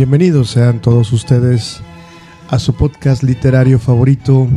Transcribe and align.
Bienvenidos 0.00 0.52
sean 0.52 0.80
todos 0.80 1.12
ustedes 1.12 1.82
a 2.48 2.58
su 2.58 2.72
podcast 2.72 3.22
literario 3.22 3.78
favorito, 3.78 4.48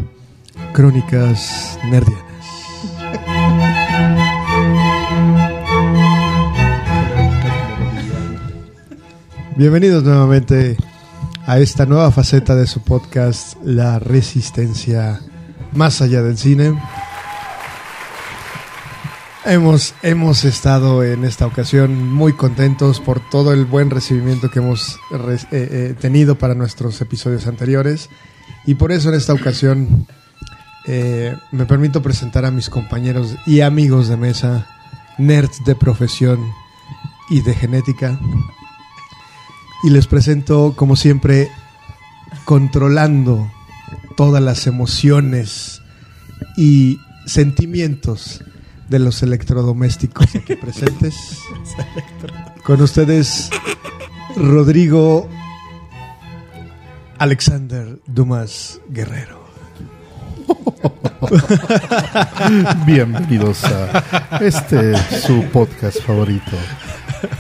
Crónicas 0.72 1.78
Nerdianas. 1.84 2.24
Bienvenidos 9.58 10.06
nuevamente 10.06 10.78
a 11.46 11.60
esta 11.60 11.86
nueva 11.86 12.10
faceta 12.12 12.56
de 12.56 12.66
su 12.66 12.82
podcast, 12.82 13.58
La 13.66 14.00
Resistencia 14.00 15.20
Más 15.74 16.02
allá 16.02 16.24
del 16.24 16.38
cine. 16.38 16.80
Hemos, 19.46 19.94
hemos 20.04 20.46
estado 20.46 21.04
en 21.04 21.26
esta 21.26 21.46
ocasión 21.46 22.14
muy 22.14 22.32
contentos 22.32 23.02
por 23.02 23.20
todo 23.30 23.52
el 23.52 23.66
buen 23.66 23.90
recibimiento 23.90 24.50
que 24.50 24.60
hemos 24.60 24.98
eh, 25.12 25.38
eh, 25.52 25.96
tenido 26.00 26.38
para 26.38 26.56
nuestros 26.56 27.02
episodios 27.02 27.46
anteriores. 27.46 28.10
Y 28.66 28.76
por 28.76 28.94
eso 28.94 29.10
en 29.10 29.16
esta 29.16 29.34
ocasión 29.34 30.08
eh, 30.86 31.36
me 31.52 31.66
permito 31.66 32.02
presentar 32.02 32.46
a 32.46 32.52
mis 32.52 32.70
compañeros 32.70 33.36
y 33.46 33.60
amigos 33.60 34.08
de 34.08 34.16
mesa, 34.16 34.66
nerds 35.18 35.62
de 35.66 35.76
profesión 35.76 36.40
y 37.30 37.42
de 37.42 37.54
genética. 37.54 38.18
Y 39.84 39.90
les 39.90 40.08
presento 40.08 40.74
como 40.78 40.96
siempre 40.96 41.52
controlando 42.46 43.52
todas 44.16 44.42
las 44.42 44.68
emociones 44.68 45.82
y 46.56 46.98
sentimientos 47.26 48.42
de 48.90 49.00
los 49.00 49.24
electrodomésticos 49.24 50.36
aquí 50.36 50.56
presentes. 50.56 51.40
Con 52.64 52.82
ustedes, 52.82 53.50
Rodrigo 54.36 55.28
Alexander 57.18 58.00
Dumas 58.08 58.80
Guerrero. 58.90 59.44
Bienvenidos 62.86 63.64
a 63.64 64.38
este 64.42 64.96
su 65.22 65.44
podcast 65.46 66.02
favorito, 66.02 66.52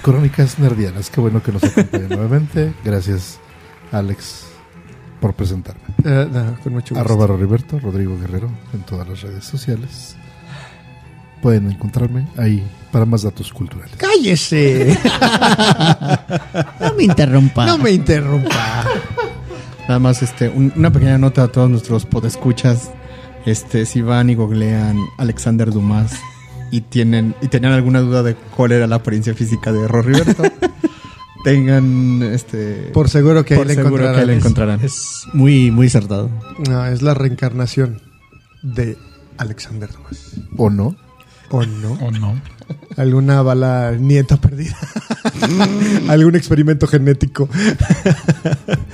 Crónicas 0.01 0.57
Nerdianas. 0.59 1.09
Qué 1.09 1.19
bueno 1.21 1.43
que 1.43 1.51
nos 1.51 1.63
acompañen 1.63 2.09
nuevamente. 2.09 2.73
Gracias, 2.83 3.39
Alex, 3.91 4.45
por 5.19 5.33
presentarme. 5.33 5.81
Eh, 6.03 6.27
no, 6.31 6.57
con 6.61 6.73
mucho 6.73 6.95
gusto. 6.95 6.99
Arroba 6.99 7.27
Roriberto, 7.27 7.79
Rodrigo 7.79 8.17
Guerrero, 8.17 8.49
en 8.73 8.81
todas 8.83 9.07
las 9.07 9.21
redes 9.21 9.43
sociales. 9.43 10.15
Pueden 11.43 11.69
encontrarme 11.69 12.27
ahí 12.37 12.63
para 12.91 13.05
más 13.05 13.21
datos 13.21 13.51
culturales. 13.53 13.93
¡Cállese! 13.97 14.97
No 16.79 16.93
me 16.95 17.03
interrumpa. 17.03 17.65
No 17.65 17.77
me 17.77 17.91
interrumpa. 17.91 18.85
Nada 19.87 19.99
más 19.99 20.21
este, 20.23 20.49
un- 20.49 20.71
una 20.75 20.91
pequeña 20.91 21.17
nota 21.17 21.43
a 21.43 21.47
todos 21.49 21.69
nuestros 21.69 22.05
podescuchas. 22.05 22.91
Este, 23.45 23.85
si 23.85 24.01
van 24.01 24.29
y 24.29 24.35
googlean 24.35 24.97
Alexander 25.17 25.69
Dumas 25.71 26.13
y 26.71 26.79
tienen 26.81 27.35
y 27.41 27.47
tenían 27.49 27.73
alguna 27.73 27.99
duda 27.99 28.23
de 28.23 28.35
cuál 28.35 28.71
era 28.71 28.87
la 28.87 28.95
apariencia 28.97 29.33
física 29.33 29.71
de 29.73 29.85
Roriberto, 29.87 30.43
tengan 31.43 32.21
este 32.23 32.89
Por 32.93 33.09
seguro 33.09 33.43
que 33.43 33.55
ahí 33.55 33.57
por 33.57 33.67
le 33.67 33.75
seguro 33.75 33.95
encontrarán. 33.95 34.19
que 34.21 34.25
le 34.27 34.35
encontrarán. 34.37 34.79
Es 34.81 35.25
muy, 35.33 35.71
muy 35.71 35.87
acertado. 35.87 36.29
No, 36.69 36.85
es 36.85 37.01
la 37.01 37.13
reencarnación 37.13 38.01
de 38.61 38.97
Alexander 39.37 39.89
Dumas. 39.91 40.35
¿O 40.55 40.69
no? 40.69 40.95
¿O 41.53 41.65
no? 41.65 41.93
¿O 42.01 42.11
no? 42.11 42.41
alguna 42.97 43.41
bala 43.41 43.91
nieta 43.99 44.37
perdida, 44.37 44.75
algún 46.09 46.35
experimento 46.35 46.87
genético. 46.87 47.47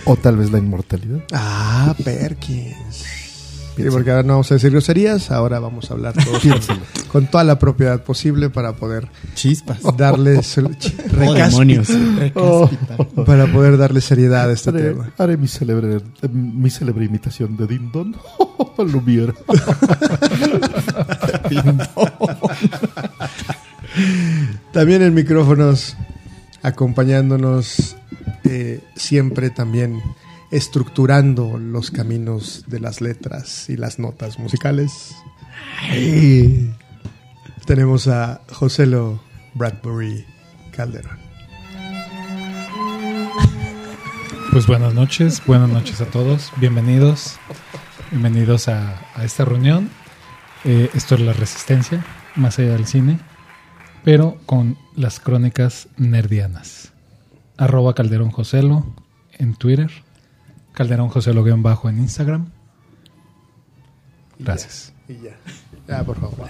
¿O 0.05 0.15
tal 0.15 0.37
vez 0.37 0.51
la 0.51 0.57
inmortalidad? 0.59 1.19
Ah, 1.33 1.95
Perkins. 2.03 3.05
Sí, 3.75 3.85
porque 3.89 4.11
ahora 4.11 4.23
no 4.23 4.33
vamos 4.33 4.51
a 4.51 4.55
decir 4.55 4.71
groserías, 4.71 5.31
ahora 5.31 5.59
vamos 5.59 5.89
a 5.89 5.93
hablar 5.93 6.13
todos 6.13 6.41
con, 6.67 6.79
con 7.09 7.27
toda 7.27 7.45
la 7.45 7.57
propiedad 7.59 8.03
posible 8.03 8.49
para 8.49 8.73
poder 8.73 9.07
Chispas. 9.35 9.79
darles 9.95 10.57
Oh, 10.57 11.33
demonios. 11.33 11.87
Oh, 12.35 12.69
para 13.25 13.47
poder 13.47 13.77
darle 13.77 14.01
seriedad 14.01 14.49
a 14.49 14.53
este 14.53 14.71
haré, 14.71 14.81
tema. 14.89 15.11
haré 15.17 15.37
mi, 15.37 15.47
célebre, 15.47 16.01
mi 16.33 16.69
célebre 16.69 17.05
imitación 17.05 17.55
de 17.55 17.67
Din 17.67 17.89
Don. 17.93 18.15
También 24.71 25.01
en 25.01 25.13
micrófonos, 25.13 25.95
acompañándonos 26.61 27.95
eh, 28.43 28.83
siempre 28.95 29.49
también 29.49 30.01
estructurando 30.51 31.57
los 31.57 31.91
caminos 31.91 32.65
de 32.67 32.79
las 32.79 33.01
letras 33.01 33.69
y 33.69 33.77
las 33.77 33.99
notas 33.99 34.39
musicales. 34.39 35.15
Tenemos 37.65 38.07
a 38.07 38.41
Joselo 38.51 39.21
Bradbury 39.53 40.25
Calderón. 40.71 41.19
Pues 44.51 44.65
buenas 44.65 44.95
noches, 44.95 45.43
buenas 45.45 45.69
noches 45.69 46.01
a 46.01 46.05
todos. 46.05 46.51
Bienvenidos. 46.57 47.37
Bienvenidos 48.09 48.67
a 48.67 48.99
esta 49.23 49.45
reunión. 49.45 49.91
Eh, 50.65 50.89
esto 50.93 51.15
es 51.15 51.21
La 51.21 51.33
Resistencia, 51.33 52.03
más 52.35 52.59
allá 52.59 52.73
del 52.73 52.85
cine, 52.85 53.19
pero 54.03 54.39
con 54.45 54.77
las 54.95 55.19
crónicas 55.19 55.87
nerdianas. 55.97 56.91
Arroba 57.57 57.93
Calderón 57.93 58.31
Joselo 58.31 58.85
en 59.37 59.55
Twitter. 59.55 59.91
Calderón 60.73 61.09
Joselo 61.09 61.43
guion 61.43 61.63
bajo 61.63 61.89
en 61.89 61.99
Instagram. 61.99 62.49
Gracias. 64.37 64.93
Y 65.07 65.13
ya. 65.23 65.37
Ya, 65.87 66.03
por 66.03 66.19
favor. 66.19 66.47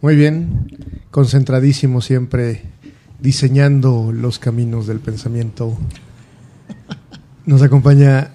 Muy 0.00 0.16
bien. 0.16 1.04
Concentradísimo 1.10 2.00
siempre 2.00 2.62
diseñando 3.20 4.10
los 4.12 4.38
caminos 4.38 4.86
del 4.86 5.00
pensamiento. 5.00 5.76
Nos 7.44 7.62
acompaña 7.62 8.32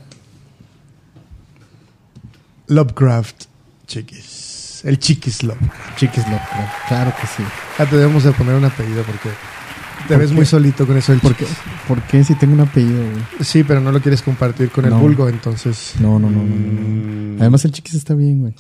Lovecraft 2.68 3.46
Chiquis. 3.88 4.37
El 4.84 5.00
Chiquis 5.00 5.44
Lovecraft. 5.44 5.98
Chiquis 5.98 6.24
Lovecraft. 6.26 6.88
Claro 6.88 7.14
que 7.20 7.28
sí. 7.28 7.44
Ya 7.78 7.86
te 7.90 7.96
debemos 7.98 8.24
de 8.24 8.32
poner 8.32 8.56
un 8.56 8.66
apellido 8.66 9.04
porque 9.04 9.30
te 10.08 10.16
ves 10.16 10.32
muy 10.32 10.46
solito 10.46 10.86
con 10.88 10.98
eso 10.98 11.12
del 11.12 11.22
¿Por 11.22 11.36
qué? 11.36 11.46
Chiquis. 11.46 11.60
¿Por 11.88 12.02
qué 12.04 12.24
si 12.24 12.36
tengo 12.36 12.54
un 12.54 12.62
apellido? 12.62 13.02
güey? 13.12 13.24
Sí, 13.42 13.64
pero 13.64 13.80
no 13.82 13.92
lo 13.92 14.02
quieres 14.02 14.22
compartir 14.22 14.70
con 14.70 14.86
el 14.86 14.94
vulgo, 14.94 15.28
entonces. 15.30 15.94
No, 16.00 16.20
no, 16.20 16.30
no, 16.30 16.44
no. 16.44 17.40
Además 17.42 17.66
el 17.66 17.72
Chiquis 17.72 17.96
está 17.96 18.14
bien, 18.14 18.42
güey. 18.42 18.54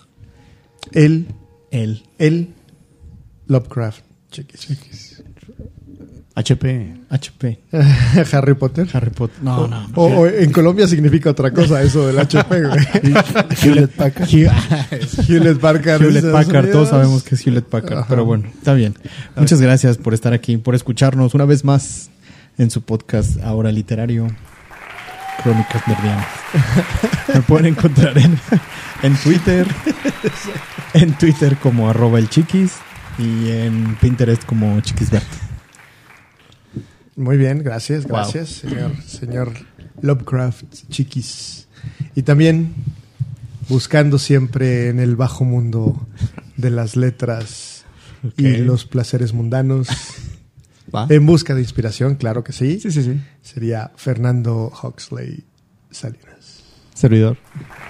Él, 0.91 1.27
Él. 1.71 2.03
él, 2.17 2.53
Lovecraft 3.47 4.03
Chiquis. 4.31 5.23
HP. 6.37 6.93
HP. 7.09 7.59
Harry 8.31 8.53
Potter. 8.53 8.87
Harry 8.93 9.09
Potter. 9.09 9.41
No, 9.41 9.67
no. 9.67 9.87
O, 9.95 10.05
o 10.05 10.27
en 10.27 10.51
Colombia 10.51 10.87
significa 10.87 11.31
otra 11.31 11.49
cosa 11.49 11.81
eso 11.81 12.05
del 12.05 12.19
HP, 12.19 12.61
güey. 12.61 12.77
Hewlett 13.63 13.91
Packard. 13.95 14.29
Hewlett 14.29 15.59
Packard. 15.59 16.01
Hewlett 16.03 16.31
Packard, 16.31 16.71
todos 16.71 16.89
sabemos 16.89 17.23
que 17.23 17.33
es 17.33 17.41
Hewlett 17.45 17.65
Packard, 17.65 17.99
Ajá. 17.99 18.05
pero 18.07 18.23
bueno, 18.23 18.43
está 18.55 18.75
bien. 18.75 18.93
Muchas 19.35 19.59
gracias 19.61 19.97
por 19.97 20.13
estar 20.13 20.31
aquí, 20.33 20.57
por 20.57 20.75
escucharnos 20.75 21.33
una 21.33 21.45
vez 21.45 21.65
más 21.65 22.11
en 22.59 22.69
su 22.69 22.83
podcast 22.83 23.41
ahora 23.41 23.71
literario, 23.71 24.27
Crónicas 25.41 25.87
Nerdianas. 25.87 26.27
Me 27.33 27.41
pueden 27.41 27.65
encontrar 27.65 28.15
en, 28.15 28.37
en 29.01 29.15
Twitter, 29.15 29.65
en 30.93 31.17
Twitter 31.17 31.57
como 31.57 31.89
arroba 31.89 32.19
el 32.19 32.29
chiquis 32.29 32.73
y 33.17 33.49
en 33.49 33.95
Pinterest 33.99 34.45
como 34.45 34.79
chiquisbert. 34.81 35.25
Muy 37.17 37.35
bien, 37.37 37.63
gracias, 37.63 38.03
Wow. 38.03 38.13
gracias, 38.19 38.49
señor, 38.49 38.91
señor 39.05 39.51
Lovecraft 40.01 40.63
Chiquis. 40.89 41.67
Y 42.15 42.21
también 42.21 42.73
buscando 43.67 44.19
siempre 44.19 44.89
en 44.89 44.99
el 44.99 45.15
bajo 45.15 45.43
mundo 45.43 46.07
de 46.57 46.69
las 46.69 46.95
letras 46.95 47.85
y 48.37 48.57
los 48.57 48.85
placeres 48.85 49.33
mundanos. 49.33 49.87
¿Va? 50.95 51.05
En 51.09 51.25
busca 51.25 51.53
de 51.53 51.61
inspiración, 51.61 52.15
claro 52.15 52.43
que 52.43 52.53
sí. 52.53 52.79
Sí, 52.79 52.91
sí, 52.91 53.03
sí. 53.03 53.19
Sería 53.41 53.91
Fernando 53.97 54.71
Huxley 54.81 55.43
Salinas. 55.91 56.63
Servidor. 56.93 57.37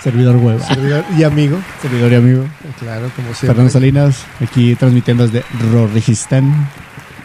Servidor 0.01 0.37
hueva. 0.37 0.65
Servidor 0.65 1.05
y 1.17 1.23
amigo, 1.23 1.59
Servidor 1.81 2.11
y 2.13 2.15
amigo. 2.15 2.45
claro, 2.79 3.11
como 3.15 3.27
siempre. 3.27 3.47
Fernando 3.47 3.71
Salinas, 3.71 4.25
aquí 4.41 4.75
transmitiendo 4.75 5.27
desde 5.27 5.45
Rorrijistán, 5.71 6.69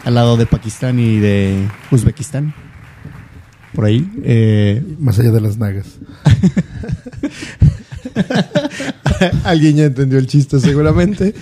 al 0.05 0.15
lado 0.15 0.37
de 0.37 0.47
Pakistán 0.47 0.99
y 0.99 1.19
de 1.19 1.69
Uzbekistán. 1.91 2.55
Por 3.75 3.87
ahí. 3.87 4.11
Eh, 4.25 4.83
Más 4.99 5.19
allá 5.19 5.31
de 5.31 5.41
las 5.41 5.59
nagas. 5.59 5.99
Alguien 9.45 9.77
ya 9.77 9.85
entendió 9.85 10.19
el 10.19 10.27
chiste 10.27 10.61
seguramente. 10.61 11.35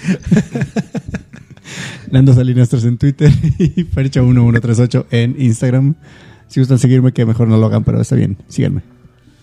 Nando 2.10 2.34
Salinas 2.34 2.68
3 2.68 2.84
en 2.84 2.98
Twitter 2.98 3.32
y 3.58 3.84
Percha1138 3.84 5.06
en 5.10 5.36
Instagram. 5.38 5.94
Si 6.48 6.60
gustan 6.60 6.78
seguirme, 6.78 7.12
que 7.12 7.24
mejor 7.24 7.48
no 7.48 7.56
lo 7.56 7.66
hagan, 7.66 7.84
pero 7.84 8.00
está 8.00 8.16
bien, 8.16 8.36
síganme. 8.48 8.82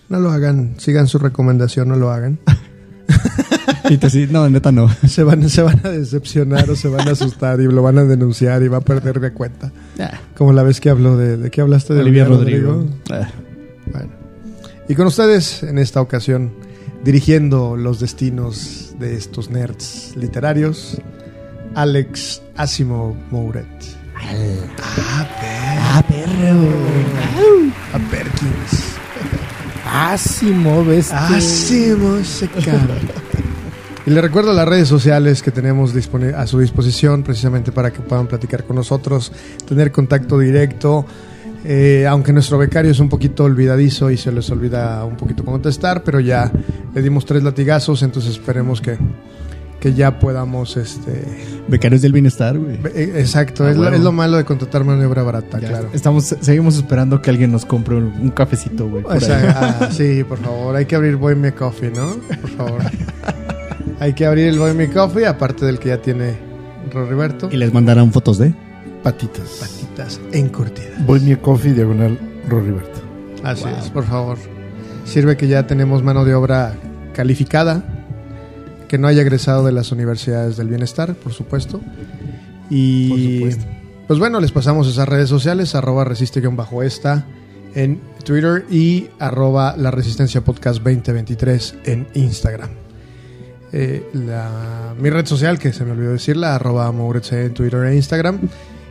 No 0.08 0.20
lo 0.20 0.30
hagan, 0.30 0.74
sigan 0.78 1.06
su 1.06 1.18
recomendación, 1.18 1.88
no 1.88 1.96
lo 1.96 2.10
hagan. 2.10 2.38
Y 3.88 3.98
te 3.98 4.10
sí, 4.10 4.26
no, 4.30 4.48
neta 4.48 4.72
no. 4.72 4.88
Se 5.08 5.22
van, 5.24 5.48
se 5.48 5.62
van 5.62 5.80
a 5.84 5.90
decepcionar 5.90 6.68
o 6.70 6.76
se 6.76 6.88
van 6.88 7.08
a 7.08 7.12
asustar 7.12 7.60
y 7.60 7.64
lo 7.64 7.82
van 7.82 7.98
a 7.98 8.04
denunciar 8.04 8.62
y 8.62 8.68
va 8.68 8.78
a 8.78 8.80
perder 8.82 9.20
de 9.20 9.32
cuenta. 9.32 9.72
Como 10.36 10.52
la 10.52 10.62
vez 10.62 10.80
que 10.80 10.90
habló 10.90 11.16
de... 11.16 11.36
¿De 11.36 11.50
qué 11.50 11.60
hablaste 11.60 11.94
de 11.94 12.00
Olivia 12.00 12.24
Rodrigo. 12.24 12.86
Ah, 13.10 13.28
Bueno. 13.86 14.10
Y 14.88 14.94
con 14.94 15.06
ustedes, 15.06 15.62
en 15.62 15.78
esta 15.78 16.00
ocasión, 16.00 16.52
dirigiendo 17.04 17.76
los 17.76 18.00
destinos 18.00 18.94
de 18.98 19.16
estos 19.16 19.50
nerds 19.50 20.14
literarios, 20.16 20.98
Alex 21.74 22.42
Asimo 22.56 23.16
Mouret. 23.30 23.66
Ah, 24.16 26.02
perro. 26.08 26.68
A 27.92 27.98
Perkins. 28.10 28.98
Asimo, 29.86 30.84
ves. 30.84 31.12
Asimo 31.12 32.22
Secan. 32.24 32.88
Y 34.08 34.10
le 34.10 34.22
recuerdo 34.22 34.54
las 34.54 34.66
redes 34.66 34.88
sociales 34.88 35.42
que 35.42 35.50
tenemos 35.50 35.92
a 36.34 36.46
su 36.46 36.58
disposición 36.60 37.22
precisamente 37.22 37.72
para 37.72 37.92
que 37.92 38.00
puedan 38.00 38.26
platicar 38.26 38.64
con 38.64 38.76
nosotros, 38.76 39.30
tener 39.68 39.92
contacto 39.92 40.38
directo. 40.38 41.04
Eh, 41.62 42.06
aunque 42.08 42.32
nuestro 42.32 42.56
becario 42.56 42.90
es 42.90 43.00
un 43.00 43.10
poquito 43.10 43.44
olvidadizo 43.44 44.10
y 44.10 44.16
se 44.16 44.32
les 44.32 44.48
olvida 44.48 45.04
un 45.04 45.18
poquito 45.18 45.44
contestar, 45.44 46.04
pero 46.04 46.20
ya 46.20 46.50
le 46.94 47.02
dimos 47.02 47.26
tres 47.26 47.42
latigazos, 47.42 48.02
entonces 48.02 48.32
esperemos 48.32 48.80
que, 48.80 48.96
que 49.78 49.92
ya 49.92 50.18
podamos, 50.18 50.78
este, 50.78 51.24
Becarios 51.68 52.00
del 52.00 52.14
bienestar, 52.14 52.56
güey. 52.56 52.76
eh, 52.94 53.12
exacto, 53.16 53.64
Ah, 53.66 53.72
es, 53.72 53.76
lo, 53.76 53.92
es 53.92 54.00
lo 54.00 54.12
malo 54.12 54.38
de 54.38 54.44
contratar 54.46 54.84
mano 54.84 55.00
de 55.00 55.06
obra 55.06 55.22
barata, 55.22 55.60
Ya, 55.60 55.68
claro. 55.68 55.90
Estamos, 55.92 56.34
seguimos 56.40 56.76
esperando 56.78 57.20
que 57.20 57.28
alguien 57.28 57.52
nos 57.52 57.66
compre 57.66 57.96
un, 57.96 58.04
un 58.04 58.30
cafecito, 58.30 58.88
güey. 58.88 59.02
por 59.02 59.18
O 59.18 59.20
sea, 59.20 59.76
ah, 59.82 59.90
sí, 59.92 60.24
por 60.24 60.38
favor, 60.38 60.76
hay 60.76 60.86
que 60.86 60.96
abrir 60.96 61.16
Bohemia 61.16 61.54
Coffee, 61.54 61.90
¿no? 61.90 62.16
Por 62.40 62.50
favor. 62.52 62.80
hay 64.00 64.12
que 64.14 64.26
abrir 64.26 64.48
el 64.48 64.58
Bohemia 64.58 64.90
Coffee, 64.92 65.26
aparte 65.26 65.66
del 65.66 65.78
que 65.78 65.88
ya 65.88 66.02
tiene 66.02 66.38
Roriberto. 66.92 67.48
Y 67.52 67.56
les 67.56 67.72
mandarán 67.72 68.12
fotos 68.12 68.38
de. 68.38 68.54
Patitas. 69.02 69.58
Patitas 69.60 70.20
encurtidas. 70.32 71.04
Voy 71.06 71.20
mi 71.20 71.36
coffee 71.36 71.72
diagonal 71.72 72.18
Roriberto. 72.48 73.00
Así 73.44 73.64
es, 73.78 73.90
por 73.90 74.04
favor. 74.04 74.38
Sirve 75.04 75.36
que 75.36 75.48
ya 75.48 75.66
tenemos 75.66 76.02
mano 76.02 76.24
de 76.24 76.34
obra 76.34 76.74
calificada, 77.14 77.84
que 78.88 78.98
no 78.98 79.06
haya 79.06 79.22
egresado 79.22 79.64
de 79.64 79.72
las 79.72 79.92
universidades 79.92 80.56
del 80.56 80.68
bienestar, 80.68 81.14
por 81.14 81.32
supuesto. 81.32 81.80
Y 82.70 83.08
Por 83.08 83.20
supuesto. 83.52 83.64
pues 84.06 84.18
bueno, 84.18 84.40
les 84.40 84.52
pasamos 84.52 84.86
esas 84.88 85.08
redes 85.08 85.28
sociales, 85.28 85.74
arroba 85.74 86.04
resiste-esta 86.04 87.24
en 87.74 88.00
Twitter 88.24 88.64
y 88.70 89.08
arroba 89.18 89.76
la 89.76 89.90
resistencia 89.90 90.42
podcast 90.42 90.82
2023 90.82 91.74
en 91.84 92.06
Instagram. 92.14 92.70
Eh, 93.72 94.08
la- 94.14 94.94
mi 95.00 95.10
red 95.10 95.26
social, 95.26 95.58
que 95.58 95.72
se 95.72 95.84
me 95.84 95.92
olvidó 95.92 96.12
decirla, 96.12 96.54
arroba 96.54 96.90
Mouretze 96.92 97.44
en 97.46 97.54
Twitter 97.54 97.84
e 97.84 97.96
Instagram. 97.96 98.38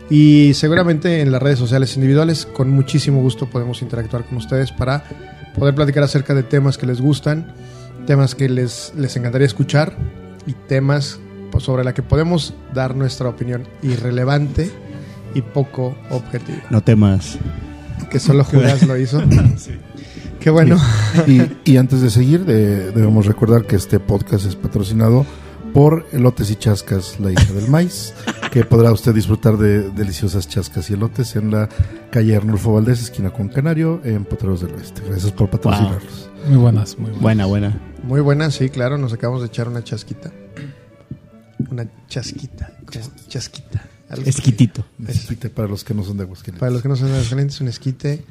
Y 0.09 0.53
seguramente 0.53 1.21
en 1.21 1.31
las 1.31 1.41
redes 1.41 1.59
sociales 1.59 1.95
individuales, 1.95 2.45
con 2.45 2.69
muchísimo 2.69 3.21
gusto 3.21 3.50
podemos 3.50 3.81
interactuar 3.81 4.24
con 4.25 4.38
ustedes 4.38 4.71
para 4.71 5.03
poder 5.57 5.75
platicar 5.75 6.03
acerca 6.03 6.33
de 6.33 6.44
temas 6.44 6.77
que 6.77 6.85
les 6.85 7.01
gustan, 7.01 7.53
temas 8.06 8.33
que 8.35 8.47
les, 8.47 8.94
les 8.95 9.18
encantaría 9.18 9.47
escuchar 9.47 9.97
y 10.45 10.53
temas 10.53 11.19
pues, 11.51 11.63
sobre 11.65 11.83
la 11.83 11.94
que 11.94 12.03
podemos 12.03 12.53
dar 12.73 12.95
nuestra 12.95 13.27
opinión 13.27 13.68
irrelevante 13.81 14.71
y 15.33 15.41
poco 15.41 15.97
objetiva. 16.09 16.63
No 16.69 16.81
temas. 16.81 17.38
Que 18.09 18.19
solo 18.19 18.44
Judas 18.45 18.83
lo 18.88 18.95
hizo. 18.95 19.21
Qué 20.39 20.49
bueno. 20.49 20.77
Y, 21.27 21.41
y 21.71 21.77
antes 21.77 22.01
de 22.01 22.09
seguir, 22.09 22.45
de- 22.45 22.91
debemos 22.91 23.25
recordar 23.25 23.65
que 23.65 23.75
este 23.75 23.99
podcast 23.99 24.45
es 24.45 24.55
patrocinado 24.55 25.25
por 25.73 26.05
Elotes 26.11 26.49
y 26.51 26.55
Chascas, 26.55 27.19
la 27.19 27.31
hija 27.31 27.53
del 27.53 27.67
maíz, 27.69 28.13
que 28.51 28.63
podrá 28.63 28.91
usted 28.91 29.13
disfrutar 29.13 29.57
de 29.57 29.89
deliciosas 29.91 30.47
chascas 30.47 30.89
y 30.89 30.93
elotes 30.93 31.35
en 31.35 31.51
la 31.51 31.69
calle 32.11 32.35
Arnulfo 32.35 32.73
Valdés, 32.73 33.01
esquina 33.01 33.29
con 33.31 33.49
Canario, 33.49 34.01
en 34.03 34.25
Potreros 34.25 34.61
del 34.61 34.73
Oeste. 34.75 35.01
Gracias 35.07 35.31
por 35.33 35.49
patrocinarlos. 35.49 36.29
Muy 36.47 36.57
buenas, 36.57 36.97
muy 36.97 37.05
buenas. 37.11 37.21
Buena, 37.21 37.45
buena. 37.45 37.81
Muy 38.03 38.21
buena, 38.21 38.49
sí, 38.51 38.69
claro. 38.69 38.97
Nos 38.97 39.11
acabamos 39.13 39.41
de 39.41 39.47
echar 39.47 39.67
una 39.67 39.83
chasquita. 39.83 40.31
Una 41.69 41.87
chasquita. 42.07 42.71
como 42.85 43.05
chasquita. 43.27 43.83
Algo. 44.09 44.23
Esquitito. 44.25 44.85
Esquite 45.05 45.49
para 45.49 45.67
los 45.67 45.83
que 45.83 45.93
no 45.93 46.03
son 46.03 46.15
de 46.17 46.23
Aguascalientes. 46.23 46.59
Para 46.59 46.71
los 46.71 46.81
que 46.81 46.87
no 46.87 46.95
son 46.95 47.07
de 47.07 47.13
Aguascalientes, 47.15 47.59
un 47.59 47.67
esquite, 47.67 48.23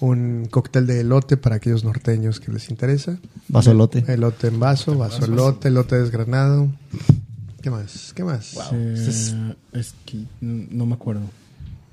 un 0.00 0.46
cóctel 0.50 0.86
de 0.86 1.00
elote 1.00 1.36
para 1.36 1.56
aquellos 1.56 1.84
norteños 1.84 2.40
que 2.40 2.52
les 2.52 2.68
interesa. 2.70 3.16
Vasolote. 3.48 4.04
Elote 4.12 4.48
en 4.48 4.60
vaso, 4.60 4.96
vaso 4.98 5.24
elote, 5.24 5.68
elote 5.68 5.96
desgranado. 5.96 6.68
¿Qué 7.62 7.70
más? 7.70 8.12
¿Qué 8.14 8.24
más? 8.24 8.54
Eh, 8.72 9.54
esqui- 9.72 10.26
No 10.40 10.84
me 10.86 10.94
acuerdo. 10.94 11.22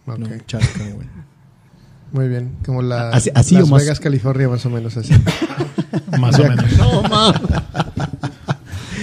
No, 0.05 0.27
chasca, 0.45 0.83
güey. 0.89 1.07
Muy 2.11 2.27
bien. 2.27 2.57
Como 2.65 2.81
la 2.81 3.11
Así- 3.11 3.31
así 3.33 3.55
Las 3.55 3.63
o 3.63 3.67
más- 3.67 3.81
Vegas, 3.83 3.99
California, 4.01 4.49
más 4.49 4.65
o 4.65 4.69
menos 4.69 4.97
así. 4.97 5.13
Más 6.19 6.37
o 6.39 6.43
menos. 6.43 6.77
No, 6.77 7.03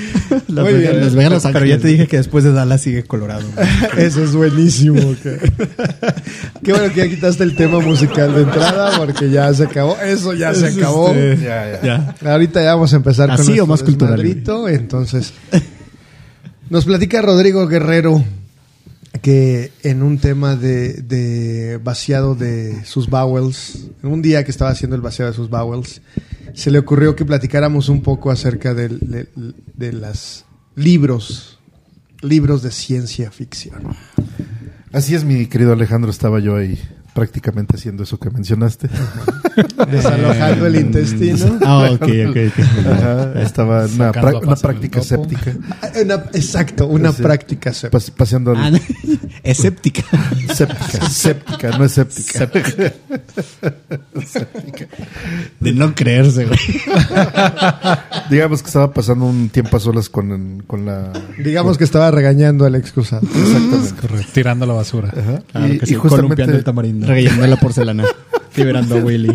Muy 0.49 0.75
bien. 0.75 1.01
Los. 1.01 1.15
Pero 1.15 1.65
ya 1.65 1.79
te 1.79 1.89
dije 1.89 2.07
que 2.07 2.17
después 2.19 2.45
de 2.45 2.53
Dallas 2.53 2.81
sigue 2.83 3.05
Colorado. 3.05 3.47
Eso 3.97 4.23
es 4.23 4.35
buenísimo. 4.35 5.01
Qué 6.63 6.73
bueno 6.73 6.93
que 6.93 7.01
ya 7.01 7.09
quitaste 7.09 7.45
el 7.45 7.55
tema 7.57 7.81
musical 7.81 8.35
de 8.35 8.43
entrada 8.43 8.97
porque 8.99 9.31
ya 9.31 9.53
se 9.55 9.65
acabó. 9.65 9.97
Eso 10.05 10.35
ya 10.35 10.55
se 10.55 10.67
acabó. 10.67 11.13
este- 11.13 11.45
Ya, 11.45 11.81
ya. 11.83 12.15
Ya. 12.23 12.33
Ahorita 12.33 12.63
ya 12.63 12.75
vamos 12.75 12.93
a 12.93 12.97
empezar 12.97 13.31
¿Así 13.31 13.53
con 13.53 13.61
o 13.61 13.67
más 13.67 13.83
cultural, 13.83 14.21
Entonces, 14.69 15.33
nos 16.71 16.85
platica 16.85 17.23
Rodrigo 17.23 17.67
Guerrero 17.67 18.25
que 19.23 19.73
en 19.83 20.03
un 20.03 20.19
tema 20.19 20.55
de, 20.57 20.93
de 20.95 21.79
vaciado 21.83 22.35
de 22.35 22.85
sus 22.85 23.09
bowels, 23.09 23.89
en 24.03 24.11
un 24.13 24.23
día 24.23 24.45
que 24.45 24.51
estaba 24.51 24.71
haciendo 24.71 24.95
el 24.97 25.03
vaciado 25.03 25.31
de 25.31 25.37
sus 25.37 25.49
bowels, 25.51 26.01
se 26.59 26.73
le 26.73 26.81
ocurrió 26.81 27.15
que 27.15 27.25
platicáramos 27.25 27.89
un 27.89 28.03
poco 28.03 28.33
acerca 28.33 28.75
de, 28.75 28.89
de 29.75 29.93
las 29.93 30.45
libros, 30.75 31.61
libros 32.21 32.63
de 32.63 32.73
ciencia 32.73 33.31
ficción. 33.31 33.97
Así 34.93 35.15
es, 35.15 35.23
mi 35.23 35.47
querido 35.47 35.73
Alejandro, 35.73 36.11
estaba 36.11 36.41
yo 36.41 36.57
ahí 36.57 36.77
prácticamente 37.19 37.75
haciendo 37.77 38.05
eso 38.05 38.17
que 38.19 38.31
mencionaste. 38.31 38.89
Desalojando 39.91 40.67
el 40.67 40.77
intestino. 40.77 41.59
Ah, 41.65 41.91
ok, 41.91 42.03
ok. 42.31 42.37
Ajá, 42.87 43.43
estaba 43.43 43.85
en 43.87 43.95
una, 43.95 44.11
una 44.43 44.57
práctica 44.57 45.03
séptica, 45.03 45.53
Una- 46.03 46.15
exacto, 46.33 46.87
una 46.87 47.13
Sí. 47.13 47.23
práctica 47.23 47.73
séptica. 47.73 47.99
pas- 47.99 48.11
paseando 48.13 48.53
Ah, 48.57 48.67
al- 48.67 48.73
no. 48.75 48.79
Escéptica. 49.43 50.03
séptica, 50.55 51.09
séptica, 51.11 51.79
no 51.79 51.85
es 51.85 51.93
séptica. 51.93 52.51
De 55.61 55.73
no 55.73 55.95
creerse, 55.95 56.47
güey. 56.47 56.59
Digamos 58.31 58.63
que 58.63 58.69
estaba 58.69 58.93
pasando 58.93 59.25
un 59.27 59.49
tiempo 59.49 59.77
a 59.77 59.81
solas 59.81 60.09
con, 60.09 60.63
con 60.67 60.87
la... 60.87 61.13
Digamos 61.43 61.79
que 61.79 61.85
estaba 61.85 62.11
regañando 62.11 62.65
al 62.67 62.75
excusado. 62.75 63.23
Exactamente. 63.27 63.95
Correcto. 64.01 64.31
Tirando 64.35 64.67
la 64.67 64.75
basura. 64.75 65.09
Ajá. 65.17 65.43
Claro 65.51 65.67
y, 65.75 65.79
que 65.79 65.85
y 65.85 65.89
sí, 65.89 65.95
justamente 65.95 66.23
columpiando 66.29 66.57
el 66.57 66.65
tamarindo. 66.65 67.07
Rellenando 67.09 67.47
la 67.47 67.57
porcelana. 67.57 68.05
Liberando 68.57 68.97
a 68.97 68.99
Willy. 68.99 69.35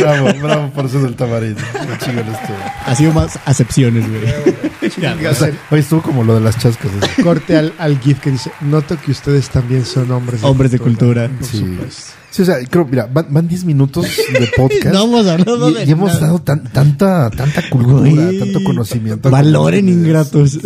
Bravo, 0.00 0.28
bravo 0.42 0.70
por 0.70 0.86
eso 0.86 1.00
del 1.00 1.14
tamarindo. 1.14 1.60
Qué 1.72 2.04
chingón 2.04 2.26
estuvo. 2.28 2.56
Ha 2.86 2.94
sido 2.94 3.12
más 3.12 3.38
acepciones, 3.44 4.04
güey. 4.08 5.26
O 5.26 5.34
sea, 5.34 5.50
hoy 5.70 5.80
estuvo 5.80 6.02
como 6.02 6.24
lo 6.24 6.34
de 6.36 6.40
las 6.40 6.58
chascas. 6.58 6.90
corte 7.22 7.56
al, 7.56 7.72
al 7.78 7.98
GIF 8.00 8.20
que 8.20 8.30
dice, 8.30 8.50
noto 8.60 8.96
que 9.00 9.10
ustedes 9.10 9.50
también 9.50 9.84
son 9.84 10.10
hombres 10.10 10.40
de 10.40 10.46
Hombres 10.46 10.70
de 10.70 10.78
cultura. 10.78 11.28
Por 11.28 11.46
Sí. 11.46 11.58
supuesto. 11.58 12.12
Sí, 12.30 12.42
o 12.42 12.44
sea, 12.44 12.56
creo, 12.68 12.84
mira, 12.84 13.08
van, 13.12 13.26
van 13.30 13.48
10 13.48 13.64
minutos 13.64 14.04
de 14.38 14.46
podcast. 14.56 14.94
No 14.94 15.04
hemos 15.04 15.26
hablado 15.26 15.70
y, 15.70 15.74
de 15.74 15.84
y 15.86 15.90
hemos 15.90 16.12
nada. 16.14 16.26
dado 16.26 16.38
tan- 16.40 16.64
tanta, 16.72 17.30
tanta 17.30 17.68
cultura, 17.70 18.30
tanto 18.38 18.62
conocimiento. 18.64 19.30
Valoren 19.30 19.88
ingratos. 19.88 20.58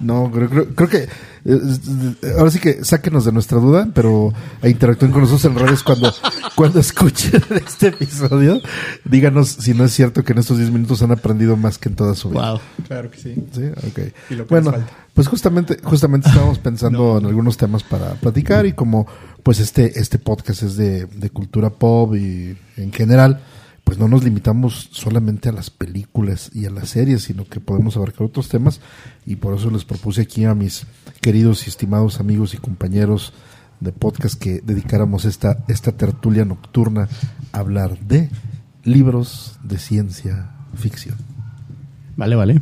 No, 0.00 0.30
creo, 0.30 0.48
creo, 0.48 0.68
creo 0.74 0.88
que 0.88 1.08
ahora 2.36 2.50
sí 2.50 2.58
que 2.58 2.84
sáquenos 2.84 3.24
de 3.24 3.32
nuestra 3.32 3.58
duda, 3.58 3.88
pero 3.94 4.32
e 4.62 4.70
interactúen 4.70 5.12
con 5.12 5.22
nosotros 5.22 5.44
en 5.46 5.58
redes 5.58 5.82
cuando, 5.82 6.12
cuando 6.54 6.80
escuchen 6.80 7.42
este 7.66 7.88
episodio. 7.88 8.60
Díganos 9.04 9.48
si 9.48 9.74
no 9.74 9.84
es 9.84 9.92
cierto 9.92 10.24
que 10.24 10.32
en 10.32 10.38
estos 10.38 10.58
10 10.58 10.70
minutos 10.70 11.02
han 11.02 11.12
aprendido 11.12 11.56
más 11.56 11.78
que 11.78 11.88
en 11.88 11.96
toda 11.96 12.14
su 12.14 12.30
vida. 12.30 12.52
Wow. 12.52 12.60
Claro 12.86 13.10
que 13.10 13.18
sí. 13.18 13.34
Sí, 13.52 13.62
ok. 13.88 13.98
Y 14.30 14.34
lo 14.34 14.46
que 14.46 14.54
Bueno, 14.54 14.72
falta. 14.72 14.86
pues 15.14 15.28
justamente, 15.28 15.78
justamente 15.82 16.28
estábamos 16.28 16.58
pensando 16.58 17.18
en 17.18 17.26
algunos 17.26 17.56
temas 17.56 17.82
para 17.82 18.14
platicar 18.14 18.66
y 18.66 18.72
como 18.72 19.06
pues 19.42 19.60
este, 19.60 19.98
este 19.98 20.18
podcast 20.18 20.62
es 20.62 20.76
de, 20.76 21.06
de 21.06 21.30
cultura 21.30 21.70
pop 21.70 22.14
y 22.14 22.56
en 22.76 22.92
general, 22.92 23.40
pues 23.88 23.96
no 23.96 24.06
nos 24.06 24.22
limitamos 24.22 24.90
solamente 24.92 25.48
a 25.48 25.52
las 25.52 25.70
películas 25.70 26.50
y 26.52 26.66
a 26.66 26.70
las 26.70 26.90
series, 26.90 27.22
sino 27.22 27.46
que 27.46 27.58
podemos 27.58 27.96
abarcar 27.96 28.26
otros 28.26 28.50
temas 28.50 28.82
y 29.24 29.36
por 29.36 29.56
eso 29.56 29.70
les 29.70 29.86
propuse 29.86 30.20
aquí 30.20 30.44
a 30.44 30.54
mis 30.54 30.86
queridos 31.22 31.64
y 31.64 31.70
estimados 31.70 32.20
amigos 32.20 32.52
y 32.52 32.58
compañeros 32.58 33.32
de 33.80 33.92
podcast 33.92 34.38
que 34.38 34.60
dedicáramos 34.62 35.24
esta, 35.24 35.64
esta 35.68 35.92
tertulia 35.92 36.44
nocturna 36.44 37.08
a 37.52 37.60
hablar 37.60 37.98
de 38.00 38.28
libros 38.84 39.58
de 39.62 39.78
ciencia 39.78 40.50
ficción. 40.74 41.16
Vale, 42.14 42.36
vale. 42.36 42.60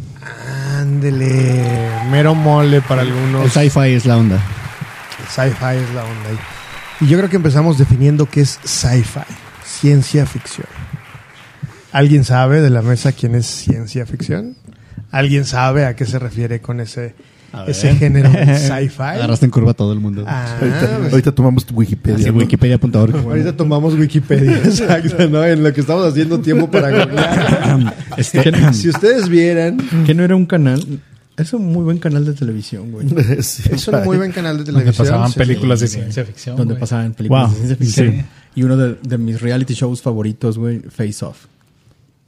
Ándele, 0.78 2.04
mero 2.08 2.36
mole 2.36 2.82
para 2.82 3.02
algunos. 3.02 3.46
El 3.46 3.50
sci-fi 3.50 3.94
es 3.94 4.06
la 4.06 4.16
onda. 4.16 4.40
Sci-fi 5.28 5.74
es 5.74 5.92
la 5.92 6.04
onda. 6.04 6.40
Y 7.00 7.08
yo 7.08 7.18
creo 7.18 7.28
que 7.28 7.36
empezamos 7.36 7.78
definiendo 7.78 8.26
qué 8.26 8.42
es 8.42 8.60
sci-fi, 8.62 9.26
ciencia 9.64 10.24
ficción. 10.24 10.85
¿Alguien 11.96 12.24
sabe 12.24 12.60
de 12.60 12.68
la 12.70 12.82
mesa 12.82 13.12
quién 13.12 13.34
es 13.34 13.46
ciencia 13.46 14.04
ficción? 14.06 14.54
¿Alguien 15.10 15.44
sabe 15.46 15.86
a 15.86 15.96
qué 15.96 16.04
se 16.04 16.18
refiere 16.18 16.60
con 16.60 16.80
ese, 16.80 17.14
ese 17.66 17.94
género 17.94 18.28
sci-fi? 18.58 19.00
Agarraste 19.02 19.46
en 19.46 19.50
curva 19.50 19.70
a 19.70 19.74
todo 19.74 19.92
el 19.94 20.00
mundo. 20.00 20.24
Ah, 20.26 20.58
ahorita, 20.60 20.98
pues, 20.98 21.12
ahorita 21.12 21.32
tomamos 21.34 21.66
Wikipedia. 21.72 22.16
Así, 22.18 22.30
¿no? 22.30 22.38
wikipedia.org. 22.38 23.16
ahorita 23.16 23.56
tomamos 23.56 23.94
Wikipedia, 23.94 24.58
exacto, 24.64 25.26
¿no? 25.28 25.42
En 25.44 25.62
lo 25.62 25.72
que 25.72 25.80
estamos 25.80 26.04
haciendo 26.06 26.38
tiempo 26.40 26.70
para 26.70 26.90
googlear. 26.90 27.94
Este, 28.18 28.72
Si 28.74 28.88
ustedes 28.90 29.28
vieran, 29.30 29.78
que 30.04 30.12
no 30.14 30.22
era 30.22 30.36
un 30.36 30.44
canal. 30.46 30.82
Es 31.38 31.52
un 31.52 31.66
muy 31.72 31.84
buen 31.84 31.98
canal 31.98 32.24
de 32.24 32.32
televisión, 32.32 32.92
güey. 32.92 33.06
Sí, 33.42 33.62
es 33.70 33.88
un 33.88 34.04
muy 34.04 34.16
buen 34.18 34.32
canal 34.32 34.56
de 34.58 34.64
Donde 34.64 34.80
televisión. 34.80 35.06
pasaban 35.06 35.30
sí, 35.32 35.38
películas 35.38 35.80
de 35.80 35.88
ciencia 35.88 36.24
ficción. 36.24 36.56
donde 36.56 36.74
güey. 36.74 36.80
pasaban 36.80 37.12
películas 37.14 37.42
Wow, 37.42 37.50
de 37.52 37.56
ciencia 37.56 37.76
ficción. 37.76 38.12
sí. 38.12 38.24
Y 38.54 38.62
uno 38.64 38.76
de, 38.78 38.96
de 39.02 39.18
mis 39.18 39.40
reality 39.40 39.74
shows 39.74 40.00
favoritos, 40.02 40.56
güey, 40.58 40.80
Face 40.90 41.22
Off. 41.24 41.44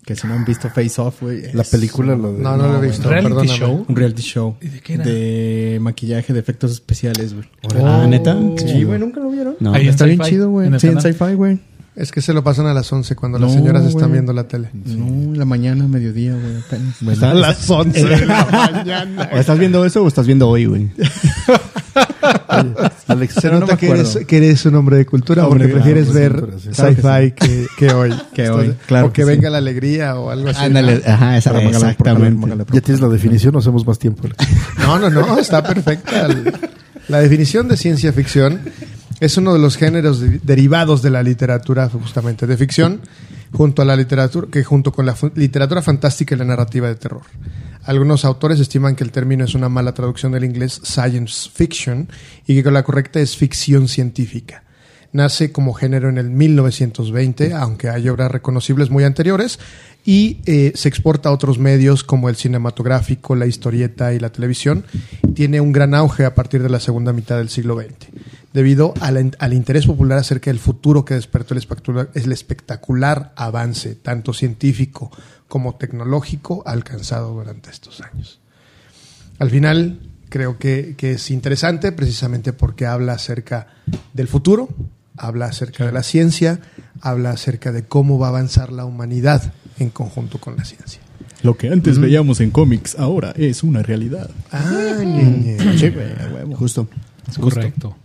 Que 0.09 0.17
si 0.17 0.27
no 0.27 0.33
han 0.33 0.45
visto 0.47 0.71
Face 0.71 0.99
Off, 1.03 1.21
güey. 1.21 1.53
La 1.53 1.65
película, 1.65 2.17
lo 2.17 2.33
de- 2.33 2.43
No, 2.43 2.57
no 2.57 2.67
lo 2.67 2.83
he 2.83 2.87
visto, 2.87 3.11
Reality 3.11 3.29
perdóname. 3.29 3.59
show. 3.59 3.85
Un 3.87 3.95
reality 3.95 4.23
show. 4.23 4.57
¿Y 4.59 4.69
de 4.69 4.81
qué 4.81 4.95
era? 4.95 5.05
De 5.05 5.79
maquillaje, 5.83 6.33
de 6.33 6.41
efectos 6.41 6.73
especiales, 6.73 7.35
güey. 7.35 7.45
Ah, 7.85 8.07
¿neta? 8.09 8.35
Sí, 8.57 8.85
güey, 8.85 8.99
¿nunca 8.99 9.21
lo 9.21 9.29
vieron? 9.29 9.57
No. 9.61 9.75
Ahí 9.75 9.87
Está 9.87 10.07
bien 10.07 10.19
chido, 10.21 10.49
güey. 10.49 10.67
en 10.69 10.73
el 10.73 10.81
Sí, 10.81 10.87
en 10.87 10.99
sci-fi, 11.03 11.35
güey. 11.35 11.59
Es 12.00 12.12
que 12.12 12.23
se 12.23 12.33
lo 12.33 12.45
pasan 12.45 12.67
a 12.67 12.75
las 12.75 12.93
11 12.93 13.17
cuando 13.17 13.40
las 13.40 13.52
señoras 13.52 13.83
están 13.85 14.02
güey. 14.02 14.12
viendo 14.12 14.33
la 14.33 14.45
tele. 14.47 14.69
No, 14.73 15.35
la 15.35 15.45
mañana, 15.45 15.88
mediodía, 15.88 16.33
güey, 16.33 16.57
apenas. 16.64 17.02
Está- 17.02 17.35
las 17.35 17.69
11 17.69 18.05
de 18.05 18.25
la 18.25 18.45
mañana. 18.73 19.28
¿O 19.33 19.37
estás 19.37 19.59
viendo 19.59 19.85
eso 19.85 20.05
o 20.05 20.07
estás 20.09 20.25
viendo 20.25 20.49
hoy, 20.49 20.67
güey? 20.67 20.88
Alex, 23.09 23.35
Se 23.35 23.40
Pero 23.43 23.55
no 23.55 23.61
nota 23.61 23.76
que, 23.76 23.88
eres, 23.90 24.19
que 24.28 24.37
eres 24.37 24.64
un 24.67 24.75
hombre 24.76 24.97
de 24.97 25.07
cultura 25.07 25.47
Hombre 25.47 25.64
porque 25.69 25.75
prefieres 25.75 26.12
ver 26.12 26.47
sí. 26.61 26.69
Claro 26.71 26.95
que 26.95 27.02
sci-fi 27.02 27.33
que, 27.33 27.67
que 27.76 27.93
hoy. 27.93 28.14
Que 28.33 28.50
hoy, 28.50 28.75
claro 28.87 29.07
O 29.09 29.12
que 29.12 29.23
que 29.23 29.26
sí. 29.26 29.28
venga 29.31 29.50
la 29.50 29.59
alegría 29.59 30.14
o 30.17 30.31
algo 30.31 30.49
así. 30.50 30.64
Ándale, 30.64 31.02
ajá, 31.05 31.37
esa- 31.37 31.50
póngale, 31.52 31.71
exactamente. 31.76 32.49
ya 32.73 32.81
tienes 32.81 33.00
la 33.00 33.09
definición, 33.09 33.52
no 33.55 33.59
hacemos 33.59 33.85
más 33.87 33.99
tiempo. 33.99 34.28
No, 34.78 34.99
no, 34.99 35.11
no, 35.11 35.38
está 35.38 35.62
perfecta. 35.64 36.28
La 37.09 37.21
definición 37.21 37.67
de 37.69 37.76
ciencia 37.76 38.12
ficción 38.12 38.61
es 39.21 39.37
uno 39.37 39.53
de 39.53 39.59
los 39.59 39.77
géneros 39.77 40.21
de- 40.21 40.39
derivados 40.43 41.03
de 41.03 41.11
la 41.11 41.23
literatura 41.23 41.89
justamente 41.89 42.47
de 42.47 42.57
ficción, 42.57 43.01
junto 43.53 43.83
a 43.83 43.85
la 43.85 43.97
literatura 43.97 44.49
que 44.51 44.63
junto 44.65 44.93
con 44.93 45.07
la 45.07 45.17
literatura 45.35 45.83
fantástica 45.83 46.35
y 46.35 46.39
la 46.39 46.45
narrativa 46.45 46.89
de 46.89 46.97
terror. 46.97 47.23
Algunos 47.85 48.25
autores 48.27 48.61
estiman 48.61 48.95
que 48.95 49.05
el 49.05 49.11
término 49.13 49.45
es 49.45 49.55
una 49.55 49.71
mala 49.71 49.95
traducción 49.95 50.33
del 50.33 50.45
inglés 50.45 50.81
science 50.85 51.49
fiction 51.53 52.09
y 52.47 52.63
que 52.63 52.71
la 52.71 52.83
correcta 52.83 53.19
es 53.21 53.37
ficción 53.37 53.89
científica. 53.89 54.65
Nace 55.11 55.53
como 55.53 55.73
género 55.73 56.11
en 56.11 56.19
el 56.19 56.29
1920, 56.29 57.55
aunque 57.55 57.89
hay 57.89 58.11
obras 58.11 58.31
reconocibles 58.31 58.91
muy 58.91 59.05
anteriores, 59.05 59.59
y 60.05 60.41
eh, 60.45 60.73
se 60.75 60.89
exporta 60.91 61.31
a 61.31 61.33
otros 61.33 61.59
medios 61.59 62.05
como 62.05 62.29
el 62.29 62.37
cinematográfico, 62.37 63.35
la 63.35 63.47
historieta 63.47 64.13
y 64.13 64.19
la 64.19 64.31
televisión. 64.31 64.85
Tiene 65.35 65.63
un 65.63 65.73
gran 65.73 65.95
auge 65.95 66.27
a 66.27 66.35
partir 66.35 66.63
de 66.63 66.69
la 66.69 66.79
segunda 66.81 67.15
mitad 67.15 67.39
del 67.39 67.49
siglo 67.49 67.79
XX, 67.81 68.09
debido 68.52 68.95
al, 69.00 69.37
al 69.38 69.52
interés 69.52 69.87
popular 69.87 70.19
acerca 70.19 70.50
del 70.50 70.59
futuro 70.59 71.05
que 71.05 71.14
despertó 71.14 71.55
el 71.55 71.59
espectacular, 71.59 72.11
el 72.14 72.33
espectacular 72.33 73.33
avance, 73.37 73.95
tanto 73.95 74.33
científico 74.33 75.11
como 75.49 75.76
tecnológico, 75.76 76.62
alcanzado 76.67 77.35
durante 77.35 77.71
estos 77.71 78.00
años. 78.00 78.40
Al 79.38 79.50
final, 79.50 80.00
creo 80.28 80.59
que, 80.59 80.95
que 80.97 81.12
es 81.12 81.31
interesante 81.31 81.93
precisamente 81.93 82.52
porque 82.52 82.87
habla 82.87 83.12
acerca 83.14 83.69
del 84.12 84.28
futuro, 84.28 84.69
habla 85.17 85.47
acerca 85.47 85.87
de 85.87 85.93
la 85.93 86.02
ciencia, 86.02 86.61
habla 87.00 87.31
acerca 87.31 87.73
de 87.73 87.85
cómo 87.85 88.19
va 88.19 88.26
a 88.26 88.31
avanzar 88.31 88.73
la 88.73 88.85
humanidad 88.85 89.52
en 89.78 89.90
conjunto 89.90 90.38
con 90.38 90.57
la 90.57 90.64
ciencia. 90.64 91.00
Lo 91.43 91.57
que 91.57 91.69
antes 91.69 91.99
veíamos 91.99 92.40
en 92.40 92.50
cómics, 92.50 92.97
ahora 92.99 93.33
es 93.37 93.62
una 93.62 93.83
realidad. 93.83 94.28
Ah, 94.50 94.99
ñe. 95.05 95.57
Sí, 95.78 95.88
huevo. 95.88 96.57
Justo. 96.57 96.88
Es 97.28 97.38
correcto. 97.38 97.97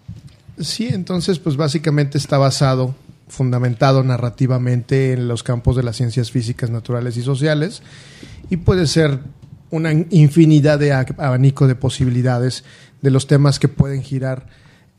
Sí, 0.59 0.87
entonces 0.91 1.39
pues 1.39 1.55
básicamente 1.57 2.17
está 2.17 2.37
basado, 2.37 2.95
fundamentado 3.27 4.03
narrativamente 4.03 5.13
en 5.13 5.27
los 5.27 5.43
campos 5.43 5.75
de 5.75 5.83
las 5.83 5.95
ciencias 5.97 6.31
físicas, 6.31 6.69
naturales 6.69 7.17
y 7.17 7.23
sociales 7.23 7.81
y 8.49 8.57
puede 8.57 8.85
ser 8.87 9.19
una 9.71 9.91
infinidad 10.11 10.77
de 10.77 10.93
ab- 10.93 11.15
abanico 11.17 11.67
de 11.67 11.73
posibilidades 11.75 12.63
de 13.01 13.09
los 13.09 13.25
temas 13.25 13.57
que 13.57 13.67
pueden 13.67 14.03
girar 14.03 14.45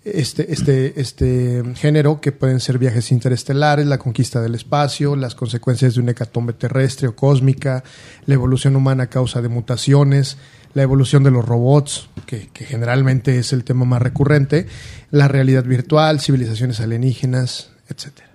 este, 0.03 0.53
este, 0.53 1.01
este 1.01 1.63
género, 1.77 2.21
que 2.21 2.33
pueden 2.33 2.61
ser 2.61 2.79
viajes 2.79 3.11
interestelares, 3.13 3.87
la 3.87 3.97
conquista 3.99 4.43
del 4.43 4.55
espacio, 4.55 5.17
las 5.17 5.35
consecuencias 5.35 5.95
de 5.95 6.01
una 6.01 6.11
hecatombe 6.11 6.53
terrestre 6.53 7.09
o 7.09 7.17
cósmica, 7.17 7.85
la 8.27 8.35
evolución 8.35 8.77
humana 8.77 9.05
a 9.05 9.07
causa 9.07 9.41
de 9.41 9.49
mutaciones, 9.49 10.37
la 10.75 10.83
evolución 10.83 11.23
de 11.23 11.31
los 11.31 11.45
robots, 11.45 12.09
que, 12.27 12.49
que 12.53 12.65
generalmente 12.65 13.39
es 13.39 13.53
el 13.53 13.65
tema 13.65 13.85
más 13.85 14.03
recurrente, 14.03 14.67
la 15.11 15.29
realidad 15.29 15.65
virtual, 15.65 16.21
civilizaciones 16.21 16.81
alienígenas, 16.81 17.71
etcétera. 17.89 18.29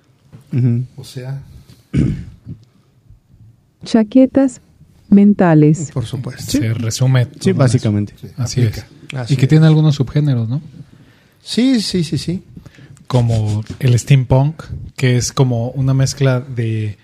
Ujú. 0.51 0.85
O 0.97 1.03
sea, 1.03 1.41
Chaquetas 3.83 4.61
mentales. 5.09 5.91
Por 5.91 6.05
supuesto. 6.05 6.51
Se 6.51 6.73
resume. 6.73 7.27
Sí, 7.39 7.53
básicamente. 7.53 8.13
eso. 8.21 8.33
Así 8.37 8.61
es. 8.61 8.85
Así 9.13 9.33
y 9.33 9.37
que 9.37 9.45
es. 9.45 9.49
tiene 9.49 9.65
algunos 9.65 9.95
subgéneros, 9.95 10.49
¿no? 10.49 10.61
Sí, 11.41 11.81
sí, 11.81 12.03
sí, 12.03 12.17
sí. 12.17 12.43
Como 13.07 13.63
el 13.79 13.97
steampunk, 13.97 14.63
que 14.95 15.17
es 15.17 15.31
como 15.31 15.69
una 15.71 15.93
mezcla 15.93 16.41
de, 16.41 16.97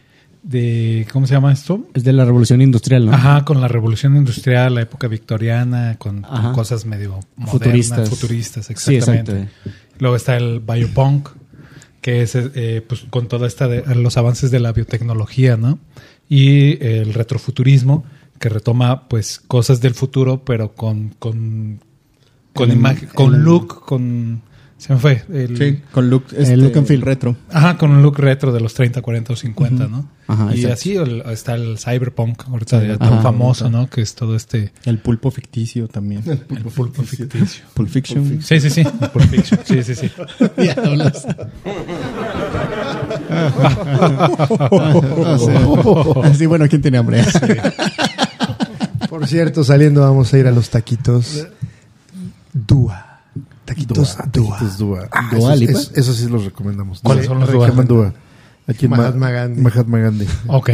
de 0.46 1.08
¿cómo 1.12 1.26
se 1.26 1.34
llama 1.34 1.52
esto? 1.52 1.88
Es 1.96 2.04
de 2.04 2.14
la 2.14 2.24
revolución 2.24 2.62
industrial, 2.62 3.08
¿no? 3.08 3.14
Ajá, 3.14 3.44
con 3.46 3.60
la 3.62 3.68
revolución 3.68 4.16
industrial, 4.16 4.76
la 4.76 4.82
época 4.82 5.08
victoriana, 5.08 5.96
con, 5.98 6.22
cosas 6.54 6.86
medio 6.86 7.20
modernas, 7.36 7.52
Futuristas. 7.52 8.10
futuristas, 8.10 8.70
exactamente. 8.70 9.50
Luego 9.98 10.16
está 10.16 10.38
el 10.38 10.60
biopunk, 10.60 11.30
que 12.00 12.22
es 12.22 12.36
eh, 12.36 12.84
pues, 12.88 13.06
con 13.10 13.28
toda 13.28 13.48
esta 13.48 13.68
de, 13.68 13.84
los 13.96 14.18
avances 14.18 14.52
de 14.52 14.60
la 14.60 14.72
biotecnología, 14.72 15.58
¿no? 15.58 15.80
Y 16.30 16.84
el 16.86 17.14
retrofuturismo, 17.16 18.04
que 18.40 18.50
retoma 18.50 19.08
pues 19.08 19.40
cosas 19.40 19.82
del 19.82 19.96
futuro, 19.96 20.44
pero 20.46 20.74
con 20.76 21.10
con 21.18 21.80
con 22.54 22.70
El- 22.70 22.78
imagen, 22.78 23.10
con 23.16 23.34
el- 23.34 23.42
look, 23.42 23.84
con 23.86 24.42
se 24.78 24.94
me 24.94 25.00
fue 25.00 25.24
el 25.34 25.58
Sí, 25.58 25.82
con 25.92 26.10
look, 26.10 26.26
este, 26.36 26.54
El 26.54 26.62
look 26.62 26.78
and 26.78 26.86
feel. 26.88 27.02
retro. 27.02 27.36
Ajá, 27.52 27.78
con 27.78 27.92
un 27.92 28.04
look 28.04 28.20
retro 28.20 28.52
de 28.52 28.60
los 28.60 28.74
30, 28.74 29.02
40 29.02 29.34
o 29.34 29.36
50, 29.36 29.88
¿no? 29.88 30.06
Ajá, 30.28 30.50
y 30.54 30.56
exacto. 30.66 30.74
así 30.74 30.96
el- 30.98 31.22
está 31.32 31.56
el 31.56 31.78
cyberpunk, 31.80 32.44
ahorita 32.50 32.84
ya 32.84 32.96
Ajá, 32.96 33.10
tan 33.10 33.24
famoso, 33.24 33.66
ahorita. 33.66 33.80
¿no? 33.82 33.90
Que 33.90 34.02
es 34.02 34.16
todo 34.16 34.36
este 34.36 34.74
El 34.84 34.98
pulpo 35.00 35.32
ficticio 35.32 35.88
también. 35.88 36.24
el 36.26 36.38
pulpo 36.40 37.04
ficticio. 37.04 37.64
Pulp 37.74 37.90
Fiction. 37.90 38.42
Sí, 38.44 38.60
sí, 38.60 38.70
sí, 38.70 38.82
el 38.82 39.10
Pulp 39.10 39.26
Fiction. 39.30 39.60
Sí, 39.64 39.82
sí, 39.84 39.96
sí. 39.96 40.12
Así, 46.24 46.46
bueno, 46.46 46.68
¿quién 46.70 46.82
tiene 46.82 46.98
hambre? 46.98 47.24
Por 49.10 49.28
cierto, 49.28 49.64
saliendo 49.64 50.02
vamos 50.02 50.34
a 50.34 50.38
ir 50.38 50.48
a 50.48 50.52
los 50.52 50.70
taquitos 50.70 51.48
Dúa. 52.54 53.05
Taquitos 53.66 53.98
Dúa. 53.98 54.16
Taquitos 54.32 54.78
Dua. 54.78 55.10
Dua 55.32 55.54
Esos- 55.56 55.60
Lipa. 55.60 55.80
es- 55.80 55.92
Esos 55.96 56.16
sí 56.18 56.28
los 56.30 56.46
recomendamos. 56.46 57.00
¿Cuáles 57.02 57.26
son 57.26 57.40
los 57.40 57.52
Dua? 57.52 57.70
Dua. 57.70 58.14
Aquí 58.68 58.86
en 58.86 58.92
Ma- 58.92 58.98
Mahatma 58.98 59.30
Gandhi. 59.30 59.62
Mahatma 59.62 60.00
Gandhi. 60.00 60.26
Ok. 60.48 60.70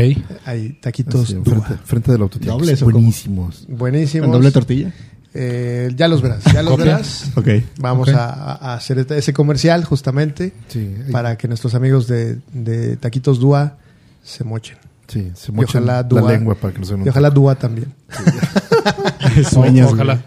Hay 0.46 0.70
taquitos 0.82 1.24
Así, 1.26 1.34
Dúa. 1.34 1.56
enfrente, 1.56 1.84
frente 1.84 2.12
del 2.12 2.22
autotiempo. 2.22 2.58
¿Dobles 2.60 2.82
o 2.82 2.86
cómo? 2.86 2.98
Buenísimos. 3.00 3.66
Buenísimos. 3.68 4.26
¿Con 4.28 4.32
doble 4.34 4.52
tortilla? 4.52 4.94
Eh, 5.34 5.92
ya 5.96 6.10
los 6.10 6.22
verás, 6.22 6.44
ya 6.54 6.62
los 6.62 6.72
¿Copia? 6.72 6.86
verás. 6.86 7.32
Ok. 7.36 7.48
Vamos 7.80 8.10
a, 8.10 8.30
a 8.54 8.74
hacer 8.76 9.00
este- 9.00 9.18
ese 9.18 9.32
comercial 9.34 9.84
justamente 9.86 10.54
Sí, 10.68 10.94
para 11.12 11.38
que 11.38 11.48
nuestros 11.48 11.74
amigos 11.74 12.08
de, 12.08 12.40
de 12.54 12.98
Taquitos 12.98 13.40
Dúa 13.40 13.78
se 14.24 14.44
mochen. 14.44 14.78
sí, 15.08 15.32
se 15.36 15.52
mochan 15.54 15.84
ojalá 15.84 16.02
la 16.02 16.08
Dua- 16.10 16.32
lengua 16.32 16.56
para 16.56 16.74
que 16.74 16.80
no 16.80 16.86
se 16.86 16.96
Y 16.98 17.10
ojalá 17.10 17.30
Dúa 17.30 17.56
también. 17.56 17.94
Sueñas, 19.50 19.92
ojalá. 19.94 20.20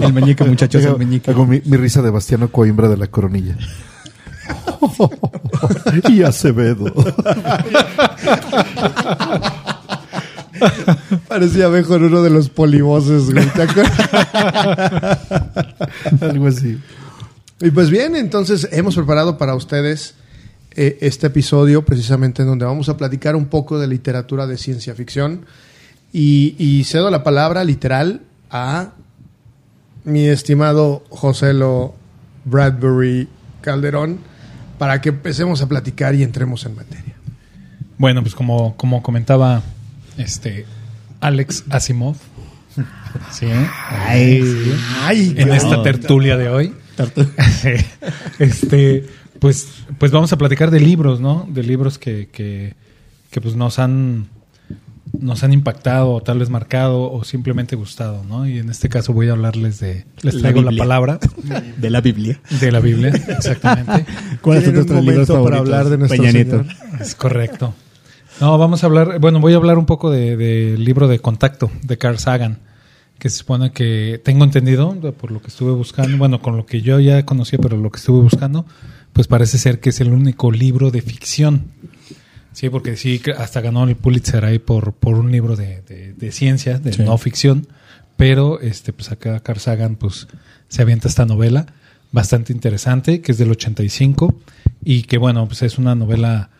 El 0.00 0.12
meñique, 0.12 0.44
muchachos, 0.44 0.84
el 0.84 0.98
meñique. 0.98 1.30
hago 1.30 1.46
mi, 1.46 1.60
mi 1.64 1.76
risa 1.76 2.02
de 2.02 2.10
Bastiano 2.10 2.48
Coimbra 2.48 2.88
de 2.88 2.96
la 2.96 3.06
coronilla. 3.06 3.56
y 6.08 6.22
Acevedo. 6.22 6.92
Parecía 11.28 11.68
mejor 11.68 12.02
uno 12.02 12.22
de 12.22 12.30
los 12.30 12.48
polivoces, 12.48 13.30
güey. 13.30 13.46
¿te 13.50 13.62
acuerdas? 13.62 15.18
Algo 16.20 16.46
así. 16.46 16.78
Y 17.60 17.70
pues 17.70 17.90
bien, 17.90 18.16
entonces 18.16 18.68
hemos 18.72 18.94
preparado 18.94 19.38
para 19.38 19.54
ustedes 19.54 20.14
eh, 20.72 20.98
este 21.00 21.28
episodio 21.28 21.84
precisamente 21.84 22.42
en 22.42 22.48
donde 22.48 22.64
vamos 22.64 22.88
a 22.88 22.96
platicar 22.96 23.36
un 23.36 23.46
poco 23.46 23.78
de 23.78 23.86
literatura 23.86 24.46
de 24.46 24.56
ciencia 24.56 24.94
ficción. 24.94 25.46
Y, 26.12 26.54
y 26.58 26.84
cedo 26.84 27.10
la 27.10 27.24
palabra 27.24 27.64
literal 27.64 28.22
a 28.50 28.90
mi 30.04 30.26
estimado 30.26 31.04
Joselo 31.08 31.94
Bradbury 32.44 33.28
Calderón 33.60 34.18
para 34.78 35.00
que 35.00 35.10
empecemos 35.10 35.62
a 35.62 35.68
platicar 35.68 36.14
y 36.14 36.22
entremos 36.22 36.64
en 36.66 36.76
materia. 36.76 37.14
Bueno, 37.98 38.22
pues 38.22 38.34
como, 38.34 38.76
como 38.76 39.02
comentaba 39.02 39.62
este 40.18 40.66
Alex 41.20 41.64
Asimov. 41.70 42.16
Sí. 43.30 43.46
Ay, 44.08 45.34
en 45.36 45.52
esta 45.52 45.84
tertulia 45.84 46.36
de 46.36 46.48
hoy. 46.48 46.74
Este, 48.40 49.06
pues, 49.38 49.68
pues 49.98 50.10
vamos 50.10 50.32
a 50.32 50.38
platicar 50.38 50.72
de 50.72 50.80
libros, 50.80 51.20
¿no? 51.20 51.46
De 51.48 51.62
libros 51.62 51.98
que, 51.98 52.28
que, 52.32 52.74
que 53.30 53.40
pues 53.40 53.54
nos 53.54 53.78
han 53.78 54.26
nos 55.20 55.44
han 55.44 55.52
impactado 55.52 56.10
o 56.10 56.22
tal 56.22 56.38
vez 56.38 56.50
marcado 56.50 57.10
o 57.10 57.24
simplemente 57.24 57.76
gustado, 57.76 58.24
¿no? 58.24 58.46
Y 58.46 58.58
en 58.58 58.70
este 58.70 58.88
caso 58.88 59.12
voy 59.12 59.28
a 59.28 59.32
hablarles 59.32 59.80
de 59.80 60.04
les 60.22 60.38
traigo 60.38 60.62
la, 60.62 60.72
palabra 60.76 61.18
De 61.78 61.90
la 61.90 62.00
Biblia. 62.00 62.40
de 62.60 62.72
la 62.72 62.80
Biblia, 62.80 63.08
exactamente. 63.08 64.06
¿Cuáles 64.40 64.64
son 64.64 64.74
Tienen 64.74 64.90
un 64.90 64.96
nuestros 64.96 65.04
libros 65.04 65.28
momento 65.28 65.44
para 65.44 65.58
hablar 65.58 65.88
de 65.88 65.98
nuestro. 65.98 66.24
Señor. 66.24 66.66
Es 67.00 67.14
correcto. 67.14 67.74
No, 68.40 68.58
vamos 68.58 68.82
a 68.82 68.86
hablar, 68.86 69.20
bueno, 69.20 69.40
voy 69.40 69.52
a 69.52 69.56
hablar 69.56 69.78
un 69.78 69.86
poco 69.86 70.10
del 70.10 70.38
de, 70.38 70.76
libro 70.78 71.06
de 71.06 71.20
contacto 71.20 71.70
de 71.82 71.96
Carl 71.98 72.18
Sagan, 72.18 72.58
que 73.18 73.30
se 73.30 73.38
supone 73.38 73.70
que 73.70 74.20
tengo 74.24 74.44
entendido, 74.44 74.92
por 75.12 75.30
lo 75.30 75.40
que 75.40 75.48
estuve 75.48 75.70
buscando, 75.72 76.18
bueno, 76.18 76.42
con 76.42 76.56
lo 76.56 76.66
que 76.66 76.82
yo 76.82 76.98
ya 76.98 77.24
conocía, 77.24 77.60
pero 77.60 77.76
lo 77.76 77.90
que 77.90 77.98
estuve 77.98 78.20
buscando, 78.20 78.66
pues 79.12 79.28
parece 79.28 79.58
ser 79.58 79.78
que 79.78 79.90
es 79.90 80.00
el 80.00 80.12
único 80.12 80.50
libro 80.50 80.90
de 80.90 81.00
ficción. 81.00 81.66
Sí, 82.54 82.70
porque 82.70 82.96
sí, 82.96 83.20
hasta 83.36 83.60
ganó 83.60 83.84
el 83.84 83.96
Pulitzer 83.96 84.44
ahí 84.44 84.58
por, 84.58 84.94
por 84.94 85.16
un 85.16 85.30
libro 85.30 85.54
de, 85.56 85.82
de, 85.82 86.14
de 86.14 86.32
ciencia, 86.32 86.78
de 86.78 86.92
Sí. 86.94 87.02
no 87.02 87.18
ficción, 87.18 87.66
pero 88.16 88.60
este, 88.60 88.92
pues 88.94 89.10
acá 89.12 89.40
Carl 89.40 89.60
Sagan 89.60 89.96
pues, 89.96 90.26
se 90.68 90.80
avienta 90.80 91.08
esta 91.08 91.26
novela 91.26 91.66
bastante 92.12 92.52
interesante, 92.52 93.20
que 93.20 93.32
es 93.32 93.38
del 93.38 93.50
85, 93.50 94.34
y 94.84 95.02
que 95.02 95.18
bueno, 95.18 95.46
pues 95.46 95.62
es 95.62 95.78
una 95.78 95.94
novela 95.94 96.50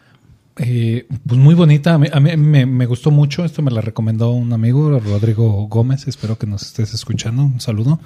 eh, 0.57 1.07
pues 1.27 1.39
muy 1.41 1.55
bonita. 1.55 1.95
A 1.95 1.99
mí, 1.99 2.09
a 2.13 2.21
mí 2.21 2.37
me, 2.37 2.67
me 2.67 2.87
gustó 2.87 3.11
mucho. 3.11 3.45
Esto 3.45 3.63
me 3.63 3.71
la 3.71 3.81
recomendó 3.81 4.31
un 4.31 4.53
amigo, 4.53 4.99
Rodrigo 5.01 5.67
Gómez. 5.69 6.07
Espero 6.09 6.39
que 6.39 6.47
nos 6.47 6.63
estés 6.63 6.93
escuchando. 6.95 7.43
Un 7.45 7.61
saludo. 7.61 8.01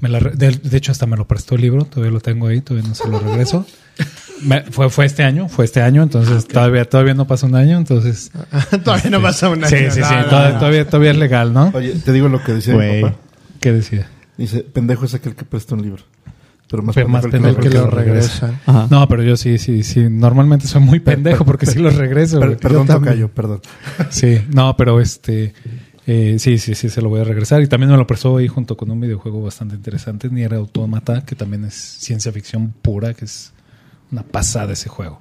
Me 0.00 0.08
la 0.08 0.20
de, 0.20 0.50
de 0.52 0.76
hecho, 0.76 0.92
hasta 0.92 1.06
me 1.06 1.16
lo 1.16 1.26
prestó 1.26 1.54
el 1.56 1.62
libro. 1.62 1.84
Todavía 1.84 2.12
lo 2.12 2.20
tengo 2.20 2.46
ahí. 2.48 2.60
Todavía 2.60 2.88
no 2.88 2.94
se 2.94 3.08
lo 3.08 3.18
regreso. 3.18 3.66
Me- 4.42 4.62
fue, 4.62 4.88
fue 4.90 5.06
este 5.06 5.22
año. 5.24 5.48
Fue 5.48 5.64
este 5.64 5.80
año. 5.82 6.02
Entonces, 6.02 6.46
todavía, 6.46 6.84
todavía 6.84 7.14
no 7.14 7.26
pasa 7.26 7.46
un 7.46 7.54
año. 7.54 7.78
Entonces, 7.78 8.30
Todavía 8.84 9.10
no 9.10 9.22
pasa 9.22 9.48
un 9.48 9.64
año. 9.64 9.68
sí, 9.68 9.84
sí, 9.90 10.00
sí. 10.02 10.14
No, 10.14 10.22
no, 10.22 10.28
todavía, 10.28 10.52
no. 10.52 10.58
todavía, 10.58 10.84
todavía 10.86 11.10
es 11.12 11.16
legal, 11.18 11.52
¿no? 11.52 11.70
Oye, 11.74 11.92
te 11.94 12.12
digo 12.12 12.28
lo 12.28 12.42
que 12.42 12.52
decía 12.54 12.74
mi 12.76 13.02
papá. 13.02 13.16
¿Qué 13.60 13.72
decía? 13.72 14.08
Dice, 14.36 14.60
pendejo 14.60 15.04
es 15.04 15.14
aquel 15.14 15.34
que 15.34 15.44
presta 15.44 15.74
un 15.74 15.82
libro. 15.82 16.02
Pero 16.70 16.82
más 16.82 16.94
Pero 16.94 17.08
más 17.08 17.22
pendejo 17.26 17.58
el 17.60 17.66
El 17.66 17.72
que 17.72 17.78
lo 17.78 17.86
regresa. 17.90 18.60
Ajá. 18.66 18.86
No, 18.90 19.08
pero 19.08 19.22
yo 19.22 19.36
sí, 19.38 19.56
sí, 19.58 19.82
sí. 19.82 20.06
Normalmente 20.10 20.66
soy 20.66 20.82
muy 20.82 21.00
pendejo 21.00 21.44
porque 21.46 21.64
sí 21.66 21.78
los 21.78 21.96
regreso. 21.96 22.38
Per- 22.40 22.58
perdón, 22.58 22.86
tocayo, 22.86 23.28
perdón. 23.28 23.60
Sí, 24.10 24.42
no, 24.52 24.76
pero 24.76 25.00
este. 25.00 25.54
eh, 26.06 26.36
sí, 26.38 26.58
sí, 26.58 26.74
sí, 26.74 26.90
se 26.90 27.00
lo 27.00 27.08
voy 27.08 27.20
a 27.22 27.24
regresar. 27.24 27.62
Y 27.62 27.68
también 27.68 27.90
me 27.90 27.96
lo 27.96 28.06
prestó 28.06 28.36
ahí 28.36 28.48
junto 28.48 28.76
con 28.76 28.90
un 28.90 29.00
videojuego 29.00 29.42
bastante 29.42 29.76
interesante, 29.76 30.28
Nier 30.28 30.52
Automata, 30.54 31.24
que 31.24 31.34
también 31.34 31.64
es 31.64 31.72
ciencia 31.74 32.30
ficción 32.32 32.74
pura, 32.82 33.14
que 33.14 33.24
es 33.24 33.52
una 34.12 34.22
pasada 34.22 34.72
ese 34.72 34.88
juego. 34.88 35.20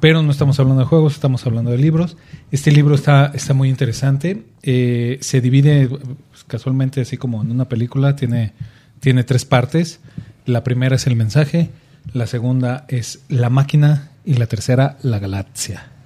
Pero 0.00 0.22
no 0.22 0.30
estamos 0.30 0.60
hablando 0.60 0.82
de 0.82 0.86
juegos, 0.86 1.14
estamos 1.14 1.46
hablando 1.46 1.70
de 1.70 1.78
libros. 1.78 2.16
Este 2.50 2.70
libro 2.70 2.94
está, 2.94 3.32
está 3.34 3.54
muy 3.54 3.68
interesante. 3.68 4.44
Eh, 4.62 5.18
se 5.22 5.40
divide 5.40 5.88
pues, 5.88 6.44
casualmente 6.46 7.00
así 7.00 7.16
como 7.16 7.42
en 7.42 7.50
una 7.50 7.68
película, 7.68 8.14
tiene, 8.14 8.52
tiene 9.00 9.24
tres 9.24 9.44
partes. 9.44 10.00
La 10.44 10.62
primera 10.64 10.96
es 10.96 11.06
el 11.06 11.16
mensaje, 11.16 11.70
la 12.12 12.26
segunda 12.26 12.84
es 12.88 13.20
la 13.28 13.50
máquina 13.50 14.10
y 14.24 14.34
la 14.34 14.46
tercera 14.46 14.98
la 15.02 15.18
galaxia 15.18 15.96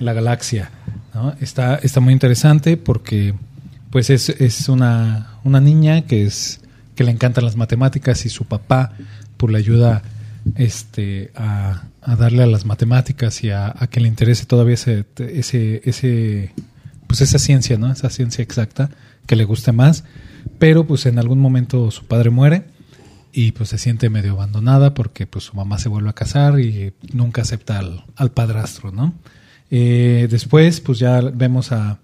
la 0.00 0.12
galaxia. 0.12 0.70
Está, 1.40 1.76
está 1.76 2.00
muy 2.00 2.12
interesante 2.12 2.76
porque 2.76 3.34
pues 3.90 4.10
es, 4.10 4.28
es 4.28 4.68
una, 4.68 5.38
una 5.44 5.60
niña 5.60 6.02
que 6.02 6.24
es 6.24 6.60
que 6.94 7.04
le 7.04 7.10
encantan 7.10 7.44
las 7.44 7.56
matemáticas 7.56 8.26
y 8.26 8.28
su 8.28 8.44
papá 8.44 8.92
pues 9.36 9.52
le 9.52 9.58
ayuda 9.58 10.02
este 10.54 11.30
a, 11.34 11.84
a 12.02 12.16
darle 12.16 12.42
a 12.42 12.46
las 12.46 12.64
matemáticas 12.64 13.42
y 13.42 13.50
a, 13.50 13.74
que 13.90 14.00
le 14.00 14.08
interese 14.08 14.46
todavía 14.46 14.74
ese, 14.74 15.04
ese, 15.18 15.82
ese 15.84 16.52
pues 17.06 17.20
esa 17.20 17.38
ciencia, 17.38 17.78
¿no? 17.78 17.90
Esa 17.90 18.10
ciencia 18.10 18.42
exacta 18.42 18.90
que 19.26 19.36
le 19.36 19.44
guste 19.44 19.72
más. 19.72 20.04
Pero 20.58 20.86
pues 20.86 21.06
en 21.06 21.18
algún 21.18 21.40
momento 21.40 21.90
su 21.90 22.06
padre 22.06 22.30
muere 22.30 22.64
y 23.32 23.52
pues 23.52 23.70
se 23.70 23.78
siente 23.78 24.08
medio 24.08 24.32
abandonada 24.32 24.94
porque 24.94 25.26
pues 25.26 25.44
su 25.44 25.56
mamá 25.56 25.78
se 25.78 25.88
vuelve 25.88 26.10
a 26.10 26.14
casar 26.14 26.60
y 26.60 26.94
nunca 27.12 27.42
acepta 27.42 27.78
al, 27.78 28.04
al 28.16 28.30
padrastro, 28.30 28.92
¿no? 28.92 29.14
Eh, 29.70 30.28
después 30.30 30.80
pues 30.80 30.98
ya 31.00 31.20
vemos 31.20 31.72
a, 31.72 31.98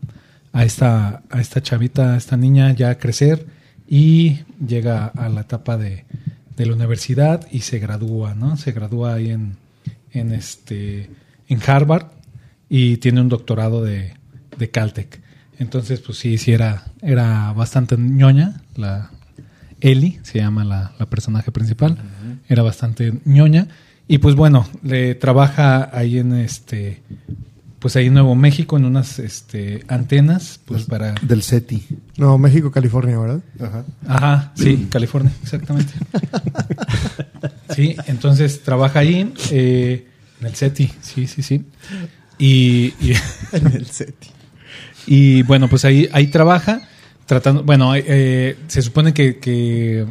a, 0.53 0.65
esta, 0.65 1.23
a 1.31 1.41
esta 1.41 1.63
chavita, 1.63 2.15
a 2.15 2.17
esta 2.17 2.37
niña 2.37 2.73
ya 2.73 2.99
crecer 2.99 3.47
y 3.89 4.41
llega 4.65 5.07
a 5.07 5.29
la 5.29 5.43
etapa 5.43 5.77
de, 5.77 6.05
de 6.57 6.67
la 6.67 6.75
universidad 6.75 7.47
y 7.51 7.61
se 7.61 7.79
gradúa, 7.79 8.35
¿no? 8.35 8.57
Se 8.57 8.73
gradúa 8.73 9.15
ahí 9.15 9.31
en, 9.31 9.57
en, 10.13 10.33
este, 10.33 11.11
en 11.49 11.61
Harvard 11.67 12.07
y 12.69 12.99
tiene 12.99 13.21
un 13.21 13.29
doctorado 13.29 13.83
de, 13.83 14.15
de 14.59 14.71
Caltech. 14.71 15.21
Entonces, 15.59 16.01
pues 16.01 16.19
sí, 16.19 16.39
sí 16.39 16.53
era, 16.53 16.85
era 17.03 17.53
bastante 17.53 17.97
ñoña, 17.97 18.63
la 18.75 19.11
Ellie, 19.81 20.21
se 20.23 20.39
llama 20.39 20.65
la, 20.65 20.93
la 20.99 21.07
personaje 21.07 21.53
principal, 21.53 21.99
era 22.49 22.63
bastante 22.63 23.21
ñoña. 23.25 23.69
Y 24.09 24.19
pues 24.19 24.35
bueno, 24.35 24.67
le 24.83 25.15
trabaja 25.15 25.91
ahí 25.97 26.19
en 26.19 26.35
este, 26.35 27.03
pues 27.83 27.97
ahí 27.97 28.07
en 28.07 28.15
Nuevo 28.15 28.37
México, 28.37 28.77
en 28.77 28.85
unas 28.85 29.19
este, 29.19 29.83
antenas, 29.89 30.61
pues 30.65 30.85
para... 30.85 31.17
Del 31.21 31.43
SETI. 31.43 31.85
No, 32.17 32.39
México, 32.39 32.71
California, 32.71 33.19
¿verdad? 33.19 33.41
Ajá. 33.61 33.85
Ajá, 34.07 34.53
sí, 34.55 34.87
California, 34.89 35.33
exactamente. 35.43 35.93
Sí, 37.75 37.97
entonces 38.07 38.63
trabaja 38.63 38.99
ahí, 38.99 39.33
eh, 39.51 40.07
en 40.41 40.47
el 40.47 40.55
SETI, 40.55 40.91
sí, 41.01 41.27
sí, 41.27 41.43
sí. 41.43 41.65
Y, 42.39 42.93
y, 43.01 43.15
El 43.53 43.87
SETI. 43.87 44.29
y, 45.07 45.43
bueno, 45.43 45.69
pues 45.69 45.87
ahí, 45.87 46.07
ahí 46.13 46.27
trabaja, 46.27 46.87
tratando, 47.25 47.65
bueno, 47.65 47.95
eh, 47.97 48.59
se 48.69 48.83
supone 48.83 49.15
que, 49.15 49.39
que 49.39 50.07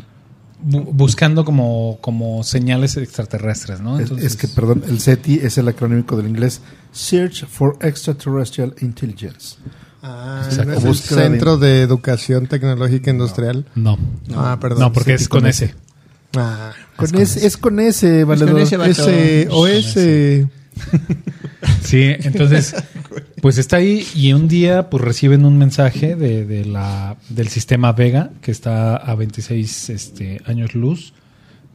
bu- 0.64 0.88
buscando 0.92 1.44
como, 1.46 1.98
como 2.02 2.44
señales 2.44 2.98
extraterrestres, 2.98 3.82
¿no? 3.82 3.96
Es- 3.98 4.04
Entonces, 4.04 4.26
es 4.28 4.36
que, 4.38 4.48
perdón, 4.48 4.84
el 4.88 5.00
SETI 5.00 5.40
es 5.44 5.58
el 5.58 5.68
acrónimo 5.68 6.04
del 6.18 6.28
inglés 6.28 6.62
Search 6.92 7.46
for 7.48 7.78
Extraterrestrial 7.82 8.74
Intelligence. 8.82 9.56
Ah, 10.04 10.42
Exacto. 10.46 10.72
¿no 10.72 10.78
es 10.78 10.84
el 10.86 10.96
Centro 10.96 11.58
de 11.58 11.82
Educación 11.84 12.48
Tecnológica 12.48 13.12
Industrial. 13.12 13.66
No, 13.76 13.98
Ah, 14.36 14.58
perdón. 14.60 14.80
no, 14.80 14.94
porque 14.94 15.14
es 15.14 15.28
con 15.30 15.46
ese. 15.46 15.76
Ah, 16.36 16.72
Con 16.96 17.14
ese, 17.16 17.46
es 17.46 17.58
con 17.58 17.80
ese, 17.80 18.24
valedor. 18.24 18.60
ese 18.62 19.48
o 19.52 19.68
ese. 19.68 20.48
Sí, 21.84 22.04
entonces, 22.24 22.76
pues 23.42 23.58
está 23.58 23.78
ahí 23.78 24.06
y 24.16 24.34
un 24.34 24.48
día 24.48 24.90
pues 24.90 25.04
reciben 25.04 25.46
un 25.46 25.58
mensaje 25.58 26.16
de, 26.16 26.66
la, 26.66 27.18
del 27.30 27.50
sistema 27.50 27.92
Vega, 27.92 28.32
que 28.42 28.52
está 28.52 28.96
a 28.96 29.16
26 29.16 29.90
este, 29.90 30.42
años 30.46 30.74
luz 30.74 31.14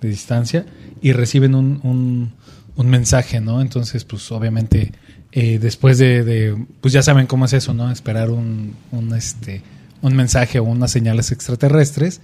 de 0.01 0.09
distancia, 0.09 0.67
y 1.01 1.13
reciben 1.13 1.55
un, 1.55 1.81
un, 1.85 2.33
un 2.77 2.87
mensaje, 2.89 3.41
¿no? 3.41 3.61
Entonces, 3.61 4.05
pues 4.05 4.31
obviamente, 4.33 4.93
eh, 5.33 5.59
después 5.61 5.99
de, 5.99 6.25
de- 6.25 6.67
pues 6.81 6.93
ya 6.93 7.03
saben 7.03 7.27
cómo 7.27 7.45
es 7.45 7.53
eso, 7.53 7.73
¿no? 7.73 7.91
Esperar 7.93 8.31
un, 8.31 8.75
un, 8.93 9.15
este, 9.15 9.63
un 10.03 10.15
mensaje 10.17 10.59
o 10.59 10.65
unas 10.65 10.91
señales 10.91 11.31
extraterrestres, 11.33 12.21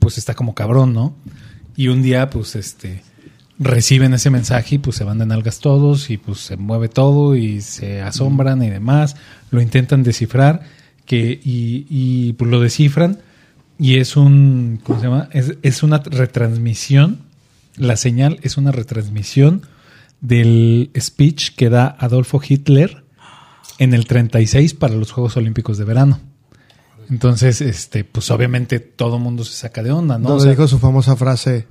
pues 0.00 0.18
está 0.18 0.34
como 0.34 0.54
cabrón, 0.54 0.92
¿no? 0.92 1.14
Y 1.76 1.88
un 1.88 2.02
día, 2.02 2.28
pues, 2.30 2.56
este, 2.56 3.02
reciben 3.58 4.14
ese 4.14 4.30
mensaje 4.30 4.76
y 4.76 4.78
pues 4.78 4.96
se 4.96 5.04
van 5.04 5.18
de 5.18 5.26
nalgas 5.26 5.60
todos 5.60 6.10
y 6.10 6.16
pues 6.16 6.38
se 6.40 6.56
mueve 6.56 6.88
todo 6.88 7.36
y 7.36 7.60
se 7.60 8.02
asombran 8.02 8.62
y 8.62 8.70
demás, 8.70 9.16
lo 9.50 9.60
intentan 9.60 10.02
descifrar 10.02 10.62
que 11.06 11.40
y, 11.44 11.86
y 11.88 12.32
pues 12.34 12.50
lo 12.50 12.60
descifran 12.60 13.18
y 13.78 13.96
es 13.98 14.16
un 14.16 14.80
¿cómo 14.82 15.00
se 15.00 15.06
llama? 15.06 15.28
Es, 15.32 15.54
es 15.62 15.82
una 15.82 15.98
retransmisión, 15.98 17.18
la 17.76 17.96
señal 17.96 18.38
es 18.42 18.56
una 18.56 18.72
retransmisión 18.72 19.62
del 20.20 20.90
speech 20.98 21.54
que 21.54 21.68
da 21.70 21.96
Adolfo 21.98 22.40
Hitler 22.46 23.04
en 23.78 23.94
el 23.94 24.06
36 24.06 24.74
para 24.74 24.94
los 24.94 25.12
Juegos 25.12 25.36
Olímpicos 25.36 25.78
de 25.78 25.84
verano. 25.84 26.20
Entonces, 27.10 27.60
este, 27.60 28.04
pues 28.04 28.30
obviamente 28.30 28.80
todo 28.80 29.16
el 29.16 29.22
mundo 29.22 29.44
se 29.44 29.54
saca 29.54 29.82
de 29.82 29.92
onda, 29.92 30.18
¿no? 30.18 30.28
O 30.28 30.30
Donde 30.30 30.44
sea, 30.44 30.50
dijo 30.52 30.66
su 30.66 30.78
famosa 30.78 31.16
frase, 31.16 31.66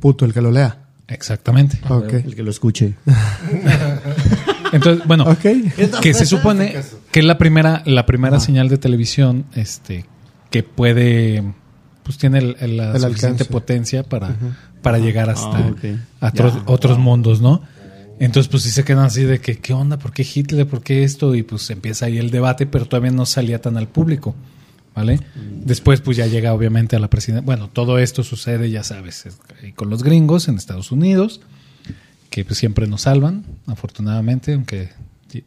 puto 0.00 0.24
el 0.24 0.32
que 0.32 0.40
lo 0.40 0.52
lea. 0.52 0.87
Exactamente. 1.08 1.78
El 2.24 2.34
que 2.34 2.42
lo 2.42 2.50
escuche. 2.50 2.94
Entonces, 4.72 5.06
bueno, 5.06 5.26
que 6.02 6.14
se 6.14 6.26
supone 6.26 6.76
que 7.10 7.20
es 7.20 7.24
la 7.26 7.38
primera, 7.38 7.82
la 7.86 8.04
primera 8.06 8.38
señal 8.40 8.68
de 8.68 8.78
televisión, 8.78 9.46
este, 9.54 10.04
que 10.50 10.62
puede, 10.62 11.42
pues 12.02 12.18
tiene 12.18 12.38
el- 12.38 12.56
el- 12.60 12.76
la 12.76 12.92
El 12.92 13.00
suficiente 13.00 13.26
alcance. 13.42 13.44
potencia 13.46 14.02
para, 14.02 14.36
para 14.82 14.98
llegar 14.98 15.30
hasta 15.30 15.72
Ah, 16.20 16.32
a 16.66 16.70
otros 16.70 16.98
mundos, 16.98 17.40
¿no? 17.40 17.62
Entonces, 18.20 18.48
pues 18.50 18.64
sí 18.64 18.70
se 18.70 18.84
quedan 18.84 19.04
así 19.04 19.22
de 19.22 19.40
que, 19.40 19.58
¿qué 19.58 19.72
onda? 19.72 19.96
¿Por 19.98 20.12
qué 20.12 20.26
Hitler? 20.34 20.66
¿Por 20.66 20.82
qué 20.82 21.04
esto? 21.04 21.34
Y 21.36 21.44
pues 21.44 21.70
empieza 21.70 22.06
ahí 22.06 22.18
el 22.18 22.30
debate, 22.30 22.66
pero 22.66 22.84
todavía 22.84 23.12
no 23.12 23.24
salía 23.26 23.60
tan 23.60 23.76
al 23.76 23.86
público, 23.88 24.34
¿vale? 24.98 25.20
Después, 25.64 26.00
pues 26.00 26.16
ya 26.16 26.26
llega 26.26 26.52
obviamente 26.52 26.96
a 26.96 26.98
la 26.98 27.08
presidencia. 27.08 27.44
Bueno, 27.46 27.70
todo 27.72 27.98
esto 28.00 28.24
sucede, 28.24 28.68
ya 28.68 28.82
sabes, 28.82 29.26
con 29.76 29.90
los 29.90 30.02
gringos 30.02 30.48
en 30.48 30.56
Estados 30.56 30.90
Unidos, 30.90 31.40
que 32.30 32.44
pues 32.44 32.58
siempre 32.58 32.86
nos 32.88 33.02
salvan, 33.02 33.44
afortunadamente, 33.66 34.54
aunque, 34.54 34.90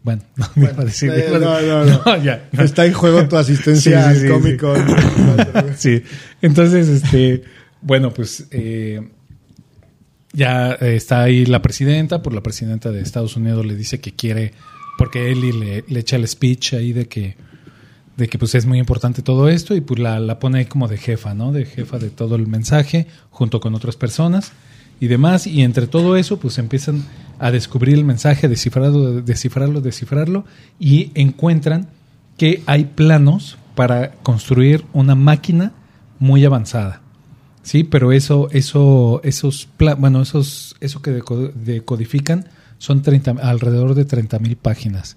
bueno, 0.03 0.21
no 0.37 0.47
me 0.55 0.69
iba 0.71 0.81
a 0.81 0.85
decir. 0.85 1.11
eh, 1.13 1.27
no, 1.33 1.61
no, 1.85 1.85
no. 1.85 2.23
ya. 2.23 2.47
Está 2.53 2.85
en 2.85 2.93
juego 2.93 3.27
tu 3.27 3.35
asistencia 3.35 4.13
Sí, 4.15 4.27
cómico. 4.27 4.73
Sí, 5.77 6.01
entonces, 6.41 6.87
este, 6.87 7.43
bueno, 7.81 8.13
pues 8.13 8.47
eh, 8.51 9.01
ya 10.31 10.77
eh, 10.79 10.95
está 10.95 11.23
ahí 11.23 11.45
la 11.45 11.61
presidenta, 11.61 12.21
por 12.21 12.33
la 12.33 12.41
presidenta 12.41 12.89
de 12.91 13.01
Estados 13.01 13.35
Unidos 13.35 13.65
le 13.65 13.75
dice 13.75 13.99
que 13.99 14.13
quiere, 14.13 14.53
porque 14.97 15.31
Eli 15.31 15.51
le, 15.51 15.83
le 15.87 15.99
echa 15.99 16.15
el 16.15 16.25
speech 16.27 16.73
ahí 16.73 16.93
de 16.93 17.07
que, 17.07 17.35
de 18.17 18.27
que 18.27 18.37
pues 18.37 18.55
es 18.55 18.65
muy 18.65 18.77
importante 18.79 19.21
todo 19.21 19.49
esto 19.49 19.75
y 19.75 19.81
pues 19.81 19.99
la, 19.99 20.19
la 20.19 20.39
pone 20.39 20.59
ahí 20.59 20.65
como 20.65 20.87
de 20.87 20.97
jefa, 20.97 21.33
¿no? 21.33 21.51
De 21.51 21.65
jefa 21.65 21.97
de 21.97 22.09
todo 22.09 22.35
el 22.35 22.47
mensaje, 22.47 23.07
junto 23.29 23.59
con 23.59 23.73
otras 23.75 23.95
personas 23.95 24.51
y 24.99 25.07
demás, 25.07 25.47
y 25.47 25.61
entre 25.63 25.87
todo 25.87 26.15
eso 26.17 26.37
pues 26.37 26.57
empiezan 26.57 27.03
a 27.39 27.49
descubrir 27.51 27.95
el 27.95 28.05
mensaje, 28.05 28.47
descifrarlo, 28.47 29.21
descifrarlo, 29.21 29.81
descifrarlo, 29.81 30.45
y 30.79 31.11
encuentran 31.15 31.87
que 32.37 32.61
hay 32.67 32.85
planos 32.85 33.57
para 33.75 34.11
construir 34.11 34.83
una 34.93 35.15
máquina 35.15 35.71
muy 36.19 36.45
avanzada. 36.45 37.01
Sí, 37.63 37.83
pero 37.83 38.11
eso, 38.11 38.49
eso, 38.51 39.21
esos, 39.23 39.67
bueno, 39.97 40.21
esos, 40.21 40.75
eso 40.81 41.01
que 41.01 41.11
deco- 41.19 41.51
decodifican 41.53 42.47
son 42.79 43.01
30, 43.03 43.31
alrededor 43.41 43.93
de 43.95 44.05
30 44.05 44.39
mil 44.39 44.55
páginas. 44.55 45.15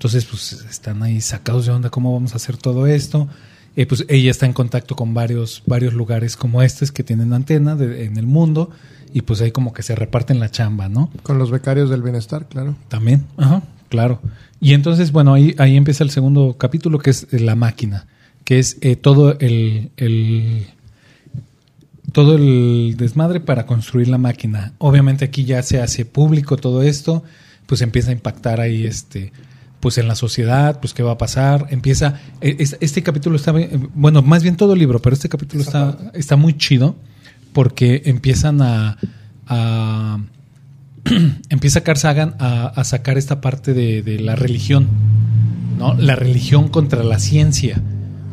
Entonces, 0.00 0.24
pues 0.24 0.52
están 0.70 1.02
ahí 1.02 1.20
sacados 1.20 1.66
de 1.66 1.72
onda, 1.72 1.90
¿cómo 1.90 2.14
vamos 2.14 2.32
a 2.32 2.36
hacer 2.36 2.56
todo 2.56 2.86
esto? 2.86 3.28
Eh, 3.76 3.84
pues 3.84 4.06
ella 4.08 4.30
está 4.30 4.46
en 4.46 4.54
contacto 4.54 4.96
con 4.96 5.12
varios, 5.12 5.62
varios 5.66 5.92
lugares 5.92 6.38
como 6.38 6.62
estos 6.62 6.90
que 6.90 7.04
tienen 7.04 7.34
antena 7.34 7.76
de- 7.76 8.06
en 8.06 8.16
el 8.16 8.26
mundo 8.26 8.70
y 9.12 9.20
pues 9.20 9.42
ahí 9.42 9.50
como 9.52 9.74
que 9.74 9.82
se 9.82 9.94
reparten 9.94 10.40
la 10.40 10.50
chamba, 10.50 10.88
¿no? 10.88 11.10
Con 11.22 11.36
los 11.38 11.50
becarios 11.50 11.90
del 11.90 12.00
bienestar, 12.00 12.46
claro. 12.48 12.76
También, 12.88 13.26
ajá, 13.36 13.62
claro. 13.90 14.22
Y 14.58 14.72
entonces, 14.72 15.12
bueno, 15.12 15.34
ahí, 15.34 15.54
ahí 15.58 15.76
empieza 15.76 16.02
el 16.02 16.08
segundo 16.08 16.56
capítulo, 16.56 16.98
que 16.98 17.10
es 17.10 17.26
eh, 17.30 17.38
la 17.38 17.54
máquina, 17.54 18.06
que 18.44 18.58
es 18.58 18.78
eh, 18.80 18.96
todo 18.96 19.38
el, 19.38 19.90
el- 19.98 20.66
todo 22.12 22.36
el 22.36 22.94
desmadre 22.96 23.40
para 23.40 23.66
construir 23.66 24.08
la 24.08 24.16
máquina. 24.16 24.72
Obviamente 24.78 25.26
aquí 25.26 25.44
ya 25.44 25.62
se 25.62 25.78
hace 25.82 26.06
público 26.06 26.56
todo 26.56 26.82
esto, 26.82 27.22
pues 27.66 27.82
empieza 27.82 28.08
a 28.08 28.12
impactar 28.14 28.60
ahí 28.62 28.86
este 28.86 29.32
pues 29.80 29.98
en 29.98 30.06
la 30.08 30.14
sociedad, 30.14 30.78
pues 30.80 30.92
qué 30.94 31.02
va 31.02 31.12
a 31.12 31.18
pasar, 31.18 31.66
empieza 31.70 32.20
es- 32.40 32.76
este, 32.80 33.02
capítulo 33.02 33.36
está 33.36 33.52
bueno, 33.94 34.22
más 34.22 34.42
bien 34.42 34.56
todo 34.56 34.74
el 34.74 34.78
libro, 34.78 35.00
pero 35.00 35.14
este 35.14 35.28
capítulo 35.28 35.62
está 35.62 35.96
está 36.14 36.36
muy 36.36 36.52
chido 36.56 36.96
porque 37.52 38.02
empiezan 38.04 38.60
a, 38.62 38.98
a 39.46 40.18
empieza 41.48 41.80
Carl 41.82 41.98
Sagan 41.98 42.34
a, 42.38 42.66
a 42.66 42.84
sacar 42.84 43.18
esta 43.18 43.40
parte 43.40 43.72
de, 43.74 44.02
de 44.02 44.20
la 44.20 44.36
religión, 44.36 44.86
¿no? 45.78 45.94
La 45.94 46.14
religión 46.16 46.68
contra 46.68 47.02
la 47.02 47.18
ciencia. 47.18 47.80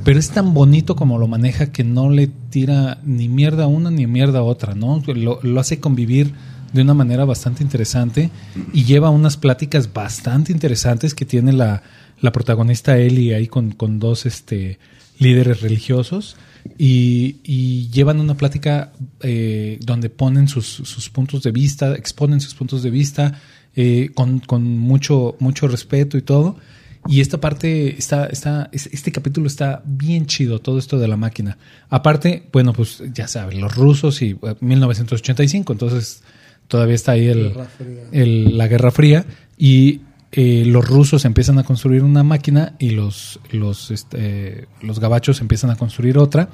Pero 0.04 0.20
es 0.20 0.30
tan 0.30 0.54
bonito 0.54 0.96
como 0.96 1.18
lo 1.18 1.28
maneja 1.28 1.72
que 1.72 1.84
no 1.84 2.10
le 2.10 2.28
tira 2.28 3.00
ni 3.04 3.28
mierda 3.28 3.66
a 3.66 3.68
una 3.68 3.90
ni 3.92 4.08
mierda 4.08 4.40
a 4.40 4.44
otra, 4.44 4.74
¿no? 4.76 5.02
Lo, 5.06 5.40
lo 5.42 5.60
hace 5.60 5.80
convivir 5.80 6.34
de 6.78 6.84
una 6.84 6.94
manera 6.94 7.26
bastante 7.26 7.64
interesante 7.64 8.30
y 8.72 8.86
lleva 8.86 9.10
unas 9.10 9.36
pláticas 9.36 9.92
bastante 9.92 10.52
interesantes 10.54 11.14
que 11.14 11.26
tiene 11.26 11.52
la, 11.52 11.84
la 12.22 12.32
protagonista 12.32 12.98
Ellie 12.98 13.36
ahí 13.36 13.48
con, 13.48 13.72
con 13.72 14.00
dos 14.00 14.26
este, 14.26 14.80
líderes 15.20 15.62
religiosos 15.62 16.38
y, 16.78 17.90
llevan 17.92 18.20
una 18.20 18.36
plática 18.36 18.92
eh, 19.22 19.80
donde 19.82 20.10
ponen 20.10 20.48
sus, 20.48 21.10
puntos 21.12 21.44
de 21.44 21.52
vista, 21.52 21.96
exponen 21.96 22.42
sus 22.42 22.54
puntos 22.54 22.84
de 22.84 22.90
vista 22.90 23.40
eh, 23.76 24.10
con, 24.14 24.40
con 24.40 24.78
mucho, 24.78 25.36
mucho 25.40 25.68
respeto 25.68 26.18
y 26.18 26.22
todo. 26.22 26.58
Y 27.08 27.22
esta 27.22 27.40
parte 27.40 27.98
está, 27.98 28.26
está, 28.26 28.70
es- 28.74 28.90
este 28.92 29.12
capítulo 29.12 29.48
está 29.48 29.82
bien 29.86 30.26
chido, 30.26 30.60
todo 30.60 30.78
esto 30.78 31.00
de 31.00 31.08
la 31.08 31.16
máquina. 31.16 31.58
Aparte, 31.90 32.50
bueno, 32.52 32.74
pues 32.74 33.02
ya 33.14 33.28
saben, 33.30 33.62
los 33.62 33.74
rusos 33.76 34.22
y 34.22 34.32
eh, 34.32 34.56
1985, 34.60 35.72
entonces 35.74 36.22
todavía 36.68 36.96
está 36.96 37.14
ahí 37.14 37.28
el, 37.28 37.54
el- 38.12 38.58
la 38.58 38.68
Guerra 38.68 38.92
Fría 38.92 39.26
y 39.58 40.02
eh, 40.32 40.64
los 40.66 40.86
rusos 40.88 41.26
empiezan 41.26 41.58
a 41.60 41.64
construir 41.64 42.04
una 42.04 42.24
máquina 42.24 42.74
y 42.80 42.90
los, 42.92 43.40
los, 43.52 43.92
este, 43.92 44.68
los 44.82 45.00
gabachos 45.00 45.40
empiezan 45.42 45.70
a 45.70 45.76
construir 45.76 46.18
otra. 46.18 46.50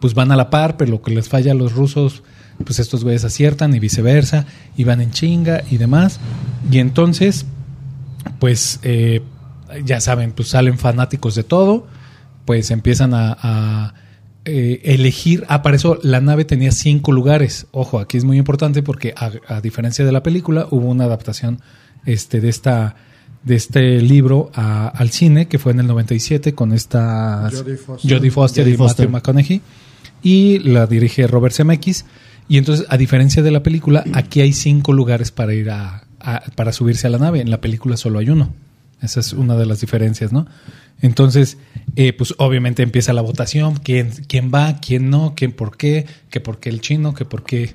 Pues 0.00 0.14
van 0.14 0.32
a 0.32 0.36
la 0.36 0.48
par, 0.48 0.76
pero 0.78 0.90
lo 0.92 1.02
que 1.02 1.10
les 1.14 1.28
falla 1.28 1.52
a 1.52 1.54
los 1.54 1.72
rusos, 1.74 2.22
pues 2.64 2.78
estos 2.78 3.04
güeyes 3.04 3.22
aciertan 3.24 3.74
y 3.74 3.78
viceversa, 3.78 4.46
y 4.76 4.84
van 4.84 5.02
en 5.02 5.10
chinga 5.10 5.62
y 5.70 5.76
demás. 5.76 6.18
Y 6.72 6.78
entonces, 6.78 7.44
pues 8.38 8.80
eh, 8.82 9.20
ya 9.84 10.00
saben, 10.00 10.32
pues 10.32 10.48
salen 10.48 10.78
fanáticos 10.78 11.34
de 11.34 11.44
todo, 11.44 11.86
pues 12.46 12.70
empiezan 12.70 13.12
a, 13.12 13.36
a, 13.40 13.94
eh, 14.44 14.80
elegir. 14.84 15.44
Ah, 15.48 15.62
para 15.62 15.76
eso 15.76 15.98
la 16.02 16.20
nave 16.20 16.44
tenía 16.44 16.72
cinco 16.72 17.12
lugares. 17.12 17.66
Ojo, 17.72 17.98
aquí 18.00 18.16
es 18.16 18.24
muy 18.24 18.38
importante 18.38 18.82
porque 18.82 19.12
a, 19.16 19.30
a 19.48 19.60
diferencia 19.60 20.04
de 20.04 20.12
la 20.12 20.22
película, 20.22 20.66
hubo 20.70 20.88
una 20.88 21.04
adaptación 21.04 21.60
este, 22.06 22.40
de 22.40 22.48
esta 22.48 22.96
de 23.42 23.54
este 23.56 24.02
libro 24.02 24.50
a- 24.54 24.88
al 24.88 25.08
cine 25.10 25.48
que 25.48 25.58
fue 25.58 25.72
en 25.72 25.80
el 25.80 25.86
97 25.86 26.54
con 26.54 26.72
esta 26.74 27.48
Jodie 27.50 27.76
Foster. 27.76 28.10
Jodie 28.18 28.30
Foster 28.30 28.64
Jodie 28.64 28.74
y 28.74 28.76
Foster. 28.76 29.08
Matthew 29.08 29.32
McConaughey 29.32 29.60
y 30.22 30.58
la 30.58 30.86
dirige 30.86 31.26
Robert 31.26 31.54
Zemeckis 31.54 32.04
y 32.50 32.58
entonces 32.58 32.84
a 32.90 32.98
diferencia 32.98 33.42
de 33.42 33.50
la 33.50 33.62
película 33.62 34.04
aquí 34.12 34.42
hay 34.42 34.52
cinco 34.52 34.92
lugares 34.92 35.30
para 35.30 35.54
ir 35.54 35.70
a, 35.70 36.04
a- 36.20 36.42
para 36.54 36.72
subirse 36.74 37.06
a 37.06 37.10
la 37.10 37.16
nave 37.16 37.40
en 37.40 37.48
la 37.50 37.62
película 37.62 37.96
solo 37.96 38.18
hay 38.18 38.28
uno 38.28 38.52
esa 39.00 39.20
es 39.20 39.32
una 39.32 39.56
de 39.56 39.64
las 39.64 39.80
diferencias 39.80 40.32
no 40.32 40.46
entonces 41.02 41.56
eh, 41.96 42.12
pues 42.12 42.34
obviamente 42.38 42.82
empieza 42.82 43.12
la 43.12 43.22
votación 43.22 43.76
quién 43.76 44.10
quién 44.28 44.50
va 44.54 44.78
quién 44.80 45.10
no 45.10 45.34
quién 45.36 45.52
por 45.52 45.76
qué 45.76 46.06
que 46.30 46.40
por 46.40 46.58
qué 46.60 46.68
el 46.70 46.80
chino 46.80 47.14
que 47.14 47.24
por 47.24 47.42
qué 47.44 47.74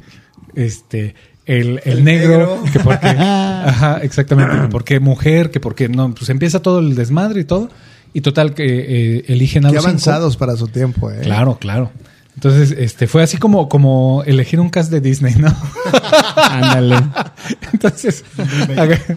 este 0.56 1.16
el, 1.46 1.80
el 1.86 2.04
negro, 2.04 2.64
que 2.74 2.80
por 2.80 3.00
qué 3.00 3.08
ajá 3.18 3.98
exactamente 4.04 4.62
que 4.62 4.68
por 4.68 4.84
qué 4.84 5.00
mujer 5.00 5.52
que 5.52 5.60
por 5.60 5.76
qué 5.76 5.90
no 5.90 6.14
pues 6.14 6.30
empieza 6.30 6.62
todo 6.62 6.80
el 6.80 6.96
desmadre 6.96 7.42
y 7.42 7.44
todo 7.46 7.70
y 8.14 8.22
total 8.22 8.54
que 8.54 8.64
eh, 9.18 9.26
eligen 9.28 9.66
a 9.66 9.70
Qué 9.70 9.76
los 9.76 9.84
cinco. 9.84 9.90
avanzados 9.90 10.38
para 10.38 10.56
su 10.56 10.70
tiempo, 10.70 11.12
¿eh? 11.12 11.20
Claro, 11.24 11.58
claro. 11.60 11.92
Entonces, 12.36 12.72
este, 12.78 13.08
fue 13.08 13.24
así 13.24 13.36
como, 13.36 13.68
como 13.68 14.24
elegir 14.26 14.62
un 14.62 14.70
cast 14.70 14.90
de 14.90 15.02
Disney, 15.02 15.36
¿no? 15.36 15.54
Ándale. 16.38 16.96
Entonces, 17.74 18.24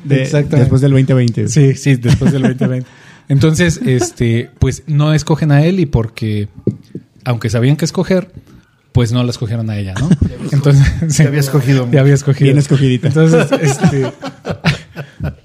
De- 0.04 0.22
exactamente. 0.22 0.56
Después 0.58 0.80
del 0.80 0.90
2020. 0.92 1.46
Sí, 1.48 1.74
sí, 1.76 1.94
después 1.96 2.32
del 2.32 2.42
2020. 2.42 2.88
Entonces, 3.28 3.80
este, 3.86 4.50
pues 4.58 4.84
no 4.86 5.12
escogen 5.12 5.52
a 5.52 5.64
él 5.64 5.80
y 5.80 5.86
porque, 5.86 6.48
aunque 7.24 7.50
sabían 7.50 7.76
que 7.76 7.84
escoger, 7.84 8.30
pues 8.92 9.12
no 9.12 9.22
la 9.22 9.30
escogieron 9.30 9.70
a 9.70 9.78
ella, 9.78 9.94
¿no? 9.94 10.08
Entonces, 10.52 11.20
había 11.26 11.40
escogido. 11.40 11.88
Ya 11.90 12.00
había 12.00 12.14
escogido. 12.14 12.46
Bien 12.46 12.58
escogidita. 12.58 13.08
Entonces, 13.08 13.48
este, 13.60 14.12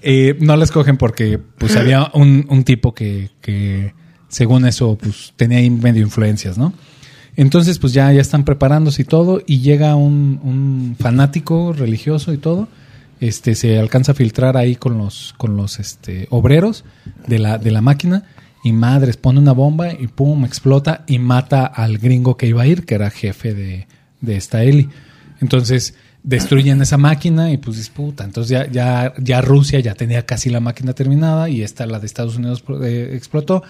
eh, 0.01 0.37
no 0.39 0.55
la 0.55 0.63
escogen 0.63 0.97
porque, 0.97 1.39
pues, 1.57 1.75
había 1.75 2.09
un, 2.13 2.45
un 2.49 2.63
tipo 2.63 2.93
que, 2.93 3.29
que, 3.41 3.93
según 4.27 4.65
eso, 4.65 4.97
pues, 4.97 5.33
tenía 5.35 5.59
ahí 5.59 5.69
medio 5.69 6.01
influencias, 6.01 6.57
¿no? 6.57 6.73
Entonces, 7.35 7.79
pues 7.79 7.93
ya, 7.93 8.11
ya 8.13 8.21
están 8.21 8.45
preparándose 8.45 9.01
y 9.01 9.05
todo, 9.05 9.41
y 9.45 9.61
llega 9.61 9.95
un, 9.95 10.39
un 10.43 10.95
fanático 10.99 11.73
religioso 11.73 12.31
y 12.31 12.37
todo. 12.37 12.67
Este, 13.23 13.55
se 13.55 13.79
alcanza 13.79 14.11
a 14.11 14.15
filtrar 14.15 14.57
ahí 14.57 14.75
con 14.75 14.97
los, 14.97 15.33
con 15.37 15.55
los 15.55 15.79
este, 15.79 16.27
obreros 16.29 16.83
de 17.25 17.39
la, 17.39 17.57
de 17.57 17.71
la 17.71 17.79
máquina. 17.79 18.23
Y 18.65 18.73
madres, 18.73 19.15
pone 19.15 19.39
una 19.39 19.53
bomba 19.53 19.93
y 19.93 20.07
pum, 20.07 20.43
explota 20.43 21.05
y 21.07 21.19
mata 21.19 21.65
al 21.65 21.99
gringo 21.99 22.35
que 22.35 22.47
iba 22.47 22.63
a 22.63 22.67
ir, 22.67 22.85
que 22.85 22.95
era 22.95 23.09
jefe 23.09 23.53
de, 23.53 23.87
de 24.19 24.35
esta 24.35 24.63
Eli. 24.63 24.89
Entonces, 25.39 25.95
destruyen 26.21 26.81
esa 26.81 26.97
máquina 26.97 27.49
y 27.49 27.55
pues 27.55 27.77
disputa. 27.77 28.25
Entonces 28.25 28.49
ya, 28.49 28.69
ya, 28.69 29.13
ya 29.17 29.39
Rusia 29.39 29.79
ya 29.79 29.93
tenía 29.93 30.25
casi 30.25 30.49
la 30.49 30.59
máquina 30.59 30.91
terminada 30.91 31.47
y 31.47 31.61
esta, 31.61 31.85
la 31.85 31.99
de 31.99 32.07
Estados 32.07 32.35
Unidos, 32.35 32.61
eh, 32.83 33.11
explotó. 33.13 33.63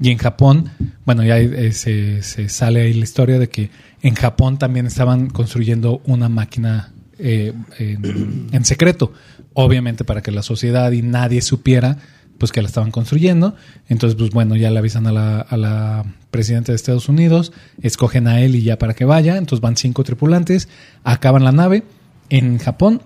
Y 0.00 0.10
en 0.10 0.18
Japón, 0.18 0.70
bueno, 1.04 1.24
ya 1.24 1.36
eh, 1.36 1.72
se, 1.72 2.22
se 2.22 2.48
sale 2.48 2.82
ahí 2.82 2.94
la 2.94 3.02
historia 3.02 3.40
de 3.40 3.48
que 3.48 3.70
en 4.02 4.14
Japón 4.14 4.56
también 4.56 4.86
estaban 4.86 5.30
construyendo 5.30 6.00
una 6.04 6.28
máquina 6.28 6.92
eh, 7.22 7.52
en, 7.78 8.48
en 8.52 8.64
secreto. 8.64 9.12
Obviamente 9.52 10.04
para 10.04 10.22
que 10.22 10.30
la 10.30 10.42
sociedad 10.42 10.90
y 10.92 11.02
nadie 11.02 11.42
supiera 11.42 11.98
pues 12.40 12.52
que 12.52 12.62
la 12.62 12.68
estaban 12.68 12.90
construyendo. 12.90 13.54
Entonces, 13.88 14.16
pues 14.18 14.30
bueno, 14.30 14.56
ya 14.56 14.70
le 14.70 14.78
avisan 14.78 15.06
a 15.06 15.12
la, 15.12 15.40
a 15.40 15.56
la 15.58 16.06
presidenta 16.30 16.72
de 16.72 16.76
Estados 16.76 17.08
Unidos, 17.10 17.52
escogen 17.82 18.26
a 18.26 18.40
él 18.40 18.54
y 18.54 18.62
ya 18.62 18.78
para 18.78 18.94
que 18.94 19.04
vaya. 19.04 19.36
Entonces 19.36 19.60
van 19.60 19.76
cinco 19.76 20.04
tripulantes, 20.04 20.68
acaban 21.04 21.44
la 21.44 21.52
nave 21.52 21.84
en 22.30 22.58
Japón. 22.58 23.02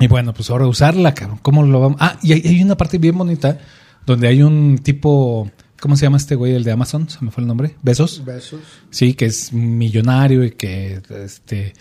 Y 0.00 0.06
bueno, 0.06 0.32
pues 0.32 0.48
ahora 0.48 0.66
usarla, 0.66 1.12
cabrón. 1.12 1.38
¿Cómo 1.42 1.62
lo 1.62 1.78
vamos? 1.78 1.98
Ah, 2.00 2.18
y 2.22 2.32
hay, 2.32 2.42
hay 2.46 2.62
una 2.62 2.76
parte 2.76 2.96
bien 2.96 3.18
bonita 3.18 3.58
donde 4.06 4.28
hay 4.28 4.42
un 4.42 4.78
tipo, 4.78 5.50
¿cómo 5.78 5.96
se 5.96 6.06
llama 6.06 6.16
este 6.16 6.34
güey? 6.34 6.54
El 6.54 6.64
de 6.64 6.72
Amazon, 6.72 7.08
se 7.10 7.22
me 7.22 7.30
fue 7.30 7.42
el 7.42 7.48
nombre. 7.48 7.76
Besos. 7.82 8.24
Besos. 8.24 8.60
Sí, 8.88 9.12
que 9.12 9.26
es 9.26 9.52
millonario 9.52 10.42
y 10.42 10.52
que 10.52 11.02
este 11.22 11.74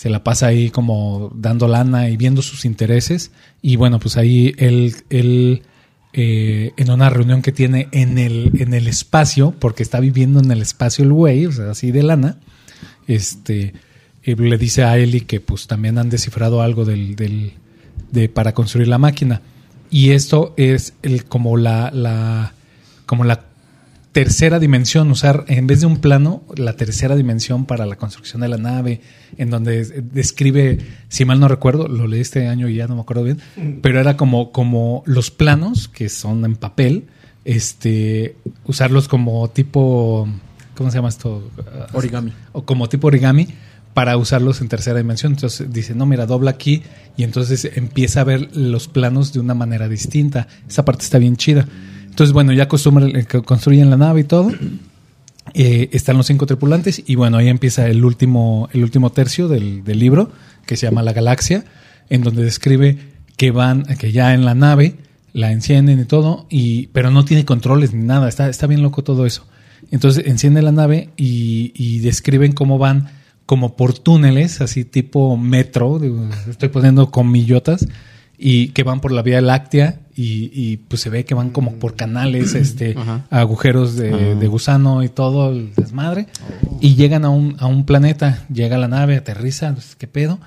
se 0.00 0.08
la 0.08 0.24
pasa 0.24 0.46
ahí 0.46 0.70
como 0.70 1.30
dando 1.34 1.68
lana 1.68 2.08
y 2.08 2.16
viendo 2.16 2.40
sus 2.40 2.64
intereses. 2.64 3.32
Y 3.60 3.76
bueno, 3.76 4.00
pues 4.00 4.16
ahí 4.16 4.54
él, 4.56 4.94
él 5.10 5.60
eh, 6.14 6.72
en 6.78 6.90
una 6.90 7.10
reunión 7.10 7.42
que 7.42 7.52
tiene 7.52 7.86
en 7.92 8.16
el, 8.16 8.50
en 8.62 8.72
el 8.72 8.86
espacio, 8.88 9.54
porque 9.60 9.82
está 9.82 10.00
viviendo 10.00 10.40
en 10.40 10.50
el 10.50 10.62
espacio 10.62 11.04
el 11.04 11.12
güey, 11.12 11.44
o 11.44 11.52
sea, 11.52 11.72
así 11.72 11.90
de 11.90 12.02
lana, 12.02 12.38
este, 13.08 13.74
eh, 14.22 14.36
le 14.36 14.56
dice 14.56 14.84
a 14.84 14.96
Eli 14.96 15.20
que 15.20 15.38
pues 15.38 15.66
también 15.66 15.98
han 15.98 16.08
descifrado 16.08 16.62
algo 16.62 16.86
del, 16.86 17.14
del, 17.14 17.52
de, 18.10 18.30
para 18.30 18.54
construir 18.54 18.88
la 18.88 18.96
máquina. 18.96 19.42
Y 19.90 20.12
esto 20.12 20.54
es 20.56 20.94
el, 21.02 21.26
como 21.26 21.58
la, 21.58 21.90
la, 21.90 22.54
como 23.04 23.24
la 23.24 23.49
tercera 24.12 24.58
dimensión, 24.58 25.10
usar 25.10 25.44
en 25.48 25.66
vez 25.66 25.80
de 25.80 25.86
un 25.86 25.98
plano, 25.98 26.42
la 26.56 26.74
tercera 26.74 27.14
dimensión 27.14 27.64
para 27.64 27.86
la 27.86 27.96
construcción 27.96 28.42
de 28.42 28.48
la 28.48 28.56
nave, 28.56 29.00
en 29.36 29.50
donde 29.50 29.84
describe, 29.84 30.78
si 31.08 31.24
mal 31.24 31.38
no 31.38 31.48
recuerdo, 31.48 31.86
lo 31.86 32.06
leí 32.06 32.20
este 32.20 32.48
año 32.48 32.68
y 32.68 32.74
ya 32.74 32.88
no 32.88 32.96
me 32.96 33.02
acuerdo 33.02 33.22
bien, 33.22 33.38
pero 33.82 34.00
era 34.00 34.16
como, 34.16 34.50
como 34.50 35.02
los 35.06 35.30
planos, 35.30 35.88
que 35.88 36.08
son 36.08 36.44
en 36.44 36.56
papel, 36.56 37.04
este, 37.44 38.36
usarlos 38.64 39.06
como 39.06 39.48
tipo, 39.50 40.28
¿cómo 40.74 40.90
se 40.90 40.98
llama 40.98 41.08
esto? 41.08 41.50
Origami. 41.92 42.32
O 42.52 42.64
como 42.64 42.88
tipo 42.88 43.06
origami 43.06 43.48
para 43.94 44.16
usarlos 44.16 44.60
en 44.60 44.68
tercera 44.68 44.98
dimensión. 44.98 45.32
Entonces 45.32 45.72
dice, 45.72 45.94
no, 45.94 46.06
mira, 46.06 46.26
dobla 46.26 46.52
aquí 46.52 46.82
y 47.16 47.22
entonces 47.22 47.70
empieza 47.76 48.20
a 48.20 48.24
ver 48.24 48.56
los 48.56 48.88
planos 48.88 49.32
de 49.32 49.40
una 49.40 49.54
manera 49.54 49.88
distinta. 49.88 50.48
Esa 50.68 50.84
parte 50.84 51.04
está 51.04 51.18
bien 51.18 51.36
chida. 51.36 51.66
Entonces, 52.10 52.32
bueno, 52.32 52.52
ya 52.52 52.64
eh, 52.64 53.26
construyen 53.44 53.88
la 53.88 53.96
nave 53.96 54.20
y 54.20 54.24
todo. 54.24 54.52
Eh, 55.54 55.88
están 55.92 56.16
los 56.16 56.26
cinco 56.26 56.46
tripulantes 56.46 57.02
y 57.06 57.14
bueno, 57.14 57.38
ahí 57.38 57.48
empieza 57.48 57.88
el 57.88 58.04
último, 58.04 58.68
el 58.72 58.84
último 58.84 59.10
tercio 59.10 59.48
del, 59.48 59.82
del 59.82 59.98
libro, 59.98 60.30
que 60.66 60.76
se 60.76 60.86
llama 60.86 61.02
La 61.02 61.12
Galaxia, 61.12 61.64
en 62.08 62.22
donde 62.22 62.44
describe 62.44 62.98
que 63.36 63.50
van, 63.50 63.84
que 63.84 64.12
ya 64.12 64.34
en 64.34 64.44
la 64.44 64.54
nave 64.54 64.96
la 65.32 65.50
encienden 65.50 66.00
y 66.00 66.04
todo, 66.04 66.46
y, 66.50 66.88
pero 66.88 67.10
no 67.10 67.24
tiene 67.24 67.44
controles 67.44 67.94
ni 67.94 68.04
nada, 68.04 68.28
está, 68.28 68.48
está 68.48 68.66
bien 68.66 68.82
loco 68.82 69.02
todo 69.02 69.26
eso. 69.26 69.46
Entonces 69.90 70.26
enciende 70.26 70.62
la 70.62 70.72
nave 70.72 71.10
y, 71.16 71.72
y 71.74 72.00
describen 72.00 72.52
cómo 72.52 72.78
van 72.78 73.08
como 73.46 73.76
por 73.76 73.98
túneles, 73.98 74.60
así 74.60 74.84
tipo 74.84 75.36
metro, 75.36 76.00
estoy 76.48 76.68
poniendo 76.68 77.10
comillotas, 77.10 77.88
y 78.42 78.68
que 78.68 78.82
van 78.84 79.00
por 79.00 79.12
la 79.12 79.20
Vía 79.22 79.42
Láctea 79.42 80.00
y, 80.16 80.50
y, 80.54 80.78
pues 80.78 81.02
se 81.02 81.10
ve 81.10 81.26
que 81.26 81.34
van 81.34 81.50
como 81.50 81.74
por 81.74 81.94
canales, 81.94 82.54
este, 82.54 82.94
Ajá. 82.96 83.26
agujeros 83.30 83.96
de, 83.96 84.34
de 84.34 84.46
gusano 84.46 85.02
y 85.02 85.08
todo 85.10 85.50
el 85.50 85.74
desmadre. 85.74 86.26
Y 86.80 86.94
llegan 86.94 87.24
a 87.26 87.28
un, 87.30 87.56
a 87.58 87.66
un 87.66 87.84
planeta, 87.84 88.44
llega 88.52 88.78
la 88.78 88.88
nave, 88.88 89.16
aterriza, 89.16 89.72
pues, 89.74 89.94
¿qué 89.96 90.06
pedo? 90.06 90.38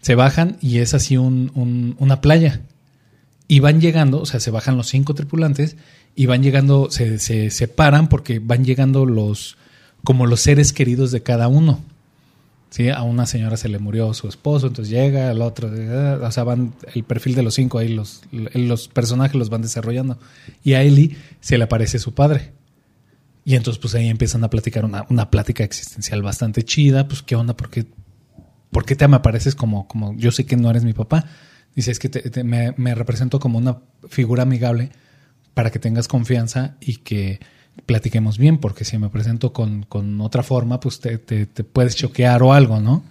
Se 0.00 0.14
bajan 0.14 0.56
y 0.62 0.78
es 0.78 0.94
así 0.94 1.16
un, 1.18 1.52
un- 1.54 1.94
una 1.98 2.20
playa. 2.22 2.60
Y 3.48 3.60
van 3.60 3.80
llegando, 3.82 4.20
o 4.22 4.26
sea, 4.26 4.40
se 4.40 4.50
bajan 4.50 4.76
los 4.78 4.88
cinco 4.88 5.12
tripulantes 5.14 5.76
y 6.16 6.24
van 6.26 6.42
llegando, 6.42 6.90
se, 6.90 7.18
se 7.18 7.50
separan 7.50 8.08
porque 8.08 8.38
van 8.38 8.64
llegando 8.64 9.04
los, 9.04 9.56
como 10.04 10.26
los 10.26 10.40
seres 10.40 10.72
queridos 10.72 11.10
de 11.12 11.22
cada 11.22 11.48
uno. 11.48 11.80
¿Sí? 12.72 12.88
A 12.88 13.02
una 13.02 13.26
señora 13.26 13.56
se 13.56 13.68
le 13.68 13.78
murió 13.78 14.12
su 14.14 14.26
esposo, 14.26 14.66
entonces 14.66 14.90
llega, 14.92 15.30
al 15.30 15.40
otro, 15.42 15.70
eh, 15.72 16.16
o 16.20 16.32
sea, 16.32 16.42
van 16.42 16.74
el 16.94 17.04
perfil 17.04 17.36
de 17.36 17.42
los 17.44 17.54
cinco 17.54 17.78
ahí, 17.78 17.88
los, 17.88 18.22
los 18.32 18.88
personajes 18.88 19.36
los 19.36 19.48
van 19.50 19.62
desarrollando. 19.62 20.18
Y 20.64 20.72
a 20.72 20.82
Ellie 20.82 21.16
se 21.40 21.56
le 21.58 21.64
aparece 21.64 22.00
su 22.00 22.12
padre. 22.14 22.52
Y 23.44 23.54
entonces 23.56 23.80
pues 23.80 23.94
ahí 23.94 24.08
empiezan 24.08 24.42
a 24.44 24.50
platicar 24.50 24.84
una, 24.84 25.04
una 25.10 25.30
plática 25.30 25.62
existencial 25.64 26.22
bastante 26.22 26.64
chida, 26.64 27.06
pues 27.08 27.22
qué 27.22 27.34
onda, 27.36 27.56
¿por 27.56 27.70
qué, 27.70 27.86
por 28.70 28.84
qué 28.84 28.96
te 28.96 29.06
me 29.08 29.16
apareces 29.16 29.54
como, 29.54 29.86
como 29.88 30.16
yo 30.16 30.30
sé 30.32 30.46
que 30.46 30.56
no 30.56 30.70
eres 30.70 30.84
mi 30.84 30.92
papá? 30.92 31.26
Dice, 31.74 31.90
es 31.90 31.98
que 31.98 32.08
te- 32.08 32.30
te- 32.30 32.44
me, 32.44 32.72
me 32.76 32.94
represento 32.94 33.40
como 33.40 33.58
una 33.58 33.78
figura 34.08 34.42
amigable 34.44 34.90
para 35.54 35.70
que 35.70 35.78
tengas 35.78 36.06
confianza 36.08 36.76
y 36.80 36.96
que 36.98 37.40
platiquemos 37.86 38.38
bien, 38.38 38.58
porque 38.58 38.84
si 38.84 38.98
me 38.98 39.08
presento 39.08 39.52
con, 39.52 39.84
con 39.88 40.20
otra 40.20 40.42
forma, 40.42 40.80
pues 40.80 41.00
te, 41.00 41.18
te- 41.18 41.46
puedes 41.64 41.96
choquear 41.96 42.42
o 42.42 42.52
algo, 42.52 42.80
¿no? 42.80 43.02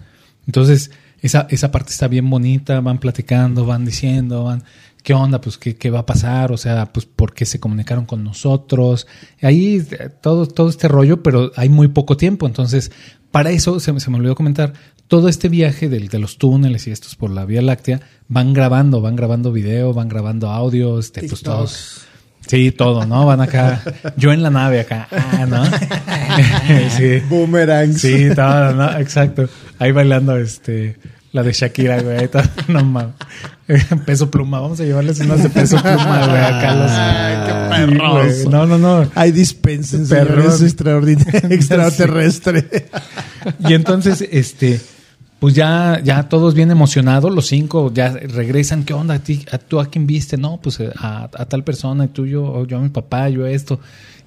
Entonces, 0.47 0.91
esa, 1.21 1.47
esa 1.49 1.71
parte 1.71 1.91
está 1.91 2.07
bien 2.07 2.29
bonita, 2.29 2.79
van 2.81 2.99
platicando, 2.99 3.65
van 3.65 3.85
diciendo, 3.85 4.43
van, 4.45 4.63
¿qué 5.03 5.13
onda? 5.13 5.41
Pues, 5.41 5.57
¿qué, 5.57 5.75
qué 5.75 5.89
va 5.91 5.99
a 5.99 6.05
pasar? 6.05 6.51
O 6.51 6.57
sea, 6.57 6.91
pues, 6.93 7.05
¿por 7.05 7.33
qué 7.33 7.45
se 7.45 7.59
comunicaron 7.59 8.05
con 8.05 8.23
nosotros? 8.23 9.07
Ahí, 9.41 9.85
todo, 10.21 10.47
todo 10.47 10.69
este 10.69 10.87
rollo, 10.87 11.21
pero 11.21 11.51
hay 11.55 11.69
muy 11.69 11.89
poco 11.89 12.17
tiempo, 12.17 12.47
entonces, 12.47 12.91
para 13.31 13.51
eso, 13.51 13.79
se, 13.79 13.97
se 13.99 14.09
me 14.09 14.17
olvidó 14.17 14.35
comentar, 14.35 14.73
todo 15.07 15.27
este 15.27 15.49
viaje 15.49 15.89
del- 15.89 16.07
de 16.07 16.19
los 16.19 16.37
túneles 16.37 16.87
y 16.87 16.91
estos 16.91 17.15
por 17.15 17.29
la 17.31 17.45
Vía 17.45 17.61
Láctea, 17.61 18.01
van 18.29 18.53
grabando, 18.53 19.01
van 19.01 19.15
grabando 19.15 19.51
video, 19.51 19.93
van 19.93 20.07
grabando 20.09 20.49
audio, 20.49 20.97
este, 20.99 21.21
pues 21.29 21.41
todos... 21.43 22.05
Sí, 22.51 22.73
todo, 22.73 23.05
¿no? 23.05 23.25
Van 23.25 23.39
acá. 23.39 23.81
Yo 24.17 24.33
en 24.33 24.43
la 24.43 24.49
nave 24.49 24.81
acá. 24.81 25.07
Ah, 25.09 25.45
¿no? 25.47 25.63
sí. 26.97 27.21
Boomerangs. 27.29 28.01
Sí, 28.01 28.27
todo, 28.35 28.73
¿no? 28.73 28.97
Exacto. 28.97 29.47
Ahí 29.79 29.93
bailando 29.93 30.35
este 30.35 30.97
la 31.31 31.43
de 31.43 31.53
Shakira, 31.53 32.01
güey. 32.01 32.27
todo, 32.27 32.43
No 32.67 32.83
mames. 32.83 33.13
Peso 34.05 34.29
pluma. 34.29 34.59
Vamos 34.59 34.81
a 34.81 34.83
llevarles 34.83 35.21
unas 35.21 35.43
de 35.43 35.49
peso 35.49 35.81
pluma, 35.81 36.27
güey, 36.27 36.41
acá 36.41 36.75
los. 36.75 36.91
Ay, 36.91 37.37
qué 37.45 37.85
Sí, 37.85 37.97
güey. 37.97 38.47
No, 38.49 38.65
no, 38.65 38.77
no. 38.77 39.09
Hay 39.15 39.31
dispensen, 39.31 40.05
señores, 40.05 40.61
extraordinario, 40.61 41.49
extraterrestre. 41.51 42.89
Y 43.59 43.75
entonces, 43.75 44.27
este, 44.29 44.81
pues 45.41 45.55
ya, 45.55 45.99
ya 46.03 46.29
todos 46.29 46.53
bien 46.53 46.69
emocionados, 46.69 47.33
los 47.33 47.47
cinco 47.47 47.91
ya 47.91 48.09
regresan, 48.09 48.83
¿qué 48.83 48.93
onda? 48.93 49.15
¿A 49.15 49.19
ti, 49.23 49.43
a, 49.51 49.57
¿Tú 49.57 49.79
a 49.79 49.87
quién 49.87 50.05
viste? 50.05 50.37
No, 50.37 50.59
pues 50.61 50.79
a, 50.79 51.23
a 51.23 51.45
tal 51.45 51.63
persona, 51.63 52.05
y 52.05 52.07
tú, 52.09 52.27
yo, 52.27 52.63
yo 52.67 52.77
a 52.77 52.79
mi 52.79 52.89
papá, 52.89 53.27
yo 53.27 53.45
a 53.45 53.49
esto. 53.49 53.79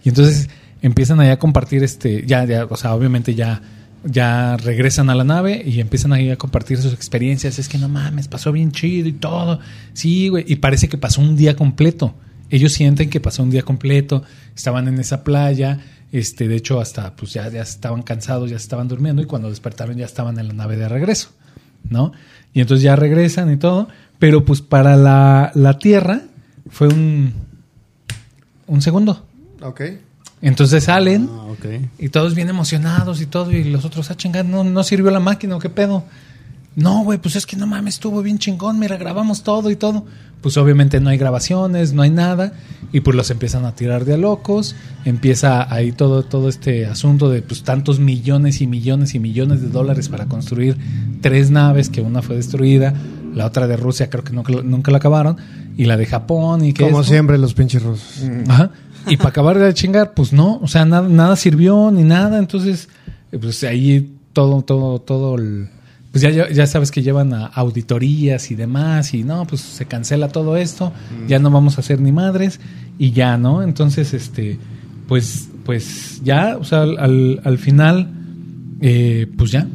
Y 0.02 0.08
entonces 0.08 0.50
empiezan 0.82 1.20
allá 1.20 1.34
a 1.34 1.38
compartir, 1.38 1.84
este, 1.84 2.26
ya, 2.26 2.44
ya, 2.44 2.64
o 2.64 2.76
sea, 2.76 2.96
obviamente 2.96 3.36
ya, 3.36 3.62
ya 4.02 4.56
regresan 4.56 5.08
a 5.08 5.14
la 5.14 5.22
nave 5.22 5.62
y 5.64 5.78
empiezan 5.78 6.12
ahí 6.12 6.30
a 6.30 6.36
compartir 6.36 6.78
sus 6.78 6.92
experiencias. 6.92 7.60
Es 7.60 7.68
que 7.68 7.78
no 7.78 7.88
mames, 7.88 8.26
pasó 8.26 8.50
bien 8.50 8.72
chido 8.72 9.08
y 9.08 9.12
todo. 9.12 9.60
Sí, 9.92 10.30
güey, 10.30 10.44
y 10.48 10.56
parece 10.56 10.88
que 10.88 10.98
pasó 10.98 11.20
un 11.20 11.36
día 11.36 11.54
completo. 11.54 12.16
Ellos 12.50 12.72
sienten 12.72 13.08
que 13.08 13.20
pasó 13.20 13.44
un 13.44 13.50
día 13.50 13.62
completo, 13.62 14.24
estaban 14.56 14.88
en 14.88 14.98
esa 14.98 15.22
playa, 15.22 15.78
este, 16.18 16.46
de 16.48 16.56
hecho 16.56 16.80
hasta 16.80 17.16
pues 17.16 17.32
ya, 17.32 17.48
ya 17.48 17.62
estaban 17.62 18.02
cansados, 18.02 18.48
ya 18.48 18.56
estaban 18.56 18.88
durmiendo 18.88 19.20
y 19.20 19.26
cuando 19.26 19.50
despertaron 19.50 19.96
ya 19.96 20.06
estaban 20.06 20.38
en 20.38 20.48
la 20.48 20.54
nave 20.54 20.76
de 20.76 20.88
regreso, 20.88 21.30
¿no? 21.90 22.12
Y 22.52 22.60
entonces 22.60 22.84
ya 22.84 22.94
regresan 22.94 23.50
y 23.52 23.56
todo, 23.56 23.88
pero 24.18 24.44
pues 24.44 24.62
para 24.62 24.96
la, 24.96 25.50
la 25.54 25.78
Tierra 25.78 26.22
fue 26.70 26.88
un, 26.88 27.32
un 28.66 28.80
segundo. 28.80 29.26
Ok. 29.60 29.82
Entonces 30.40 30.84
salen 30.84 31.28
Ah, 31.30 31.44
y 31.98 32.08
todos 32.10 32.34
bien 32.34 32.48
emocionados 32.48 33.20
y 33.20 33.26
todo, 33.26 33.50
y 33.50 33.64
los 33.64 33.84
otros, 33.84 34.10
ah, 34.10 34.16
chingada, 34.16 34.44
no, 34.44 34.64
no 34.64 34.84
sirvió 34.84 35.10
la 35.10 35.20
máquina, 35.20 35.56
¿o 35.56 35.58
¿qué 35.58 35.68
pedo? 35.68 36.04
No, 36.76 37.04
güey, 37.04 37.18
pues 37.18 37.36
es 37.36 37.46
que 37.46 37.56
no 37.56 37.66
mames, 37.66 37.94
estuvo 37.94 38.22
bien 38.22 38.38
chingón, 38.38 38.78
mira, 38.78 38.96
grabamos 38.96 39.42
todo 39.42 39.70
y 39.70 39.76
todo. 39.76 40.04
Pues 40.40 40.56
obviamente 40.58 41.00
no 41.00 41.08
hay 41.08 41.16
grabaciones, 41.16 41.94
no 41.94 42.02
hay 42.02 42.10
nada, 42.10 42.52
y 42.92 43.00
pues 43.00 43.16
los 43.16 43.30
empiezan 43.30 43.64
a 43.64 43.74
tirar 43.74 44.04
de 44.04 44.14
a 44.14 44.16
locos, 44.18 44.76
empieza 45.06 45.72
ahí 45.72 45.92
todo, 45.92 46.22
todo 46.22 46.50
este 46.50 46.84
asunto 46.84 47.30
de 47.30 47.40
pues 47.40 47.62
tantos 47.62 47.98
millones 47.98 48.60
y 48.60 48.66
millones 48.66 49.14
y 49.14 49.20
millones 49.20 49.62
de 49.62 49.68
dólares 49.68 50.10
para 50.10 50.26
construir 50.26 50.76
tres 51.22 51.50
naves, 51.50 51.88
que 51.88 52.02
una 52.02 52.20
fue 52.20 52.36
destruida, 52.36 52.92
la 53.34 53.46
otra 53.46 53.66
de 53.66 53.78
Rusia 53.78 54.10
creo 54.10 54.22
que 54.22 54.34
nunca, 54.34 54.52
nunca 54.62 54.90
la 54.90 54.98
acabaron, 54.98 55.38
y 55.78 55.86
la 55.86 55.96
de 55.96 56.04
Japón, 56.04 56.62
y 56.62 56.74
que 56.74 56.84
Como 56.84 57.00
esto. 57.00 57.12
siempre, 57.12 57.38
los 57.38 57.54
pinches 57.54 57.82
rusos. 57.82 58.22
Ajá. 58.46 58.70
Y 59.06 59.16
para 59.16 59.30
acabar 59.30 59.58
de 59.58 59.72
chingar, 59.72 60.12
pues 60.12 60.34
no, 60.34 60.58
o 60.62 60.68
sea, 60.68 60.84
nada, 60.84 61.08
nada 61.08 61.36
sirvió 61.36 61.90
ni 61.90 62.02
nada, 62.02 62.38
entonces, 62.38 62.90
pues 63.40 63.64
ahí 63.64 64.14
todo, 64.34 64.60
todo, 64.60 65.00
todo 65.00 65.36
el, 65.36 65.70
pues 66.14 66.22
ya, 66.22 66.48
ya 66.48 66.66
sabes 66.68 66.92
que 66.92 67.02
llevan 67.02 67.34
a 67.34 67.46
auditorías 67.46 68.52
y 68.52 68.54
demás 68.54 69.14
y 69.14 69.24
no, 69.24 69.46
pues 69.48 69.62
se 69.62 69.86
cancela 69.86 70.28
todo 70.28 70.56
esto, 70.56 70.92
ya 71.26 71.40
no 71.40 71.50
vamos 71.50 71.76
a 71.76 71.80
hacer 71.80 72.00
ni 72.00 72.12
madres 72.12 72.60
y 73.00 73.10
ya, 73.10 73.36
¿no? 73.36 73.64
Entonces, 73.64 74.14
este, 74.14 74.58
pues, 75.08 75.48
pues 75.64 76.20
ya, 76.22 76.56
o 76.56 76.62
sea, 76.62 76.82
al, 76.82 76.98
al- 76.98 77.40
al 77.42 77.58
final, 77.58 78.10
eh, 78.80 79.26
pues 79.36 79.50
ya, 79.50 79.66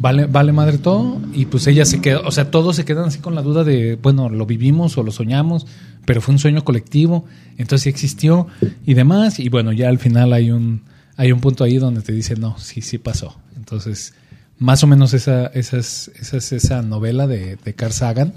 vale, 0.00 0.26
vale 0.26 0.52
madre 0.52 0.76
todo 0.76 1.18
y 1.32 1.46
pues 1.46 1.66
ella 1.66 1.86
se 1.86 2.02
quedó, 2.02 2.22
o 2.26 2.30
sea, 2.30 2.50
todos 2.50 2.76
se 2.76 2.84
quedan 2.84 3.06
así 3.06 3.20
con 3.20 3.34
la 3.34 3.40
duda 3.40 3.64
de, 3.64 3.96
bueno, 3.96 4.28
lo 4.28 4.44
vivimos 4.44 4.98
o 4.98 5.02
lo 5.02 5.12
soñamos, 5.12 5.66
pero 6.04 6.20
fue 6.20 6.34
un 6.34 6.38
sueño 6.38 6.62
colectivo, 6.62 7.24
entonces 7.56 7.84
sí 7.84 7.88
existió 7.88 8.48
y 8.84 8.92
demás 8.92 9.40
y 9.40 9.48
bueno, 9.48 9.72
ya 9.72 9.88
al 9.88 9.98
final 9.98 10.34
hay 10.34 10.50
un, 10.50 10.82
hay 11.16 11.32
un 11.32 11.40
punto 11.40 11.64
ahí 11.64 11.78
donde 11.78 12.02
te 12.02 12.12
dice, 12.12 12.36
no, 12.36 12.58
sí, 12.58 12.82
sí 12.82 12.98
pasó. 12.98 13.38
Entonces, 13.56 14.12
más 14.58 14.84
o 14.84 14.86
menos 14.86 15.14
esa, 15.14 15.46
esa, 15.48 15.78
es, 15.78 16.10
esa, 16.20 16.36
es 16.36 16.52
esa 16.52 16.82
novela 16.82 17.26
de, 17.26 17.56
de 17.56 17.74
Carl 17.74 17.92
Sagan, 17.92 18.34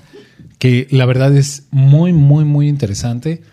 que 0.60 0.88
la 0.92 1.06
verdad 1.06 1.36
es 1.36 1.68
muy, 1.72 2.14
muy, 2.14 2.46
muy 2.46 2.68
interesante. 2.68 3.44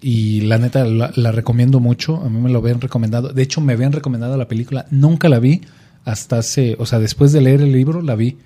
Y 0.00 0.42
la 0.42 0.58
neta 0.58 0.84
la, 0.84 1.12
la 1.16 1.32
recomiendo 1.32 1.80
mucho. 1.80 2.22
A 2.22 2.28
mí 2.28 2.38
me 2.38 2.50
lo 2.50 2.58
habían 2.58 2.80
recomendado. 2.80 3.32
De 3.32 3.42
hecho, 3.42 3.62
me 3.62 3.72
habían 3.72 3.92
recomendado 3.92 4.36
la 4.36 4.48
película. 4.48 4.84
Nunca 4.90 5.30
la 5.30 5.38
vi 5.38 5.62
hasta 6.04 6.38
hace. 6.38 6.76
O 6.78 6.84
sea, 6.84 6.98
después 6.98 7.32
de 7.32 7.40
leer 7.40 7.62
el 7.62 7.72
libro, 7.72 8.02
la 8.02 8.14
vi. 8.14 8.36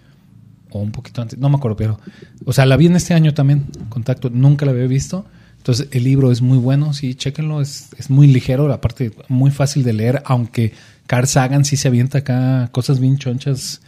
O 0.71 0.79
un 0.79 0.93
poquito 0.93 1.21
antes. 1.21 1.37
No 1.37 1.49
me 1.49 1.57
acuerdo, 1.57 1.77
pero. 1.77 1.99
O 2.45 2.53
sea, 2.53 2.65
la 2.65 2.77
vi 2.77 2.87
en 2.87 2.95
este 2.95 3.13
año 3.13 3.35
también. 3.35 3.67
Contacto. 3.89 4.31
Nunca 4.31 4.67
la 4.67 4.71
había 4.71 4.87
visto. 4.87 5.27
Entonces, 5.69 5.89
el 5.91 6.05
libro 6.05 6.33
es 6.33 6.41
muy 6.41 6.57
bueno. 6.57 6.95
Sí, 6.95 7.15
chéquenlo. 7.15 7.61
Es, 7.61 7.91
es 7.99 8.09
muy 8.09 8.27
ligero. 8.27 8.73
Aparte, 8.73 9.13
muy 9.29 9.51
fácil 9.51 9.83
de 9.83 9.93
leer. 9.93 10.23
Aunque 10.25 10.73
Carl 11.07 11.27
Sagan 11.27 11.67
sí 11.67 11.77
se 11.77 11.89
avienta 11.89 12.19
acá 12.19 12.71
cosas 12.73 13.01
bien 13.01 13.19
chonchas. 13.19 13.83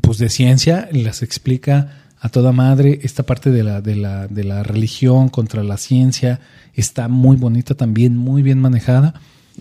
Pues 0.00 0.18
de 0.18 0.28
ciencia. 0.28 0.88
Las 0.90 1.22
explica 1.22 2.02
a 2.18 2.28
toda 2.28 2.50
madre. 2.50 2.98
Esta 3.04 3.22
parte 3.22 3.52
de 3.52 3.62
la, 3.62 3.80
de 3.80 3.94
la, 3.94 4.26
de 4.26 4.42
la 4.42 4.64
religión 4.64 5.28
contra 5.28 5.62
la 5.62 5.76
ciencia 5.76 6.40
está 6.74 7.06
muy 7.06 7.36
bonita 7.36 7.76
también, 7.76 8.16
muy 8.16 8.42
bien 8.42 8.58
manejada. 8.58 9.14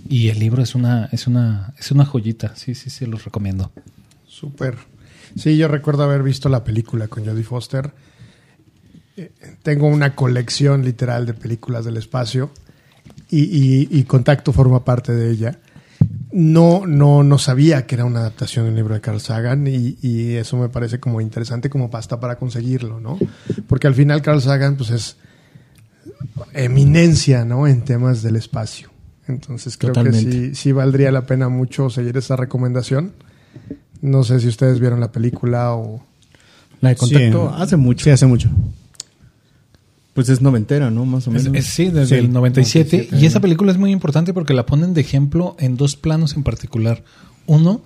Y 0.09 0.29
el 0.29 0.39
libro 0.39 0.63
es 0.63 0.73
una, 0.73 1.09
es 1.11 1.27
una, 1.27 1.75
es 1.77 1.91
una 1.91 2.05
joyita. 2.05 2.55
Sí, 2.55 2.73
sí, 2.73 2.89
sí, 2.89 3.05
los 3.05 3.23
recomiendo. 3.23 3.71
Súper. 4.27 4.77
Sí, 5.35 5.57
yo 5.57 5.67
recuerdo 5.67 6.01
haber 6.01 6.23
visto 6.23 6.49
la 6.49 6.63
película 6.63 7.07
con 7.07 7.23
Jodie 7.23 7.43
Foster. 7.43 7.91
Tengo 9.63 9.87
una 9.87 10.15
colección 10.15 10.83
literal 10.83 11.25
de 11.25 11.33
películas 11.33 11.85
del 11.85 11.97
espacio 11.97 12.51
y, 13.29 13.39
y- 13.43 13.87
y 13.91 14.03
Contacto 14.03 14.51
forma 14.53 14.83
parte 14.85 15.13
de 15.13 15.31
ella. 15.31 15.59
No, 16.33 16.85
no, 16.87 17.23
no 17.23 17.37
sabía 17.37 17.85
que 17.85 17.95
era 17.95 18.05
una 18.05 18.21
adaptación 18.21 18.65
de 18.65 18.71
un 18.71 18.75
libro 18.77 18.93
de 18.95 19.01
Carl 19.01 19.19
Sagan 19.19 19.67
y, 19.67 19.97
y 20.01 20.35
eso 20.35 20.57
me 20.57 20.69
parece 20.69 20.99
como 20.99 21.19
interesante 21.21 21.69
como 21.69 21.89
pasta 21.91 22.19
para 22.19 22.37
conseguirlo, 22.37 22.99
¿no? 22.99 23.19
Porque 23.67 23.87
al 23.87 23.93
final 23.95 24.21
Carl 24.21 24.41
Sagan 24.41 24.77
pues 24.77 24.91
es 24.91 25.17
eminencia, 26.53 27.45
¿no? 27.45 27.67
En 27.67 27.81
temas 27.83 28.21
del 28.21 28.35
espacio. 28.35 28.89
Entonces 29.27 29.77
creo 29.77 29.93
que 29.93 29.99
sí, 30.31 30.55
sí 30.55 30.71
valdría 30.71 31.11
la 31.11 31.25
pena 31.25 31.49
mucho 31.49 31.89
seguir 31.89 32.17
esa 32.17 32.35
recomendación. 32.35 33.13
No 34.01 34.23
sé 34.23 34.39
si 34.39 34.47
ustedes 34.47 34.79
vieron 34.79 34.99
la 34.99 35.11
película 35.11 35.73
o... 35.75 36.03
La 36.81 36.89
de 36.89 36.95
contacto 36.95 37.49
Sí, 37.55 37.61
hace 37.61 37.77
mucho. 37.77 38.03
Sí, 38.03 38.09
hace 38.09 38.25
mucho. 38.25 38.49
Pues 40.13 40.27
es 40.29 40.41
noventera, 40.41 40.91
¿no? 40.91 41.05
Más 41.05 41.27
o 41.27 41.31
Es- 41.35 41.43
menos. 41.45 41.57
es- 41.57 41.67
sí, 41.73 41.85
desde 41.85 42.07
Sí, 42.07 42.15
el 42.15 42.33
97. 42.33 42.97
97, 42.97 43.17
y 43.21 43.25
esa 43.25 43.39
película 43.39 43.71
es 43.71 43.77
muy 43.77 43.91
importante 43.91 44.33
porque 44.33 44.53
la 44.53 44.65
ponen 44.65 44.93
de 44.93 45.01
ejemplo 45.01 45.55
en 45.59 45.77
dos 45.77 45.95
planos 45.95 46.35
en 46.35 46.43
particular. 46.43 47.03
Uno, 47.47 47.81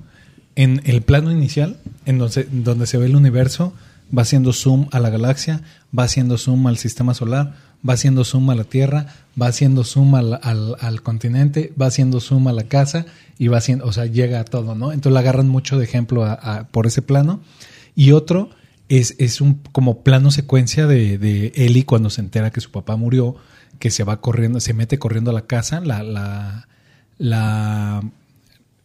en 0.56 0.82
el 0.86 1.02
plano 1.02 1.32
inicial, 1.32 1.78
en 2.06 2.18
donde, 2.18 2.48
donde 2.52 2.88
se 2.88 2.98
ve 2.98 3.06
el 3.06 3.16
universo, 3.16 3.74
va 4.16 4.24
haciendo 4.24 4.54
zoom 4.54 4.88
a 4.92 5.00
la 5.00 5.10
galaxia, 5.10 5.62
va 5.98 6.04
haciendo 6.04 6.38
zoom 6.38 6.66
al 6.68 6.78
sistema 6.78 7.14
solar, 7.14 7.56
va 7.88 7.94
haciendo 7.94 8.24
zoom 8.24 8.50
a 8.50 8.56
la 8.56 8.64
Tierra, 8.64 9.08
va 9.40 9.48
haciendo 9.48 9.84
zoom 9.84 10.16
al, 10.16 10.40
al- 10.42 10.76
al 10.80 11.02
continente, 11.04 11.74
va 11.80 11.88
haciendo 11.88 12.20
zoom 12.20 12.48
a 12.48 12.54
la 12.54 12.64
casa 12.64 13.06
y 13.38 13.50
va 13.50 13.58
haciendo, 13.58 13.86
o 13.86 13.92
sea, 13.94 14.06
llega 14.08 14.40
a 14.40 14.46
todo, 14.46 14.74
¿no? 14.76 14.92
Entonces 14.94 15.14
la 15.14 15.20
agarran 15.20 15.48
mucho 15.50 15.78
de 15.78 15.84
ejemplo 15.84 16.24
a- 16.26 16.34
a- 16.34 16.68
por 16.70 16.88
ese 16.88 17.02
plano. 17.04 17.42
Y 17.96 18.12
otro 18.14 18.50
es, 18.90 19.16
es 19.18 19.42
un 19.42 19.56
como 19.72 20.04
plano 20.04 20.32
secuencia 20.32 20.88
de, 20.88 21.18
de 21.18 21.52
Ellie 21.56 21.86
cuando 21.86 22.10
se 22.10 22.22
entera 22.22 22.52
que 22.52 22.62
su 22.62 22.72
papá 22.72 22.96
murió, 22.96 23.36
que 23.80 23.92
se 23.92 24.04
va 24.04 24.22
corriendo, 24.22 24.60
se 24.60 24.74
mete 24.74 25.00
corriendo 25.00 25.32
a 25.32 25.34
la 25.34 25.48
casa, 25.48 25.82
la, 25.82 26.04
la, 26.04 26.68
la 27.18 28.04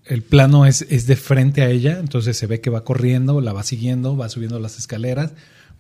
el 0.04 0.22
plano 0.22 0.66
es, 0.66 0.82
es 0.90 1.06
de 1.06 1.16
frente 1.16 1.62
a 1.62 1.70
ella, 1.70 1.98
entonces 2.00 2.36
se 2.36 2.46
ve 2.46 2.60
que 2.60 2.70
va 2.70 2.84
corriendo, 2.84 3.40
la 3.40 3.52
va 3.52 3.62
siguiendo, 3.62 4.16
va 4.16 4.28
subiendo 4.28 4.58
las 4.58 4.78
escaleras, 4.78 5.32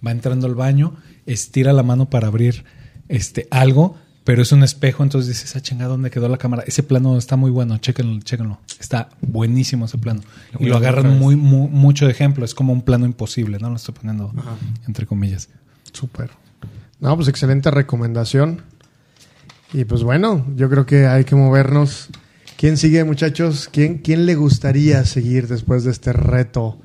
va 0.06 0.12
entrando 0.12 0.46
al 0.46 0.54
baño, 0.54 0.96
estira 1.26 1.72
la 1.72 1.82
mano 1.82 2.10
para 2.10 2.28
abrir 2.28 2.64
este 3.08 3.48
algo, 3.50 3.96
pero 4.24 4.42
es 4.42 4.52
un 4.52 4.62
espejo, 4.62 5.02
entonces 5.02 5.28
dices, 5.28 5.56
ah, 5.56 5.60
chingada, 5.60 5.90
¿dónde 5.90 6.10
quedó 6.10 6.28
la 6.28 6.36
cámara? 6.38 6.62
Ese 6.66 6.82
plano 6.82 7.16
está 7.16 7.36
muy 7.36 7.50
bueno, 7.50 7.78
chéquenlo, 7.78 8.20
chéquenlo. 8.22 8.58
Está 8.78 9.08
buenísimo 9.20 9.86
ese 9.86 9.98
plano. 9.98 10.20
Y 10.58 10.66
lo 10.66 10.76
agarran 10.76 11.18
muy, 11.18 11.36
muy- 11.36 11.68
mucho 11.68 12.04
de 12.06 12.12
ejemplo, 12.12 12.44
es 12.44 12.54
como 12.54 12.72
un 12.72 12.82
plano 12.82 13.06
imposible, 13.06 13.58
¿no? 13.58 13.70
Lo 13.70 13.76
estoy 13.76 13.94
poniendo 13.94 14.32
entre 14.86 15.06
comillas. 15.06 15.48
Súper. 15.92 16.30
No, 17.00 17.16
pues 17.16 17.28
excelente 17.28 17.70
recomendación. 17.70 18.60
Y 19.72 19.84
pues 19.84 20.02
bueno, 20.02 20.44
yo 20.56 20.68
creo 20.68 20.84
que 20.86 21.06
hay 21.06 21.24
que 21.24 21.34
movernos. 21.36 22.08
¿Quién 22.56 22.76
sigue, 22.76 23.02
muchachos? 23.04 23.68
¿Quién, 23.72 23.98
quién 23.98 24.26
le 24.26 24.34
gustaría 24.34 25.04
seguir 25.06 25.48
después 25.48 25.84
de 25.84 25.92
este 25.92 26.12
reto 26.12 26.78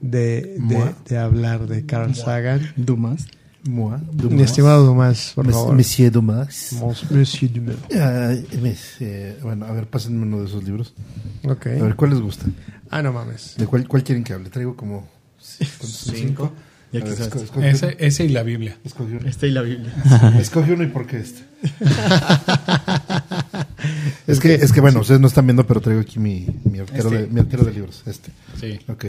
de, 0.00 0.56
de, 0.58 0.94
de 1.08 1.18
hablar 1.18 1.66
de 1.68 1.86
Carl 1.86 2.14
Sagan? 2.16 2.72
Dumas. 2.76 3.26
Moi, 3.64 3.98
Mi 3.98 4.04
Dumas. 4.16 4.40
estimado 4.42 4.86
Dumas, 4.86 5.32
por 5.34 5.50
favor. 5.50 5.74
Monsieur 5.76 6.10
Dumas. 6.10 6.72
Mons- 6.80 7.10
Monsieur 7.10 7.52
Dumas. 7.52 7.76
Ay, 7.90 8.46
mes- 8.62 8.96
eh, 9.00 9.38
bueno, 9.42 9.66
a 9.66 9.72
ver, 9.72 9.86
pásenme 9.86 10.22
uno 10.22 10.40
de 10.40 10.46
esos 10.46 10.64
libros. 10.64 10.94
Ok. 11.44 11.66
A 11.66 11.70
ver, 11.84 11.96
¿cuál 11.96 12.10
les 12.12 12.20
gusta? 12.20 12.46
Ah, 12.90 13.02
no 13.02 13.12
mames. 13.12 13.54
¿De 13.58 13.66
cuál, 13.66 13.86
cuál 13.86 14.02
quieren 14.02 14.24
que 14.24 14.32
hable? 14.32 14.48
Traigo 14.48 14.74
como 14.76 15.06
¿cuántos 15.58 15.90
son? 15.90 16.14
cinco. 16.14 16.52
Ya 16.92 17.00
ver, 17.00 17.08
quizás. 17.14 17.28
esco- 17.30 17.42
escoge 17.42 17.96
Ese, 18.06 18.24
y 18.24 18.28
la 18.30 18.42
Biblia. 18.42 18.76
Escoge 18.84 19.16
uno. 19.16 19.28
Esta 19.28 19.46
y 19.46 19.50
la 19.52 19.62
Biblia. 19.62 19.92
Escoge 20.40 20.72
uno 20.72 20.82
y 20.82 20.88
por 20.88 21.06
qué 21.06 21.18
este. 21.18 21.42
es 24.26 24.40
que, 24.40 24.54
es 24.54 24.72
que 24.72 24.80
bueno, 24.80 25.00
ustedes 25.00 25.20
no 25.20 25.26
están 25.28 25.46
viendo, 25.46 25.66
pero 25.66 25.80
traigo 25.80 26.00
aquí 26.00 26.18
mi, 26.18 26.46
mi, 26.64 26.78
artero, 26.80 27.08
Este. 27.10 27.18
de, 27.22 27.26
mi 27.28 27.40
artero 27.40 27.64
de 27.64 27.72
libros. 27.72 28.02
Este. 28.06 28.30
Sí. 28.60 28.78
Ok. 28.88 29.04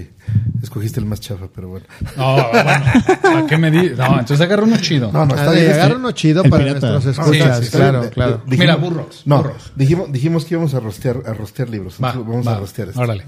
Escogiste 0.63 0.99
el 0.99 1.05
más 1.05 1.19
chafa, 1.19 1.47
pero 1.53 1.69
bueno. 1.69 1.85
No, 2.17 2.35
bueno, 2.51 2.83
¿para 3.21 3.47
qué 3.47 3.57
me 3.57 3.71
di? 3.71 3.89
No, 3.97 4.19
entonces 4.19 4.41
agarra 4.41 4.63
uno 4.63 4.77
chido. 4.77 5.11
No, 5.11 5.25
no, 5.25 5.35
está 5.35 5.51
bien. 5.51 5.65
agarra 5.71 5.83
este- 5.85 5.95
uno 5.97 6.11
chido 6.11 6.43
El 6.43 6.49
para 6.49 6.63
pirata. 6.65 6.91
nuestros 6.91 7.17
escuchas. 7.17 7.57
sí, 7.57 7.63
sí, 7.65 7.71
sí. 7.71 7.77
claro, 7.77 8.09
claro. 8.09 8.43
Mira, 8.47 8.75
burros, 8.75 9.23
No, 9.25 9.37
burros. 9.37 9.71
Dijimos, 9.75 10.11
dijimos 10.11 10.45
que 10.45 10.53
íbamos 10.55 10.73
a 10.73 10.79
rostear, 10.79 11.17
a 11.25 11.33
rostear 11.33 11.69
libros. 11.69 11.95
Va, 12.03 12.13
vamos 12.13 12.45
va, 12.47 12.57
a 12.57 12.59
rostear 12.59 12.89
este. 12.89 12.99
órale. 12.99 13.23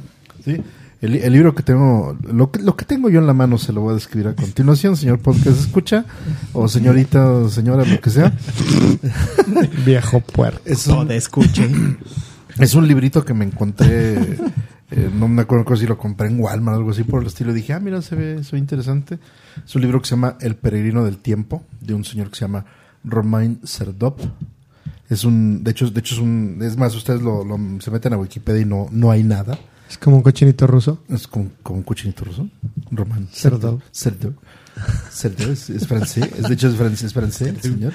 ¿Sí? 0.46 0.58
El, 1.04 1.16
el 1.18 1.34
libro 1.34 1.54
que 1.54 1.63
tengo, 1.63 2.18
lo 2.32 2.50
que, 2.50 2.62
lo 2.62 2.78
que 2.78 2.86
tengo 2.86 3.10
yo 3.10 3.20
en 3.20 3.28
la 3.28 3.34
mano 3.34 3.58
se 3.58 3.74
lo 3.74 3.82
voy 3.82 3.92
a 3.92 3.96
describir 3.96 4.30
a 4.30 4.36
continuación, 4.36 4.96
señor 4.96 5.20
podcast 5.20 5.60
escucha, 5.60 6.06
o 6.54 6.68
señorita, 6.70 7.30
o 7.30 7.50
señora, 7.50 7.84
lo 7.84 8.00
que 8.00 8.10
sea. 8.10 8.32
Viejo 9.86 10.22
puerco. 10.22 10.62
Es 10.66 10.88
un, 11.58 11.98
es 12.60 12.74
un 12.76 12.88
librito 12.88 13.26
que 13.26 13.34
me 13.34 13.45
encontré, 13.45 14.14
eh, 14.91 15.10
no 15.14 15.28
me 15.28 15.41
acuerdo 15.41 15.76
si 15.76 15.86
lo 15.88 15.97
compré 15.97 16.28
en 16.28 16.39
Walmart 16.39 16.76
o 16.76 16.80
algo 16.80 16.91
así 16.91 17.04
por 17.04 17.22
el 17.22 17.28
estilo. 17.28 17.51
Dije, 17.54 17.74
ah, 17.74 17.80
mira, 17.80 18.01
se 18.01 18.16
ve, 18.16 18.43
se 18.43 18.51
ve 18.54 18.60
interesante. 18.60 19.20
Es 19.66 19.76
un 19.76 19.82
libro 19.82 20.01
que 20.01 20.08
se 20.08 20.16
llama 20.16 20.38
El 20.39 20.56
peregrino 20.56 21.04
del 21.04 21.18
tiempo, 21.18 21.64
de 21.82 21.93
un 21.93 22.06
señor 22.06 22.30
que 22.30 22.36
se 22.36 22.41
llama 22.45 22.66
Romain 23.04 23.60
Serdop. 23.64 24.20
Es 25.10 25.26
un, 25.26 25.64
de 25.64 25.72
hecho, 25.72 25.89
de 25.89 25.99
hecho 25.99 26.16
es 26.16 26.22
un, 26.22 26.60
es 26.62 26.78
más, 26.78 26.95
ustedes 26.95 27.22
lo, 27.22 27.43
lo- 27.43 27.60
se 27.82 27.91
meten 27.91 28.14
a 28.14 28.18
Wikipedia 28.18 28.62
y 28.62 28.66
no, 28.66 28.88
no 28.91 29.12
hay 29.12 29.24
nada. 29.24 29.58
Es 29.90 29.98
como 29.98 30.18
un 30.18 30.24
cochinito 30.24 30.68
ruso. 30.68 31.04
Es 31.10 31.28
como, 31.28 31.52
como 31.62 31.80
un 31.80 31.84
cochinito 31.84 32.26
ruso. 32.26 32.50
Romain 32.92 33.28
Serdop. 33.32 33.82
Serdop. 33.92 34.36
Serdop 35.12 35.52
es, 35.52 35.70
es 35.70 35.88
francés. 35.88 36.30
Es, 36.38 36.48
de 36.48 36.54
hecho, 36.54 36.70
es 36.70 36.76
francés, 36.76 37.04
es 37.04 37.14
francés 37.14 37.48
el 37.50 37.62
señor. 37.62 37.94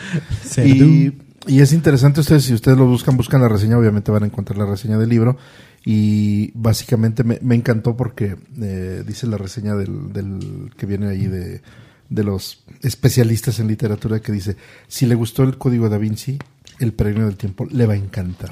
Y, 0.65 1.13
y 1.47 1.61
es 1.61 1.73
interesante, 1.73 2.21
ustedes, 2.21 2.45
si 2.45 2.55
ustedes 2.55 2.77
lo 2.77 2.87
buscan, 2.87 3.17
buscan 3.17 3.41
la 3.41 3.49
reseña, 3.49 3.79
obviamente 3.79 4.11
van 4.11 4.23
a 4.23 4.27
encontrar 4.27 4.59
la 4.59 4.67
reseña 4.67 4.99
del 4.99 5.09
libro. 5.09 5.37
Y 5.85 6.51
básicamente 6.55 7.25
me, 7.25 7.39
me 7.41 7.55
encantó 7.55 7.97
porque 7.97 8.37
eh, 8.61 9.03
dice 9.07 9.27
la 9.27 9.39
reseña 9.39 9.75
del, 9.75 10.13
del 10.13 10.71
que 10.77 10.87
viene 10.87 11.09
ahí 11.09 11.27
de, 11.27 11.63
de 12.11 12.25
los 12.25 12.65
especialistas 12.83 13.59
en 13.61 13.69
literatura 13.69 14.21
que 14.21 14.33
dice, 14.33 14.57
si 14.87 15.07
le 15.07 15.15
gustó 15.15 15.45
el 15.45 15.57
código 15.57 15.89
da 15.89 15.99
Vinci, 15.99 16.39
el 16.79 16.93
peregrino 16.93 17.27
del 17.27 17.37
tiempo 17.37 17.67
le 17.71 17.87
va 17.87 17.95
a 17.95 17.97
encantar. 17.97 18.51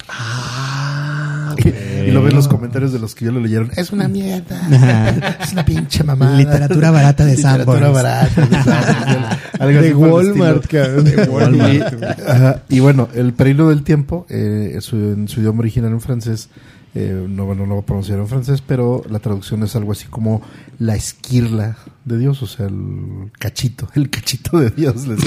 y, 1.64 1.68
y 2.08 2.10
lo 2.10 2.22
ven 2.22 2.34
los 2.34 2.48
comentarios 2.48 2.92
de 2.92 2.98
los 2.98 3.14
que 3.14 3.24
yo 3.26 3.32
lo 3.32 3.40
leyeron. 3.40 3.70
Es 3.76 3.92
una 3.92 4.08
mierda. 4.08 5.38
es 5.42 5.52
una 5.52 5.64
pinche 5.64 6.02
mamada. 6.04 6.36
Literatura 6.36 6.90
barata 6.90 7.24
de 7.24 7.36
Literatura 7.36 7.76
Sanborns. 7.90 7.94
barata 7.94 8.40
de 8.46 8.62
Sanborns. 8.62 9.38
Algo 9.60 9.80
De 9.80 9.94
Walmart, 9.94 10.64
estilo. 10.64 10.82
cabrón. 10.84 11.04
De 11.04 11.22
Walmart. 11.24 11.74
Y, 11.74 12.04
ajá, 12.30 12.62
y 12.68 12.80
bueno, 12.80 13.08
el 13.14 13.32
peregrino 13.32 13.68
del 13.68 13.82
tiempo, 13.82 14.26
eh, 14.28 14.72
en, 14.74 14.82
su, 14.82 14.96
en 14.96 15.28
su 15.28 15.40
idioma 15.40 15.60
original 15.60 15.92
en 15.92 16.00
francés, 16.00 16.48
Eh, 16.98 17.26
no, 17.28 17.44
bueno, 17.44 17.64
no 17.64 17.68
lo 17.68 17.74
voy 17.74 17.82
a 17.82 17.86
pronunciar 17.86 18.18
en 18.20 18.26
francés, 18.26 18.62
pero 18.66 19.02
la 19.10 19.18
traducción 19.18 19.62
es 19.62 19.76
algo 19.76 19.92
así 19.92 20.06
como 20.08 20.40
la 20.78 20.94
esquirla 20.96 21.76
de 22.06 22.16
Dios, 22.16 22.42
o 22.42 22.46
sea, 22.46 22.66
el 22.68 23.30
cachito, 23.38 23.86
el 23.94 24.08
cachito 24.08 24.58
de 24.58 24.70
Dios. 24.70 25.06
les 25.06 25.18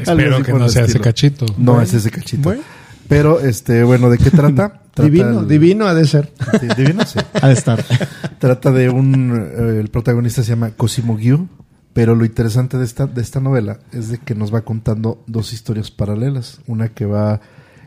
Espero 0.00 0.42
que 0.42 0.52
no 0.54 0.68
sea 0.70 0.84
ese 0.84 1.00
cachito. 1.00 1.44
No 1.58 1.80
es 1.82 1.92
ese 1.92 2.10
cachito. 2.10 2.42
Bueno. 2.44 2.62
Pero, 3.08 3.40
este, 3.40 3.84
bueno, 3.84 4.08
¿de 4.10 4.16
qué 4.18 4.30
trata? 4.30 4.80
Trata 5.02 5.10
Divino, 5.10 5.40
el- 5.40 5.48
divino 5.48 5.86
ha 5.86 5.94
de 5.94 6.04
ser. 6.06 6.32
Sí, 6.60 6.66
divino, 6.76 7.04
sí. 7.06 7.18
Ha 7.42 7.48
de 7.48 7.54
estar. 7.54 7.84
Trata 8.38 8.70
de 8.72 8.90
un. 8.90 9.32
eh, 9.56 9.80
el 9.80 9.88
protagonista 9.88 10.42
se 10.42 10.50
llama 10.50 10.70
Cosimo 10.70 11.16
Gyu. 11.16 11.48
Pero 11.94 12.14
lo 12.14 12.24
interesante 12.24 12.76
de 12.78 12.84
esta, 12.84 13.06
de 13.06 13.20
esta 13.22 13.40
novela 13.40 13.78
es 13.92 14.08
de 14.08 14.18
que 14.18 14.34
nos 14.36 14.54
va 14.54 14.60
contando 14.60 15.22
dos 15.26 15.52
historias 15.52 15.90
paralelas. 15.90 16.60
Una 16.68 16.88
que 16.90 17.06
va 17.06 17.40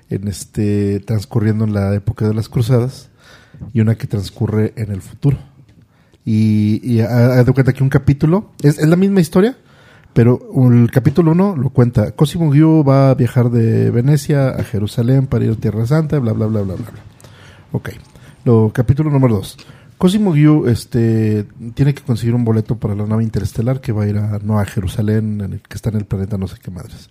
en 0.09 0.27
este 0.27 0.99
transcurriendo 0.99 1.63
en 1.63 1.73
la 1.73 1.93
época 1.95 2.27
de 2.27 2.33
las 2.33 2.49
cruzadas 2.49 3.09
y 3.73 3.79
una 3.79 3.95
que 3.95 4.07
transcurre 4.07 4.73
en 4.75 4.91
el 4.91 5.01
futuro. 5.01 5.37
Y, 6.25 6.81
y 6.83 6.99
ha- 7.01 7.39
haz 7.39 7.45
de 7.45 7.53
cuenta 7.53 7.73
que 7.73 7.83
un 7.83 7.89
capítulo 7.89 8.51
es, 8.61 8.77
es 8.79 8.87
la 8.87 8.95
misma 8.95 9.21
historia, 9.21 9.57
pero 10.13 10.39
el 10.71 10.89
capítulo 10.91 11.31
uno 11.31 11.55
lo 11.55 11.69
cuenta. 11.69 12.11
Cosimo 12.11 12.51
Gyu 12.51 12.83
va 12.83 13.11
a 13.11 13.15
viajar 13.15 13.49
de 13.49 13.89
Venecia 13.91 14.49
a 14.49 14.63
Jerusalén 14.63 15.27
para 15.27 15.45
ir 15.45 15.51
a 15.51 15.55
Tierra 15.55 15.85
Santa, 15.85 16.19
bla, 16.19 16.33
bla, 16.33 16.47
bla, 16.47 16.61
bla, 16.61 16.75
bla. 16.75 16.85
bla. 16.91 17.01
Ok. 17.71 17.89
Lo, 18.45 18.71
capítulo 18.73 19.09
número 19.09 19.35
2. 19.35 19.57
Cosimo 19.97 20.33
Gyu 20.33 20.67
este, 20.67 21.45
tiene 21.75 21.93
que 21.93 22.01
conseguir 22.01 22.33
un 22.33 22.43
boleto 22.43 22.75
para 22.75 22.95
la 22.95 23.05
nave 23.05 23.23
interestelar 23.23 23.79
que 23.81 23.91
va 23.91 24.03
a 24.03 24.07
ir 24.07 24.17
a, 24.17 24.39
no 24.43 24.59
a 24.59 24.65
Jerusalén, 24.65 25.41
en 25.41 25.53
el- 25.53 25.61
que 25.61 25.75
está 25.75 25.89
en 25.89 25.97
el 25.97 26.05
planeta 26.05 26.37
no 26.39 26.47
sé 26.47 26.55
qué 26.61 26.71
madres. 26.71 27.09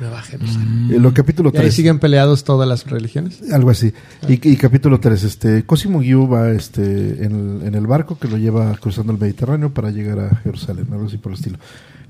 Nueva 0.00 0.20
Jerusalén. 0.22 0.88
Eh, 0.92 0.98
lo 0.98 1.14
capítulo 1.14 1.50
¿Y 1.54 1.56
ahí 1.58 1.62
3. 1.64 1.74
siguen 1.74 1.98
peleados 2.00 2.42
todas 2.42 2.68
las 2.68 2.84
religiones? 2.90 3.40
Algo 3.52 3.70
así. 3.70 3.92
Y, 4.28 4.50
y 4.50 4.56
capítulo 4.56 4.98
3, 4.98 5.22
este, 5.22 5.64
Cosimo 5.64 6.00
Gyu 6.02 6.28
va 6.28 6.50
este, 6.50 7.24
en, 7.24 7.60
el, 7.60 7.66
en 7.68 7.74
el 7.76 7.86
barco 7.86 8.18
que 8.18 8.26
lo 8.26 8.36
lleva 8.36 8.74
cruzando 8.74 9.12
el 9.12 9.20
Mediterráneo 9.20 9.70
para 9.72 9.90
llegar 9.90 10.18
a 10.18 10.34
Jerusalén, 10.36 10.88
algo 10.90 11.06
así 11.06 11.18
por 11.18 11.30
el 11.32 11.38
estilo. 11.38 11.58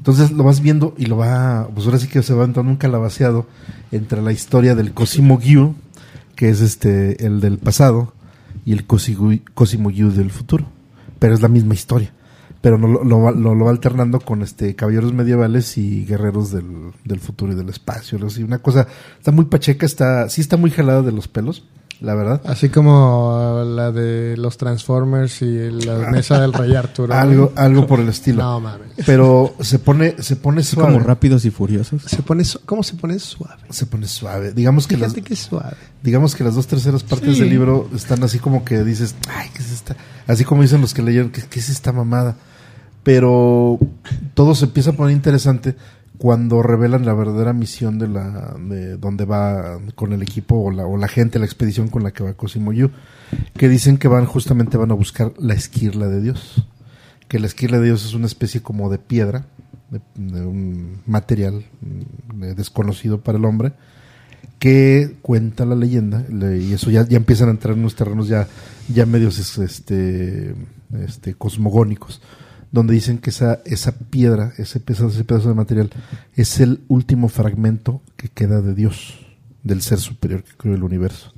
Entonces 0.02 0.32
lo 0.32 0.42
vas 0.42 0.60
viendo 0.60 0.94
y 0.98 1.06
lo 1.06 1.16
va, 1.16 1.68
pues 1.72 1.86
ahora 1.86 1.96
sí 2.00 2.08
que 2.08 2.24
se 2.24 2.34
va 2.34 2.44
entrando 2.44 2.72
un 2.72 2.76
calabaceado 2.76 3.46
entre 3.92 4.20
la 4.20 4.32
historia 4.32 4.74
del 4.74 4.92
Cosimo 4.94 5.38
Gyu, 5.38 5.76
que 6.34 6.48
es 6.48 6.60
este, 6.60 7.24
el 7.24 7.40
del 7.40 7.58
pasado, 7.58 8.12
y 8.64 8.72
el 8.72 8.84
Cosimo, 8.84 9.30
Cosimo 9.54 9.90
Gyu 9.90 10.10
del 10.10 10.32
futuro. 10.32 10.66
Pero 11.20 11.34
es 11.34 11.40
la 11.40 11.46
misma 11.46 11.74
historia. 11.74 12.12
Pero 12.60 12.78
no, 12.78 12.88
lo, 12.88 13.04
lo, 13.04 13.64
va- 13.64 13.70
alternando 13.70 14.18
con 14.18 14.42
este 14.42 14.74
caballeros 14.74 15.12
medievales 15.12 15.78
y 15.78 16.04
guerreros 16.04 16.50
del, 16.50 16.90
del 17.04 17.20
futuro 17.20 17.52
y 17.52 17.54
del 17.54 17.68
espacio. 17.68 18.18
así. 18.26 18.42
Una 18.42 18.58
cosa, 18.58 18.88
está 19.18 19.30
muy 19.30 19.44
pacheca, 19.44 19.86
está, 19.86 20.28
sí 20.28 20.40
está 20.40 20.56
muy 20.56 20.72
jalada 20.72 21.02
de 21.02 21.12
los 21.12 21.28
pelos, 21.28 21.64
la 22.02 22.14
verdad. 22.14 22.40
Así 22.44 22.68
como 22.68 23.62
la 23.64 23.90
de 23.92 24.36
los 24.36 24.56
Transformers 24.58 25.40
y 25.42 25.70
la 25.70 25.94
mesa 26.10 26.40
del 26.40 26.52
Rey 26.52 26.74
Arturo. 26.74 27.14
Algo, 27.14 27.52
algo 27.56 27.86
por 27.86 28.00
el 28.00 28.08
estilo. 28.08 28.42
No 28.42 28.60
mames. 28.60 28.88
Pero 29.06 29.54
se 29.60 29.78
pone, 29.78 30.16
se 30.22 30.36
pone 30.36 30.62
suave. 30.62 30.92
como 30.92 31.04
rápidos 31.04 31.44
y 31.44 31.50
furiosos. 31.50 32.02
Se 32.02 32.22
pone 32.22 32.44
su- 32.44 32.60
¿Cómo 32.66 32.82
se 32.82 32.94
pone 32.96 33.18
suave? 33.18 33.62
Se 33.70 33.86
pone 33.86 34.06
suave. 34.08 34.52
Digamos 34.52 34.86
que 34.86 34.96
las, 34.96 35.12
Fíjate 35.14 35.28
que 35.28 35.36
suave. 35.36 35.76
digamos 36.02 36.34
que 36.34 36.44
las 36.44 36.54
dos 36.54 36.66
terceras 36.66 37.02
partes 37.02 37.34
Sí. 37.34 37.40
del 37.40 37.50
libro 37.50 37.88
están 37.94 38.22
así 38.24 38.38
como 38.38 38.64
que 38.64 38.82
dices, 38.84 39.14
ay, 39.28 39.48
¿qué 39.54 39.62
es 39.62 39.70
esta? 39.72 39.96
Así 40.26 40.44
como 40.44 40.62
dicen 40.62 40.80
los 40.80 40.92
que 40.94 41.02
leyeron, 41.02 41.30
¿qué, 41.30 41.42
qué 41.48 41.60
es 41.60 41.68
esta 41.68 41.92
mamada? 41.92 42.36
Pero 43.02 43.78
todo 44.34 44.54
se 44.54 44.66
empieza 44.66 44.90
a 44.90 44.92
poner 44.92 45.14
interesante 45.16 45.74
cuando 46.18 46.62
revelan 46.62 47.04
la 47.04 47.14
verdadera 47.14 47.52
misión 47.52 47.98
de 47.98 48.06
la 48.08 48.54
de 48.58 48.96
donde 48.96 49.24
va 49.24 49.78
con 49.94 50.12
el 50.12 50.22
equipo 50.22 50.56
o 50.56 50.70
la, 50.70 50.86
o 50.86 50.96
la 50.96 51.08
gente, 51.08 51.38
la 51.38 51.46
expedición 51.46 51.88
con 51.88 52.02
la 52.04 52.12
que 52.12 52.22
va 52.22 52.34
Cosimo 52.34 52.72
Yu, 52.72 52.90
que 53.56 53.68
dicen 53.68 53.96
que 53.98 54.08
van 54.08 54.26
justamente 54.26 54.76
van 54.76 54.90
a 54.90 54.94
buscar 54.94 55.32
la 55.38 55.54
esquirla 55.54 56.06
de 56.08 56.20
Dios, 56.20 56.64
que 57.28 57.38
la 57.40 57.46
esquirla 57.46 57.78
de 57.78 57.86
Dios 57.86 58.04
es 58.04 58.14
una 58.14 58.26
especie 58.26 58.60
como 58.62 58.88
de 58.90 58.98
piedra, 58.98 59.46
de, 60.16 60.40
un 60.46 60.98
material 61.06 61.64
mm, 61.80 62.42
desconocido 62.56 63.20
para 63.20 63.38
el 63.38 63.44
hombre, 63.44 63.72
que 64.58 65.16
cuenta 65.22 65.64
la 65.64 65.74
leyenda, 65.74 66.24
le- 66.30 66.58
y 66.58 66.72
eso 66.72 66.90
ya, 66.90 67.06
ya 67.08 67.16
empiezan 67.16 67.48
a 67.48 67.52
entrar 67.52 67.74
en 67.74 67.80
unos 67.80 67.96
terrenos 67.96 68.28
ya, 68.28 68.46
ya 68.92 69.06
medios 69.06 69.38
es- 69.38 69.58
este, 69.58 70.54
este, 71.04 71.34
cosmogónicos, 71.34 72.20
donde 72.72 72.94
dicen 72.94 73.18
que 73.18 73.30
esa, 73.30 73.60
esa 73.66 73.92
piedra, 73.92 74.54
ese 74.56 74.80
pedazo, 74.80 75.08
ese 75.08 75.24
pedazo 75.24 75.48
de 75.50 75.54
material, 75.54 75.90
es 76.34 76.58
el 76.58 76.80
último 76.88 77.28
fragmento 77.28 78.00
que 78.16 78.28
queda 78.28 78.62
de 78.62 78.74
Dios, 78.74 79.18
del 79.62 79.82
ser 79.82 80.00
superior 80.00 80.42
que 80.42 80.56
creó 80.56 80.74
el 80.74 80.82
universo. 80.82 81.32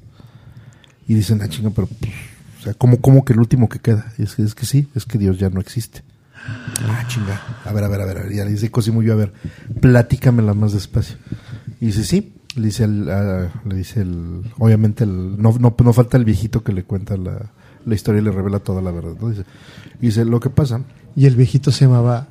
Y 1.09 1.15
dicen, 1.15 1.43
ah, 1.43 1.49
chinga, 1.49 1.71
pero, 1.71 1.89
pues, 1.89 2.13
o 2.61 2.63
sea, 2.63 2.75
¿cómo, 2.75 3.01
cómo 3.01 3.25
que 3.25 3.33
el 3.33 3.41
último 3.41 3.69
que 3.69 3.81
queda? 3.81 4.13
Y 4.17 4.23
es 4.23 4.37
que, 4.37 4.43
es 4.43 4.55
que 4.55 4.65
sí, 4.65 4.89
es 4.95 5.05
que 5.05 5.19
Dios 5.19 5.39
ya 5.39 5.51
no 5.51 5.61
existe. 5.61 6.03
Ah, 6.87 7.05
chinga. 7.09 7.41
A 7.65 7.73
ver, 7.73 7.85
a 7.85 7.89
ver, 7.89 8.01
a 8.01 8.05
ver. 8.07 8.19
a. 8.19 8.27
Y 8.33 8.37
le 8.37 8.47
dice 8.47 8.71
Cosimo 8.71 9.03
yo, 9.03 9.13
a 9.15 9.17
ver, 9.17 9.33
platícamela 9.81 10.55
más 10.55 10.73
despacio. 10.73 11.17
Y 11.81 11.87
dice, 11.87 12.05
sí. 12.05 12.33
Le 12.55 12.67
dice 12.67 12.85
el, 12.85 13.11
ah, 13.11 13.49
le 13.65 13.75
dice 13.75 14.03
el, 14.03 14.43
obviamente 14.59 15.03
el, 15.03 15.43
no, 15.43 15.53
no, 15.59 15.75
no 15.77 15.93
falta 15.93 16.17
el 16.17 16.25
viejito 16.25 16.63
que 16.63 16.73
le 16.73 16.85
cuenta 16.85 17.17
la, 17.17 17.51
la 17.85 17.95
historia 17.95 18.21
y 18.21 18.25
le 18.25 18.31
revela 18.31 18.61
toda 18.61 18.81
la 18.81 18.93
verdad. 18.93 19.15
¿no? 19.21 19.31
Dice, 19.31 19.45
dice, 20.01 20.25
lo 20.25 20.39
que 20.39 20.51
pasa, 20.51 20.81
Y 21.17 21.27
el 21.27 21.37
viejito 21.37 21.71
se 21.71 21.85
llamaba 21.85 22.27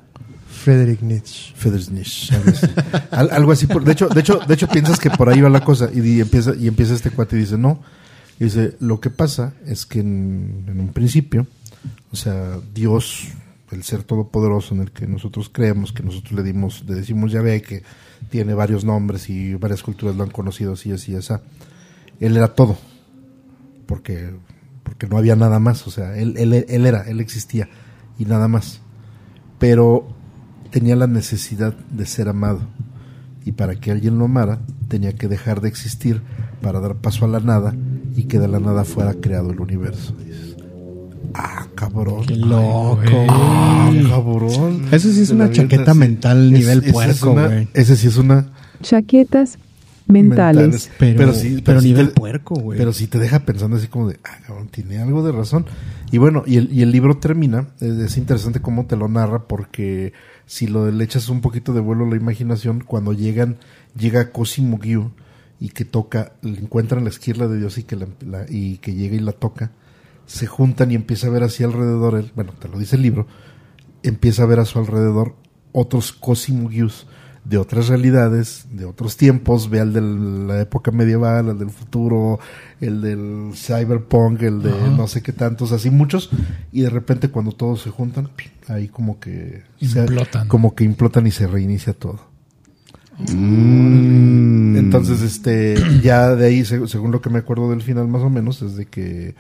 Friedrich 0.50 1.02
Nietzsche. 1.02 2.36
Así. 2.36 2.68
Al- 3.12 3.32
algo 3.32 3.52
así 3.52 3.66
de 3.66 3.92
hecho, 3.92 4.08
de 4.10 4.20
hecho, 4.22 4.40
de 4.48 4.54
hecho 4.54 4.68
piensas 4.68 5.00
que 5.00 5.10
por 5.10 5.30
ahí 5.30 5.42
va 5.42 5.50
la 5.50 5.64
cosa 5.64 5.90
y, 5.94 6.20
empieza 6.20 6.54
y 6.56 6.68
empieza 6.68 6.94
este 6.94 7.10
cuate 7.12 7.36
y 7.36 7.40
dice, 7.40 7.58
"No." 7.58 7.82
Y 8.40 8.46
dice, 8.46 8.76
"Lo 8.80 9.00
que 9.00 9.10
pasa 9.10 9.54
es 9.66 9.86
que 9.86 10.00
en, 10.00 10.66
en 10.68 10.80
un 10.80 10.90
principio, 10.94 11.48
o 12.12 12.16
sea, 12.16 12.60
Dios, 12.74 13.28
el 13.72 13.84
ser 13.84 14.04
todopoderoso 14.04 14.76
en 14.76 14.82
el 14.82 14.92
que 14.92 15.08
nosotros 15.08 15.50
creemos, 15.52 15.92
que 15.94 16.04
nosotros 16.04 16.34
le 16.34 16.44
dimos, 16.44 16.84
le 16.88 16.96
decimos 16.96 17.32
ya 17.32 17.42
ve 17.42 17.62
que 17.62 17.84
tiene 18.30 18.54
varios 18.54 18.84
nombres 18.86 19.30
y 19.30 19.56
varias 19.56 19.82
culturas 19.84 20.16
lo 20.16 20.24
han 20.24 20.30
conocido 20.30 20.74
así, 20.74 20.92
así, 20.92 21.16
así. 21.16 21.34
Él 22.20 22.38
era 22.38 22.50
todo. 22.50 22.78
Porque 23.86 24.32
porque 24.84 25.08
no 25.08 25.18
había 25.18 25.36
nada 25.38 25.60
más, 25.60 25.88
o 25.88 25.92
sea, 25.92 26.18
él, 26.18 26.36
él, 26.38 26.54
él 26.68 26.86
era, 26.86 27.04
él 27.08 27.22
existía 27.22 27.70
y 28.20 28.26
nada 28.26 28.48
más. 28.48 28.80
Pero 29.60 30.08
tenía 30.72 30.96
la 30.96 31.08
necesidad 31.08 31.74
de 31.92 32.06
ser 32.06 32.30
amado. 32.30 32.62
Y 33.46 33.52
para 33.54 33.76
que 33.76 33.92
alguien 33.92 34.18
lo 34.18 34.26
amara, 34.26 34.60
tenía 34.88 35.14
que 35.14 35.28
dejar 35.28 35.62
de 35.62 35.68
existir 35.70 36.22
para 36.62 36.80
dar 36.80 36.96
paso 36.96 37.26
a 37.26 37.28
la 37.28 37.40
nada 37.40 37.76
y 38.16 38.24
que 38.24 38.40
de 38.40 38.48
la 38.48 38.60
nada 38.60 38.86
fuera 38.86 39.14
creado 39.16 39.52
el 39.52 39.60
universo. 39.60 40.14
Dices, 40.18 40.56
ah, 41.34 41.68
cabrón. 41.76 42.26
Qué 42.26 42.38
loco. 42.38 43.02
Ah, 43.30 43.90
güey. 43.92 44.10
cabrón. 44.10 44.86
Eso 44.92 45.12
sí 45.12 45.22
es 45.22 45.30
una 45.32 45.52
chaqueta 45.52 45.94
mental 45.94 46.54
Es- 46.54 46.60
nivel 46.60 46.84
es 46.86 46.94
puerco, 46.94 47.34
güey. 47.34 47.68
Ese 47.74 47.96
sí 47.98 48.08
es 48.08 48.18
una 48.18 48.48
Chaquetas 48.82 49.58
mentales. 50.08 50.90
Pero, 51.16 51.34
sí- 51.34 51.62
pero 51.64 51.82
sí 51.82 51.88
nivel 51.88 52.08
te- 52.10 52.14
puerco, 52.20 52.56
güey. 52.56 52.78
Pero 52.78 52.94
sí 52.94 53.08
te 53.08 53.20
deja 53.20 53.40
pensando 53.46 53.78
así 53.78 53.88
como 53.88 54.10
de, 54.10 54.20
ah, 54.24 54.38
cabrón, 54.46 54.68
tiene 54.70 55.00
algo 55.00 55.26
de 55.26 55.32
razón. 55.32 55.66
Y 56.12 56.18
bueno, 56.18 56.44
y 56.46 56.58
el, 56.58 56.72
y 56.72 56.82
el 56.82 56.92
libro 56.92 57.18
termina, 57.18 57.70
es, 57.80 57.94
es 57.98 58.18
interesante 58.18 58.62
cómo 58.62 58.86
te 58.86 58.96
lo 58.96 59.08
narra, 59.08 59.48
porque 59.48 60.14
si 60.46 60.68
lo 60.68 60.90
le 60.92 61.04
echas 61.04 61.30
un 61.30 61.42
poquito 61.42 61.74
de 61.74 61.80
vuelo 61.80 62.06
a 62.06 62.10
la 62.10 62.16
imaginación, 62.16 62.84
cuando 62.86 63.14
llegan, 63.14 63.58
llega 63.98 64.32
Cosimo 64.32 64.78
Gyu 64.80 65.12
y 65.60 65.70
que 65.70 65.86
toca, 65.86 66.34
le 66.42 66.60
encuentran 66.60 67.04
la 67.04 67.10
esquirla 67.10 67.48
de 67.48 67.58
Dios 67.58 67.78
y 67.78 67.84
que, 67.84 67.96
la- 67.96 68.08
la- 68.26 68.46
y 68.50 68.78
que 68.78 68.94
llega 68.94 69.16
y 69.16 69.20
la 69.20 69.32
toca, 69.32 69.72
se 70.26 70.46
juntan 70.48 70.92
y 70.92 70.96
empieza 70.96 71.28
a 71.28 71.30
ver 71.32 71.44
así 71.44 71.64
alrededor, 71.64 72.16
él, 72.16 72.32
bueno, 72.36 72.54
te 72.60 72.68
lo 72.68 72.78
dice 72.78 72.96
el 72.98 73.02
libro, 73.02 73.28
empieza 74.04 74.44
a 74.44 74.46
ver 74.48 74.60
a 74.60 74.66
su 74.66 74.80
alrededor 74.80 75.36
otros 75.72 76.12
Cosimo 76.12 76.70
Gyus 76.70 77.08
de 77.46 77.58
otras 77.58 77.90
realidades, 77.90 78.66
de 78.72 78.86
otros 78.86 79.18
tiempos, 79.18 79.70
ve 79.70 79.82
al 79.82 79.92
de 79.94 80.00
la 80.02 80.62
época 80.62 80.92
medieval, 80.92 81.50
al 81.50 81.60
del 81.60 81.70
futuro, 81.72 82.40
el 82.80 83.02
del 83.02 83.52
cyberpunk, 83.54 84.42
el 84.44 84.62
de 84.62 84.72
no 84.96 85.08
sé 85.08 85.22
qué 85.22 85.34
tantos, 85.34 85.72
así 85.74 85.90
muchos, 85.90 86.30
y 86.72 86.82
de 86.82 86.90
repente 86.90 87.30
cuando 87.30 87.52
todos 87.52 87.82
se 87.82 87.90
juntan, 87.90 88.30
ahí 88.70 88.88
como 88.88 89.20
que 89.20 89.64
se- 89.82 90.00
Implotan. 90.00 90.48
como 90.48 90.74
que 90.74 90.86
implotan 90.86 91.28
y 91.28 91.32
se 91.32 91.46
reinicia 91.48 91.92
todo. 91.94 92.32
Mm. 93.30 94.78
Entonces, 94.78 95.22
este, 95.22 95.76
ya 96.02 96.36
de 96.36 96.46
ahí, 96.48 96.62
seg- 96.62 96.88
según 96.88 97.12
lo 97.12 97.22
que 97.22 97.30
me 97.30 97.40
acuerdo 97.40 97.70
del 97.70 97.82
final 97.82 98.08
más 98.08 98.22
o 98.22 98.30
menos, 98.30 98.62
es 98.62 98.76
de 98.76 98.86
que, 98.86 99.36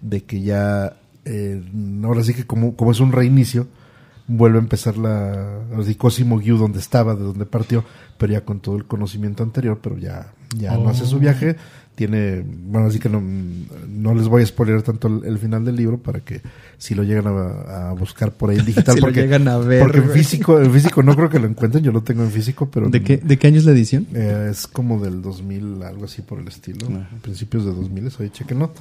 de 0.00 0.22
que 0.24 0.40
ya, 0.42 0.96
eh, 1.24 1.62
ahora 2.02 2.24
sí 2.24 2.34
que 2.34 2.44
como, 2.46 2.76
como 2.76 2.90
es 2.92 3.00
un 3.00 3.12
reinicio, 3.12 3.68
vuelve 4.28 4.58
a 4.58 4.62
empezar 4.62 4.96
la, 4.96 5.60
sí, 5.84 5.94
Cosimo 5.94 6.40
Gyu 6.40 6.56
donde 6.56 6.78
estaba, 6.78 7.14
de 7.14 7.24
donde 7.24 7.46
partió, 7.46 7.84
pero 8.18 8.32
ya 8.32 8.42
con 8.42 8.60
todo 8.60 8.76
el 8.76 8.84
conocimiento 8.84 9.42
anterior, 9.42 9.80
pero 9.82 9.98
ya, 9.98 10.32
ya 10.56 10.76
no 10.76 10.88
hace 10.88 11.06
su 11.06 11.18
viaje, 11.18 11.56
tiene, 11.94 12.42
bueno, 12.66 12.86
así 12.86 12.98
que 12.98 13.10
no, 13.10 13.20
no 13.20 14.14
les 14.14 14.26
voy 14.28 14.42
a 14.42 14.46
spoiler 14.46 14.80
tanto 14.82 15.08
el, 15.08 15.24
el 15.26 15.38
final 15.38 15.64
del 15.64 15.76
libro 15.76 15.98
para 15.98 16.20
que 16.20 16.40
si 16.78 16.94
lo 16.94 17.02
llegan 17.02 17.26
a, 17.26 17.90
a 17.90 17.92
buscar 17.92 18.32
por 18.32 18.50
ahí 18.50 18.58
en 18.58 18.64
digital, 18.66 18.94
Si 18.94 19.00
lo 19.00 19.08
porque, 19.08 19.20
llegan 19.22 19.46
a 19.48 19.58
ver, 19.58 19.82
porque 19.82 19.98
en 19.98 20.10
físico, 20.10 20.58
en 20.58 20.72
físico 20.72 21.02
no 21.02 21.14
creo 21.14 21.28
que 21.28 21.38
lo 21.38 21.46
encuentren, 21.46 21.84
yo 21.84 21.92
lo 21.92 22.02
tengo 22.02 22.22
en 22.22 22.30
físico, 22.30 22.70
pero 22.70 22.88
¿De 22.88 23.02
qué, 23.02 23.18
¿De 23.18 23.38
qué 23.38 23.48
año 23.48 23.58
es 23.58 23.64
la 23.64 23.72
edición? 23.72 24.06
eh, 24.14 24.48
es 24.50 24.66
como 24.66 25.02
del 25.02 25.20
2000, 25.20 25.82
algo 25.82 26.06
así 26.06 26.22
por 26.22 26.38
el 26.40 26.48
estilo. 26.48 26.86
Principios 27.20 27.64
de 27.66 27.72
2000, 27.72 28.10
oye, 28.18 28.30
chequenlo. 28.30 28.72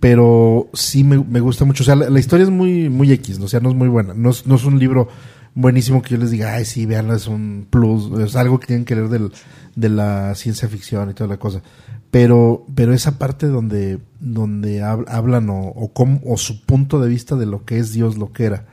Pero 0.00 0.68
sí 0.74 1.04
me, 1.04 1.18
me 1.22 1.40
gusta 1.40 1.64
mucho. 1.64 1.82
O 1.82 1.86
sea, 1.86 1.96
la, 1.96 2.10
la 2.10 2.20
historia 2.20 2.44
es 2.44 2.50
muy, 2.50 2.88
muy 2.88 3.10
X, 3.12 3.38
¿no? 3.38 3.46
o 3.46 3.48
sea, 3.48 3.60
no 3.60 3.70
es 3.70 3.74
muy 3.74 3.88
buena. 3.88 4.14
No 4.14 4.30
es, 4.30 4.46
no 4.46 4.54
es 4.56 4.64
un 4.64 4.78
libro 4.78 5.08
buenísimo 5.54 6.02
que 6.02 6.10
yo 6.10 6.16
les 6.18 6.30
diga, 6.30 6.54
ay, 6.54 6.64
sí, 6.64 6.84
veanlo, 6.86 7.14
es 7.14 7.26
un 7.26 7.66
plus, 7.70 8.10
es 8.20 8.36
algo 8.36 8.60
que 8.60 8.66
tienen 8.66 8.84
que 8.84 8.94
leer 8.94 9.08
del, 9.08 9.32
de 9.74 9.88
la 9.88 10.34
ciencia 10.34 10.68
ficción 10.68 11.10
y 11.10 11.14
toda 11.14 11.28
la 11.28 11.38
cosa. 11.38 11.62
Pero, 12.10 12.66
pero 12.74 12.92
esa 12.92 13.18
parte 13.18 13.46
donde, 13.46 13.98
donde 14.20 14.80
hab- 14.82 15.06
hablan 15.08 15.48
o, 15.50 15.60
o, 15.68 15.92
cómo- 15.92 16.20
o 16.24 16.36
su 16.36 16.64
punto 16.64 17.00
de 17.00 17.08
vista 17.08 17.36
de 17.36 17.46
lo 17.46 17.64
que 17.64 17.78
es 17.78 17.92
Dios, 17.92 18.16
lo 18.18 18.32
que 18.32 18.44
era, 18.44 18.66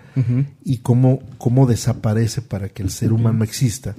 y 0.63 0.77
cómo, 0.79 1.21
cómo 1.39 1.65
desaparece 1.65 2.43
para 2.43 2.69
que 2.69 2.83
el 2.83 2.91
ser 2.91 3.11
humano 3.13 3.43
exista 3.43 3.95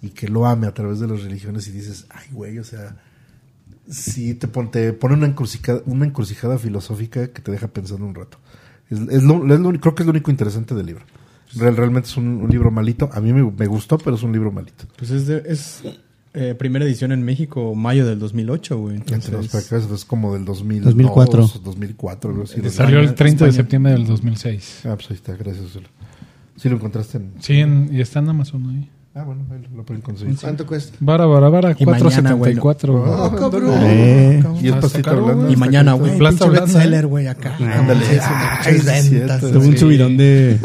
y 0.00 0.10
que 0.10 0.26
lo 0.28 0.46
ame 0.46 0.66
a 0.66 0.72
través 0.72 0.98
de 1.00 1.06
las 1.08 1.22
religiones 1.22 1.68
y 1.68 1.72
dices, 1.72 2.06
ay, 2.08 2.26
güey, 2.32 2.58
o 2.58 2.64
sea, 2.64 2.96
sí 3.90 4.34
te, 4.34 4.48
pon- 4.48 4.70
te 4.70 4.92
pone 4.92 5.14
una 5.14 5.26
encrucijada, 5.26 5.82
una 5.86 6.04
encrucijada 6.06 6.58
filosófica 6.58 7.28
que 7.28 7.42
te 7.42 7.50
deja 7.52 7.68
pensando 7.68 8.04
un 8.06 8.14
rato. 8.14 8.38
Es, 8.90 8.98
es 9.00 9.22
lo, 9.22 9.34
es 9.52 9.60
lo 9.60 9.68
único- 9.68 9.82
creo 9.82 9.94
que 9.94 10.02
es 10.02 10.06
lo 10.06 10.10
único 10.12 10.30
interesante 10.30 10.74
del 10.74 10.86
libro. 10.86 11.04
Real- 11.54 11.76
realmente 11.76 12.08
es 12.08 12.16
un, 12.16 12.26
un 12.42 12.50
libro 12.50 12.70
malito. 12.70 13.08
A 13.12 13.20
mí 13.20 13.32
me, 13.32 13.42
me 13.50 13.66
gustó, 13.66 13.98
pero 13.98 14.16
es 14.16 14.22
un 14.22 14.32
libro 14.32 14.52
malito. 14.52 14.84
Pues 14.96 15.10
es, 15.10 15.26
de- 15.26 15.42
es 15.46 15.82
eh, 16.34 16.54
primera 16.54 16.84
edición 16.84 17.10
en 17.12 17.22
México, 17.22 17.74
mayo 17.74 18.06
del 18.06 18.18
2008, 18.18 18.78
güey. 18.78 18.96
Entre 18.96 19.16
los 19.16 19.24
Entonces, 19.26 19.50
para 19.70 19.80
acá 19.82 19.94
es 19.94 20.04
como 20.04 20.34
del 20.34 20.44
2002, 20.44 20.84
2004. 20.84 21.46
2004, 21.64 22.30
algo 22.30 22.42
así. 22.44 22.60
Salió 22.70 23.00
el 23.00 23.14
30 23.14 23.46
de 23.46 23.52
septiembre 23.52 23.92
del 23.92 24.06
2006. 24.06 24.80
Ah, 24.84 24.94
pues 24.94 25.10
ahí 25.10 25.16
está, 25.16 25.34
gracias. 25.36 25.66
Sí 26.56 26.68
lo 26.68 26.76
encontraste 26.76 27.18
en... 27.18 27.32
Sí, 27.40 27.54
en- 27.60 27.88
y 27.92 28.00
está 28.00 28.18
en 28.18 28.28
Amazon 28.28 28.68
ahí. 28.70 28.90
Ah, 29.14 29.24
bueno, 29.24 29.42
lo, 29.74 29.84
pueden 29.84 30.00
conseguir. 30.00 30.36
¿Cuánto 30.40 30.64
cuesta? 30.64 30.96
Vara, 31.00 31.26
vara, 31.26 31.48
vara, 31.48 31.74
Y 31.76 31.84
mañana, 31.86 32.34
güey, 32.34 32.54
474. 32.54 33.24
Ah, 33.24 33.34
cabrón. 33.36 33.72
Eh, 33.82 34.40
Y 34.62 34.68
es 34.68 34.74
Ah, 34.74 34.80
pasito 34.80 35.10
hablando. 35.10 35.50
Y 35.50 35.56
mañana, 35.56 35.94
güey, 35.94 36.16
Plata 36.18 36.44
pinche 36.46 36.60
bestseller, 36.60 37.02
¿eh? 37.04 37.06
güey, 37.06 37.26
acá. 37.26 37.56
Ándale. 37.56 38.04
Ah, 38.22 38.60
ventas. 38.64 39.04
cierto. 39.06 39.50
tuvo 39.50 39.64
un 39.66 39.76
subidón 39.76 40.16
de. 40.16 40.60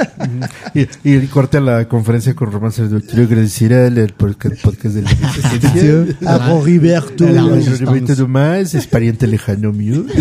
Y, 0.75 0.87
y 1.03 1.25
corte 1.27 1.57
a 1.57 1.61
la 1.61 1.87
conferencia 1.87 2.35
con 2.35 2.51
Romance. 2.51 2.83
Quiero 3.07 3.23
agradecer 3.23 3.73
al 3.73 4.13
podcast, 4.15 4.61
podcast 4.61 4.95
de 4.95 5.01
la 5.01 5.09
Resistencia. 5.09 6.29
A 6.29 6.49
Roriberto. 6.49 7.27
La- 7.27 7.41
Roberto 7.41 8.15
Tomás 8.15 8.75
es 8.75 8.85
pariente 8.85 9.25
lejano 9.25 9.73
mío. 9.73 10.03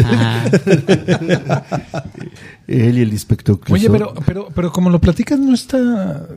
Él 2.69 2.99
y 2.99 3.03
el 3.03 3.13
inspector 3.13 3.59
Oye, 3.71 3.91
pero, 3.91 4.15
pero, 4.25 4.49
pero 4.55 4.71
como 4.73 4.89
lo 4.89 5.01
platicas, 5.01 5.39
no 5.39 5.53
está. 5.53 6.29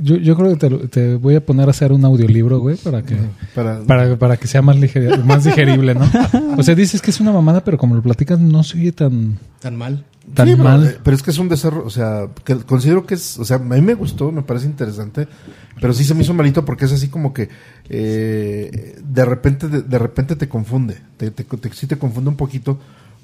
Yo, 0.00 0.16
yo 0.16 0.34
creo 0.36 0.50
que 0.52 0.56
te, 0.56 0.70
lo- 0.70 0.78
te 0.88 1.14
voy 1.16 1.34
a 1.34 1.44
poner 1.44 1.68
a 1.68 1.70
hacer 1.70 1.92
un 1.92 2.04
audiolibro, 2.04 2.58
güey, 2.60 2.76
para 2.76 3.02
que, 3.02 3.16
Para, 3.54 3.82
para, 3.82 4.16
para 4.16 4.36
que 4.36 4.46
sea 4.46 4.62
más, 4.62 4.76
más 5.24 5.44
digerible, 5.44 5.94
¿no? 5.94 6.08
O 6.56 6.62
sea, 6.62 6.74
dices 6.74 7.02
que 7.02 7.10
es 7.10 7.20
una 7.20 7.32
mamada, 7.32 7.62
pero 7.62 7.76
como 7.78 7.94
lo 7.94 8.02
platicas, 8.02 8.40
no 8.40 8.62
se 8.62 8.78
oye 8.78 8.92
tan, 8.92 9.38
Tan 9.60 9.76
mal. 9.76 10.04
tan 10.34 10.48
Sí, 10.48 10.56
mal. 10.56 10.86
eh, 10.86 10.96
pero 11.02 11.14
es 11.16 11.22
que 11.22 11.30
es 11.30 11.38
un 11.38 11.48
desarrollo, 11.48 11.86
o 11.86 11.90
sea, 11.90 12.28
que 12.44 12.56
considero 12.56 13.04
que 13.06 13.14
es, 13.14 13.38
o 13.38 13.44
sea, 13.44 13.56
a 13.56 13.60
mí 13.60 13.80
me 13.82 13.94
gustó, 13.94 14.32
me 14.32 14.42
parece 14.42 14.66
interesante, 14.66 15.28
pero 15.80 15.92
sí 15.92 16.04
se 16.04 16.14
me 16.14 16.22
hizo 16.22 16.32
malito 16.34 16.64
porque 16.64 16.86
es 16.86 16.92
así 16.92 17.08
como 17.08 17.32
que 17.34 17.48
eh, 17.90 18.96
de 19.06 19.24
repente 19.24 19.68
de, 19.68 19.82
de 19.82 19.98
repente 19.98 20.36
te 20.36 20.48
confunde, 20.48 20.96
te, 21.16 21.30
te, 21.30 21.44
te- 21.44 21.72
sí 21.74 21.86
te 21.86 21.98
confunde 21.98 22.30
un 22.30 22.36
poquito 22.36 22.78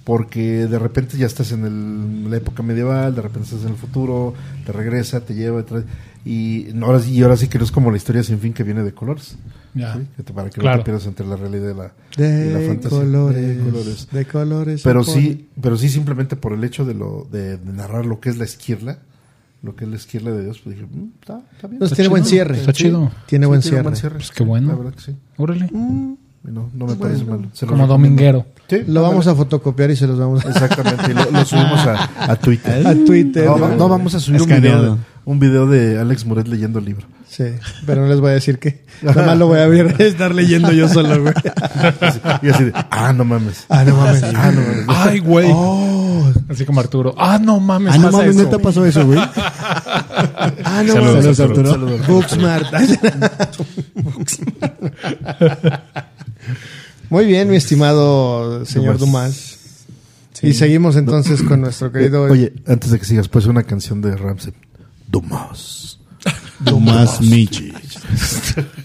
porque 0.05 0.66
de 0.66 0.78
repente 0.78 1.16
ya 1.16 1.26
estás 1.26 1.53
en 1.53 1.64
el- 1.64 2.30
la 2.30 2.36
época 2.36 2.62
medieval, 2.62 3.14
de 3.14 3.22
repente 3.22 3.48
estás 3.48 3.62
en 3.62 3.68
el 3.70 3.76
futuro, 3.76 4.34
te 4.66 4.72
regresa, 4.72 5.20
te 5.20 5.34
lleva, 5.34 5.62
te 5.62 5.68
trae- 5.74 5.84
y 6.24 6.68
no, 6.74 6.86
ahora, 6.86 7.00
sí- 7.00 7.12
y 7.12 7.22
ahora 7.22 7.36
sí 7.36 7.48
que 7.48 7.59
no 7.59 7.64
es 7.64 7.70
como 7.72 7.90
la 7.90 7.96
historia 7.96 8.22
sin 8.22 8.38
fin 8.38 8.53
que 8.53 8.62
viene 8.62 8.82
de 8.82 8.92
colores, 8.92 9.36
Ya. 9.74 9.94
¿sí? 9.94 10.00
Que 10.16 10.22
te- 10.22 10.32
para 10.32 10.50
que 10.50 10.59
no 10.59 10.62
Claro. 10.62 10.78
te 10.80 10.84
pierdas 10.84 11.07
entre 11.07 11.26
la 11.26 11.36
realidad 11.36 11.70
y 11.70 11.76
la, 11.76 11.92
y 12.16 12.53
la 12.53 12.59
De 12.59 12.66
fantasía. 12.68 12.98
colores, 12.98 13.59
De 13.59 13.64
colores. 13.64 14.09
de 14.11 14.24
colores. 14.26 14.80
Pero 14.82 15.05
sí, 15.05 15.48
pero 15.61 15.76
sí 15.76 15.88
simplemente 15.88 16.36
por 16.36 16.53
el 16.53 16.62
hecho 16.64 16.84
de 16.84 16.94
lo 16.94 17.26
de, 17.30 17.57
de 17.59 17.72
narrar 17.72 18.05
lo 18.07 18.20
que 18.20 18.28
es 18.30 18.38
la 18.38 18.44
esquirla, 18.44 18.98
lo 19.62 19.76
que 19.76 19.84
es 19.84 19.90
la 19.90 19.96
esquirla 19.96 20.32
de 20.32 20.42
Dios, 20.44 20.61
pues 20.62 20.76
dije, 20.76 20.88
"Mm, 20.92 21.11
está, 21.20 21.40
está 21.55 21.68
bien. 21.68 21.78
Pues 21.78 21.90
está 21.92 21.96
tiene 21.96 22.09
buen 22.09 22.22
chido". 22.24 22.30
cierre. 22.30 22.59
Está 22.59 22.72
Sí, 22.74 22.82
chido. 22.84 23.11
Tiene 23.26 23.44
sí, 23.44 23.48
buen 23.48 23.61
tiene 23.61 23.96
cierre. 23.96 24.16
Pues 24.16 24.30
qué 24.32 24.42
bueno. 24.42 24.68
La 24.68 24.74
verdad 24.76 24.94
que 24.94 25.00
sí. 25.00 25.16
Órale. 25.36 25.66
Y 25.72 26.18
No, 26.45 26.70
no 26.74 26.86
me 26.86 26.97
parece 26.97 27.24
mal. 27.24 27.49
Se 27.53 27.66
Como 27.66 27.86
dominguero. 27.86 28.47
Sí, 28.68 28.82
Lo 28.86 29.03
vamos 29.03 29.26
a 29.26 29.34
fotocopiar 29.34 29.90
y 29.90 29.97
se 29.97 30.07
los 30.07 30.18
vamos 30.18 30.45
a... 30.45 30.49
Exactamente, 30.49 31.11
y 31.11 31.14
lo, 31.14 31.30
lo 31.30 31.45
subimos 31.45 31.80
a, 31.86 32.09
a 32.32 32.36
Twitter. 32.36 32.86
A 32.86 32.95
Twitter. 32.95 33.45
No, 33.45 33.59
va- 33.61 33.68
no, 33.76 33.88
vamos 33.88 34.14
a 34.14 34.20
subir 34.20 34.40
un 34.43 34.49
video, 34.49 34.82
de, 34.82 34.97
un 35.26 35.38
video 35.38 35.66
de 35.66 36.01
Alex 36.01 36.24
Muret 36.24 36.49
leyendo 36.49 36.78
el 36.78 36.86
libro. 36.86 37.07
Sí, 37.28 37.45
pero 37.86 38.03
no 38.03 38.09
les 38.09 38.20
voy 38.20 38.30
a 38.30 38.34
decir 38.34 38.59
que. 38.59 38.84
Nada 39.03 39.24
más 39.26 39.38
lo 39.38 39.47
voy 39.47 39.59
a 39.59 39.68
y 39.68 39.80
estar 40.03 40.34
leyendo 40.34 40.72
yo 40.72 40.88
solo, 40.88 41.20
güey. 41.22 41.34
Así- 42.01 42.20
y 42.43 42.49
así 42.49 42.64
de, 42.64 42.72
ah, 42.90 43.12
no 43.12 43.24
mames. 43.24 43.66
Ah, 43.68 43.84
no 43.84 43.97
mames. 43.97 44.22
Ah, 44.24 44.51
no 44.53 44.61
mames. 44.62 44.84
Ay, 44.88 45.18
güey. 45.20 45.49
Oh. 45.53 46.30
Así 46.49 46.64
como 46.64 46.80
Arturo. 46.80 47.14
Ah, 47.18 47.38
no 47.43 47.61
mames. 47.61 47.95
Ah, 47.95 47.99
no 47.99 48.05
pasa 48.07 48.18
mames, 48.18 48.36
neta 48.36 48.59
pasó 48.59 48.84
eso, 48.86 49.07
güey. 49.07 49.18
Ah, 50.64 50.82
no 50.84 50.93
Saludos, 50.95 51.24
mames. 51.24 51.40
Arturo. 51.40 51.99
Booksmart. 52.09 52.66
Muy 57.11 57.26
bien, 57.26 57.49
mi 57.49 57.57
estimado 57.57 58.64
señor 58.64 58.99
Dumas. 58.99 59.59
Y 60.43 60.55
seguimos 60.55 60.97
entonces 60.97 61.43
con 61.43 61.61
nuestro 61.61 61.93
querido. 61.93 62.22
Oye, 62.22 62.53
antes 62.66 62.90
de 62.90 62.99
que 62.99 63.05
sigas, 63.05 63.28
pues 63.28 63.47
una 63.47 63.62
canción 63.62 64.01
de 64.01 64.16
Ramsey. 64.16 64.53
Dumas. 65.09 65.99
Tomás 66.64 67.20
Michi. 67.20 67.72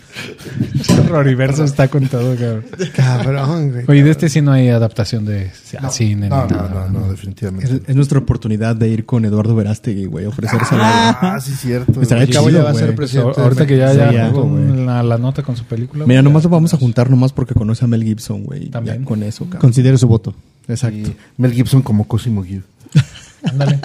Roriverso 1.09 1.63
está 1.63 1.87
con 1.87 2.07
todo, 2.07 2.35
cabrón. 2.35 2.65
Cabrón, 2.95 3.71
güey. 3.71 3.85
Oye, 3.87 4.03
de 4.03 4.11
este 4.11 4.29
sí 4.29 4.41
no 4.41 4.51
hay 4.51 4.69
adaptación 4.69 5.25
de 5.25 5.51
al 5.79 5.91
cine. 5.91 6.29
No, 6.29 6.45
ni 6.45 6.51
no, 6.53 6.57
nada. 6.69 6.87
no, 6.91 6.99
no, 7.01 7.11
definitivamente. 7.11 7.75
Es, 7.75 7.81
es 7.87 7.95
nuestra 7.95 8.19
oportunidad 8.19 8.75
de 8.75 8.89
ir 8.89 9.05
con 9.05 9.25
Eduardo 9.25 9.55
Verástegui, 9.55 10.05
güey, 10.05 10.25
ofrecerse 10.25 10.67
Ah, 10.71 11.37
sí, 11.41 11.51
cierto. 11.53 12.01
Estaría 12.01 12.23
Al 12.25 12.29
cabo 12.29 12.47
chido, 12.47 12.59
ya 12.59 12.63
va 12.65 12.71
a 12.71 12.73
ser 12.73 12.85
güey. 12.85 12.95
presidente. 12.95 13.41
Ahorita 13.41 13.65
que 13.67 13.77
ya, 13.77 13.93
ya 13.93 14.29
Sí, 14.29 14.33
güey. 14.33 14.85
la, 14.85 15.03
la 15.03 15.17
nota 15.17 15.43
con 15.43 15.55
su 15.55 15.63
película. 15.65 16.05
Mira, 16.05 16.21
güey, 16.21 16.23
nomás 16.31 16.43
ya- 16.43 16.49
lo 16.49 16.53
vamos 16.55 16.73
a 16.73 16.77
juntar 16.77 17.09
nomás 17.09 17.33
porque 17.33 17.53
conoce 17.53 17.85
a 17.85 17.87
Mel 17.87 18.03
Gibson, 18.03 18.43
güey. 18.43 18.69
También. 18.69 18.99
Ya 18.99 19.05
Con 19.05 19.23
eso, 19.23 19.43
cabrón. 19.45 19.61
Considere 19.61 19.97
su 19.97 20.07
voto. 20.07 20.33
Exacto. 20.67 20.97
Y 21.09 21.15
Mel 21.37 21.53
Gibson 21.53 21.81
como 21.81 22.07
Cosimo 22.07 22.43
Gui. 22.43 22.61
Ándale. 23.43 23.79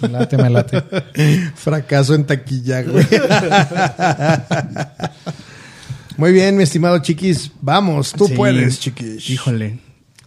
Me 0.00 0.08
late, 0.08 0.36
me 0.36 0.50
late. 0.50 0.82
Fracaso 1.54 2.14
en 2.14 2.24
taquilla, 2.24 2.82
güey. 2.82 3.06
Muy 6.16 6.32
bien, 6.32 6.56
mi 6.56 6.62
estimado 6.62 6.98
Chiquis. 7.00 7.50
Vamos, 7.60 8.12
tú 8.12 8.26
Sí. 8.26 8.34
puedes, 8.34 8.80
Chiquis. 8.80 9.28
Híjole. 9.30 9.78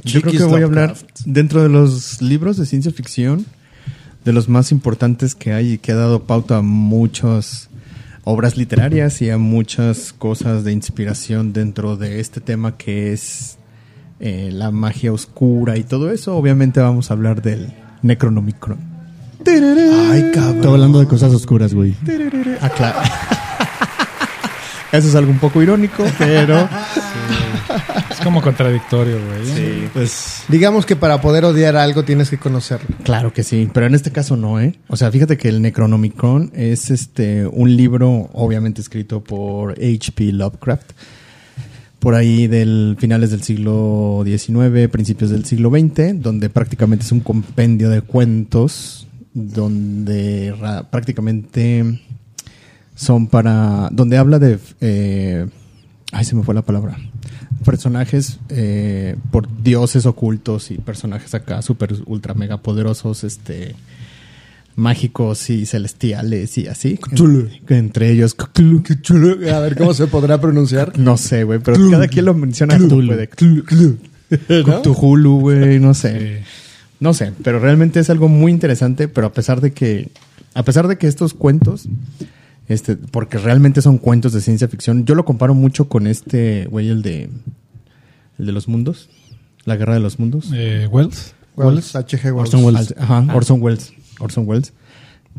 Yo 0.03 0.21
creo 0.21 0.31
Chiquis 0.31 0.39
que 0.41 0.45
voy 0.45 0.61
a 0.61 0.65
hablar 0.65 0.95
dentro 1.25 1.63
de 1.63 1.69
los 1.69 2.21
libros 2.21 2.57
de 2.57 2.65
ciencia 2.65 2.91
ficción, 2.91 3.45
de 4.23 4.33
los 4.33 4.49
más 4.49 4.71
importantes 4.71 5.35
que 5.35 5.53
hay 5.53 5.73
y 5.73 5.77
que 5.77 5.91
ha 5.91 5.95
dado 5.95 6.23
pauta 6.23 6.57
a 6.57 6.61
muchas 6.61 7.69
obras 8.23 8.57
literarias 8.57 9.21
y 9.21 9.29
a 9.29 9.37
muchas 9.37 10.11
cosas 10.11 10.63
de 10.63 10.71
inspiración 10.73 11.53
dentro 11.53 11.95
de 11.95 12.19
este 12.19 12.41
tema 12.41 12.75
que 12.75 13.13
es 13.13 13.57
eh, 14.19 14.49
la 14.51 14.71
magia 14.71 15.13
oscura 15.13 15.77
y 15.77 15.83
todo 15.83 16.11
eso. 16.11 16.35
Obviamente 16.35 16.79
vamos 16.79 17.09
a 17.11 17.13
hablar 17.13 17.41
del 17.41 17.71
Necronomicron. 18.01 18.79
Ay, 19.47 20.31
cabrón. 20.33 20.55
Estaba 20.55 20.73
hablando 20.73 20.99
de 20.99 21.05
cosas 21.07 21.31
oscuras, 21.33 21.73
güey. 21.73 21.93
Ah, 22.61 22.69
claro. 22.69 22.99
Eso 24.97 25.09
es 25.09 25.15
algo 25.15 25.31
un 25.31 25.39
poco 25.39 25.61
irónico, 25.61 26.03
pero 26.17 26.67
Es 28.09 28.19
como 28.21 28.41
contradictorio, 28.41 29.17
güey. 29.25 29.87
pues 29.93 30.43
Digamos 30.47 30.85
que 30.85 30.95
para 30.95 31.21
poder 31.21 31.45
odiar 31.45 31.75
algo 31.75 32.03
tienes 32.03 32.29
que 32.29 32.37
conocerlo. 32.37 32.87
Claro 33.03 33.33
que 33.33 33.43
sí, 33.43 33.69
pero 33.73 33.85
en 33.85 33.95
este 33.95 34.11
caso 34.11 34.37
no, 34.37 34.59
¿eh? 34.59 34.75
O 34.87 34.95
sea, 34.95 35.11
fíjate 35.11 35.37
que 35.37 35.49
el 35.49 35.61
Necronomicon 35.61 36.51
es 36.55 36.89
este 36.91 37.45
un 37.45 37.75
libro 37.75 38.29
obviamente 38.33 38.81
escrito 38.81 39.23
por 39.23 39.71
H.P. 39.73 40.31
Lovecraft 40.31 40.91
por 41.99 42.13
ahí 42.13 42.45
del 42.45 42.97
finales 42.99 43.31
del 43.31 43.41
siglo 43.41 44.23
XIX, 44.23 44.89
principios 44.91 45.31
del 45.31 45.43
siglo 45.45 45.71
XX, 45.71 46.21
donde 46.21 46.49
prácticamente 46.51 47.03
es 47.03 47.11
un 47.11 47.19
compendio 47.19 47.89
de 47.89 48.01
cuentos 48.01 49.07
donde 49.33 50.53
prácticamente 50.91 51.99
son 52.95 53.27
para 53.27 53.89
donde 53.91 54.17
habla 54.17 54.39
de 54.39 54.57
eh, 54.81 55.47
ay 56.11 56.25
se 56.25 56.35
me 56.35 56.43
fue 56.43 56.55
la 56.55 56.63
palabra. 56.63 56.97
Personajes 57.63 58.39
eh, 58.49 59.15
por 59.31 59.47
dioses 59.63 60.05
ocultos 60.05 60.71
y 60.71 60.77
personajes 60.77 61.33
acá 61.33 61.61
super 61.61 61.93
ultra 62.05 62.33
mega 62.33 62.57
poderosos 62.57 63.23
este 63.23 63.75
mágicos 64.75 65.49
y 65.49 65.65
celestiales 65.65 66.57
y 66.57 66.67
así. 66.67 66.97
Cthulhu. 66.97 67.49
Entre 67.69 68.11
ellos 68.11 68.35
Cthulhu. 68.35 69.49
A 69.49 69.59
ver 69.59 69.77
cómo 69.77 69.93
se 69.93 70.07
podrá 70.07 70.39
pronunciar. 70.39 70.97
no 70.97 71.17
sé 71.17 71.43
güey 71.43 71.59
pero 71.59 71.77
cada 71.91 72.07
quien 72.07 72.25
lo 72.25 72.33
menciona 72.33 72.77
Cthulhu. 72.77 73.97
Cthulhu, 74.29 75.39
güey 75.39 75.79
no 75.79 75.93
sé. 75.93 76.43
No 76.99 77.13
sé, 77.13 77.33
pero 77.43 77.59
realmente 77.59 77.99
es 77.99 78.09
algo 78.09 78.29
muy 78.29 78.51
interesante, 78.51 79.07
pero 79.07 79.27
a 79.27 79.33
pesar 79.33 79.59
de 79.59 79.71
que, 79.73 80.11
a 80.53 80.63
pesar 80.63 80.87
de 80.87 80.97
que 80.97 81.07
estos 81.07 81.33
cuentos, 81.33 81.87
este, 82.67 82.95
porque 82.95 83.37
realmente 83.37 83.81
son 83.81 83.97
cuentos 83.97 84.33
de 84.33 84.41
ciencia 84.41 84.67
ficción, 84.67 85.05
yo 85.05 85.15
lo 85.15 85.25
comparo 85.25 85.53
mucho 85.53 85.87
con 85.87 86.07
este, 86.07 86.65
güey, 86.65 86.89
el 86.89 87.01
de, 87.01 87.29
el 88.39 88.45
de 88.45 88.51
los 88.51 88.67
mundos, 88.67 89.09
la 89.65 89.75
guerra 89.75 89.93
de 89.93 89.99
los 89.99 90.19
mundos. 90.19 90.51
Eh, 90.53 90.87
Wells. 90.91 91.33
Wells, 91.55 91.95
H.G. 91.95 92.31
Wells. 92.31 92.53
Orson 92.53 92.65
Welles. 92.65 92.95
Ajá, 92.97 93.25
Orson 93.33 93.61
Welles. 93.61 93.93
Orson 94.19 94.47
Welles. 94.47 94.73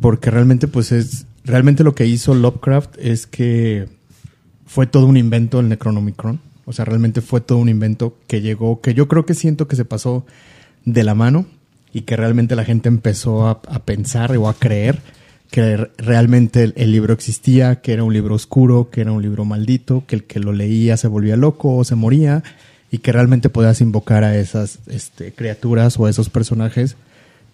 Porque 0.00 0.30
realmente, 0.30 0.68
pues 0.68 0.92
es. 0.92 1.26
Realmente 1.44 1.84
lo 1.84 1.94
que 1.94 2.06
hizo 2.06 2.34
Lovecraft 2.34 2.96
es 2.98 3.26
que 3.26 3.88
fue 4.66 4.86
todo 4.86 5.06
un 5.06 5.16
invento 5.16 5.60
el 5.60 5.68
Necronomicron. 5.68 6.40
O 6.64 6.72
sea, 6.72 6.84
realmente 6.84 7.20
fue 7.20 7.40
todo 7.40 7.58
un 7.58 7.68
invento 7.68 8.18
que 8.26 8.40
llegó, 8.40 8.80
que 8.80 8.94
yo 8.94 9.06
creo 9.06 9.24
que 9.24 9.34
siento 9.34 9.68
que 9.68 9.76
se 9.76 9.84
pasó 9.84 10.26
de 10.84 11.04
la 11.04 11.14
mano 11.14 11.46
y 11.92 12.00
que 12.02 12.16
realmente 12.16 12.56
la 12.56 12.64
gente 12.64 12.88
empezó 12.88 13.46
a, 13.46 13.60
a 13.68 13.84
pensar 13.84 14.36
o 14.36 14.48
a 14.48 14.54
creer 14.54 15.00
que 15.50 15.76
re- 15.76 15.90
realmente 15.98 16.62
el, 16.64 16.74
el 16.76 16.92
libro 16.92 17.12
existía, 17.14 17.76
que 17.80 17.92
era 17.92 18.04
un 18.04 18.12
libro 18.12 18.34
oscuro, 18.34 18.90
que 18.90 19.00
era 19.00 19.12
un 19.12 19.22
libro 19.22 19.44
maldito, 19.44 20.04
que 20.06 20.16
el 20.16 20.24
que 20.24 20.40
lo 20.40 20.52
leía 20.52 20.96
se 20.96 21.08
volvía 21.08 21.36
loco 21.36 21.76
o 21.76 21.84
se 21.84 21.94
moría 21.94 22.42
y 22.90 22.98
que 22.98 23.12
realmente 23.12 23.48
podías 23.48 23.80
invocar 23.80 24.24
a 24.24 24.36
esas 24.36 24.78
este, 24.86 25.32
criaturas 25.32 25.98
o 25.98 26.06
a 26.06 26.10
esos 26.10 26.28
personajes 26.30 26.96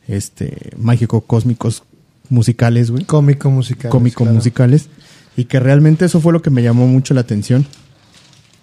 este, 0.09 0.71
mágico-cósmicos 0.77 1.85
musicales, 2.29 2.91
güey 2.91 3.05
Cómico 3.05 3.51
musical. 3.51 3.91
cómico 3.91 4.25
claro. 4.25 4.35
musicales 4.35 4.89
y 5.37 5.45
que 5.45 5.61
realmente 5.61 6.05
eso 6.07 6.21
fue 6.21 6.33
lo 6.33 6.43
que 6.43 6.51
me 6.51 6.63
llamó 6.63 6.87
mucho 6.87 7.15
la 7.15 7.21
atención 7.23 7.67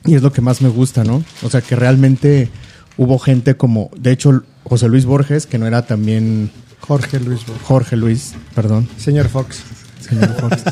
y 0.06 0.16
es 0.16 0.22
lo 0.22 0.32
que 0.32 0.42
más 0.42 0.62
me 0.62 0.70
gusta, 0.70 1.04
¿no? 1.04 1.24
O 1.44 1.50
sea, 1.50 1.62
que 1.62 1.76
realmente 1.76 2.50
hubo 2.98 3.20
gente 3.20 3.58
como, 3.58 3.90
de 4.00 4.12
hecho, 4.12 4.44
José 4.64 4.88
Luis 4.88 5.06
Borges, 5.06 5.46
que 5.46 5.58
no 5.58 5.68
era 5.68 5.86
también 5.86 6.52
Jorge 6.80 7.20
Luis 7.20 7.46
Borges. 7.46 7.64
Jorge 7.66 7.96
Luis, 7.96 8.36
perdón, 8.56 8.88
Señor 8.98 9.28
Fox. 9.30 9.64
señor 10.00 10.34
Fox. 10.40 10.64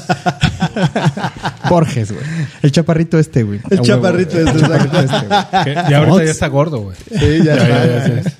Borges, 1.69 2.11
güey. 2.11 2.23
El 2.61 2.71
chaparrito 2.71 3.19
este, 3.19 3.43
güey. 3.43 3.59
El 3.69 3.81
chaparrito 3.81 4.39
este, 4.39 4.59
chaparrito 4.59 4.99
este, 4.99 5.73
ya 5.89 5.97
ahorita 5.97 6.25
ya 6.25 6.31
está 6.31 6.47
gordo, 6.47 6.79
güey. 6.79 6.97
Sí, 7.09 7.43
ya, 7.43 7.55
está. 7.55 8.33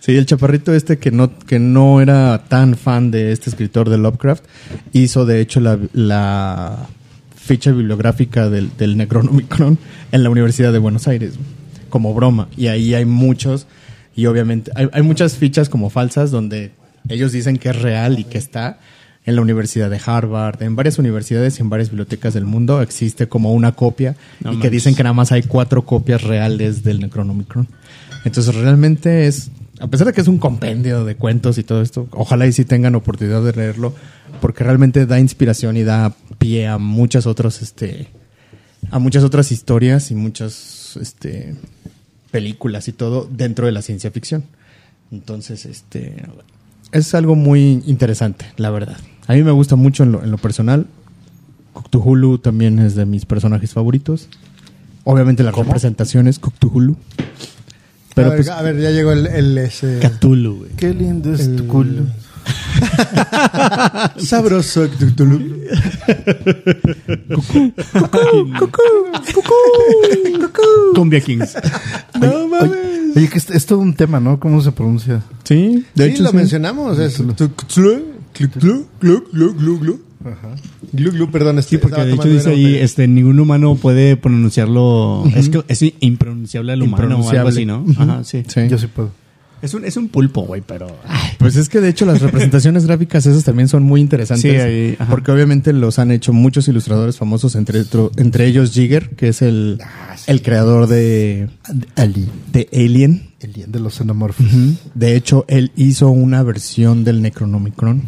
Sí, 0.00 0.16
el 0.16 0.26
chaparrito 0.26 0.74
este 0.74 0.98
que 0.98 1.12
no, 1.12 1.38
que 1.38 1.60
no 1.60 2.00
era 2.00 2.42
tan 2.48 2.76
fan 2.76 3.12
de 3.12 3.30
este 3.30 3.50
escritor 3.50 3.88
de 3.88 3.98
Lovecraft, 3.98 4.44
hizo 4.92 5.24
de 5.26 5.40
hecho 5.40 5.60
la, 5.60 5.78
la 5.92 6.88
ficha 7.36 7.70
bibliográfica 7.70 8.50
del, 8.50 8.76
del 8.76 8.96
Necronomicron 8.96 9.78
en 10.10 10.22
la 10.24 10.30
Universidad 10.30 10.72
de 10.72 10.78
Buenos 10.78 11.06
Aires, 11.06 11.36
güey, 11.36 11.48
como 11.88 12.14
broma. 12.14 12.48
Y 12.56 12.66
ahí 12.66 12.94
hay 12.94 13.04
muchos, 13.04 13.68
y 14.16 14.26
obviamente 14.26 14.72
hay, 14.74 14.88
hay 14.92 15.02
muchas 15.02 15.36
fichas 15.36 15.68
como 15.68 15.88
falsas 15.88 16.32
donde 16.32 16.72
ellos 17.08 17.32
dicen 17.32 17.56
que 17.56 17.70
es 17.70 17.80
real 17.80 18.18
y 18.18 18.24
que 18.24 18.38
está 18.38 18.78
en 19.24 19.36
la 19.36 19.42
Universidad 19.42 19.88
de 19.88 20.00
Harvard, 20.04 20.62
en 20.62 20.74
varias 20.74 20.98
universidades 20.98 21.58
y 21.58 21.62
en 21.62 21.70
varias 21.70 21.90
bibliotecas 21.90 22.34
del 22.34 22.44
mundo 22.44 22.82
existe 22.82 23.28
como 23.28 23.52
una 23.52 23.72
copia 23.72 24.16
No 24.40 24.54
y 24.54 24.58
que 24.58 24.68
dicen 24.68 24.94
que 24.94 25.04
nada 25.04 25.12
más 25.12 25.30
hay 25.30 25.42
cuatro 25.44 25.84
copias 25.84 26.22
reales 26.22 26.82
del 26.82 27.00
Necronomicron. 27.00 27.68
Entonces 28.24 28.54
realmente 28.54 29.26
es, 29.26 29.50
a 29.80 29.86
pesar 29.86 30.08
de 30.08 30.12
que 30.12 30.20
es 30.20 30.28
un 30.28 30.38
compendio 30.38 31.04
de 31.04 31.14
cuentos 31.14 31.58
y 31.58 31.62
todo 31.62 31.82
esto, 31.82 32.08
ojalá 32.10 32.46
y 32.46 32.52
sí 32.52 32.64
tengan 32.64 32.94
oportunidad 32.94 33.42
de 33.42 33.52
leerlo, 33.52 33.94
porque 34.40 34.64
realmente 34.64 35.06
da 35.06 35.20
inspiración 35.20 35.76
y 35.76 35.84
da 35.84 36.14
pie 36.38 36.66
a 36.66 36.78
muchas 36.78 37.26
otras, 37.26 37.62
este, 37.62 38.08
a 38.90 38.98
muchas 38.98 39.22
otras 39.22 39.52
historias 39.52 40.10
y 40.10 40.16
muchas, 40.16 40.98
este, 41.00 41.54
películas 42.32 42.88
y 42.88 42.92
todo 42.92 43.28
dentro 43.30 43.66
de 43.66 43.72
la 43.72 43.82
ciencia 43.82 44.10
ficción. 44.10 44.44
Entonces, 45.12 45.66
este, 45.66 46.24
es 46.92 47.14
algo 47.14 47.34
muy 47.34 47.82
interesante, 47.86 48.46
la 48.56 48.70
verdad. 48.70 48.96
A 49.26 49.34
mí 49.34 49.42
me 49.42 49.50
gusta 49.50 49.76
mucho 49.76 50.02
en 50.02 50.12
lo, 50.12 50.22
en 50.22 50.30
lo 50.30 50.38
personal. 50.38 50.86
Cthulhu 51.74 52.38
también 52.38 52.78
es 52.78 52.94
de 52.94 53.06
mis 53.06 53.24
personajes 53.24 53.72
favoritos. 53.72 54.28
Obviamente 55.04 55.42
las 55.42 55.54
representaciones 55.54 56.38
Cthulhu. 56.38 56.96
Pero 58.14 58.26
a, 58.28 58.30
ver, 58.30 58.38
pues 58.38 58.48
a 58.50 58.62
ver, 58.62 58.78
ya 58.78 58.90
llegó 58.90 59.12
el, 59.12 59.26
el 59.26 59.56
ese, 59.58 59.98
Cthulhu, 60.00 60.58
güey. 60.58 60.70
Qué 60.76 60.92
lindo 60.92 61.32
es 61.32 61.40
El- 61.40 61.56
tu 62.42 64.12
culo. 64.12 64.26
sabroso 64.26 64.88
Cthulhu. 64.88 65.40
Cumbia 70.94 71.20
Kings. 71.20 71.54
No 72.20 72.48
mames. 72.48 73.16
Oye, 73.16 73.28
que 73.28 73.38
es, 73.38 73.50
es 73.50 73.66
todo 73.66 73.80
un 73.80 73.94
tema, 73.94 74.20
¿no? 74.20 74.40
¿Cómo 74.40 74.60
se 74.62 74.72
pronuncia? 74.72 75.22
sí, 75.44 75.84
de 75.94 76.06
sí, 76.06 76.10
hecho 76.10 76.22
lo 76.22 76.30
sí. 76.30 76.36
mencionamos. 76.36 76.98
Es 76.98 77.16
Cthulhu, 77.16 78.86
glu, 79.00 79.28
glu, 81.10 81.30
perdón. 81.30 81.56
Sí, 81.56 81.60
este, 81.60 81.78
porque 81.78 82.00
estaba 82.00 82.06
de 82.06 82.14
hecho 82.14 82.28
dice 82.28 82.50
ahí, 82.50 82.76
este, 82.76 83.08
ningún 83.08 83.40
humano 83.40 83.74
puede 83.74 84.16
pronunciarlo. 84.16 85.24
Es 85.34 85.48
que 85.48 85.64
es 85.68 85.84
impronunciable 86.00 86.72
al 86.72 86.82
humano 86.82 87.20
o 87.20 87.30
algo 87.30 87.48
así, 87.48 87.66
¿no? 87.66 87.84
Ajá, 87.96 88.24
sí. 88.24 88.42
Sí. 88.46 88.68
Yo 88.68 88.78
sí 88.78 88.86
puedo. 88.86 89.10
Es 89.62 89.74
un, 89.74 89.84
es 89.84 89.96
un 89.96 90.08
pulpo, 90.08 90.42
güey, 90.42 90.60
pero. 90.66 90.88
ay, 91.06 91.30
Pues 91.38 91.54
es 91.54 91.68
que 91.68 91.80
de 91.80 91.88
hecho 91.88 92.04
las 92.04 92.20
representaciones 92.22 92.84
gráficas 92.84 93.24
esas 93.26 93.44
también 93.44 93.68
son 93.68 93.84
muy 93.84 94.00
interesantes. 94.00 94.50
Sí, 94.50 94.58
ahí, 94.58 94.96
ajá. 94.98 95.08
porque 95.08 95.30
obviamente 95.30 95.72
los 95.72 96.00
han 96.00 96.10
hecho 96.10 96.32
muchos 96.32 96.66
ilustradores 96.66 97.16
famosos, 97.16 97.54
entre, 97.54 97.84
entre 98.16 98.46
ellos 98.46 98.72
Jigger, 98.72 99.10
que 99.10 99.28
es 99.28 99.40
el, 99.40 99.78
el 100.26 100.42
creador 100.42 100.88
de, 100.88 101.48
Ali. 101.94 102.28
de 102.52 102.68
Alien. 102.72 103.30
El 103.40 103.52
día 103.52 103.66
de 103.66 103.80
los 103.80 103.94
xenomorfos. 103.94 104.46
De 104.94 105.16
hecho, 105.16 105.44
él 105.48 105.72
hizo 105.74 106.10
una 106.10 106.44
versión 106.44 107.02
del 107.02 107.22
Necronomicron 107.22 108.02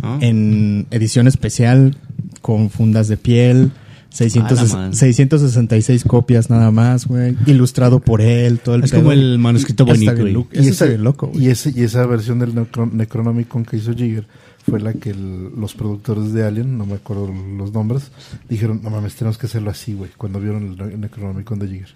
¿no? 0.00 0.18
en 0.20 0.86
edición 0.92 1.26
especial 1.26 1.96
con 2.40 2.70
fundas 2.70 3.08
de 3.08 3.16
piel. 3.16 3.72
600, 4.16 4.58
Ah, 4.58 4.64
la 4.64 4.72
madre. 4.74 4.96
666 4.96 6.04
copias 6.04 6.48
nada 6.50 6.70
más, 6.70 7.06
güey. 7.06 7.36
Ilustrado 7.46 8.00
por 8.00 8.20
él, 8.20 8.58
todo 8.60 8.74
el 8.76 8.84
Es 8.84 8.92
como 8.92 9.12
el 9.12 9.38
manuscrito 9.38 9.84
Está 9.84 9.94
bonito, 9.94 10.20
güey. 10.22 10.32
loco. 10.32 10.48
Eso 10.52 10.68
está 10.70 10.84
bien 10.86 11.04
loco, 11.04 11.26
güey. 11.28 11.44
y, 11.44 11.48
ese, 11.50 11.72
y 11.74 11.82
esa 11.82 12.06
versión 12.06 12.38
del 12.38 12.54
Necro- 12.54 12.90
Necronomicon 12.90 13.64
que 13.64 13.76
hizo 13.76 13.92
Jigger 13.94 14.26
fue 14.68 14.80
la 14.80 14.92
que 14.94 15.10
el- 15.10 15.50
los 15.56 15.74
productores 15.74 16.32
de 16.32 16.44
Alien, 16.44 16.76
no 16.78 16.86
me 16.86 16.94
acuerdo 16.94 17.30
los 17.58 17.72
nombres, 17.72 18.10
dijeron, 18.48 18.80
no 18.82 18.90
mames, 18.90 19.14
tenemos 19.14 19.38
que 19.38 19.46
hacerlo 19.46 19.70
así, 19.70 19.94
güey, 19.94 20.10
cuando 20.16 20.40
vieron 20.40 20.64
el, 20.66 20.76
Ne- 20.76 20.96
Necronomicon 20.96 21.58
de 21.58 21.68
Jigger. 21.68 21.88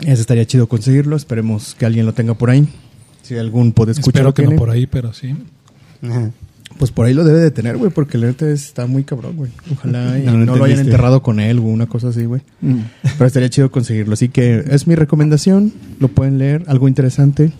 Ese 0.00 0.20
estaría 0.20 0.44
chido 0.46 0.66
conseguirlo. 0.68 1.14
Esperemos 1.14 1.76
que 1.78 1.86
alguien 1.86 2.06
lo 2.06 2.12
tenga 2.14 2.34
por 2.34 2.50
ahí. 2.50 2.66
Si 3.22 3.36
algún 3.36 3.72
puede 3.72 3.92
escuchar 3.92 4.22
Espero 4.26 4.34
que 4.34 4.42
no 4.54 4.56
por 4.58 4.70
ahí, 4.70 4.86
pero 4.88 5.12
sí. 5.12 5.34
Ajá. 6.02 6.30
Pues 6.78 6.90
por 6.90 7.06
ahí 7.06 7.14
lo 7.14 7.24
debe 7.24 7.40
de 7.40 7.50
tener, 7.50 7.76
güey, 7.76 7.90
porque 7.90 8.16
el 8.16 8.24
está 8.24 8.86
muy 8.86 9.04
cabrón, 9.04 9.36
güey. 9.36 9.50
Ojalá 9.72 10.18
y 10.18 10.24
No, 10.24 10.32
no, 10.32 10.44
no 10.44 10.56
lo 10.56 10.64
hayan 10.64 10.80
enterrado 10.80 11.22
con 11.22 11.40
él 11.40 11.58
o 11.58 11.62
una 11.62 11.86
cosa 11.86 12.08
así, 12.08 12.24
güey. 12.24 12.42
Mm. 12.60 12.80
Pero 13.02 13.26
estaría 13.26 13.50
chido 13.50 13.70
conseguirlo. 13.70 14.14
Así 14.14 14.28
que 14.28 14.64
es 14.68 14.86
mi 14.86 14.94
recomendación. 14.94 15.72
Lo 16.00 16.08
pueden 16.08 16.38
leer. 16.38 16.64
Algo 16.66 16.88
interesante. 16.88 17.52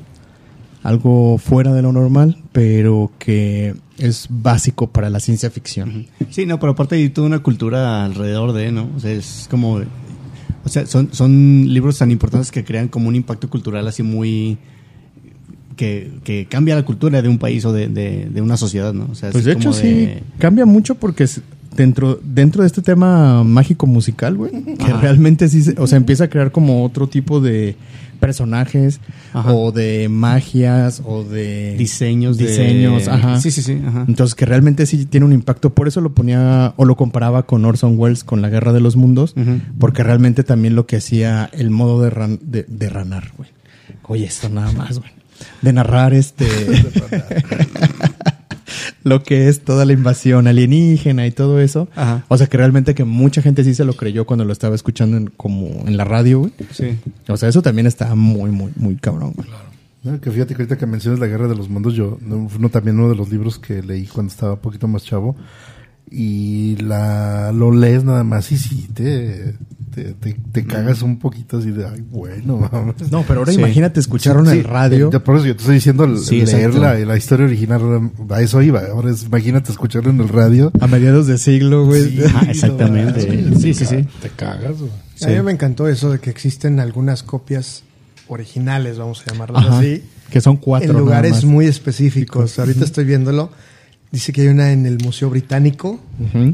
Algo 0.83 1.39
fuera 1.39 1.73
de 1.73 1.83
lo 1.83 1.93
normal, 1.93 2.39
pero 2.51 3.13
que 3.19 3.75
es 3.99 4.27
básico 4.29 4.89
para 4.89 5.11
la 5.11 5.21
ciencia 5.21 5.49
ficción. 5.51 6.07
Sí, 6.31 6.45
no, 6.45 6.59
pero 6.59 6.73
aparte 6.73 6.97
hay 6.97 7.09
toda 7.09 7.29
una 7.29 7.39
cultura 7.39 8.05
alrededor 8.05 8.53
de, 8.53 8.73
¿no? 8.73 8.91
O 8.97 9.01
sea, 9.01 9.13
es 9.13 9.47
como... 9.49 9.81
O 10.65 10.69
sea, 10.69 10.87
son, 10.87 11.13
son 11.13 11.73
libros 11.73 11.99
tan 11.99 12.11
importantes 12.11 12.51
que 12.51 12.65
crean 12.65 12.89
como 12.89 13.09
un 13.09 13.17
impacto 13.17 13.49
cultural 13.49 13.87
así 13.87 14.03
muy... 14.03 14.59
Que, 15.83 16.13
que 16.23 16.47
cambia 16.47 16.77
la 16.77 16.85
cultura 16.85 17.21
de 17.23 17.29
un 17.29 17.39
país 17.39 17.65
o 17.65 17.73
de, 17.73 17.89
de, 17.89 18.29
de 18.33 18.41
una 18.41 18.57
sociedad, 18.57 18.93
¿no? 18.93 19.09
O 19.11 19.15
sea, 19.17 19.31
Pues 19.31 19.41
es 19.43 19.47
de 19.47 19.53
hecho 19.55 19.73
sí, 19.73 20.11
cambia 20.39 20.65
mucho 20.65 20.95
porque 20.95 21.25
es- 21.25 21.41
dentro, 21.77 22.21
dentro 22.23 22.63
de 22.63 22.69
este 22.69 22.83
tema 22.83 23.43
mágico 23.43 23.89
musical, 23.89 24.37
güey, 24.37 24.53
que 24.77 24.85
Ajá. 24.85 25.01
realmente 25.01 25.49
sí, 25.49 25.63
se- 25.65 25.75
o 25.81 25.89
sea, 25.89 25.97
empieza 25.97 26.25
a 26.25 26.29
crear 26.29 26.53
como 26.53 26.85
otro 26.85 27.09
tipo 27.09 27.41
de 27.41 27.75
personajes 28.21 29.01
Ajá. 29.33 29.53
o 29.53 29.73
de 29.73 30.09
magias 30.09 31.03
o 31.05 31.25
de 31.25 31.75
Diseños 31.77 32.39
de... 32.39 32.47
diseños, 32.47 33.09
ajá. 33.09 33.41
Sí, 33.41 33.51
sí, 33.51 33.63
sí, 33.63 33.79
ajá. 33.85 34.05
Entonces 34.07 34.37
que 34.37 34.47
realmente 34.47 34.87
sí 34.87 35.05
tiene 35.07 35.27
un 35.27 35.33
impacto, 35.33 35.75
por 35.75 35.89
eso 35.89 36.01
lo 36.01 36.15
ponía 36.15 36.75
o 36.77 36.85
lo 36.85 36.95
comparaba 36.97 37.45
con 37.47 37.65
Orson 37.65 37.95
Welles 37.99 38.23
con 38.23 38.41
la 38.41 38.49
Guerra 38.49 38.73
de 38.73 38.81
los 38.81 38.95
Mundos, 38.95 39.35
porque 39.81 40.05
realmente 40.05 40.45
también 40.45 40.77
lo 40.77 40.87
que 40.87 40.97
hacía 40.99 41.51
el 41.53 41.71
modo 41.71 42.01
de, 42.03 42.11
ran- 42.11 42.39
de, 42.41 42.65
de 42.69 42.89
ranar, 42.89 43.33
güey. 43.37 43.51
Oye, 44.05 44.27
esto 44.27 44.49
nada 44.49 44.71
más, 44.73 44.99
güey. 45.01 45.11
De 45.63 45.73
narrar 45.73 46.15
este... 46.15 46.47
lo 49.05 49.23
que 49.23 49.49
es 49.49 49.61
toda 49.63 49.85
la 49.85 49.93
invasión 49.93 50.47
alienígena 50.47 51.27
y 51.27 51.31
todo 51.33 51.61
eso. 51.61 51.89
Ajá. 51.97 52.25
O 52.29 52.39
sea, 52.39 52.47
que 52.47 52.57
realmente 52.57 52.95
que 52.95 53.05
mucha 53.05 53.43
gente 53.43 53.65
sí 53.65 53.75
se 53.75 53.85
lo 53.85 53.95
creyó 53.95 54.27
cuando 54.27 54.45
lo 54.45 54.53
estaba 54.53 54.75
escuchando 54.75 55.17
en- 55.17 55.27
como 55.37 55.67
en 55.87 55.97
la 55.97 56.05
radio, 56.05 56.41
güey. 56.41 56.53
Sí. 56.71 56.99
O 57.29 57.37
sea, 57.37 57.49
eso 57.49 57.63
también 57.63 57.87
está 57.87 58.15
muy, 58.15 58.51
muy, 58.51 58.73
muy 58.77 58.97
cabrón, 58.97 59.33
güey. 59.37 59.49
No, 60.05 60.21
que 60.21 60.31
fíjate 60.33 60.55
que 60.55 60.63
ahorita 60.63 60.79
que 60.79 60.87
mencionas 60.87 61.21
la 61.21 61.27
guerra 61.29 61.47
de 61.47 61.55
los 61.55 61.69
mundos, 61.69 61.95
yo, 61.95 62.19
no, 62.21 62.69
también 62.71 62.99
uno 62.99 63.09
de 63.09 63.15
los 63.15 63.31
libros 63.31 63.59
que 63.59 63.83
leí 63.83 64.07
cuando 64.07 64.33
estaba 64.33 64.55
un 64.55 64.59
poquito 64.59 64.89
más 64.89 65.05
chavo, 65.05 65.37
y 66.13 66.77
la 66.77 67.53
lo 67.53 67.73
lees 67.73 68.05
nada 68.05 68.23
más 68.25 68.53
y 68.53 68.59
sí, 68.59 68.87
te, 68.93 69.55
te, 69.95 70.13
te, 70.15 70.35
te 70.53 70.65
cagas 70.67 71.01
un 71.03 71.19
poquito 71.19 71.59
así 71.59 71.71
de, 71.71 71.87
ay, 71.87 72.03
bueno, 72.11 72.69
mames. 72.71 73.11
No, 73.11 73.23
pero 73.27 73.41
ahora 73.41 73.53
Sí. 73.53 73.59
imagínate 73.59 73.99
escucharon 74.01 74.47
Sí, 74.47 74.59
el 74.59 74.65
radio. 74.65 75.11
eh, 75.13 75.21
por 75.21 75.37
eso 75.37 75.47
yo 75.47 75.55
te 75.57 75.61
estoy 75.63 75.75
diciendo 75.77 76.17
Sí, 76.19 76.45
leer 76.45 76.75
la, 76.75 76.95
la 76.99 77.17
historia 77.17 77.47
original, 77.47 78.11
a 78.31 78.41
eso 78.43 78.61
iba. 78.63 78.81
Ahora 78.91 79.11
es, 79.11 79.25
imagínate 79.25 79.73
escucharlo 79.73 80.11
en 80.11 80.21
el 80.21 80.29
radio. 80.29 80.71
A 80.81 80.87
mediados 80.87 81.27
de 81.27 81.39
siglo, 81.39 81.87
güey. 81.87 82.03
Sí. 82.11 82.21
Ah, 82.35 82.47
exactamente. 82.49 83.55
Sí, 83.59 83.75
sí, 83.75 83.85
sí. 83.87 84.07
Te 84.21 84.29
cagas. 84.31 84.77
A 85.23 85.27
mí 85.29 85.41
me 85.43 85.53
encantó 85.53 85.89
eso 85.89 86.11
de 86.11 86.19
que 86.19 86.31
existen 86.31 86.81
algunas 86.81 87.23
copias 87.23 87.85
originales, 88.29 88.99
vamos 88.99 89.23
a 89.27 89.31
llamarlas 89.33 89.67
Ajá. 89.67 89.79
así, 89.79 90.03
Que 90.31 90.41
son 90.41 90.57
cuatro. 90.57 90.87
en 90.89 90.93
nada 90.95 91.05
lugares 91.05 91.33
más. 91.33 91.45
muy 91.45 91.67
específicos. 91.67 92.59
Ahorita 92.59 92.85
estoy 92.85 93.05
viéndolo. 93.05 93.51
Dice 94.13 94.33
que 94.33 94.43
hay 94.43 94.49
una 94.49 94.73
en 94.73 94.85
el 94.85 94.99
Museo 95.03 95.31
Británico, 95.31 95.99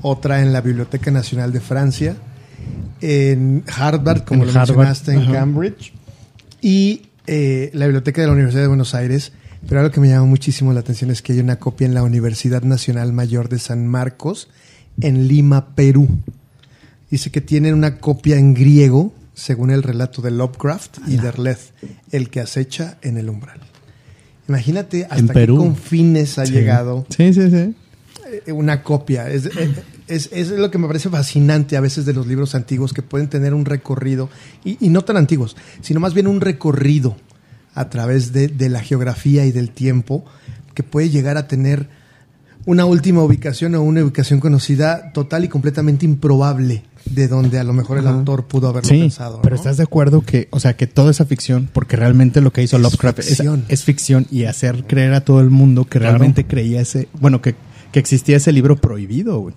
otra 0.02 0.42
en 0.42 0.52
la 0.52 0.60
Biblioteca 0.60 1.10
Nacional 1.10 1.52
de 1.52 1.60
Francia, 1.60 2.16
en 3.00 3.64
Harvard, 3.66 4.24
como 4.24 4.44
En 4.44 4.54
lo 4.54 4.60
Harvard, 4.60 4.76
mencionaste, 4.76 5.12
en. 5.12 5.32
Cambridge, 5.32 5.92
y 6.62 7.02
eh, 7.26 7.70
la 7.74 7.86
Biblioteca 7.86 8.20
de 8.20 8.28
la 8.28 8.32
Universidad 8.32 8.62
de 8.62 8.68
Buenos 8.68 8.94
Aires. 8.94 9.32
Pero 9.66 9.80
algo 9.80 9.92
que 9.92 10.00
me 10.00 10.08
llama 10.08 10.26
muchísimo 10.26 10.72
la 10.72 10.80
atención 10.80 11.10
es 11.10 11.20
que 11.20 11.32
hay 11.32 11.40
una 11.40 11.58
copia 11.58 11.86
en 11.86 11.94
la 11.94 12.04
Universidad 12.04 12.62
Nacional 12.62 13.12
Mayor 13.12 13.48
de 13.48 13.58
San 13.58 13.88
Marcos, 13.88 14.48
en 15.00 15.26
Lima, 15.26 15.74
Perú. 15.74 16.08
Dice 17.10 17.30
que 17.30 17.40
tienen 17.40 17.74
una 17.74 17.98
copia 17.98 18.36
en 18.36 18.54
griego, 18.54 19.12
según 19.34 19.70
el 19.70 19.82
relato 19.82 20.22
de 20.22 20.30
Lovecraft 20.30 20.98
y 21.08 21.16
Derleth, 21.16 21.72
el 22.12 22.30
que 22.30 22.40
acecha 22.40 22.98
en 23.02 23.18
el 23.18 23.28
umbral. 23.28 23.67
Imagínate 24.48 25.04
hasta 25.04 25.16
En 25.18 25.28
qué 25.28 25.46
confines 25.46 26.38
ha 26.38 26.44
llegado 26.44 27.06
Sí, 27.10 27.32
sí, 27.34 27.50
sí. 27.50 27.74
eh, 28.46 28.52
una 28.52 28.82
copia. 28.82 29.28
Es, 29.30 29.46
eh, 29.46 29.74
es, 30.06 30.30
es 30.32 30.50
lo 30.50 30.70
que 30.70 30.78
me 30.78 30.86
parece 30.86 31.10
fascinante 31.10 31.76
a 31.76 31.80
veces 31.80 32.06
de 32.06 32.14
los 32.14 32.26
libros 32.26 32.54
antiguos, 32.54 32.92
que 32.92 33.02
pueden 33.02 33.28
tener 33.28 33.52
un 33.54 33.64
recorrido, 33.66 34.30
y, 34.64 34.78
y 34.84 34.88
no 34.88 35.02
tan 35.04 35.16
antiguos, 35.18 35.56
sino 35.82 36.00
más 36.00 36.14
bien 36.14 36.26
un 36.26 36.40
recorrido 36.40 37.16
a 37.74 37.90
través 37.90 38.32
de, 38.32 38.48
de 38.48 38.68
la 38.70 38.80
geografía 38.80 39.44
y 39.44 39.52
del 39.52 39.70
tiempo, 39.70 40.24
que 40.74 40.82
puede 40.82 41.10
llegar 41.10 41.36
a 41.36 41.46
tener 41.46 41.88
una 42.66 42.84
última 42.86 43.22
ubicación 43.22 43.74
o 43.74 43.82
una 43.82 44.02
ubicación 44.02 44.40
conocida 44.40 45.12
total 45.12 45.44
y 45.44 45.48
completamente 45.48 46.04
improbable 46.06 46.82
de 47.10 47.28
donde 47.28 47.58
a 47.58 47.64
lo 47.64 47.72
mejor 47.72 47.98
el 47.98 48.06
Ajá. 48.06 48.16
autor 48.16 48.46
pudo 48.46 48.68
haberlo 48.68 48.88
Sí, 48.88 49.00
pensado. 49.00 49.40
pero 49.42 49.54
¿no? 49.54 49.60
estás 49.60 49.76
de 49.76 49.82
acuerdo 49.82 50.20
que, 50.22 50.48
o 50.50 50.60
sea, 50.60 50.76
que 50.76 50.86
toda 50.86 51.10
esa 51.10 51.24
ficción, 51.24 51.68
porque 51.72 51.96
realmente 51.96 52.40
lo 52.40 52.52
que 52.52 52.62
hizo 52.62 52.76
Es 52.76 52.82
Lovecraft 52.82 53.18
es, 53.20 53.26
ficción. 53.28 53.64
es 53.68 53.84
ficción 53.84 54.26
y 54.30 54.44
hacer 54.44 54.84
creer 54.86 55.14
a 55.14 55.20
todo 55.22 55.40
el 55.40 55.50
mundo 55.50 55.84
que 55.84 55.98
Claro. 55.98 56.14
realmente 56.18 56.44
creía 56.46 56.80
ese, 56.80 57.08
bueno, 57.20 57.40
que, 57.42 57.54
que 57.92 57.98
existía 58.00 58.36
ese 58.36 58.52
libro 58.52 58.76
prohibido, 58.76 59.38
güey. 59.40 59.54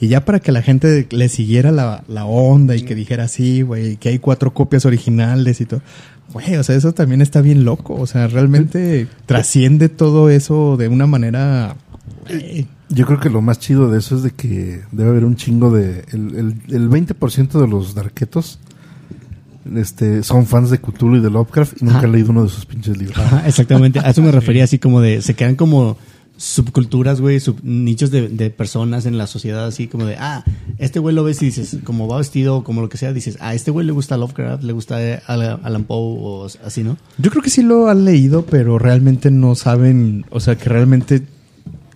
Y 0.00 0.08
ya 0.08 0.24
para 0.24 0.38
que 0.40 0.52
la 0.52 0.62
gente 0.62 1.06
le 1.10 1.28
siguiera 1.28 1.72
la, 1.72 2.04
la 2.08 2.24
onda 2.24 2.76
y 2.76 2.82
que 2.82 2.94
dijera 2.94 3.26
sí, 3.28 3.62
güey, 3.62 3.96
que 3.96 4.10
hay 4.10 4.18
cuatro 4.20 4.54
copias 4.54 4.84
originales 4.86 5.60
y 5.60 5.66
todo. 5.66 5.82
Güey, 6.32 6.54
o 6.56 6.62
sea, 6.62 6.74
eso 6.76 6.94
también 6.94 7.20
está 7.20 7.40
bien 7.42 7.64
loco. 7.64 7.94
O 7.94 8.06
sea, 8.06 8.28
realmente 8.28 9.08
trasciende 9.26 9.88
todo 9.88 10.30
eso 10.30 10.76
de 10.76 10.88
una 10.88 11.06
manera. 11.06 11.76
güey, 12.28 12.66
Yo 12.90 13.06
creo 13.06 13.18
que 13.20 13.30
lo 13.30 13.40
más 13.40 13.58
chido 13.58 13.90
de 13.90 13.98
eso 13.98 14.16
es 14.16 14.22
de 14.22 14.30
que 14.32 14.82
debe 14.92 15.10
haber 15.10 15.24
un 15.24 15.36
chingo 15.36 15.70
de... 15.70 16.04
El, 16.12 16.36
el, 16.36 16.74
el 16.74 16.90
20% 16.90 17.60
de 17.60 17.66
los 17.66 17.94
darquetos 17.94 18.58
este, 19.74 20.22
son 20.22 20.46
fans 20.46 20.70
de 20.70 20.78
Cthulhu 20.78 21.16
y 21.16 21.20
de 21.20 21.30
Lovecraft 21.30 21.80
y 21.80 21.84
nunca 21.86 21.98
Ajá. 21.98 22.06
han 22.06 22.12
leído 22.12 22.30
uno 22.30 22.42
de 22.44 22.50
sus 22.50 22.66
pinches 22.66 22.98
libros. 22.98 23.18
Ajá, 23.18 23.48
exactamente. 23.48 23.98
A 24.00 24.10
eso 24.10 24.20
me 24.22 24.30
refería 24.30 24.64
así 24.64 24.78
como 24.78 25.00
de, 25.00 25.22
se 25.22 25.34
quedan 25.34 25.56
como 25.56 25.96
subculturas, 26.36 27.20
güey, 27.20 27.38
sub- 27.40 27.60
nichos 27.62 28.10
de, 28.10 28.28
de 28.28 28.50
personas 28.50 29.06
en 29.06 29.16
la 29.16 29.26
sociedad, 29.28 29.66
así 29.66 29.86
como 29.86 30.04
de, 30.04 30.16
ah, 30.18 30.44
este 30.78 30.98
güey 30.98 31.14
lo 31.14 31.22
ves 31.24 31.40
y 31.42 31.46
dices, 31.46 31.78
como 31.84 32.08
va 32.08 32.18
vestido, 32.18 32.64
como 32.64 32.82
lo 32.82 32.88
que 32.88 32.98
sea, 32.98 33.12
dices, 33.12 33.38
ah, 33.40 33.54
este 33.54 33.70
güey 33.70 33.86
le 33.86 33.92
gusta 33.92 34.16
Lovecraft, 34.16 34.64
le 34.64 34.72
gusta 34.72 35.02
eh, 35.02 35.22
Alan 35.26 35.60
Alan 35.62 35.84
Poe 35.84 35.96
o 36.20 36.46
así, 36.64 36.82
¿no? 36.82 36.96
Yo 37.18 37.30
creo 37.30 37.42
que 37.42 37.50
sí 37.50 37.62
lo 37.62 37.88
han 37.88 38.04
leído, 38.04 38.44
pero 38.46 38.78
realmente 38.78 39.30
no 39.30 39.54
saben. 39.54 40.26
O 40.30 40.40
sea, 40.40 40.56
que 40.58 40.68
realmente 40.68 41.22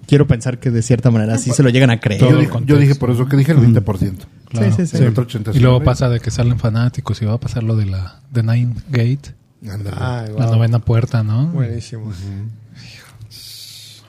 quiero 0.09 0.27
pensar 0.27 0.59
que 0.59 0.71
de 0.71 0.83
cierta 0.83 1.11
manera 1.11 1.39
sí 1.39 1.51
se 1.51 1.63
lo 1.63 1.69
llegan 1.69 1.91
a 1.91 2.01
creer. 2.01 2.21
Yo 2.21 2.37
dije, 2.37 2.49
contexto. 2.49 2.75
yo 2.75 2.81
dije 2.81 2.95
por 2.97 3.11
eso 3.11 3.27
que 3.29 3.37
dije 3.37 3.53
el 3.53 3.59
20%. 3.59 4.13
Claro. 4.49 4.75
Sí, 4.75 4.87
sí, 4.87 4.97
sí. 4.97 5.03
El 5.03 5.09
otro 5.11 5.25
80 5.25 5.53
Y 5.55 5.61
luego 5.61 5.85
pasa 5.85 6.09
de 6.09 6.19
que 6.19 6.31
salen 6.31 6.59
fanáticos 6.59 7.21
y 7.21 7.27
va 7.27 7.35
a 7.35 7.39
pasar 7.41 7.63
lo 7.63 7.77
de 7.77 7.87
la 7.87 8.21
de 8.33 8.43
Nine 8.43 8.75
Gate. 8.89 9.35
Ay, 9.63 10.33
la 10.37 10.47
wow. 10.47 10.55
novena 10.55 10.79
puerta, 10.79 11.23
¿no? 11.23 11.49
Buenísimo. 11.49 12.13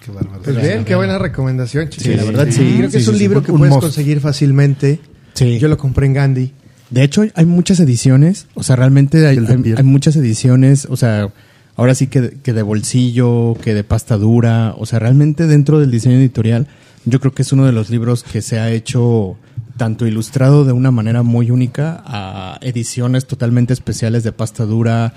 Qué 0.03 0.11
bárbaro. 0.11 0.41
Pues 0.41 0.61
bien, 0.61 0.85
qué 0.85 0.95
buena 0.95 1.17
recomendación, 1.19 1.89
chicos. 1.89 2.05
Sí, 2.05 2.15
la 2.15 2.23
verdad, 2.23 2.47
sí. 2.49 2.75
Creo 2.77 2.89
que 2.89 2.91
Sí, 2.91 2.97
es 2.97 3.07
un 3.07 3.15
sí. 3.15 3.19
libro 3.19 3.43
que 3.43 3.51
Un 3.51 3.59
puedes 3.59 3.75
conseguir 3.75 4.21
fácilmente. 4.21 4.99
Sí. 5.33 5.59
Yo 5.59 5.67
lo 5.67 5.77
compré 5.77 6.05
en 6.05 6.13
Gandhi. 6.13 6.53
De 6.89 7.03
hecho, 7.03 7.23
hay 7.35 7.45
muchas 7.45 7.79
ediciones, 7.79 8.47
o 8.55 8.63
sea, 8.63 8.75
realmente 8.75 9.27
hay 9.27 9.83
muchas 9.83 10.15
ediciones, 10.15 10.87
o 10.89 10.97
sea, 10.97 11.29
ahora 11.79 11.95
sí 11.95 12.07
que, 12.07 12.37
que 12.43 12.53
de 12.53 12.61
bolsillo, 12.61 13.55
que 13.61 13.73
de 13.73 13.83
pasta 13.83 14.17
dura, 14.17 14.75
o 14.77 14.85
sea, 14.85 14.99
realmente 14.99 15.47
dentro 15.47 15.79
del 15.79 15.91
diseño 15.91 16.17
editorial, 16.17 16.67
yo 17.05 17.19
creo 17.19 17.33
que 17.33 17.41
es 17.41 17.53
uno 17.53 17.65
de 17.65 17.71
los 17.71 17.89
libros 17.89 18.23
que 18.23 18.41
se 18.41 18.59
ha 18.59 18.69
hecho 18.71 19.37
tanto 19.77 20.05
ilustrado 20.05 20.65
de 20.65 20.73
una 20.73 20.91
manera 20.91 21.23
muy 21.23 21.51
única 21.51 22.03
a 22.05 22.57
ediciones 22.61 23.25
totalmente 23.25 23.73
especiales 23.73 24.23
de 24.23 24.31
pasta 24.33 24.65
dura. 24.65 25.13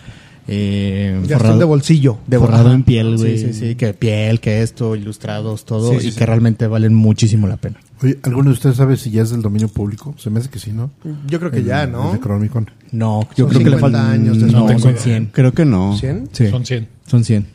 Eh, 0.48 1.20
de 1.24 1.64
bolsillo. 1.64 2.18
de 2.26 2.36
borrado 2.36 2.72
en 2.72 2.82
piel, 2.84 3.16
güey. 3.16 3.38
Sí, 3.38 3.52
sí, 3.52 3.52
sí, 3.52 3.74
que 3.74 3.92
piel, 3.94 4.40
que 4.40 4.62
esto, 4.62 4.96
ilustrados, 4.96 5.64
todo, 5.64 5.92
Sí, 5.92 6.00
sí, 6.00 6.08
y 6.08 6.10
sí. 6.12 6.18
que 6.18 6.26
realmente 6.26 6.66
valen 6.66 6.94
muchísimo 6.94 7.46
la 7.48 7.56
pena. 7.56 7.78
Oye, 8.02 8.18
¿alguno 8.24 8.50
de 8.50 8.54
ustedes 8.54 8.76
sabe 8.76 8.96
si 8.96 9.10
ya 9.10 9.22
es 9.22 9.30
del 9.30 9.42
dominio 9.42 9.68
público? 9.68 10.14
Se 10.18 10.28
me 10.30 10.40
hace 10.40 10.48
que 10.50 10.58
sí, 10.58 10.72
¿no? 10.72 10.90
Yo 11.28 11.38
creo 11.38 11.50
que 11.50 11.58
El- 11.58 11.64
ya, 11.66 11.84
el 11.84 11.92
¿no? 11.92 12.12
Necronomicon. 12.12 12.70
No, 12.90 13.22
yo 13.36 13.44
Son 13.44 13.48
creo 13.48 13.58
que 13.64 13.70
le 13.70 13.76
50 13.76 13.80
faltan 13.98 14.10
años 14.12 14.40
de 14.40 14.46
no, 14.52 14.66
tengo 14.66 14.80
son 14.80 14.90
idea. 14.92 15.02
100. 15.02 15.26
Creo 15.32 15.52
que 15.52 15.64
no. 15.64 15.96
¿Cien? 15.96 16.28
Sí. 16.32 16.48
Son 16.48 16.64
100. 16.66 16.88
Son 17.06 17.24
100. 17.24 17.46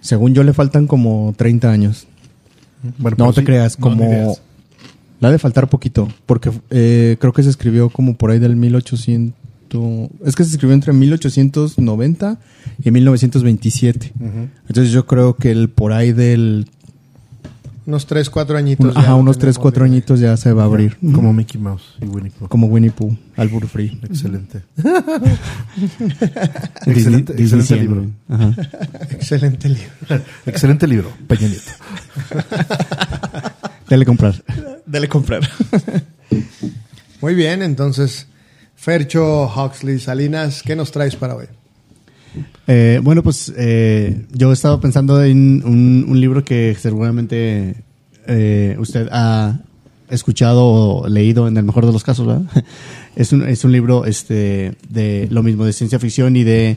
Según 0.00 0.32
yo 0.34 0.42
le 0.42 0.52
faltan 0.52 0.86
como 0.86 1.34
30 1.36 1.70
años. 1.70 2.06
Bueno, 2.98 3.16
No 3.18 3.32
te 3.32 3.40
sí. 3.40 3.44
creas, 3.46 3.76
como... 3.76 4.36
ha 5.20 5.30
de 5.30 5.38
faltar 5.38 5.68
poquito, 5.68 6.08
porque 6.26 6.50
eh, 6.70 7.16
creo 7.20 7.32
que 7.32 7.42
se 7.42 7.50
escribió 7.50 7.90
como 7.90 8.16
por 8.16 8.30
ahí 8.30 8.38
del 8.38 8.56
1800... 8.56 9.34
Es 10.24 10.34
que 10.34 10.44
se 10.44 10.50
escribió 10.52 10.72
entre 10.74 10.92
1890 10.94 12.38
y 12.82 12.90
1927. 12.90 14.12
Ujú. 14.18 14.48
Entonces 14.68 14.92
yo 14.92 15.06
creo 15.06 15.36
que 15.36 15.50
el 15.50 15.68
por 15.68 15.92
ahí 15.92 16.12
del... 16.12 16.68
Unos 17.88 18.04
3, 18.06 18.28
4 18.28 18.58
añitos. 18.58 18.84
un- 18.94 18.98
ajá, 18.98 19.14
unos 19.14 19.38
3, 19.38 19.54
tenemos 19.54 19.58
4 19.62 19.84
libre. 19.86 19.96
añitos 19.96 20.20
ya 20.20 20.36
se 20.36 20.52
va 20.52 20.64
a 20.64 20.66
abrir. 20.66 20.98
Como 21.00 21.32
Mickey 21.32 21.58
Mouse 21.58 21.94
y 22.02 22.04
Winnie 22.04 22.30
Pooh. 22.30 22.46
Como 22.46 22.66
Winnie 22.66 22.90
Pooh, 22.90 23.16
Albur 23.34 23.66
Free. 23.66 23.98
Excelente. 24.02 24.60
Excelente 26.86 27.32
excelente 27.32 27.76
libro. 27.76 28.10
Ajá. 28.28 28.54
Excelente 29.10 29.68
libro. 29.70 30.22
Excelente 30.44 30.86
libro. 30.86 31.10
Peña 31.26 31.48
Nieto. 31.48 31.72
Dale 33.88 34.04
comprar. 34.04 34.34
Dale 34.84 35.08
comprar. 35.08 35.48
Muy 37.22 37.34
bien, 37.34 37.62
entonces, 37.62 38.26
Fercho, 38.76 39.46
Huxley, 39.46 39.98
Salinas, 39.98 40.62
¿qué 40.62 40.76
nos 40.76 40.92
traes 40.92 41.16
para 41.16 41.36
hoy? 41.36 41.46
Eh, 42.66 43.00
bueno, 43.02 43.22
pues 43.22 43.52
eh, 43.56 44.26
yo 44.32 44.52
estaba 44.52 44.80
pensando 44.80 45.22
en 45.22 45.62
un, 45.64 46.06
un 46.08 46.20
libro 46.20 46.44
que 46.44 46.76
seguramente 46.78 47.76
eh, 48.26 48.76
usted 48.78 49.08
ha 49.10 49.58
escuchado 50.10 50.64
o 50.66 51.08
leído 51.08 51.48
en 51.48 51.56
el 51.56 51.64
mejor 51.64 51.86
de 51.86 51.92
los 51.92 52.04
casos, 52.04 52.26
¿verdad? 52.26 52.44
Es 53.16 53.32
un, 53.32 53.48
es 53.48 53.64
un 53.64 53.72
libro 53.72 54.04
este, 54.04 54.74
de 54.88 55.26
lo 55.32 55.42
mismo, 55.42 55.64
de 55.64 55.72
ciencia 55.72 55.98
ficción 55.98 56.36
y 56.36 56.44
de 56.44 56.76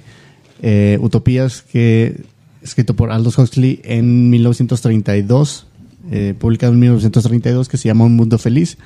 eh, 0.64 0.98
utopías 1.00 1.62
que 1.62 2.24
escrito 2.64 2.96
por 2.96 3.12
Aldous 3.12 3.38
Huxley 3.38 3.80
en 3.84 4.32
1932, 4.32 5.68
eh, 6.10 6.34
publicado 6.40 6.74
en 6.74 6.80
1932, 6.80 7.70
que 7.70 7.78
se 7.78 7.90
llama 7.90 8.06
Un 8.06 8.16
Mundo 8.16 8.40
Feliz. 8.40 8.80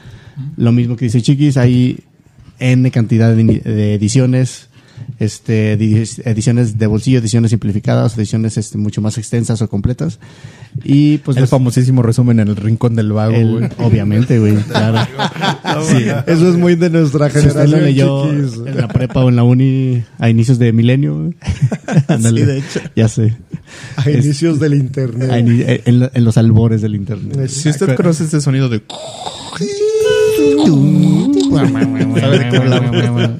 Lo 0.58 0.74
mismo 0.74 0.98
que 0.98 1.06
dice 1.06 1.22
Chiquis, 1.22 1.56
hay 1.56 2.02
N 2.60 2.92
cantidad 2.92 3.34
de, 3.34 3.44
de 3.44 3.94
ediciones, 3.94 4.68
este, 5.20 5.78
di- 5.78 6.04
ediciones 6.26 6.78
de 6.78 6.88
bolsillo, 6.88 7.20
ediciones 7.20 7.52
simplificadas, 7.52 8.18
ediciones 8.18 8.58
este, 8.58 8.78
mucho 8.78 9.02
más 9.02 9.18
extensas 9.18 9.62
o 9.62 9.70
completas. 9.70 10.20
Y 10.84 11.20
pues 11.20 11.38
el 11.38 11.42
los- 11.44 11.50
famosísimo 11.50 12.02
resumen 12.02 12.40
en 12.42 12.50
el 12.50 12.56
rincón 12.58 12.96
del 12.96 13.12
vago, 13.14 13.34
el- 13.36 13.52
güey. 13.52 13.70
obviamente, 13.78 14.40
güey, 14.40 14.56
claro. 14.70 15.08
Sí. 15.90 16.06
Eso 16.28 16.50
es 16.50 16.58
muy 16.58 16.76
de 16.76 16.90
nuestra 16.90 17.30
Si 17.30 17.38
usted 17.40 17.54
lo 17.54 17.78
generación, 17.78 17.84
leyó 17.86 18.30
chiquis. 18.30 18.68
en 18.68 18.78
la 18.78 18.88
prepa 18.90 19.24
o 19.24 19.30
en 19.30 19.36
la 19.38 19.44
uni 19.44 20.04
a 20.20 20.30
inicios 20.30 20.60
de 20.60 20.74
milenio, 20.74 21.34
ándale, 22.08 22.46
de 22.46 22.58
hecho. 22.60 22.80
ya 22.96 23.08
sé, 23.08 23.36
A 23.96 24.10
inicios 24.12 24.60
del 24.60 24.74
internet. 24.74 25.30
A 25.32 25.40
ini- 25.40 25.64
en, 25.86 26.10
en 26.14 26.24
los 26.26 26.38
albores 26.38 26.82
del 26.82 26.96
internet. 26.96 27.48
Si 27.48 27.70
usted 27.70 27.96
conoce 27.96 28.26
ese 28.26 28.42
sonido 28.42 28.68
de... 28.70 28.82
¿Sabe 32.20 32.40
de 32.40 32.50
qué 32.50 32.58
hablamos? 32.58 33.32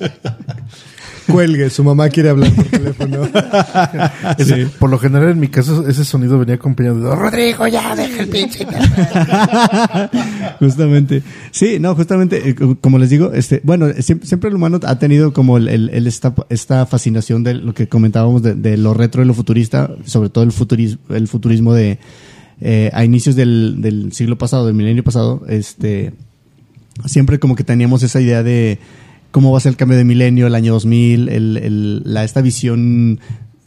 Cuelgue, 1.28 1.70
su 1.70 1.84
mamá 1.84 2.10
quiere 2.10 2.30
hablar 2.30 2.52
por 2.54 2.66
teléfono. 2.66 3.28
Ese- 4.38 4.68
Por 4.80 4.90
lo 4.90 5.00
general 5.00 5.30
en 5.32 5.40
mi 5.40 5.48
caso 5.48 5.88
ese 5.88 6.06
sonido 6.06 6.38
venía 6.38 6.56
acompañado 6.56 7.00
de 7.00 7.16
Rodrigo, 7.16 7.68
ya 7.68 7.96
deja 7.96 8.22
el 8.24 8.30
pinche. 8.30 8.66
justamente. 10.60 11.24
Sí, 11.52 11.78
no, 11.80 11.96
justamente, 11.96 12.50
eh, 12.50 12.56
co- 12.56 12.78
como 12.80 12.98
les 13.00 13.10
digo, 13.10 13.32
este, 13.34 13.62
bueno, 13.64 13.88
siempre, 14.00 14.28
siempre 14.28 14.50
el 14.50 14.56
humano 14.56 14.80
ha 14.86 15.00
tenido 15.00 15.34
como 15.34 15.58
el, 15.58 15.68
el- 15.68 15.90
el 15.90 16.08
esta, 16.08 16.34
esta 16.50 16.86
fascinación 16.86 17.44
de 17.44 17.56
lo 17.56 17.74
que 17.74 17.88
comentábamos 17.88 18.42
de, 18.44 18.56
de 18.56 18.78
lo 18.78 18.94
retro 18.94 19.22
y 19.24 19.26
lo 19.26 19.34
futurista, 19.34 19.90
sobre 20.06 20.30
todo 20.30 20.44
el 20.44 20.52
futurismo, 20.52 21.00
el 21.10 21.28
futurismo 21.28 21.74
de 21.74 22.00
eh, 22.62 22.90
a 22.94 23.04
inicios 23.04 23.36
del, 23.36 23.78
del 23.82 24.14
siglo 24.14 24.38
pasado, 24.38 24.66
del 24.66 24.76
milenio 24.76 25.04
pasado, 25.04 25.44
este, 25.50 26.14
siempre 27.06 27.40
como 27.40 27.56
que 27.56 27.64
teníamos 27.64 28.04
esa 28.04 28.22
idea 28.22 28.44
de 28.44 28.80
cómo 29.36 29.52
va 29.52 29.58
a 29.58 29.60
ser 29.60 29.72
el 29.72 29.76
cambio 29.76 29.98
de 29.98 30.06
milenio, 30.06 30.48
el 30.48 30.56
año 30.56 30.72
2000, 30.72 31.28
el, 31.28 31.58
el- 31.58 32.02
la, 32.06 32.24
esta 32.24 32.40
visión 32.40 33.20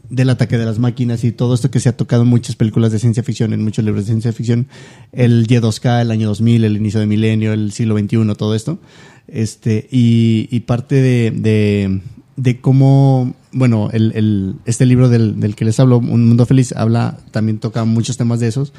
del 0.09 0.31
ataque 0.31 0.57
de 0.57 0.65
las 0.65 0.79
máquinas 0.79 1.25
y 1.25 1.31
todo 1.33 1.53
esto 1.55 1.71
que 1.71 1.79
se 1.79 1.91
ha 1.91 1.95
tocado 1.95 2.23
en 2.23 2.29
muchas 2.31 2.57
películas 2.57 2.91
de 2.91 2.99
ciencia 2.99 3.23
ficción, 3.23 3.53
en 3.53 3.63
muchos 3.63 3.85
libros 3.85 4.05
de 4.05 4.13
ciencia 4.13 4.33
ficción, 4.33 4.67
el 5.13 5.47
Y2K, 5.47 6.01
el 6.01 6.11
año 6.11 6.29
2000, 6.29 6.65
el 6.65 6.77
inicio 6.79 7.01
del 7.01 7.09
milenio, 7.11 7.53
el 7.53 7.73
siglo 7.73 7.99
XXI, 7.99 8.17
todo 8.39 8.55
esto. 8.55 8.79
Este, 9.27 9.87
y, 9.91 10.49
y 10.51 10.61
parte 10.61 10.95
de, 10.95 11.33
de, 11.33 12.01
de 12.37 12.61
cómo, 12.63 13.35
bueno, 13.53 13.91
el, 13.93 14.13
el, 14.15 14.55
este 14.65 14.87
libro 14.87 15.11
del, 15.11 15.39
del 15.39 15.55
que 15.55 15.67
les 15.67 15.79
hablo, 15.81 15.99
Un 15.99 16.27
Mundo 16.29 16.47
Feliz, 16.47 16.73
habla, 16.73 17.19
también 17.31 17.59
toca 17.59 17.85
muchos 17.85 18.17
temas 18.17 18.41
de 18.41 18.49
esos, 18.49 18.73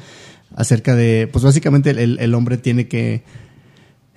acerca 0.56 0.96
de, 0.96 1.28
pues 1.32 1.44
básicamente 1.44 1.90
el, 1.90 2.18
el 2.18 2.34
hombre 2.34 2.56
tiene 2.58 2.88
que, 2.88 3.22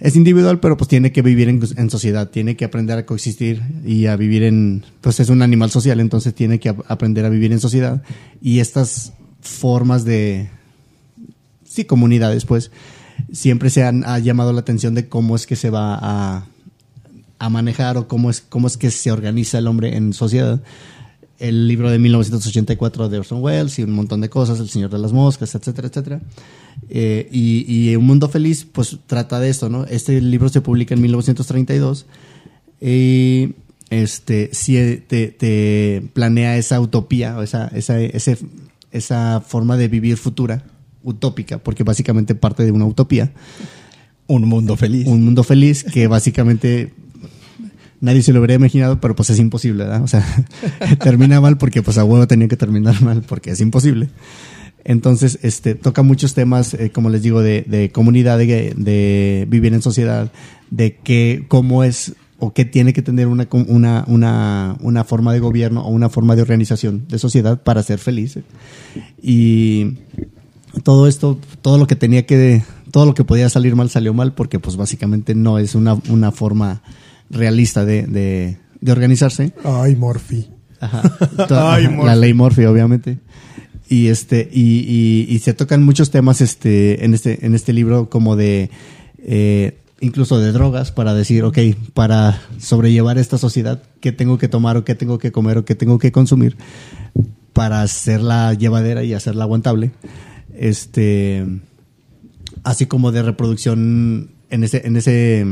es 0.04 0.18
individual, 0.18 0.60
pero 0.60 0.76
pues 0.76 0.90
tiene 0.90 1.14
que 1.14 1.22
vivir 1.22 1.48
en, 1.48 1.90
sociedad, 1.90 2.30
tiene 2.30 2.58
que 2.58 2.66
aprender 2.66 2.98
a 2.98 3.06
coexistir 3.06 3.62
y 3.86 4.08
a 4.08 4.18
vivir 4.18 4.44
en, 4.44 4.84
pues 5.00 5.22
es 5.22 5.30
un 5.30 5.42
animal 5.42 5.72
social, 5.72 6.02
entonces 6.02 6.36
tiene 6.36 6.60
que 6.60 6.76
aprender 6.90 7.24
a 7.24 7.30
vivir 7.30 7.54
en 7.54 7.62
sociedad. 7.62 8.04
Y 8.42 8.60
estas 8.60 9.14
formas 9.40 10.04
de, 10.04 10.50
sí, 11.64 11.86
comunidades, 11.86 12.44
pues, 12.44 12.70
siempre 13.32 13.70
se 13.70 13.86
han 13.86 14.04
ha 14.04 14.20
llamado 14.20 14.52
la 14.52 14.60
atención 14.60 14.94
de 14.94 15.08
cómo 15.08 15.38
es 15.38 15.48
que 15.48 15.56
se 15.56 15.70
va 15.70 15.98
a, 16.02 16.48
a 17.40 17.50
manejar 17.50 17.96
o 17.96 18.10
cómo 18.10 18.30
es, 18.30 18.42
cómo 18.42 18.68
es 18.68 18.76
que 18.76 18.92
se 18.92 19.10
organiza 19.10 19.58
el 19.58 19.68
hombre 19.68 19.96
en 19.96 20.12
sociedad 20.12 20.62
el 21.44 21.68
libro 21.68 21.92
de 21.92 22.00
1984 22.00 23.10
de 23.10 23.20
Orson 23.20 23.44
Welles 23.44 23.78
y 23.78 23.84
un 23.84 23.92
montón 23.92 24.22
de 24.22 24.30
cosas, 24.30 24.62
El 24.62 24.70
Señor 24.70 24.90
de 24.90 24.98
las 24.98 25.12
Moscas, 25.12 25.54
etcétera, 25.54 25.90
etcétera. 25.90 26.22
Eh, 26.88 27.28
y, 27.34 27.66
y, 27.68 27.96
Un 27.98 28.06
Mundo 28.06 28.30
Feliz, 28.30 28.66
pues 28.72 28.98
trata 29.08 29.42
de 29.42 29.50
esto, 29.50 29.68
¿no? 29.68 29.84
Este 29.86 30.22
libro 30.22 30.48
se 30.48 30.62
publica 30.62 30.96
en 30.96 31.02
1932 31.02 32.06
y 32.80 33.56
este, 33.90 34.52
si 34.54 35.04
te, 35.06 35.28
te 35.28 36.04
planea 36.14 36.56
esa 36.56 36.80
utopía, 36.80 37.38
o 37.38 37.42
esa, 37.42 37.68
esa, 37.68 38.00
ese, 38.00 38.38
esa 38.92 39.44
forma 39.46 39.76
de 39.76 39.90
vivir 39.90 40.16
futura, 40.16 40.64
utópica, 41.04 41.58
porque 41.58 41.84
básicamente 41.84 42.36
parte 42.36 42.64
de 42.64 42.72
una 42.72 42.86
utopía. 42.86 43.34
Un 44.28 44.48
mundo 44.48 44.78
feliz. 44.78 45.08
Un 45.08 45.26
mundo 45.26 45.44
feliz 45.44 45.84
que 45.84 46.08
básicamente 46.08 46.94
nadie 48.04 48.22
se 48.22 48.34
lo 48.34 48.40
habría 48.40 48.58
imaginado, 48.58 49.00
pero 49.00 49.16
pues 49.16 49.30
es 49.30 49.40
imposible, 49.40 49.86
¿verdad? 49.86 50.04
O 50.04 50.08
sea, 50.08 50.26
termina 51.00 51.40
mal 51.40 51.58
porque 51.58 51.82
pues 51.82 51.98
a 51.98 52.04
huevo 52.04 52.28
tenía 52.28 52.50
que 52.50 52.58
terminar 52.58 53.02
mal 53.02 53.24
porque 53.26 53.52
es 53.52 53.62
imposible. 53.62 54.10
Entonces, 54.84 55.40
este, 55.42 55.74
toca 55.74 56.04
muchos 56.04 56.34
temas, 56.34 56.74
eh, 56.74 56.92
como 56.92 57.10
les 57.10 57.24
digo, 57.24 57.42
de, 57.42 57.62
de 57.62 57.92
comunidad, 57.92 58.38
de, 58.38 58.74
de, 58.76 59.48
vivir 59.48 59.74
en 59.74 59.82
sociedad, 59.82 60.34
de 60.70 60.98
qué, 60.98 61.46
cómo 61.48 61.86
es 61.86 62.14
o 62.40 62.54
qué 62.54 62.66
tiene 62.66 62.92
que 62.92 63.02
tener 63.02 63.28
una, 63.28 63.48
una, 63.68 64.04
una, 64.08 64.76
una 64.82 65.04
forma 65.06 65.32
de 65.32 65.40
gobierno 65.40 65.86
o 65.86 65.90
una 65.90 66.10
forma 66.10 66.36
de 66.36 66.42
organización 66.42 67.06
de 67.08 67.20
sociedad 67.20 67.64
para 67.64 67.84
ser 67.84 68.00
feliz. 68.00 68.38
Y 69.22 70.00
todo 70.84 71.08
esto, 71.08 71.40
todo 71.62 71.78
lo 71.78 71.88
que 71.88 71.96
tenía 71.96 72.26
que, 72.26 72.64
todo 72.92 73.06
lo 73.06 73.14
que 73.14 73.24
podía 73.24 73.48
salir 73.48 73.78
mal 73.78 73.90
salió 73.90 74.14
mal 74.14 74.34
porque 74.34 74.60
pues 74.60 74.76
básicamente 74.76 75.36
no 75.36 75.58
es 75.58 75.74
una, 75.74 75.94
una 76.10 76.34
forma 76.34 76.82
realista 77.34 77.86
de, 77.86 78.04
de, 78.04 78.58
de 78.80 78.92
organizarse. 78.92 79.54
Ay, 79.64 79.96
Morphy. 79.96 80.50
Ajá. 80.80 81.02
Ay, 81.74 81.88
Morphy. 81.88 82.06
La 82.06 82.16
ley 82.16 82.34
Morphy, 82.34 82.66
obviamente. 82.66 83.20
Y 83.90 84.08
este, 84.08 84.50
y, 84.52 84.80
y, 84.80 85.28
y, 85.30 85.40
se 85.40 85.54
tocan 85.54 85.84
muchos 85.84 86.10
temas 86.10 86.42
este, 86.42 87.04
en 87.06 87.14
este, 87.14 87.46
en 87.46 87.54
este 87.54 87.74
libro 87.74 88.10
como 88.10 88.36
de 88.36 88.72
eh, 89.20 89.78
incluso 90.04 90.40
de 90.40 90.52
drogas 90.52 90.92
para 90.92 91.14
decir, 91.14 91.44
ok, 91.44 91.58
para 91.94 92.42
sobrellevar 92.60 93.18
esta 93.18 93.38
sociedad, 93.38 93.82
¿qué 94.02 94.12
tengo 94.12 94.38
que 94.38 94.50
tomar 94.50 94.76
o 94.76 94.84
qué 94.84 94.96
tengo 94.96 95.18
que 95.18 95.32
comer 95.32 95.58
o 95.58 95.66
qué 95.66 95.76
tengo 95.76 95.98
que 95.98 96.12
consumir 96.12 96.58
para 97.54 97.82
hacerla 97.82 98.54
llevadera 98.54 99.04
y 99.04 99.14
hacerla 99.14 99.46
aguantable? 99.46 99.92
Este, 100.54 101.46
así 102.64 102.86
como 102.86 103.14
de 103.14 103.24
reproducción 103.24 104.32
en 104.50 104.64
ese, 104.66 104.86
en 104.86 104.98
ese 104.98 105.46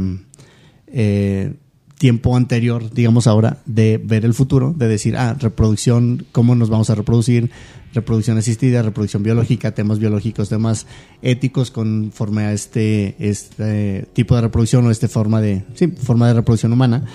eh, 0.87 1.53
tiempo 2.01 2.35
anterior, 2.35 2.91
digamos 2.91 3.27
ahora, 3.27 3.59
de 3.67 4.01
ver 4.03 4.25
el 4.25 4.33
futuro, 4.33 4.73
de 4.75 4.87
decir, 4.87 5.15
ah, 5.17 5.37
reproducción, 5.39 6.25
cómo 6.31 6.55
nos 6.55 6.71
vamos 6.71 6.89
a 6.89 6.95
reproducir, 6.95 7.51
reproducción 7.93 8.39
asistida, 8.39 8.81
reproducción 8.81 9.21
biológica, 9.21 9.75
temas 9.75 9.99
biológicos, 9.99 10.49
temas 10.49 10.87
éticos 11.21 11.69
conforme 11.69 12.45
a 12.45 12.53
este, 12.53 13.15
este 13.19 14.07
tipo 14.13 14.33
de 14.35 14.41
reproducción 14.41 14.83
o 14.87 14.89
esta 14.89 15.07
forma 15.07 15.41
de, 15.41 15.63
sí, 15.75 15.89
forma 15.89 16.27
de 16.27 16.33
reproducción 16.33 16.73
humana. 16.73 17.05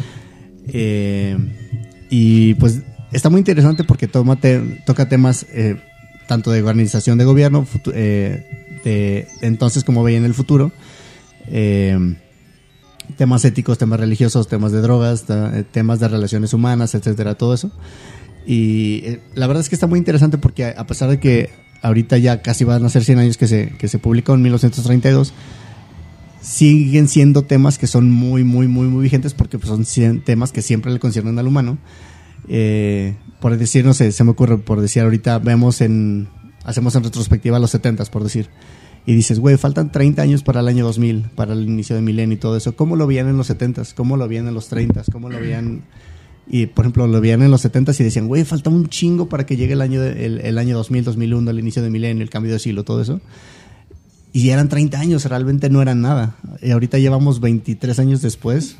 Eh, 0.69 1.37
y 2.09 2.55
pues 2.55 2.83
está 3.11 3.29
muy 3.29 3.41
interesante 3.41 3.83
porque 3.83 4.07
toma 4.07 4.37
te, 4.37 4.61
toca 4.87 5.09
temas 5.09 5.47
eh, 5.53 5.81
tanto 6.29 6.53
de 6.53 6.61
organización 6.61 7.19
de 7.19 7.25
gobierno, 7.25 7.67
eh, 7.93 8.79
de 8.85 9.27
entonces 9.41 9.83
como 9.83 10.05
veía 10.05 10.19
en 10.19 10.27
el 10.27 10.35
futuro. 10.35 10.71
Eh, 11.49 11.99
temas 13.17 13.45
éticos, 13.45 13.79
temas 13.79 14.01
religiosos, 14.01 14.49
temas 14.49 14.73
de 14.73 14.81
drogas, 14.81 15.25
eh, 15.29 15.65
temas 15.71 16.01
de 16.01 16.09
relaciones 16.09 16.53
humanas, 16.53 16.95
etcétera, 16.95 17.35
todo 17.35 17.55
eso. 17.55 17.71
Y 18.47 19.03
eh, 19.05 19.21
la 19.35 19.47
verdad 19.47 19.61
es 19.61 19.69
que 19.69 19.75
está 19.75 19.87
muy 19.87 19.99
interesante 19.99 20.39
porque 20.39 20.67
a 20.67 20.87
pesar 20.87 21.11
de 21.11 21.19
que 21.19 21.51
ahorita 21.83 22.19
ya 22.19 22.43
casi 22.43 22.65
van 22.65 22.85
a 22.85 22.89
ser 22.89 23.05
100 23.05 23.19
años 23.19 23.37
que 23.37 23.47
se, 23.47 23.71
que 23.79 23.89
se 23.89 23.99
publicó 23.99 24.35
en 24.35 24.43
1932, 24.43 25.33
siguen 26.41 27.09
siendo 27.09 27.43
temas 27.43 27.79
que 27.79 27.87
son 27.87 28.11
muy, 28.11 28.45
muy, 28.45 28.69
muy, 28.69 28.87
muy 28.87 29.03
vigentes 29.03 29.35
porque 29.35 29.59
pues, 29.59 29.69
son 29.69 30.21
temas 30.23 30.53
que 30.53 30.63
siempre 30.63 30.93
le 30.93 31.01
conciernen 31.01 31.39
al 31.39 31.47
humano. 31.47 31.79
Eh, 32.49 33.17
por 33.41 33.57
decir, 33.57 33.85
no 33.85 33.95
sé, 33.95 34.13
se 34.13 34.25
me 34.25 34.31
ocurre, 34.31 34.59
por 34.59 34.81
decir 34.81 35.03
ahorita, 35.03 35.39
vemos 35.41 35.81
en, 35.81 36.29
hacemos 36.65 36.95
en 36.95 37.05
retrospectiva 37.05 37.59
los 37.59 37.71
70 37.71 38.05
por 38.07 38.23
decir 38.23 38.49
y 39.07 39.15
dices, 39.15 39.39
güey, 39.39 39.57
faltan 39.57 39.93
30 39.93 40.21
años 40.21 40.43
para 40.43 40.61
el 40.61 40.69
año 40.69 40.85
2000, 40.85 41.31
para 41.37 41.53
el 41.53 41.63
inicio 41.63 41.95
del 41.95 42.05
milenio 42.05 42.35
y 42.35 42.41
todo 42.41 42.57
eso. 42.57 42.75
¿Cómo 42.75 42.97
lo 42.97 43.07
veían 43.07 43.29
en 43.29 43.37
los 43.37 43.49
70s? 43.49 43.95
¿Cómo 43.95 44.17
lo 44.17 44.27
veían 44.27 44.49
en 44.49 44.55
los 44.55 44.71
30s? 44.71 45.13
¿Cómo 45.13 45.31
lo 45.31 45.39
veían? 45.39 45.85
Y, 46.49 46.67
por 46.67 46.85
ejemplo, 46.85 47.07
lo 47.07 47.21
veían 47.21 47.41
en 47.43 47.53
los 47.53 47.65
70s 47.65 48.01
y 48.01 48.05
decían, 48.05 48.27
güey, 48.27 48.45
falta 48.45 48.69
un 48.69 48.89
chingo 48.89 49.29
para 49.29 49.47
que 49.47 49.57
llegue 49.57 49.75
el 49.75 49.81
año, 49.81 50.03
el, 50.03 50.41
el 50.41 50.59
año 50.59 50.77
2000, 50.77 51.05
2001, 51.05 51.51
el 51.51 51.59
inicio 51.61 51.83
del 51.83 51.93
milenio, 51.93 52.25
el 52.25 52.31
cambio 52.31 52.53
de 52.53 52.59
siglo, 52.59 52.83
todo 52.83 53.01
eso. 53.01 53.21
Y 54.33 54.51
eran 54.51 54.69
30 54.69 54.99
años, 54.99 55.25
realmente 55.25 55.71
no 55.71 55.81
eran 55.81 56.03
nada. 56.03 56.37
Y 56.61 56.73
ahorita 56.73 56.99
llevamos 56.99 57.41
23 57.41 57.99
años 58.01 58.23
después, 58.23 58.77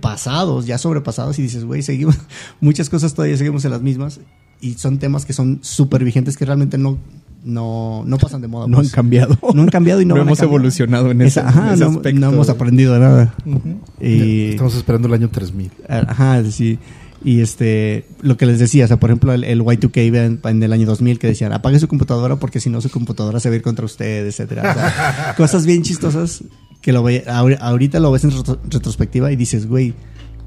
pasados, 0.00 0.66
ya 0.66 0.76
sobrepasados, 0.76 1.38
y 1.38 1.42
dices, 1.42 1.64
güey, 1.64 1.82
seguimos, 1.82 2.18
muchas 2.60 2.90
cosas 2.90 3.14
todavía 3.14 3.38
seguimos 3.38 3.64
en 3.64 3.70
las 3.70 3.80
mismas. 3.80 4.20
Y 4.60 4.74
son 4.74 4.98
temas 4.98 5.24
que 5.24 5.32
son 5.32 5.58
súper 5.62 6.04
vigentes 6.04 6.36
que 6.36 6.44
realmente 6.44 6.78
no, 6.78 6.98
no, 7.44 8.04
no 8.06 8.18
pasan 8.18 8.40
de 8.40 8.48
moda. 8.48 8.66
No 8.68 8.76
pues. 8.76 8.88
han 8.88 8.94
cambiado. 8.94 9.38
No 9.54 9.62
han 9.62 9.68
cambiado 9.68 10.00
y 10.00 10.06
no, 10.06 10.14
no 10.14 10.22
hemos 10.22 10.40
evolucionado 10.40 11.10
en, 11.10 11.22
ese, 11.22 11.40
ajá, 11.40 11.68
en 11.68 11.74
ese 11.74 11.84
no, 11.84 11.90
aspecto. 11.90 12.20
no, 12.20 12.28
hemos 12.30 12.48
aprendido 12.48 12.98
nada. 12.98 13.34
Uh 13.44 13.54
-huh. 13.54 13.78
y, 14.00 14.50
Estamos 14.50 14.76
esperando 14.76 15.08
el 15.08 15.14
año 15.14 15.28
3000. 15.28 15.70
Ajá, 15.88 16.42
sí. 16.50 16.78
Y 17.24 17.40
este, 17.40 18.06
lo 18.20 18.36
que 18.36 18.46
les 18.46 18.58
decía, 18.58 18.84
o 18.84 18.88
sea, 18.88 18.98
por 18.98 19.10
ejemplo, 19.10 19.32
el, 19.32 19.44
el 19.44 19.60
Y2K 19.60 20.40
en 20.50 20.62
el 20.62 20.72
año 20.72 20.86
2000 20.86 21.18
que 21.18 21.28
decían, 21.28 21.52
apague 21.52 21.78
su 21.78 21.86
computadora 21.86 22.36
porque 22.36 22.58
si 22.58 22.68
no 22.68 22.80
su 22.80 22.90
computadora 22.90 23.38
se 23.38 23.48
va 23.48 23.54
a 23.54 23.56
ir 23.56 23.62
contra 23.62 23.84
usted, 23.84 24.26
etcétera. 24.26 24.70
O 24.70 24.74
sea, 24.74 25.34
cosas 25.36 25.64
bien 25.64 25.82
chistosas 25.82 26.42
que 26.80 26.92
lo 26.92 27.02
ve, 27.02 27.24
ahorita 27.26 28.00
lo 28.00 28.10
ves 28.10 28.24
en 28.24 28.32
retrospectiva 28.68 29.30
y 29.30 29.36
dices, 29.36 29.68
güey, 29.68 29.94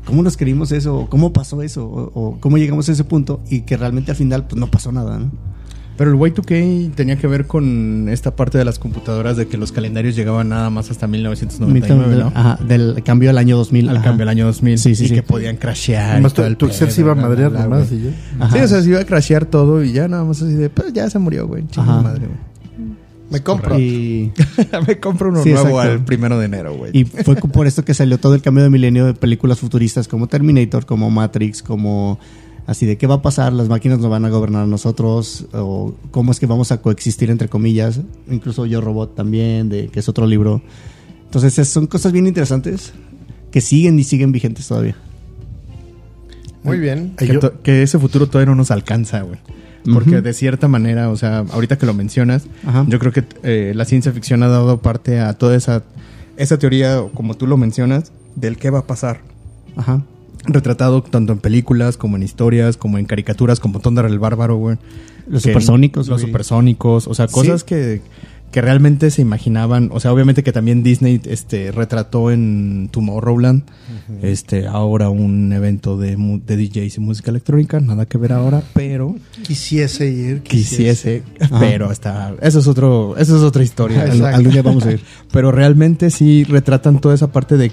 ¿cómo 0.03 0.21
nos 0.21 0.35
creímos 0.35 0.73
eso? 0.73 1.07
¿Cómo 1.09 1.31
pasó 1.31 1.61
eso? 1.61 1.85
O, 1.85 2.11
o, 2.13 2.39
cómo 2.41 2.57
llegamos 2.57 2.89
a 2.89 2.91
ese 2.91 3.05
punto? 3.05 3.41
Y 3.49 3.61
que 3.61 3.77
realmente 3.77 4.11
al 4.11 4.17
final 4.17 4.45
pues 4.45 4.59
no 4.59 4.67
pasó 4.69 4.91
nada, 4.91 5.17
¿no? 5.17 5.31
Pero 5.97 6.11
el 6.11 6.17
Y2K 6.17 6.93
tenía 6.93 7.15
que 7.15 7.27
ver 7.27 7.47
con 7.47 8.09
esta 8.09 8.35
parte 8.35 8.57
de 8.57 8.65
las 8.65 8.79
computadoras 8.79 9.37
de 9.37 9.47
que 9.47 9.57
los 9.57 9.71
calendarios 9.71 10.15
llegaban 10.15 10.49
nada 10.49 10.69
más 10.69 10.91
hasta 10.91 11.07
1999, 11.07 12.15
¿no? 12.15 12.31
Ajá, 12.35 12.59
del 12.63 13.01
cambio 13.03 13.29
al 13.29 13.37
año 13.37 13.55
2000. 13.55 13.89
Al 13.89 13.97
ajá. 13.97 14.05
cambio 14.05 14.23
al 14.23 14.29
año 14.29 14.45
2000. 14.45 14.77
Sí, 14.77 14.95
sí, 14.95 15.05
y 15.05 15.07
sí. 15.07 15.13
que 15.13 15.23
podían 15.23 15.55
crashear. 15.55 16.11
Además, 16.11 16.33
tu, 16.33 16.55
tu 16.55 16.65
Excel 16.65 16.91
se 16.91 17.01
iba 17.01 17.13
a 17.13 17.15
madrear 17.15 17.51
nomás 17.51 17.91
y 17.91 18.01
ya. 18.03 18.49
Sí, 18.51 18.59
o 18.59 18.67
sea, 18.67 18.81
se 18.81 18.89
iba 18.89 18.99
a 18.99 19.05
crashear 19.05 19.45
todo 19.45 19.83
y 19.83 19.93
ya 19.93 20.07
nada 20.07 20.25
más 20.25 20.41
así 20.41 20.53
de, 20.53 20.69
pues 20.69 20.91
ya 20.91 21.09
se 21.09 21.17
murió, 21.19 21.47
güey. 21.47 21.65
Chingada 21.67 22.01
madre, 22.01 22.27
güey. 22.27 22.55
Me 23.29 23.41
compro. 23.41 23.79
Y... 23.79 24.31
Me 24.87 24.99
compro 24.99 25.29
uno 25.29 25.41
Sí, 25.43 25.51
nuevo 25.51 25.69
exacto. 25.69 25.91
al 25.91 26.05
primero 26.05 26.37
de 26.37 26.45
enero, 26.45 26.75
güey. 26.75 26.91
Y 26.93 27.05
fue 27.05 27.35
por 27.35 27.67
esto 27.67 27.83
que 27.83 27.93
salió 27.93 28.17
todo 28.19 28.35
el 28.35 28.41
cambio 28.41 28.63
de 28.63 28.69
milenio 28.69 29.05
de 29.05 29.13
películas 29.13 29.59
futuristas 29.59 30.07
como 30.07 30.27
Terminator, 30.27 30.85
como 30.85 31.09
Matrix, 31.09 31.63
como 31.63 32.19
así 32.67 32.85
de 32.85 32.97
qué 32.97 33.07
va 33.07 33.15
a 33.15 33.21
pasar, 33.21 33.53
las 33.53 33.69
máquinas 33.69 33.99
nos 33.99 34.09
van 34.09 34.25
a 34.25 34.29
gobernar 34.29 34.63
a 34.63 34.67
nosotros, 34.67 35.45
o 35.53 35.93
cómo 36.11 36.31
es 36.31 36.39
que 36.39 36.45
vamos 36.45 36.71
a 36.71 36.81
coexistir 36.81 37.29
entre 37.29 37.47
comillas, 37.49 37.99
incluso 38.29 38.65
Yo 38.65 38.81
Robot 38.81 39.15
también, 39.15 39.69
de 39.69 39.87
que 39.89 39.99
es 39.99 40.09
otro 40.09 40.25
libro. 40.27 40.61
Entonces 41.25 41.57
es- 41.59 41.69
son 41.69 41.87
cosas 41.87 42.11
bien 42.11 42.27
interesantes 42.27 42.93
que 43.51 43.61
siguen 43.61 43.99
y 43.99 44.03
siguen 44.03 44.31
vigentes 44.31 44.67
todavía. 44.67 44.95
Muy 46.63 46.79
bien. 46.79 47.13
Ay, 47.17 47.27
que, 47.27 47.33
yo- 47.33 47.61
que 47.61 47.83
ese 47.83 47.99
futuro 47.99 48.27
todavía 48.27 48.49
no 48.51 48.55
nos 48.55 48.71
alcanza, 48.71 49.21
güey. 49.21 49.39
Porque 49.93 50.11
Ujú. 50.15 50.21
de 50.23 50.33
cierta 50.33 50.67
manera, 50.67 51.11
o 51.11 51.15
sea, 51.15 51.39
ahorita 51.51 51.77
que 51.77 51.85
lo 51.85 51.93
mencionas, 51.93 52.47
Ajá. 52.65 52.85
yo 52.89 52.97
creo 52.97 53.11
que 53.11 53.23
eh, 53.43 53.73
la 53.75 53.85
ciencia 53.85 54.11
ficción 54.11 54.41
ha 54.41 54.47
dado 54.47 54.81
parte 54.81 55.19
a 55.19 55.33
toda 55.33 55.55
esa, 55.55 55.83
esa 56.37 56.57
teoría, 56.57 57.03
como 57.13 57.35
tú 57.35 57.45
lo 57.45 57.55
mencionas, 57.55 58.11
del 58.35 58.57
qué 58.57 58.71
va 58.71 58.79
a 58.79 58.87
pasar. 58.87 59.21
Ajá. 59.75 60.01
Retratado 60.47 61.01
tanto 61.03 61.33
en 61.33 61.39
películas 61.39 61.97
como 61.97 62.15
en 62.17 62.23
historias, 62.23 62.77
como 62.77 62.97
en 62.97 63.05
caricaturas, 63.05 63.59
como 63.59 63.79
Thunder 63.79 64.05
el 64.05 64.19
Bárbaro, 64.19 64.57
güey. 64.57 64.77
Los 65.27 65.43
Que- 65.43 65.49
supersónicos, 65.49 66.07
Los 66.07 66.21
güey. 66.21 66.31
supersónicos, 66.31 67.07
o 67.07 67.13
sea, 67.15 67.27
cosas 67.27 67.63
que, 67.63 68.01
que 68.51 68.61
realmente 68.61 69.09
se 69.11 69.21
imaginaban, 69.23 69.89
o 69.91 69.99
sea, 69.99 70.13
obviamente 70.13 70.43
que 70.43 70.51
también 70.53 70.83
Disney 70.83 71.19
este 71.25 71.71
retrató 71.71 72.29
en 72.31 72.89
Tomorrowland, 72.91 73.63
este 74.21 74.67
ahora 74.67 75.09
un 75.09 75.51
evento 75.51 75.97
de, 75.97 76.15
de 76.45 76.57
DJs 76.57 76.97
y 76.97 76.99
música 77.01 77.31
electrónica, 77.31 77.79
nada 77.79 78.05
que 78.05 78.17
ver 78.19 78.33
ahora, 78.33 78.61
pero 78.73 79.15
Quisiese 79.43 80.07
ir. 80.09 80.41
quisiese, 80.43 81.23
pero 81.59 81.89
hasta 81.89 82.35
eso 82.41 82.59
es 82.59 82.67
otro 82.67 83.17
eso 83.17 83.35
es 83.35 83.41
otra 83.41 83.63
historia. 83.63 84.03
Algún 84.03 84.51
día 84.51 84.61
vamos 84.61 84.85
a 84.85 84.91
ir. 84.91 85.01
Pero 85.31 85.51
realmente 85.51 86.09
sí 86.11 86.43
retratan 86.43 87.01
toda 87.01 87.15
esa 87.15 87.31
parte 87.31 87.57
de 87.57 87.71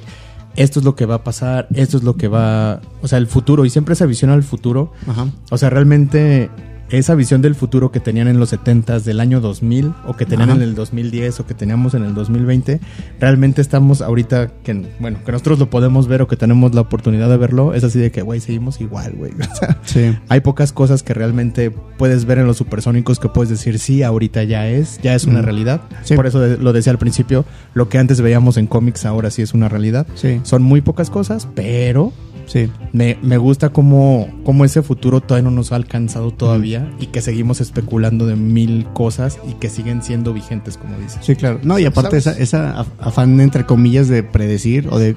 esto 0.56 0.78
es 0.80 0.84
lo 0.84 0.94
que 0.94 1.06
va 1.06 1.16
a 1.16 1.24
pasar, 1.24 1.68
esto 1.74 1.96
es 1.96 2.02
lo 2.02 2.16
que 2.16 2.28
va, 2.28 2.80
o 3.02 3.08
sea, 3.08 3.18
el 3.18 3.26
futuro 3.26 3.64
y 3.64 3.70
siempre 3.70 3.94
esa 3.94 4.06
visión 4.06 4.30
al 4.30 4.42
futuro. 4.42 4.92
Ajá. 5.06 5.26
O 5.50 5.58
sea, 5.58 5.70
realmente 5.70 6.50
esa 6.98 7.14
visión 7.14 7.42
del 7.42 7.54
futuro 7.54 7.90
que 7.90 8.00
tenían 8.00 8.28
en 8.28 8.38
los 8.38 8.52
70s 8.52 9.02
del 9.02 9.20
año 9.20 9.40
2000 9.40 9.92
o 10.06 10.14
que 10.16 10.26
tenían 10.26 10.50
Ajá. 10.50 10.56
en 10.58 10.62
el 10.62 10.74
2010 10.74 11.40
o 11.40 11.46
que 11.46 11.54
teníamos 11.54 11.94
en 11.94 12.04
el 12.04 12.14
2020, 12.14 12.80
realmente 13.20 13.60
estamos 13.62 14.00
ahorita 14.02 14.48
que 14.62 14.84
bueno, 15.00 15.18
que 15.24 15.32
nosotros 15.32 15.58
lo 15.58 15.70
podemos 15.70 16.08
ver 16.08 16.22
o 16.22 16.28
que 16.28 16.36
tenemos 16.36 16.74
la 16.74 16.82
oportunidad 16.82 17.28
de 17.28 17.36
verlo, 17.36 17.74
es 17.74 17.84
así 17.84 17.98
de 17.98 18.10
que 18.10 18.22
güey, 18.22 18.40
seguimos 18.40 18.80
igual, 18.80 19.12
güey. 19.16 19.32
O 19.52 19.54
sea, 19.54 19.78
Sí. 19.84 20.16
hay 20.28 20.40
pocas 20.40 20.72
cosas 20.72 21.02
que 21.02 21.14
realmente 21.14 21.70
puedes 21.70 22.24
ver 22.24 22.38
en 22.38 22.46
los 22.46 22.56
supersónicos 22.56 23.18
que 23.18 23.28
puedes 23.28 23.50
decir, 23.50 23.78
sí, 23.78 24.02
ahorita 24.02 24.42
ya 24.44 24.68
es, 24.68 24.98
ya 25.02 25.14
es 25.14 25.24
una 25.24 25.40
Mm. 25.40 25.44
realidad. 25.44 25.80
Sí. 26.04 26.14
Por 26.14 26.26
eso 26.26 26.38
lo 26.58 26.72
decía 26.72 26.92
al 26.92 26.98
principio, 26.98 27.44
lo 27.74 27.88
que 27.88 27.98
antes 27.98 28.20
veíamos 28.20 28.56
en 28.56 28.66
cómics 28.66 29.04
ahora 29.06 29.30
sí 29.30 29.42
es 29.42 29.54
una 29.54 29.68
realidad. 29.68 30.06
Sí. 30.14 30.40
Son 30.44 30.62
muy 30.62 30.80
pocas 30.80 31.10
cosas, 31.10 31.48
pero 31.54 32.12
Sí. 32.52 32.68
me, 32.92 33.16
me 33.22 33.38
gusta 33.38 33.70
cómo, 33.70 34.28
cómo 34.44 34.66
ese 34.66 34.82
futuro 34.82 35.20
todavía 35.22 35.48
no 35.48 35.56
nos 35.56 35.72
ha 35.72 35.76
alcanzado 35.76 36.32
todavía 36.32 36.92
y 37.00 37.06
que 37.06 37.22
seguimos 37.22 37.62
especulando 37.62 38.26
de 38.26 38.36
mil 38.36 38.84
cosas 38.92 39.38
y 39.48 39.54
que 39.54 39.70
siguen 39.70 40.02
siendo 40.02 40.34
vigentes, 40.34 40.76
como 40.76 40.98
dices. 40.98 41.20
Sí, 41.22 41.34
claro. 41.34 41.60
No, 41.62 41.78
y 41.78 41.86
aparte 41.86 42.18
esa, 42.18 42.32
¿Sabes? 42.32 42.48
esa 42.48 42.76
af- 42.82 42.86
afán, 43.00 43.40
entre 43.40 43.64
comillas, 43.64 44.08
de 44.08 44.22
predecir 44.22 44.88
o 44.90 44.98
de 44.98 45.16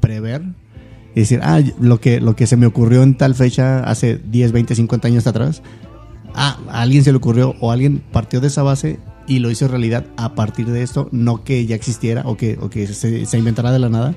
prever 0.00 0.42
y 1.14 1.20
decir, 1.20 1.40
ah, 1.42 1.60
lo 1.80 1.98
que, 2.00 2.20
lo 2.20 2.36
que 2.36 2.46
se 2.46 2.56
me 2.56 2.66
ocurrió 2.66 3.02
en 3.02 3.16
tal 3.16 3.34
fecha 3.34 3.80
hace 3.80 4.18
10, 4.30 4.52
20, 4.52 4.74
50 4.74 5.08
años 5.08 5.26
atrás, 5.26 5.62
ah, 6.34 6.58
a 6.68 6.82
alguien 6.82 7.02
se 7.04 7.10
le 7.10 7.16
ocurrió 7.16 7.54
o 7.60 7.72
alguien 7.72 8.02
partió 8.12 8.40
de 8.40 8.48
esa 8.48 8.62
base 8.62 8.98
y 9.26 9.38
lo 9.38 9.50
hizo 9.50 9.66
realidad 9.66 10.04
a 10.16 10.34
partir 10.34 10.66
de 10.66 10.82
esto, 10.82 11.08
no 11.10 11.42
que 11.42 11.64
ya 11.66 11.74
existiera 11.74 12.22
o 12.26 12.36
que, 12.36 12.58
o 12.60 12.68
que 12.70 12.86
se, 12.86 13.24
se 13.26 13.38
inventara 13.38 13.72
de 13.72 13.78
la 13.78 13.88
nada, 13.88 14.14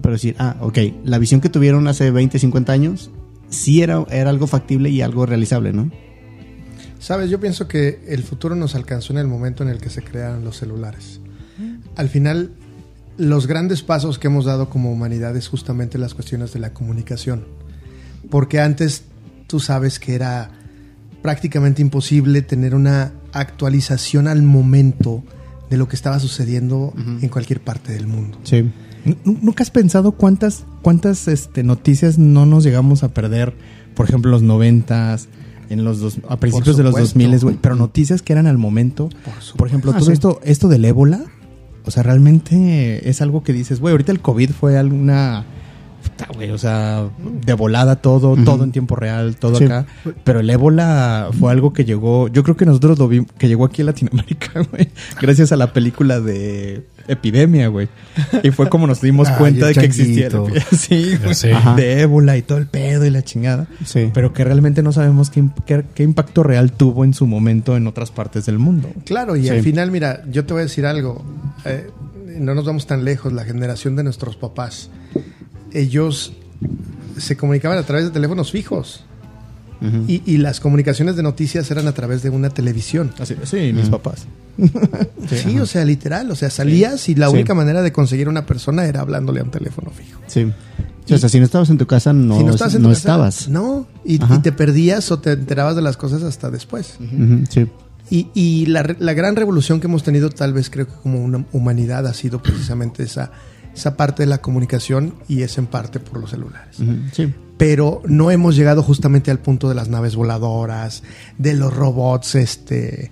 pero 0.00 0.14
decir, 0.14 0.36
ah, 0.38 0.56
ok, 0.60 0.78
la 1.04 1.18
visión 1.18 1.40
que 1.40 1.48
tuvieron 1.48 1.88
hace 1.88 2.10
20, 2.10 2.38
50 2.38 2.72
años 2.72 3.10
sí 3.48 3.82
era, 3.82 4.04
era 4.10 4.30
algo 4.30 4.46
factible 4.46 4.90
y 4.90 5.02
algo 5.02 5.26
realizable, 5.26 5.72
¿no? 5.72 5.90
Sabes, 6.98 7.30
yo 7.30 7.38
pienso 7.38 7.68
que 7.68 8.00
el 8.08 8.22
futuro 8.22 8.56
nos 8.56 8.74
alcanzó 8.74 9.12
en 9.12 9.18
el 9.18 9.26
momento 9.26 9.62
en 9.62 9.68
el 9.68 9.78
que 9.78 9.90
se 9.90 10.02
crearon 10.02 10.44
los 10.44 10.56
celulares. 10.56 11.20
Al 11.94 12.08
final, 12.08 12.50
los 13.16 13.46
grandes 13.46 13.82
pasos 13.82 14.18
que 14.18 14.26
hemos 14.26 14.44
dado 14.44 14.68
como 14.68 14.92
humanidad 14.92 15.36
es 15.36 15.48
justamente 15.48 15.98
las 15.98 16.14
cuestiones 16.14 16.52
de 16.52 16.58
la 16.58 16.72
comunicación. 16.72 17.44
Porque 18.30 18.60
antes 18.60 19.04
tú 19.46 19.60
sabes 19.60 19.98
que 19.98 20.14
era 20.14 20.50
prácticamente 21.22 21.82
imposible 21.82 22.42
tener 22.42 22.74
una 22.74 23.12
actualización 23.32 24.28
al 24.28 24.42
momento 24.42 25.22
de 25.70 25.76
lo 25.76 25.88
que 25.88 25.96
estaba 25.96 26.18
sucediendo 26.20 26.92
en 26.96 27.28
cualquier 27.28 27.60
parte 27.60 27.92
del 27.92 28.06
mundo. 28.06 28.38
Sí. 28.44 28.70
¿Nu- 29.24 29.38
¿Nunca 29.42 29.62
has 29.62 29.70
pensado 29.70 30.12
cuántas, 30.12 30.64
cuántas 30.82 31.28
este, 31.28 31.62
noticias 31.62 32.18
no 32.18 32.44
nos 32.46 32.64
llegamos 32.64 33.02
a 33.02 33.08
perder? 33.14 33.54
Por 33.94 34.06
ejemplo, 34.08 34.30
los 34.30 34.42
noventas, 34.42 35.28
en 35.70 35.84
los 35.84 36.00
dos, 36.00 36.18
a 36.28 36.36
principios 36.38 36.76
de 36.76 36.82
los 36.82 36.90
supuesto. 36.92 37.18
2000, 37.18 37.40
güey. 37.40 37.58
Pero 37.60 37.74
noticias 37.76 38.20
que 38.22 38.32
eran 38.32 38.46
al 38.46 38.58
momento. 38.58 39.08
supuesto. 39.24 39.56
Por 39.56 39.68
ejemplo, 39.68 39.92
Ah, 39.94 39.98
todo 39.98 40.06
sí. 40.06 40.12
esto, 40.12 40.40
esto 40.44 40.68
del 40.68 40.84
ébola. 40.84 41.24
O 41.84 41.90
sea, 41.90 42.02
realmente 42.02 43.08
es 43.08 43.22
algo 43.22 43.42
que 43.44 43.52
dices, 43.52 43.80
güey, 43.80 43.92
ahorita 43.92 44.10
el 44.12 44.20
COVID 44.20 44.50
fue 44.50 44.76
alguna... 44.76 45.44
puta, 46.16 46.28
güey, 46.34 46.50
o 46.50 46.58
sea, 46.58 47.08
de 47.44 47.52
volada 47.54 47.96
todo, 47.96 48.36
todo 48.44 48.64
en 48.64 48.72
tiempo 48.72 48.96
real, 48.96 49.36
todo 49.36 49.56
Sí. 49.56 49.64
acá. 49.64 49.86
Pero 50.24 50.40
el 50.40 50.48
ébola 50.50 51.28
fue 51.38 51.52
algo 51.52 51.72
que 51.72 51.84
llegó, 51.84 52.28
yo 52.28 52.42
creo 52.42 52.56
que 52.56 52.64
nosotros 52.66 52.98
lo 52.98 53.08
vimos, 53.08 53.30
que 53.38 53.48
llegó 53.48 53.64
aquí 53.64 53.82
a 53.82 53.86
Latinoamérica, 53.86 54.50
güey, 54.72 54.88
gracias 55.20 55.52
a 55.52 55.56
la 55.56 55.72
película 55.72 56.20
de 56.20 56.86
Epidemia, 57.08 57.68
güey. 57.68 57.88
Y 58.42 58.50
fue 58.50 58.68
como 58.68 58.86
nos 58.86 59.00
dimos 59.00 59.28
cuenta 59.38 59.66
de 59.66 59.74
que 59.74 59.84
existía. 59.84 60.28
Sí, 60.76 61.12
de 61.76 62.00
ébola 62.02 62.36
y 62.36 62.42
todo 62.42 62.58
el 62.58 62.66
pedo 62.66 63.04
y 63.04 63.10
la 63.10 63.22
chingada. 63.22 63.66
Sí. 63.84 64.10
Pero 64.12 64.32
que 64.32 64.44
realmente 64.44 64.82
no 64.82 64.92
sabemos 64.92 65.30
qué, 65.30 65.42
imp- 65.42 65.64
qué- 65.66 65.84
qué 65.94 66.02
impacto 66.02 66.42
real 66.42 66.72
tuvo 66.72 67.04
en 67.04 67.14
su 67.14 67.26
momento 67.26 67.76
en 67.76 67.86
otras 67.86 68.10
partes 68.10 68.46
del 68.46 68.58
mundo. 68.58 68.90
Claro, 69.04 69.36
y 69.36 69.42
Sí. 69.44 69.48
al 69.50 69.62
final, 69.62 69.90
mira, 69.90 70.22
yo 70.30 70.44
te 70.44 70.52
voy 70.54 70.60
a 70.60 70.64
decir 70.64 70.86
algo. 70.86 71.24
eh, 71.64 71.90
no 72.38 72.54
nos 72.54 72.64
vamos 72.66 72.86
tan 72.86 73.04
lejos, 73.04 73.32
la 73.32 73.44
generación 73.44 73.96
de 73.96 74.02
nuestros 74.04 74.36
papás. 74.36 74.90
Ellos 75.72 76.32
se 77.18 77.36
comunicaban 77.36 77.78
a 77.78 77.82
través 77.82 78.04
de 78.06 78.10
teléfonos 78.10 78.50
fijos. 78.52 79.02
Y, 80.08 80.22
y 80.24 80.38
las 80.38 80.58
comunicaciones 80.58 81.16
de 81.16 81.22
noticias 81.22 81.70
eran 81.70 81.86
a 81.86 81.92
través 81.92 82.22
de 82.22 82.30
una 82.30 82.48
televisión. 82.48 83.12
Así, 83.18 83.36
sí, 83.44 83.72
mis 83.74 83.88
papás. 83.90 84.26
Sí, 85.28 85.58
o 85.58 85.66
sea, 85.66 85.84
literal. 85.84 86.30
O 86.30 86.34
sea, 86.34 86.48
salías 86.50 87.08
y 87.10 87.14
la 87.14 87.28
Sí. 87.28 87.34
única 87.34 87.52
manera 87.52 87.82
de 87.82 87.92
conseguir 87.92 88.28
una 88.28 88.46
persona 88.46 88.86
era 88.86 89.00
hablándole 89.00 89.40
a 89.40 89.42
un 89.44 89.50
teléfono 89.50 89.90
fijo. 89.90 90.20
Sí. 90.28 90.50
Sí, 91.04 91.14
o 91.14 91.18
sea, 91.18 91.28
si 91.28 91.38
no 91.38 91.44
estabas 91.44 91.68
en 91.70 91.76
tu 91.78 91.86
casa, 91.86 92.12
no, 92.14 92.38
si 92.38 92.44
no 92.44 92.52
estabas, 92.52 92.74
en 92.74 92.82
no 92.82 92.88
tu 92.88 92.94
casa, 92.94 92.98
estabas. 93.00 93.48
No, 93.48 93.86
y, 94.04 94.14
y 94.14 94.38
te 94.42 94.50
perdías 94.50 95.10
o 95.12 95.18
te 95.20 95.32
enterabas 95.32 95.76
de 95.76 95.82
las 95.82 95.96
cosas 95.96 96.22
hasta 96.22 96.50
después. 96.50 96.96
Sí. 97.50 97.66
Y, 98.10 98.28
y 98.34 98.66
la, 98.66 98.82
re- 98.82 98.96
la 98.98 99.12
gran 99.14 99.36
revolución 99.36 99.78
que 99.80 99.88
hemos 99.88 100.02
tenido, 100.02 100.30
tal 100.30 100.52
vez 100.52 100.70
creo 100.70 100.86
que 100.86 100.94
como 101.02 101.22
una 101.22 101.44
humanidad, 101.52 102.06
ha 102.06 102.14
sido 102.14 102.40
precisamente 102.42 103.02
esa, 103.02 103.30
esa 103.76 103.96
parte 103.96 104.22
de 104.22 104.26
la 104.26 104.38
comunicación 104.38 105.14
y 105.28 105.42
es 105.42 105.58
en 105.58 105.66
parte 105.66 106.00
por 106.00 106.18
los 106.20 106.30
celulares. 106.30 106.76
Sí. 107.12 107.32
Pero 107.58 108.02
no 108.06 108.30
hemos 108.30 108.56
llegado 108.56 108.82
justamente 108.82 109.30
al 109.30 109.38
punto 109.38 109.68
de 109.68 109.74
las 109.74 109.88
naves 109.88 110.16
voladoras, 110.16 111.02
de 111.38 111.54
los 111.54 111.72
robots, 111.74 112.34
este, 112.34 113.10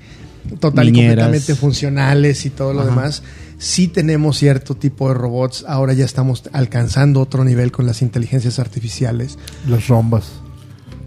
total 0.61 0.87
Niñeras. 0.87 1.13
y 1.13 1.17
completamente 1.17 1.55
funcionales 1.55 2.45
y 2.47 2.51
todo 2.51 2.73
lo 2.73 2.81
Ajá. 2.81 2.91
demás. 2.91 3.23
Sí 3.59 3.89
tenemos 3.89 4.37
cierto 4.39 4.75
tipo 4.75 5.09
de 5.09 5.15
robots. 5.15 5.65
Ahora 5.69 5.93
ya 5.93 6.05
estamos 6.05 6.43
alcanzando 6.53 7.21
otro 7.21 7.45
nivel 7.45 7.73
con 7.73 7.87
las 7.87 8.03
inteligencias 8.03 8.59
artificiales. 8.59 9.39
Las 9.69 9.89
rombas. 9.89 10.33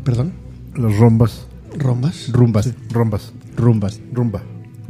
Perdón, 0.03 0.33
Las 0.75 0.95
rombas. 0.97 1.45
rombas. 1.77 2.31
Rumbas, 2.31 2.69
Rombas. 2.89 3.33
rumbas, 3.55 3.99
Rumba. 4.13 4.41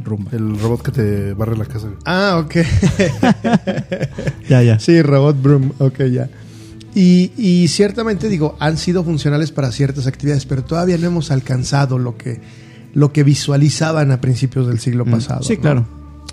Rumba. 0.02 0.30
El 0.32 0.58
robot 0.58 0.82
que 0.82 0.90
te 0.92 1.32
barre 1.34 1.56
la 1.56 1.64
casa. 1.66 1.88
Ah, 2.04 2.42
ok. 2.44 2.56
Ya, 4.48 4.62
ya. 4.62 4.78
Sí, 4.78 5.02
Robot 5.02 5.42
Broom, 5.42 5.72
ok, 5.78 6.04
ya. 6.04 6.28
Y, 6.94 7.32
y 7.36 7.68
ciertamente 7.68 8.28
digo, 8.28 8.56
han 8.60 8.76
sido 8.78 9.04
funcionales 9.04 9.52
para 9.52 9.70
ciertas 9.72 10.06
actividades, 10.06 10.46
pero 10.46 10.64
todavía 10.64 10.96
no 10.98 11.06
hemos 11.06 11.30
alcanzado 11.30 11.98
lo 11.98 12.16
que, 12.16 12.40
lo 12.94 13.12
que 13.12 13.22
visualizaban 13.24 14.10
a 14.10 14.20
principios 14.20 14.66
del 14.66 14.78
siglo 14.80 15.04
pasado. 15.04 15.40
Mm. 15.40 15.44
Sí, 15.44 15.54
¿no? 15.56 15.60
claro. 15.60 15.86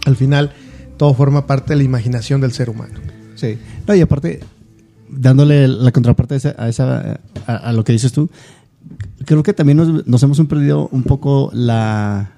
Al 0.05 0.15
final, 0.15 0.53
todo 0.97 1.13
forma 1.13 1.45
parte 1.45 1.73
de 1.73 1.77
la 1.77 1.83
imaginación 1.83 2.39
del 2.41 2.53
ser 2.53 2.69
humano. 2.69 2.99
Sí. 3.35 3.57
No, 3.85 3.93
y 3.95 4.01
aparte, 4.01 4.39
dándole 5.09 5.67
la 5.67 5.91
contraparte 5.91 6.35
a, 6.35 6.37
esa, 6.37 6.55
a, 6.57 6.69
esa- 6.69 7.19
a- 7.47 7.55
a 7.57 7.73
lo 7.73 7.83
que 7.83 7.91
dices 7.91 8.13
tú, 8.13 8.29
creo 9.25 9.43
que 9.43 9.53
también 9.53 9.77
nos, 9.77 10.07
nos 10.07 10.23
hemos 10.23 10.39
perdido 10.47 10.87
un 10.91 11.03
poco 11.03 11.49
la, 11.53 12.31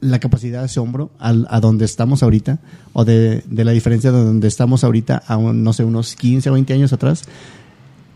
la 0.00 0.18
capacidad 0.18 0.60
de 0.60 0.64
asombro 0.66 1.10
al- 1.18 1.46
a, 1.50 1.60
donde 1.60 1.84
estamos 1.84 2.22
ahorita, 2.22 2.58
o 2.92 3.04
de, 3.04 3.42
de 3.48 3.64
la 3.64 3.72
diferencia 3.72 4.12
de 4.12 4.24
donde 4.24 4.48
estamos 4.48 4.84
ahorita 4.84 5.22
a, 5.26 5.36
un, 5.36 5.62
no 5.64 5.72
sé, 5.72 5.84
unos 5.84 6.14
15 6.16 6.50
o 6.50 6.52
20 6.54 6.72
años 6.72 6.92
atrás, 6.92 7.24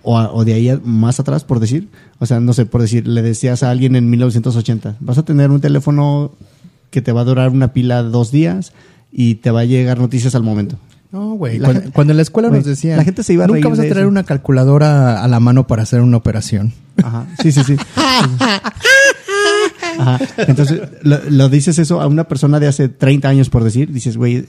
o, 0.03 0.19
a- 0.19 0.33
o 0.33 0.45
de 0.45 0.55
ahí 0.55 0.69
a- 0.69 0.81
más 0.85 1.21
atrás, 1.21 1.45
por 1.45 1.61
decir. 1.61 1.89
O 2.19 2.27
sea, 2.27 2.41
no 2.41 2.53
sé, 2.53 2.67
por 2.67 2.81
decir, 2.83 3.07
le 3.07 3.23
decías 3.23 3.63
a 3.63 3.71
alguien 3.71 3.97
en 3.97 4.09
1980, 4.11 4.97
vas 5.01 5.19
a 5.19 5.25
tener 5.25 5.51
un 5.51 5.61
teléfono 5.61 6.33
que 6.91 7.03
te 7.03 7.13
va 7.13 7.23
a 7.23 7.25
durar 7.25 7.51
una 7.51 7.73
pila 7.73 8.03
dos 8.03 8.31
días 8.31 8.73
y 9.11 9.37
te 9.37 9.51
va 9.51 9.61
a 9.61 9.65
llegar 9.65 9.99
noticias 9.99 10.35
al 10.35 10.43
momento. 10.43 10.77
No, 11.11 11.35
güey. 11.35 11.59
Cuando, 11.93 12.13
en 12.13 12.17
la 12.17 12.23
escuela 12.23 12.49
nos 12.49 12.65
decían, 12.65 12.97
la 12.97 13.05
gente 13.05 13.23
se 13.23 13.35
iba 13.35 13.45
a 13.45 13.47
nunca 13.47 13.69
vas 13.69 13.79
a 13.81 13.85
eso". 13.87 14.09
una 14.09 14.23
calculadora 14.25 15.23
a 15.23 15.29
la 15.29 15.41
mano 15.41 15.67
para 15.67 15.83
hacer 15.83 16.01
una 16.01 16.17
operación. 16.17 16.73
Ajá, 17.03 17.27
sí, 17.43 17.53
sí, 17.53 17.63
sí. 17.65 17.77
Entonces, 20.39 20.81
lo, 21.03 21.49
dices 21.49 21.79
eso 21.79 22.01
a 22.01 22.07
una 22.07 22.25
persona 22.25 22.59
de 22.61 22.67
hace 22.69 22.89
30 22.89 23.29
años, 23.29 23.51
por 23.51 23.65
decir, 23.65 23.93
dices, 23.93 24.17
güey, 24.17 24.45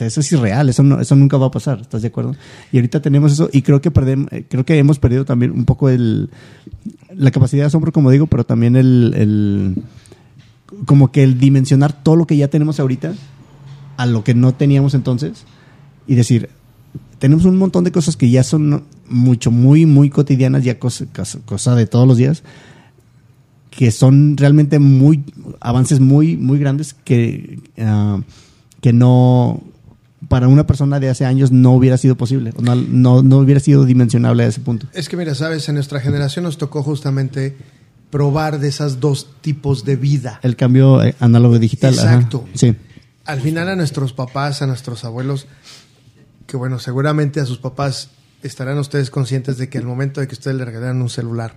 eso 0.00 0.20
es 0.20 0.32
irreal, 0.32 0.68
eso, 0.68 0.82
no, 0.82 1.00
eso 1.00 1.14
nunca 1.16 1.36
va 1.36 1.46
a 1.46 1.50
pasar, 1.50 1.80
¿estás 1.80 2.02
de 2.02 2.08
acuerdo? 2.08 2.34
Y 2.72 2.78
ahorita 2.78 3.00
tenemos 3.00 3.32
eso 3.32 3.48
y 3.52 3.62
creo 3.62 3.80
que, 3.80 3.92
perdem- 3.92 4.26
eh, 4.32 4.44
creo 4.48 4.64
que 4.64 4.76
hemos 4.78 4.98
perdido 4.98 5.24
también 5.24 5.52
un 5.52 5.64
poco 5.64 5.88
el, 5.88 6.30
la 7.14 7.30
capacidad 7.30 7.62
de 7.62 7.66
asombro, 7.68 7.92
como 7.92 8.10
digo, 8.10 8.26
pero 8.26 8.44
también 8.44 8.74
el, 8.76 9.76
como 10.86 11.12
que 11.12 11.22
el 11.22 11.38
dimensionar 11.38 12.02
todo 12.02 12.16
lo 12.16 12.26
que 12.26 12.36
ya 12.36 12.48
tenemos 12.48 12.80
ahorita 12.80 13.14
a 13.96 14.06
lo 14.06 14.24
que 14.24 14.34
no 14.34 14.52
teníamos 14.54 14.94
entonces 14.94 15.44
y 16.08 16.16
decir, 16.16 16.50
tenemos 17.20 17.44
un 17.44 17.56
montón 17.56 17.84
de 17.84 17.92
cosas 17.92 18.16
que 18.16 18.28
ya 18.28 18.42
son 18.42 18.82
mucho, 19.08 19.50
muy, 19.52 19.86
muy 19.86 20.10
cotidianas, 20.10 20.64
ya 20.64 20.78
cosa 20.80 21.74
de 21.76 21.86
todos 21.86 22.08
los 22.08 22.16
días, 22.16 22.42
que 23.76 23.90
son 23.90 24.36
realmente 24.36 24.78
muy, 24.78 25.24
avances 25.60 26.00
muy, 26.00 26.36
muy 26.36 26.58
grandes 26.58 26.94
que, 26.94 27.58
ah, 27.78 28.20
que 28.80 28.92
no, 28.92 29.62
para 30.28 30.48
una 30.48 30.66
persona 30.66 31.00
de 31.00 31.08
hace 31.08 31.24
años 31.24 31.50
no 31.50 31.72
hubiera 31.72 31.98
sido 31.98 32.16
posible, 32.16 32.52
no, 32.60 32.74
no, 32.76 33.22
no 33.22 33.38
hubiera 33.38 33.60
sido 33.60 33.84
dimensionable 33.84 34.44
a 34.44 34.46
ese 34.46 34.60
punto. 34.60 34.86
Es 34.92 35.08
que 35.08 35.16
mira, 35.16 35.34
sabes, 35.34 35.68
en 35.68 35.74
nuestra 35.74 36.00
generación 36.00 36.44
nos 36.44 36.58
tocó 36.58 36.82
justamente 36.82 37.56
probar 38.10 38.60
de 38.60 38.68
esos 38.68 39.00
dos 39.00 39.28
tipos 39.40 39.84
de 39.84 39.96
vida. 39.96 40.38
El 40.42 40.54
cambio 40.54 41.02
eh, 41.02 41.16
análogo 41.18 41.58
digital. 41.58 41.98
ajá. 41.98 42.14
Exacto. 42.14 42.44
Sí. 42.54 42.76
Al 43.24 43.40
final 43.40 43.68
a 43.68 43.76
nuestros 43.76 44.12
papás, 44.12 44.62
a 44.62 44.66
nuestros 44.66 45.04
abuelos, 45.04 45.46
que 46.46 46.56
bueno, 46.56 46.78
seguramente 46.78 47.40
a 47.40 47.46
sus 47.46 47.58
papás 47.58 48.10
estarán 48.42 48.78
ustedes 48.78 49.10
conscientes 49.10 49.56
de 49.56 49.68
que 49.68 49.78
al 49.78 49.84
momento 49.84 50.20
de 50.20 50.28
que 50.28 50.34
ustedes 50.34 50.56
le 50.56 50.64
regalaran 50.64 51.00
un 51.00 51.08
celular 51.08 51.56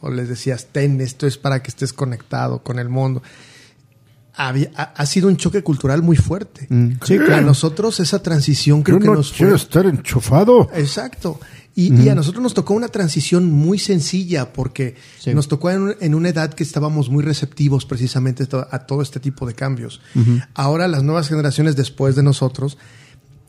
o 0.00 0.10
les 0.10 0.28
decías, 0.28 0.68
ten, 0.72 1.00
esto 1.00 1.26
es 1.26 1.38
para 1.38 1.62
que 1.62 1.68
estés 1.70 1.92
conectado 1.92 2.62
con 2.62 2.78
el 2.78 2.88
mundo, 2.88 3.22
había- 4.34 4.70
ha, 4.76 4.82
ha 4.94 5.06
sido 5.06 5.28
un 5.28 5.36
choque 5.36 5.62
cultural 5.62 6.02
muy 6.02 6.16
fuerte. 6.16 6.66
Mm. 6.70 6.92
Sí, 7.04 7.16
a 7.16 7.40
nosotros 7.40 7.98
esa 8.00 8.22
transición 8.22 8.82
creo 8.82 8.98
Yo 8.98 9.02
que 9.02 9.08
no 9.08 9.14
nos 9.14 9.32
quiero 9.32 9.52
fue... 9.52 9.56
estar 9.58 9.86
enchufado. 9.86 10.70
Exacto. 10.74 11.40
Y, 11.74 11.94
y 11.94 12.08
a 12.08 12.14
nosotros 12.16 12.42
nos 12.42 12.54
tocó 12.54 12.74
una 12.74 12.88
transición 12.88 13.52
muy 13.52 13.78
sencilla 13.78 14.52
porque 14.52 14.96
Sí. 15.20 15.32
nos 15.32 15.46
tocó 15.46 15.70
en, 15.70 15.80
un- 15.82 15.94
en 16.00 16.14
una 16.14 16.28
edad 16.30 16.52
que 16.52 16.64
estábamos 16.64 17.08
muy 17.08 17.22
receptivos 17.22 17.84
precisamente 17.86 18.46
a 18.70 18.78
todo 18.80 19.00
este 19.02 19.20
tipo 19.20 19.46
de 19.46 19.54
cambios. 19.54 20.00
Ahora 20.54 20.88
las 20.88 21.02
nuevas 21.04 21.28
generaciones 21.28 21.76
después 21.76 22.16
de 22.16 22.22
nosotros, 22.24 22.78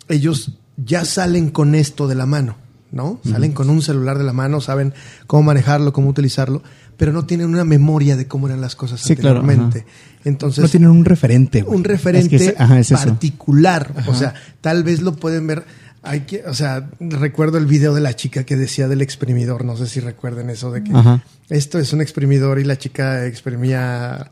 ellos 0.08 0.54
ya 0.78 1.06
salen 1.06 1.50
con 1.50 1.74
esto 1.76 2.08
de 2.08 2.16
la 2.16 2.26
mano, 2.28 2.56
¿no? 2.92 3.20
Salen 3.30 3.52
con 3.54 3.70
un 3.70 3.82
celular 3.82 4.18
de 4.18 4.24
la 4.24 4.34
mano, 4.34 4.62
saben 4.62 4.94
cómo 5.28 5.44
manejarlo, 5.44 5.94
cómo 5.94 6.10
utilizarlo, 6.10 6.64
pero 6.98 7.14
no 7.14 7.26
tienen 7.26 7.48
una 7.50 7.64
memoria 7.66 8.18
de 8.18 8.28
cómo 8.28 8.48
eran 8.48 8.62
las 8.62 8.76
cosas 8.76 9.00
Sí, 9.02 9.16
claro, 9.16 9.40
anteriormente. 9.40 9.86
Entonces, 10.26 10.62
no 10.64 10.70
tienen 10.70 10.90
un 10.90 11.06
referente, 11.06 11.64
un 11.64 11.84
referente 11.84 12.36
Es 12.36 12.42
que 12.42 12.48
es- 12.50 12.60
ajá, 12.60 12.80
es 12.80 12.92
eso. 12.92 13.08
particular. 13.08 13.94
O 14.08 14.14
sea, 14.14 14.34
tal 14.62 14.84
vez 14.84 15.02
lo 15.02 15.16
pueden 15.16 15.48
ver. 15.48 15.64
Hay 16.02 16.22
que, 16.22 16.44
o 16.46 16.54
sea, 16.54 16.90
recuerdo 17.00 17.58
el 17.58 17.66
video 17.66 17.94
de 17.94 18.00
la 18.02 18.16
chica 18.16 18.44
que 18.46 18.56
decía 18.56 18.88
del 18.88 19.02
exprimidor. 19.02 19.66
No 19.66 19.76
sé 19.78 19.86
si 19.88 20.00
recuerden 20.00 20.50
eso 20.50 20.72
de 20.72 20.84
que 20.84 20.92
Ajá. 20.94 21.24
esto 21.50 21.78
es 21.78 21.92
un 21.94 22.02
exprimidor 22.02 22.58
y 22.60 22.64
la 22.64 22.78
chica 22.78 23.26
exprimía 23.26 24.32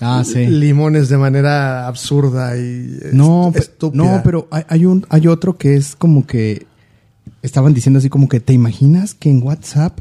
Ah, 0.00 0.22
sí. 0.24 0.46
limones 0.46 1.08
de 1.08 1.16
manera 1.18 1.88
absurda 1.88 2.56
y 2.56 3.00
No, 3.12 3.52
estúpida. 3.54 4.04
no, 4.04 4.20
pero 4.22 4.46
hay, 4.50 4.62
hay 4.68 4.84
un 4.86 5.04
hay 5.08 5.26
otro 5.26 5.56
que 5.58 5.74
es 5.76 5.96
como 5.96 6.24
que 6.26 6.66
estaban 7.42 7.74
diciendo 7.74 7.98
así 7.98 8.08
como 8.08 8.28
que 8.28 8.40
te 8.40 8.52
imaginas 8.52 9.14
que 9.14 9.30
en 9.30 9.42
WhatsApp 9.42 10.00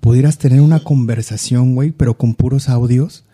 pudieras 0.00 0.38
tener 0.38 0.60
una 0.60 0.80
conversación, 0.80 1.74
güey, 1.74 1.90
pero 1.90 2.14
con 2.14 2.34
puros 2.34 2.68
audios 2.68 3.24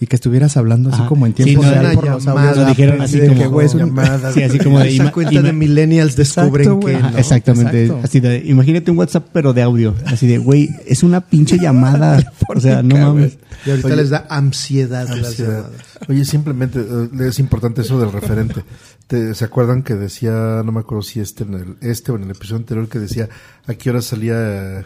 y 0.00 0.06
que 0.06 0.16
estuvieras 0.16 0.56
hablando 0.56 0.88
así 0.88 1.00
Ajá. 1.00 1.08
como 1.08 1.24
en 1.26 1.36
Sí, 1.36 1.44
tiempo 1.44 1.62
no, 1.62 1.70
real 1.70 1.94
por 1.94 2.08
los 2.08 2.26
audios. 2.26 2.56
Lo 2.56 2.64
dijeron 2.66 3.00
así 3.00 3.20
de 3.20 3.28
como- 3.28 3.40
que, 3.40 3.46
güey, 3.46 3.66
es 3.66 3.74
un- 3.74 3.80
llamada. 3.80 4.32
Sí, 4.34 4.42
así 4.42 4.58
como 4.58 4.80
de 4.80 4.88
Esa 4.88 5.04
ima- 5.04 5.12
cuenta 5.12 5.40
de 5.42 5.52
millennials 5.52 6.16
descubren 6.16 6.66
Exacto, 6.66 6.86
que 6.86 6.92
no. 7.12 7.18
Exactamente. 7.18 7.82
Exacto. 7.84 8.04
Así 8.04 8.20
de, 8.20 8.38
imagínate 8.44 8.90
un 8.90 8.98
WhatsApp, 8.98 9.28
pero 9.32 9.52
de 9.52 9.62
audio. 9.62 9.94
Así 10.06 10.26
de, 10.26 10.38
güey, 10.38 10.70
es 10.86 11.02
una 11.04 11.20
pinche 11.20 11.58
llamada. 11.58 12.32
o 12.54 12.60
sea, 12.60 12.82
no 12.82 12.96
mames. 12.96 13.38
Y 13.66 13.70
ahorita 13.70 13.86
Oye, 13.88 13.96
les 13.96 14.10
da 14.10 14.26
ansiedad, 14.30 15.08
las 15.08 15.28
Ansiedad. 15.28 15.56
llamadas. 15.62 15.82
Oye, 16.08 16.24
simplemente 16.24 16.80
eh, 16.80 17.08
es 17.28 17.38
importante 17.38 17.82
eso 17.82 17.98
del 18.00 18.10
referente. 18.12 18.64
Te- 19.06 19.34
¿Se 19.34 19.44
acuerdan 19.44 19.82
que 19.82 19.94
decía, 19.94 20.62
no 20.64 20.72
me 20.72 20.80
acuerdo 20.80 21.02
si 21.02 21.20
este, 21.20 21.44
en 21.44 21.54
el, 21.54 21.76
este 21.82 22.10
o 22.10 22.16
en 22.16 22.24
el 22.24 22.30
episodio 22.30 22.56
anterior, 22.56 22.88
que 22.88 22.98
decía 22.98 23.28
a 23.66 23.74
qué 23.74 23.90
hora 23.90 24.00
salía 24.02 24.34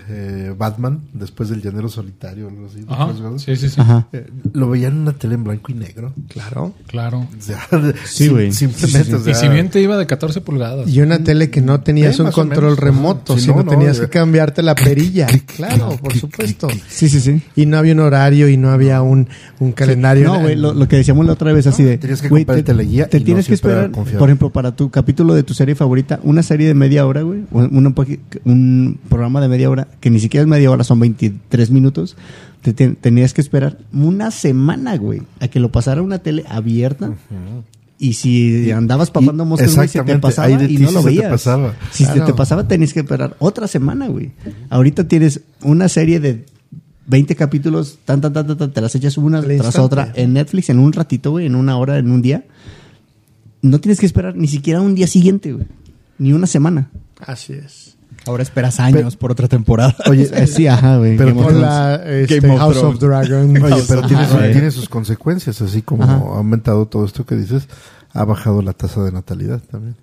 eh, 0.09 0.53
Batman 0.57 1.01
después 1.13 1.49
del 1.49 1.63
Llanero 1.63 1.89
Solitario 1.89 2.47
o 2.47 2.51
algo 2.51 2.67
así? 2.67 3.45
Sí, 3.45 3.57
sí, 3.57 3.69
sí. 3.71 3.81
Ajá. 3.81 4.07
Eh, 4.13 4.27
lo 4.53 4.71
veían 4.71 4.93
en 4.95 4.99
una 5.01 5.13
tele 5.13 5.35
en 5.35 5.45
blanco 5.45 5.71
y 5.73 5.75
negro. 5.75 6.13
Claro. 6.29 6.75
Claro. 6.89 7.21
O 7.37 7.41
sea, 7.43 7.61
Sí, 8.05 8.29
güey. 8.29 8.53
Simplemente, 8.53 9.05
Sí, 9.05 9.11
sí, 9.11 9.15
o 9.15 9.21
sea, 9.21 9.33
Y 9.33 9.35
si 9.37 9.49
bien 9.49 9.69
te 9.71 9.81
iba 9.81 9.97
de 9.97 10.07
14 10.07 10.41
pulgadas. 10.41 10.89
Y 10.89 11.01
una 11.01 11.19
tele 11.23 11.51
que 11.51 11.61
no 11.61 11.81
tenías 11.81 12.17
Sí, 12.17 12.23
un 12.23 12.31
control 12.33 12.77
remoto, 12.77 13.35
Sí, 13.37 13.43
sino 13.43 13.57
no, 13.59 13.63
no, 13.65 13.71
tenías 13.71 13.99
ya. 13.99 14.05
que 14.05 14.11
cambiarte 14.11 14.63
la 14.63 14.75
perilla. 14.77 15.27
claro, 15.57 15.97
por 15.97 16.15
supuesto. 16.15 16.69
Sí, 16.89 17.09
sí, 17.09 17.21
sí. 17.21 17.41
Y 17.57 17.67
no 17.67 17.79
había 17.79 17.95
un 17.95 18.01
horario 18.01 18.49
y 18.49 18.57
no 18.57 18.71
había 18.71 19.01
un, 19.03 19.29
un 19.61 19.73
calendario. 19.73 20.25
No, 20.35 20.41
güey, 20.41 20.57
lo, 20.57 20.73
lo 20.75 20.89
que 20.89 20.97
decíamos 20.97 21.25
la 21.27 21.33
otra 21.35 21.53
vez, 21.53 21.67
así 21.69 21.83
de. 21.85 21.99
tenías 21.99 22.21
que 22.23 22.29
güey, 22.29 22.43
comprar 22.45 22.59
el 22.59 22.65
teleguía 22.65 23.09
Te 23.09 23.21
tienes 23.21 23.47
que 23.49 23.55
esperar, 23.55 23.91
por 24.17 24.29
ejemplo, 24.29 24.51
para 24.51 24.75
tu 24.75 24.91
capítulo 24.91 25.35
de 25.35 25.43
tu 25.43 25.55
serie 25.55 25.75
favorita, 25.75 26.21
una 26.23 26.43
serie 26.43 26.67
de 26.67 26.75
media 26.75 27.07
hora, 27.07 27.23
güey. 27.23 27.41
Un, 27.53 28.99
programa 29.09 29.41
de 29.41 29.49
media 29.49 29.71
hora, 29.71 29.89
que 30.01 30.11
ni 30.11 30.21
siquiera 30.21 30.43
es 30.43 30.49
media 30.49 30.71
hora, 30.71 30.85
son 30.85 31.01
23 31.01 31.71
minutos. 31.71 32.17
Te, 32.63 32.73
te- 32.73 32.91
tenías 32.91 33.35
que 33.35 33.41
esperar 33.41 33.79
una 33.93 34.31
semana, 34.31 34.97
güey, 34.97 35.23
a 35.41 35.49
que 35.49 35.61
lo 35.61 35.71
pasara 35.71 36.03
una 36.03 36.19
tele 36.19 36.45
abierta. 36.49 37.13
Y 38.01 38.13
si 38.13 38.71
andabas 38.71 39.11
papando 39.11 39.45
moscas, 39.45 39.75
güey, 39.75 39.89
se 39.89 40.03
te 40.03 40.19
pasaba 40.19 40.51
y 40.51 40.79
no 40.79 40.91
lo 40.93 41.01
te 41.01 41.07
veías. 41.07 41.31
pasaba. 41.31 41.75
Si 41.91 42.05
se 42.05 42.21
te 42.21 42.33
pasaba, 42.35 42.69
tenías 42.69 42.93
que 42.93 43.01
esperar 43.01 43.37
otra 43.41 43.67
semana, 43.67 44.07
güey. 44.09 44.33
Ahorita 44.71 45.09
tienes 45.09 45.41
una 45.63 45.89
serie 45.89 46.21
de 46.21 46.45
20 47.09 47.35
capítulos, 47.37 47.99
tan, 48.05 48.21
tan, 48.21 48.33
tan, 48.33 48.71
te 48.71 48.81
las 48.81 48.95
echas 48.95 49.17
una 49.19 49.43
tras 49.43 49.79
otra 49.79 50.13
en 50.15 50.35
Netflix 50.35 50.69
en 50.69 50.79
un 50.79 50.93
ratito, 50.93 51.31
güey, 51.33 51.47
en 51.47 51.55
una 51.55 51.77
hora, 51.79 51.99
en 51.99 52.11
un 52.11 52.23
día. 52.23 52.45
No 53.63 53.81
tienes 53.81 53.99
que 54.01 54.07
esperar 54.07 54.37
ni 54.37 54.47
siquiera 54.49 54.81
un 54.81 54.95
día 54.95 55.07
siguiente, 55.07 55.53
güey. 55.53 55.67
Ni 56.19 56.33
una 56.33 56.47
semana. 56.47 56.91
Así 57.21 57.53
es. 57.55 57.97
Ahora 58.27 58.43
esperas 58.43 58.79
años 58.81 59.17
por 59.17 59.33
otra 59.33 59.49
temporada. 59.49 59.97
Oye, 60.09 60.29
Eh, 60.33 60.47
sí, 60.47 60.67
ajá, 60.67 60.99
güey. 60.99 61.17
Pero 61.17 61.31
Game 61.31 61.43
Con 61.43 61.53
Thrones. 61.55 61.63
la 61.69 61.95
este, 62.05 62.41
Game 62.41 62.55
of 62.55 62.61
House 62.61 62.77
Thrones. 62.79 62.95
of 62.95 63.01
Dragon. 63.01 63.63
Oye, 63.63 63.83
pero 63.89 64.03
tiene, 64.03 64.27
su- 64.29 64.37
tiene 64.53 64.71
sus 64.71 64.89
consecuencias, 64.89 65.61
así 65.63 65.83
como 65.83 66.03
Ajá. 66.05 66.15
ha 66.15 66.37
aumentado 66.39 66.87
todo 66.87 67.05
esto 67.05 67.25
que 67.25 67.37
dices, 67.37 67.69
ha 68.13 68.25
bajado 68.25 68.61
la 68.63 68.73
tasa 68.73 69.03
de 69.03 69.13
natalidad 69.13 69.61
también. 69.71 69.97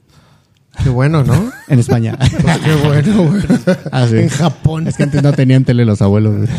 Qué 0.83 0.89
bueno, 0.89 1.23
¿no? 1.23 1.51
En 1.67 1.79
España. 1.79 2.17
Qué 2.17 2.75
bueno, 2.87 3.23
güey. 3.29 3.43
Ah, 3.91 4.07
sí. 4.09 4.17
En 4.17 4.29
Japón. 4.29 4.87
Es 4.87 4.97
que 4.97 5.03
antes 5.03 5.21
no 5.23 5.31
tenían 5.33 5.63
tele 5.63 5.85
los 5.85 6.01
abuelos, 6.01 6.35
güey. 6.37 6.49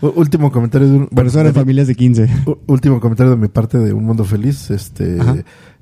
Último 0.00 0.52
comentario 0.52 0.88
de 0.88 0.96
un, 0.96 1.08
bueno, 1.10 1.28
eso 1.30 1.40
eran 1.40 1.52
de- 1.52 1.58
familias 1.58 1.86
de 1.86 1.94
15. 1.94 2.28
u- 2.46 2.58
último 2.66 3.00
comentario 3.00 3.30
de 3.30 3.36
mi 3.38 3.48
parte 3.48 3.78
de 3.78 3.92
Un 3.92 4.04
Mundo 4.04 4.24
Feliz. 4.24 4.70
Este, 4.70 5.18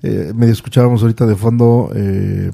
eh, 0.02 0.32
medio 0.34 0.52
escuchábamos 0.52 1.02
ahorita 1.02 1.26
de 1.26 1.34
fondo 1.36 1.90
eh, 1.94 2.50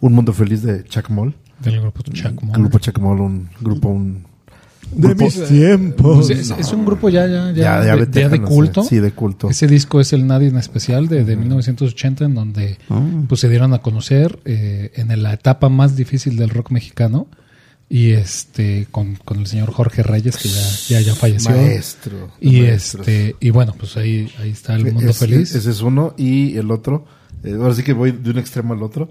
Un 0.00 0.12
Mundo 0.12 0.32
Feliz 0.32 0.62
de 0.62 0.84
Chuck 0.84 1.08
Moll. 1.10 1.34
Del 1.60 1.80
grupo 1.80 2.02
Chaco. 2.12 2.44
El 2.46 2.52
grupo 2.60 2.78
Chuck 2.78 2.98
Moll, 3.00 3.20
un 3.20 3.48
grupo, 3.60 3.88
un 3.88 4.24
De 4.92 5.08
grupo- 5.08 5.24
mis 5.24 5.44
tiempos. 5.44 6.26
Pues 6.26 6.30
es, 6.38 6.50
es 6.58 6.72
un 6.72 6.84
grupo 6.84 7.08
ya, 7.08 7.26
ya, 7.26 7.50
ya, 7.50 7.52
ya, 7.52 7.54
ya 7.54 7.80
de, 7.80 7.86
ya 7.86 7.94
de 7.94 8.00
veterano, 8.00 8.48
culto. 8.48 8.82
Sí, 8.84 8.96
de 8.98 9.10
culto. 9.12 9.50
Ese 9.50 9.66
disco 9.66 10.00
es 10.00 10.12
el 10.12 10.26
Nadie 10.26 10.48
en 10.48 10.56
especial 10.56 11.08
de, 11.08 11.24
de 11.24 11.36
1980 11.36 12.24
en 12.24 12.34
donde 12.34 12.78
Ah. 12.90 13.00
pues 13.28 13.40
se 13.40 13.48
dieron 13.48 13.72
a 13.74 13.78
conocer 13.78 14.38
eh, 14.44 14.92
en 14.94 15.22
la 15.22 15.32
etapa 15.32 15.68
más 15.68 15.96
difícil 15.96 16.36
del 16.36 16.50
rock 16.50 16.70
mexicano 16.70 17.26
y 17.90 18.10
este 18.12 18.86
con, 18.90 19.16
con 19.16 19.38
el 19.40 19.46
señor 19.46 19.72
Jorge 19.72 20.02
Reyes 20.02 20.36
que 20.36 20.48
ya 20.48 20.68
ya, 20.88 21.00
ya 21.00 21.14
falleció 21.14 21.50
Maestro. 21.52 22.30
y 22.40 22.60
maestros. 22.62 23.08
este 23.08 23.36
y 23.40 23.50
bueno 23.50 23.74
pues 23.78 23.96
ahí 23.96 24.30
ahí 24.38 24.50
está 24.50 24.74
el 24.74 24.92
mundo 24.92 25.10
Es- 25.10 25.18
feliz 25.18 25.54
Ese 25.54 25.70
es 25.70 25.80
uno. 25.80 26.14
Y 26.18 26.56
el 26.58 26.70
otro, 26.70 27.06
eh, 27.44 27.52
ahora 27.58 27.74
sí 27.74 27.82
que 27.82 27.92
voy 27.94 28.12
de 28.12 28.30
un 28.30 28.38
extremo 28.38 28.74
al 28.74 28.82
otro. 28.82 29.10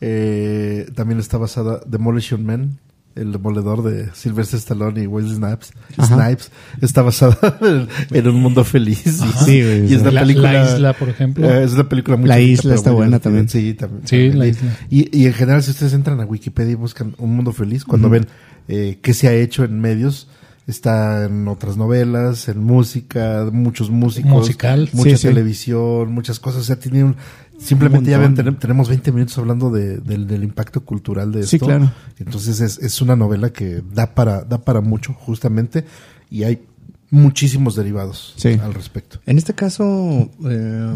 Eh, 0.00 0.86
también 0.94 1.20
está 1.20 1.38
basada 1.38 1.80
Demolition 1.86 2.44
Man, 2.44 2.78
el 3.16 3.32
demoledor 3.32 3.82
de 3.84 4.08
Sylvester 4.14 4.58
Stallone 4.58 5.02
y 5.02 5.06
Wesley 5.06 5.36
Snipes. 5.36 5.72
Ajá. 5.96 6.14
Snipes 6.26 6.50
está 6.80 7.02
basada 7.02 7.38
en, 7.62 7.88
en 8.10 8.28
un 8.28 8.40
mundo 8.42 8.64
feliz. 8.64 9.06
Y, 9.06 9.10
Sí, 9.44 9.62
güey, 9.62 9.80
y 9.90 9.94
es 9.94 10.00
sí. 10.00 10.04
la 10.04 10.10
La- 10.10 10.20
película. 10.22 10.52
La 10.52 10.74
Isla, 10.74 10.92
por 10.94 11.08
ejemplo. 11.08 11.48
eh, 11.48 11.64
es 11.64 11.72
una 11.74 11.88
película 11.88 12.16
muy 12.16 12.28
La 12.28 12.36
chiquita, 12.38 12.52
Isla 12.62 12.74
está 12.74 12.90
buena 12.90 13.18
también. 13.20 13.48
Sí, 13.48 13.74
también. 13.74 14.02
Sí, 14.06 14.16
también. 14.30 14.38
La 14.38 14.46
Y- 14.46 14.50
Isla. 14.50 14.76
Y, 14.90 15.18
y 15.22 15.26
en 15.26 15.32
general, 15.32 15.62
si 15.62 15.70
ustedes 15.70 15.92
entran 15.94 16.20
a 16.20 16.24
Wikipedia 16.24 16.72
y 16.72 16.76
buscan 16.76 17.14
un 17.18 17.36
mundo 17.36 17.52
feliz, 17.52 17.84
cuando 17.84 18.08
ven 18.10 18.26
eh, 18.68 18.98
qué 19.02 19.14
se 19.14 19.28
ha 19.28 19.32
hecho 19.32 19.62
en 19.64 19.80
medios, 19.80 20.28
está 20.66 21.26
en 21.26 21.46
otras 21.46 21.76
novelas, 21.76 22.48
en 22.48 22.58
música, 22.64 23.46
muchos 23.52 23.90
músicos, 23.90 24.30
Musical. 24.32 24.88
mucha 24.94 25.10
Sí, 25.10 25.16
sí. 25.18 25.28
televisión, 25.28 26.10
muchas 26.12 26.40
cosas. 26.40 26.62
O 26.62 26.64
sea, 26.64 26.76
tiene 26.80 27.04
un, 27.04 27.16
simplemente 27.64 28.10
ya 28.10 28.18
ven, 28.18 28.34
tenemos 28.58 28.88
20 28.88 29.12
minutos 29.12 29.36
hablando 29.38 29.70
de- 29.70 29.98
del, 29.98 30.26
del 30.26 30.44
impacto 30.44 30.84
cultural 30.84 31.32
de 31.32 31.40
esto. 31.40 31.50
Sí, 31.50 31.58
claro. 31.58 31.90
Entonces 32.18 32.60
es, 32.60 32.78
es 32.78 33.00
una 33.02 33.16
novela 33.16 33.50
que 33.50 33.82
da 33.92 34.14
para, 34.14 34.42
da 34.44 34.58
para 34.62 34.80
mucho, 34.80 35.12
justamente, 35.14 35.84
y 36.30 36.44
hay 36.44 36.62
muchísimos 37.10 37.76
derivados 37.76 38.34
Sí. 38.36 38.58
al 38.62 38.74
respecto. 38.74 39.20
En 39.26 39.38
este 39.38 39.54
caso, 39.54 40.30
eh, 40.48 40.94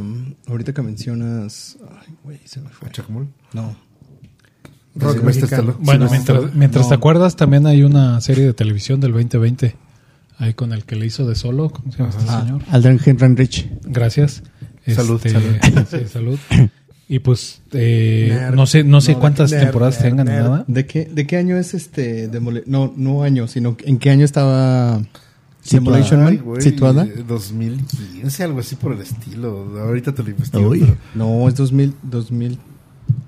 ahorita 0.48 0.72
que 0.72 0.82
mencionas. 0.82 1.76
Ay, 2.00 2.14
güey, 2.24 2.40
se 2.44 2.60
me 2.60 2.68
fue. 2.70 2.90
Chacmol. 2.90 3.28
No. 3.52 3.76
Rock 4.94 5.18
bueno 5.20 5.32
Sí, 5.32 5.40
mientras 6.12 6.42
no. 6.42 6.50
mientras 6.54 6.84
no. 6.86 6.88
te 6.88 6.94
acuerdas 6.94 7.36
también 7.36 7.66
hay 7.66 7.84
una 7.84 8.20
serie 8.20 8.44
de 8.46 8.52
televisión 8.52 8.98
del 9.00 9.12
2020 9.12 9.76
ahí 10.38 10.54
con 10.54 10.72
el 10.72 10.84
que 10.84 10.96
le 10.96 11.06
hizo 11.06 11.24
de 11.26 11.36
solo 11.36 11.70
¿cómo 11.70 11.92
se 11.92 11.98
llama 11.98 12.10
este 12.10 12.24
Ah, 12.28 12.40
señor? 12.44 12.62
Aldrin 12.70 12.98
Henry 13.04 13.34
Rich. 13.36 13.68
Gracias. 13.84 14.42
Salud, 14.94 15.20
Este, 15.24 15.30
salud. 15.40 15.86
sí, 15.90 15.96
salud. 16.12 16.38
Y 17.10 17.20
pues 17.20 17.62
eh, 17.72 18.28
Nerd. 18.30 18.54
no 18.54 18.66
sé 18.66 18.84
no 18.84 19.00
sé 19.00 19.12
No, 19.14 19.20
cuántas 19.20 19.50
nerd, 19.50 19.62
temporadas 19.62 19.94
nerd, 20.00 20.10
tengan 20.10 20.26
nada. 20.26 20.64
¿De 20.68 20.84
qué, 20.86 21.06
¿De 21.06 21.26
qué 21.26 21.36
año 21.38 21.56
es 21.56 21.72
este 21.74 22.30
Demole- 22.30 22.64
No, 22.66 22.92
no 22.96 23.22
año, 23.22 23.48
sino 23.48 23.76
en 23.84 23.98
qué 23.98 24.10
año 24.10 24.24
estaba 24.26 25.00
Demolition 25.70 26.22
Man 26.24 26.42
situada? 26.60 27.06
2015, 27.26 28.44
algo 28.44 28.60
así 28.60 28.76
por 28.76 28.92
el 28.92 29.00
estilo. 29.00 29.78
Ahorita 29.80 30.14
te 30.14 30.22
lo 30.22 30.30
investigo. 30.30 30.70
Pero- 30.70 30.96
No, 31.14 31.48
es 31.48 31.54
2000, 31.56 31.94
2000 32.02 32.58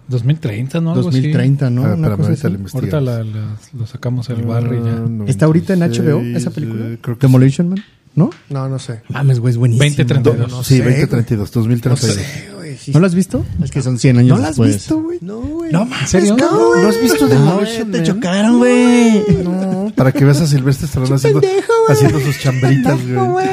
2030, 0.08 0.80
¿no? 0.80 0.90
Algo 0.92 1.08
así. 1.08 1.18
2030, 1.18 1.70
¿no? 1.70 1.84
Ah, 1.86 1.94
Una 1.94 2.10
cosa 2.16 2.28
ahorita 2.30 2.32
así. 2.32 2.52
lo 2.52 2.54
investigo. 2.58 2.80
Ahorita 2.80 3.00
la- 3.00 3.24
la- 3.24 3.56
lo 3.78 3.86
sacamos 3.86 4.28
al 4.28 4.42
barrio 4.42 4.84
ya. 4.84 5.24
¿Está 5.26 5.46
ahorita 5.46 5.72
en 5.74 5.80
HBO 5.80 6.18
96, 6.18 6.36
esa 6.36 6.50
película? 6.50 6.86
eh, 6.86 6.98
creo 7.00 7.16
que 7.18 7.26
Demolition 7.26 7.68
Man, 7.70 7.78
¿no? 8.14 8.30
No, 8.48 8.68
no 8.68 8.78
sé. 8.78 9.02
Mames, 9.08 9.40
güey, 9.40 9.52
es 9.52 9.56
buenísimo. 9.58 9.84
2032. 9.84 10.50
No 10.50 10.62
sí, 10.64 10.76
sé, 10.78 10.84
2032, 10.84 11.50
2032. 11.50 12.18
güey, 12.56 12.76
sí. 12.76 12.90
¿No 12.92 13.00
lo 13.00 13.06
has 13.06 13.14
visto? 13.14 13.44
Es 13.62 13.70
que 13.70 13.82
son 13.82 13.98
100 13.98 14.18
años 14.18 14.36
¿No 14.36 14.42
lo 14.42 14.42
has 14.42 14.48
después. 14.56 14.74
visto, 14.74 15.00
güey? 15.02 15.18
No, 15.22 15.40
güey. 15.40 15.72
No 15.72 15.84
mames, 15.84 16.02
¿En 16.02 16.08
serio? 16.08 16.36
cabrón. 16.36 16.82
¿No 16.82 16.88
has 16.88 17.00
visto 17.00 17.28
Demolition 17.28 17.90
te 17.90 17.98
Man? 17.98 18.06
chocaron, 18.06 18.58
güey. 18.58 19.24
No, 19.44 19.92
para 19.94 20.12
que 20.12 20.24
veas 20.24 20.40
a 20.40 20.46
Silvestre 20.46 20.86
Stallone 20.86 21.14
haciendo, 21.16 21.40
haciendo 21.88 22.20
sus 22.20 22.38
chambritas, 22.38 22.98
güey. 23.06 23.48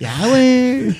Ya, 0.00 0.26
güey. 0.28 0.96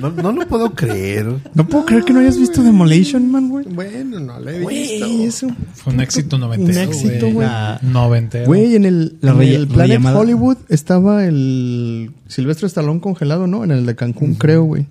No, 0.00 0.10
no 0.10 0.32
lo 0.32 0.46
puedo 0.48 0.74
creer. 0.74 1.26
No 1.54 1.66
puedo 1.66 1.84
creer 1.84 2.04
que 2.04 2.12
no 2.12 2.20
hayas 2.20 2.38
visto 2.38 2.62
Demolition 2.62 3.30
Man, 3.30 3.48
güey. 3.50 3.66
Bueno, 3.68 4.18
no 4.20 4.40
le 4.40 4.56
he 4.56 4.60
Güey, 4.62 5.00
visto. 5.00 5.46
eso. 5.46 5.56
Fue 5.74 5.92
un 5.92 6.00
éxito 6.00 6.38
noventero. 6.38 6.80
Un 6.80 6.88
éxito, 6.88 7.30
güey. 7.30 7.46
La- 7.46 7.78
Noventero. 7.82 8.46
Güey, 8.46 8.76
en 8.76 8.84
el, 8.86 9.18
La 9.20 9.32
en 9.32 9.42
el 9.42 9.68
Planet. 9.68 10.00
Hollywood 10.14 10.56
estaba 10.68 11.24
el 11.26 12.12
Silvestre 12.28 12.66
Stallone 12.66 13.00
congelado, 13.00 13.46
¿no? 13.46 13.62
En 13.64 13.70
el 13.72 13.84
de 13.86 13.94
Cancún, 13.94 14.34
creo, 14.34 14.64
güey. 14.64 14.86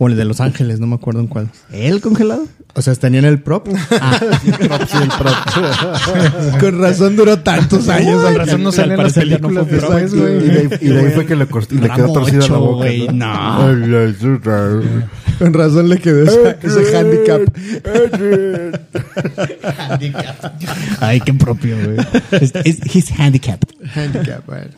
O 0.00 0.06
el 0.08 0.16
de 0.16 0.24
Los 0.24 0.40
Ángeles, 0.40 0.78
no 0.78 0.86
me 0.86 0.94
acuerdo 0.94 1.20
en 1.20 1.26
cuál. 1.26 1.48
¿El 1.72 2.00
congelado? 2.00 2.44
O 2.74 2.82
sea, 2.82 2.94
tenían 2.94 3.24
el 3.24 3.40
prop. 3.42 3.66
Con 6.60 6.80
razón 6.80 7.16
duró 7.16 7.38
tantos 7.40 7.88
años. 7.88 8.22
Con 8.22 8.34
razón 8.36 8.62
no 8.62 8.72
salen 8.72 8.96
las 8.96 9.16
no 9.16 9.20
películas 9.22 9.66
fue 9.68 9.76
después, 9.78 10.14
Y 10.14 10.18
güey. 10.18 10.38
de 10.38 10.58
ahí, 10.60 10.68
y 10.80 10.88
de 10.88 11.00
ahí 11.00 11.10
fue 11.12 11.26
que 11.26 11.36
le, 11.36 11.46
cortó- 11.46 11.74
le 11.74 11.90
quedó 11.90 12.12
torcida 12.12 12.46
la 12.48 12.56
boca. 12.58 12.76
güey, 12.86 13.08
¿no? 13.08 13.68
Con 15.38 15.54
razón 15.54 15.88
le 15.88 15.98
quedó 15.98 16.22
ese, 16.24 16.58
ese 16.62 16.96
handicap. 16.96 17.40
Ay, 21.00 21.20
qué 21.20 21.34
propio, 21.34 21.76
güey. 21.84 21.96
Es, 22.32 22.52
es 22.64 22.94
his 22.96 23.10
handicap. 23.18 23.60
Handicap, 23.94 24.44
bueno. 24.46 24.68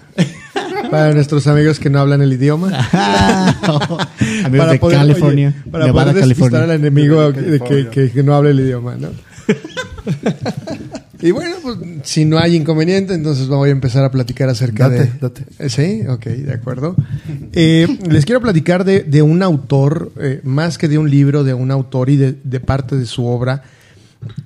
Para 0.90 1.12
nuestros 1.14 1.46
amigos 1.46 1.78
que 1.78 1.90
no 1.90 2.00
hablan 2.00 2.22
el 2.22 2.32
idioma. 2.32 2.68
Amigos 4.44 4.70
de 4.70 4.78
California. 4.80 5.54
oye, 5.62 5.70
para 5.70 5.86
Nevada, 5.86 6.12
poder 6.12 6.26
despistar 6.26 6.50
California. 6.60 6.62
al 6.62 6.70
enemigo 6.80 7.32
de 7.32 7.60
que, 7.60 7.88
que- 7.88 8.10
que 8.10 8.22
no 8.22 8.34
hable 8.34 8.50
el 8.50 8.60
idioma, 8.60 8.96
¿no? 8.96 9.08
y 11.22 11.30
bueno, 11.30 11.56
pues 11.62 11.76
si 12.04 12.24
no 12.24 12.38
hay 12.38 12.56
inconveniente, 12.56 13.14
entonces 13.14 13.48
voy 13.48 13.68
a 13.68 13.72
empezar 13.72 14.04
a 14.04 14.10
platicar 14.10 14.48
acerca 14.48 14.88
Date, 14.88 15.04
de... 15.04 15.12
date. 15.20 15.44
Eh, 15.58 15.68
Sí, 15.68 16.02
ok, 16.08 16.24
de 16.26 16.52
acuerdo. 16.52 16.96
Eh, 17.52 17.86
les 18.08 18.24
quiero 18.24 18.40
platicar 18.40 18.84
de, 18.84 19.00
de 19.02 19.22
un 19.22 19.42
autor, 19.42 20.12
eh, 20.20 20.40
más 20.44 20.78
que 20.78 20.88
de 20.88 20.98
un 20.98 21.10
libro, 21.10 21.44
de 21.44 21.54
un 21.54 21.70
autor 21.70 22.10
y 22.10 22.16
de, 22.16 22.34
de 22.42 22.60
parte 22.60 22.96
de 22.96 23.06
su 23.06 23.26
obra. 23.26 23.62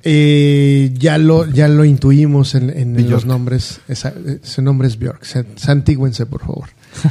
Eh, 0.05 0.95
ya 0.97 1.19
lo 1.19 1.47
ya 1.51 1.67
lo 1.67 1.85
intuimos 1.85 2.55
en, 2.55 2.71
en 2.71 3.11
los 3.11 3.27
nombres. 3.27 3.81
Esa- 3.89 4.15
su 4.43 4.63
nombre 4.63 4.87
es 4.87 4.97
Björk. 4.99 5.25
Sa- 5.25 5.45
Santígüense, 5.57 6.27
por 6.27 6.43
favor. 6.43 6.69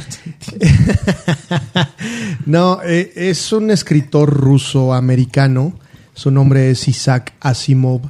no, 2.46 2.80
es 2.82 3.52
un 3.52 3.70
escritor 3.70 4.30
ruso-americano. 4.32 5.74
Su 6.14 6.30
nombre 6.30 6.70
es 6.70 6.86
Isaac 6.88 7.34
Asimov. 7.40 8.02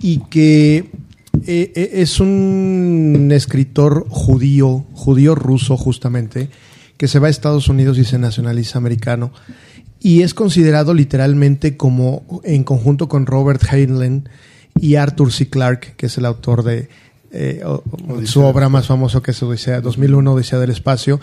Y 0.00 0.18
que 0.30 0.90
eh, 1.46 1.72
eh, 1.74 1.90
es 1.94 2.20
un 2.20 3.30
escritor 3.32 4.06
judío, 4.08 4.86
judío 4.92 5.34
ruso 5.34 5.76
justamente, 5.76 6.48
que 6.96 7.08
se 7.08 7.18
va 7.18 7.28
a 7.28 7.30
Estados 7.30 7.68
Unidos 7.68 7.98
y 7.98 8.04
se 8.04 8.18
nacionaliza 8.18 8.78
americano. 8.78 9.32
Y 10.00 10.22
es 10.22 10.34
considerado 10.34 10.94
literalmente 10.94 11.76
como, 11.76 12.40
en 12.44 12.64
conjunto 12.64 13.08
con 13.08 13.26
Robert 13.26 13.62
Heinlein 13.70 14.28
y 14.80 14.96
Arthur 14.96 15.32
C. 15.32 15.48
Clarke, 15.48 15.94
que 15.96 16.06
es 16.06 16.18
el 16.18 16.26
autor 16.26 16.62
de 16.62 16.88
eh, 17.32 17.62
su 18.24 18.40
obra 18.40 18.68
más 18.68 18.86
famosa 18.86 19.20
que 19.20 19.32
es 19.32 19.42
Odisea 19.42 19.80
2001, 19.80 20.32
Odisea 20.32 20.58
del 20.58 20.70
Espacio, 20.70 21.20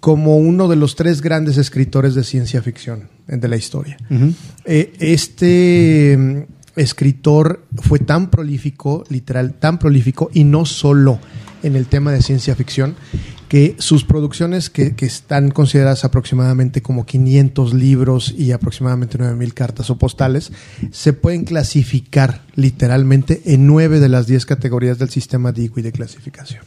como 0.00 0.36
uno 0.38 0.66
de 0.66 0.76
los 0.76 0.96
tres 0.96 1.20
grandes 1.20 1.58
escritores 1.58 2.14
de 2.14 2.24
ciencia 2.24 2.62
ficción 2.62 3.08
de 3.26 3.48
la 3.48 3.56
historia. 3.56 3.96
Eh, 4.64 4.92
este 4.98 6.46
escritor 6.76 7.64
fue 7.76 7.98
tan 7.98 8.30
prolífico, 8.30 9.04
literal, 9.08 9.54
tan 9.54 9.78
prolífico, 9.78 10.30
y 10.32 10.44
no 10.44 10.64
solo 10.66 11.18
en 11.62 11.76
el 11.76 11.86
tema 11.86 12.12
de 12.12 12.22
ciencia 12.22 12.54
ficción, 12.54 12.96
que 13.48 13.76
sus 13.78 14.04
producciones, 14.04 14.70
que, 14.70 14.94
que 14.96 15.04
están 15.04 15.50
consideradas 15.50 16.06
aproximadamente 16.06 16.80
como 16.80 17.04
500 17.04 17.74
libros 17.74 18.34
y 18.36 18.52
aproximadamente 18.52 19.18
9.000 19.18 19.52
cartas 19.52 19.90
o 19.90 19.98
postales, 19.98 20.52
se 20.90 21.12
pueden 21.12 21.44
clasificar 21.44 22.40
literalmente 22.54 23.42
en 23.44 23.66
nueve 23.66 24.00
de 24.00 24.08
las 24.08 24.26
10 24.26 24.46
categorías 24.46 24.98
del 24.98 25.10
sistema 25.10 25.52
Dewey 25.52 25.82
de 25.82 25.92
clasificación. 25.92 26.64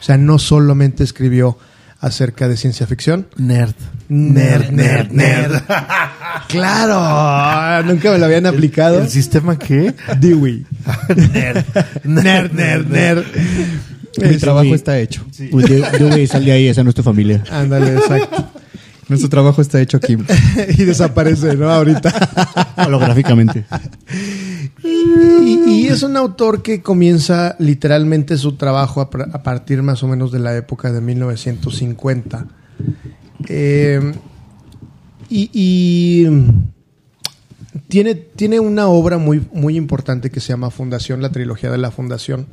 O 0.00 0.02
sea, 0.02 0.18
no 0.18 0.38
solamente 0.38 1.02
escribió 1.02 1.56
acerca 1.98 2.46
de 2.46 2.56
ciencia 2.56 2.86
ficción, 2.86 3.28
Nerd. 3.36 3.74
Nerd, 4.08 4.70
nerd, 4.70 5.10
nerd. 5.12 5.62
claro, 6.48 7.82
nunca 7.86 8.10
me 8.12 8.18
lo 8.18 8.24
habían 8.24 8.46
aplicado. 8.46 9.00
¿El 9.02 9.08
sistema 9.08 9.58
qué? 9.58 9.94
Dewey. 10.18 10.64
nerd. 11.32 11.64
Nerd, 12.04 12.52
nerd, 12.52 12.86
nerd. 12.88 13.24
Mi 14.18 14.24
Este, 14.24 14.38
trabajo 14.38 14.74
está 14.74 14.98
hecho. 14.98 15.24
Uy, 15.52 15.62
de- 15.64 15.82
de- 15.82 16.04
güey, 16.08 16.26
sal 16.26 16.44
de 16.44 16.52
ahí, 16.52 16.68
esa 16.68 16.82
no 16.82 16.88
es 16.90 16.94
tu 16.96 17.02
familia. 17.02 17.44
Ándale, 17.50 17.94
exacto. 17.94 18.48
Nuestro 19.08 19.28
trabajo 19.30 19.62
está 19.62 19.80
hecho 19.80 19.96
aquí. 19.98 20.16
y 20.78 20.84
desaparece, 20.84 21.56
¿no? 21.56 21.70
Ahorita. 21.70 22.12
Holográficamente. 22.86 23.64
Y, 24.84 25.58
y 25.66 25.86
es 25.88 26.02
un 26.02 26.16
autor 26.16 26.62
que 26.62 26.82
comienza 26.82 27.56
literalmente 27.58 28.36
su 28.36 28.56
trabajo 28.56 29.00
a 29.00 29.42
partir 29.42 29.82
más 29.82 30.02
o 30.02 30.08
menos 30.08 30.32
de 30.32 30.38
la 30.40 30.56
época 30.56 30.92
de 30.92 31.00
1950. 31.00 32.46
Eh, 33.46 34.00
y 35.30 35.50
y 35.52 36.26
tiene, 37.88 38.14
tiene 38.14 38.60
una 38.60 38.88
obra 38.88 39.18
muy, 39.18 39.46
muy 39.52 39.76
importante 39.76 40.30
que 40.30 40.40
se 40.40 40.48
llama 40.48 40.70
Fundación, 40.70 41.22
la 41.22 41.30
trilogía 41.30 41.70
de 41.70 41.78
la 41.78 41.90
Fundación, 41.90 42.46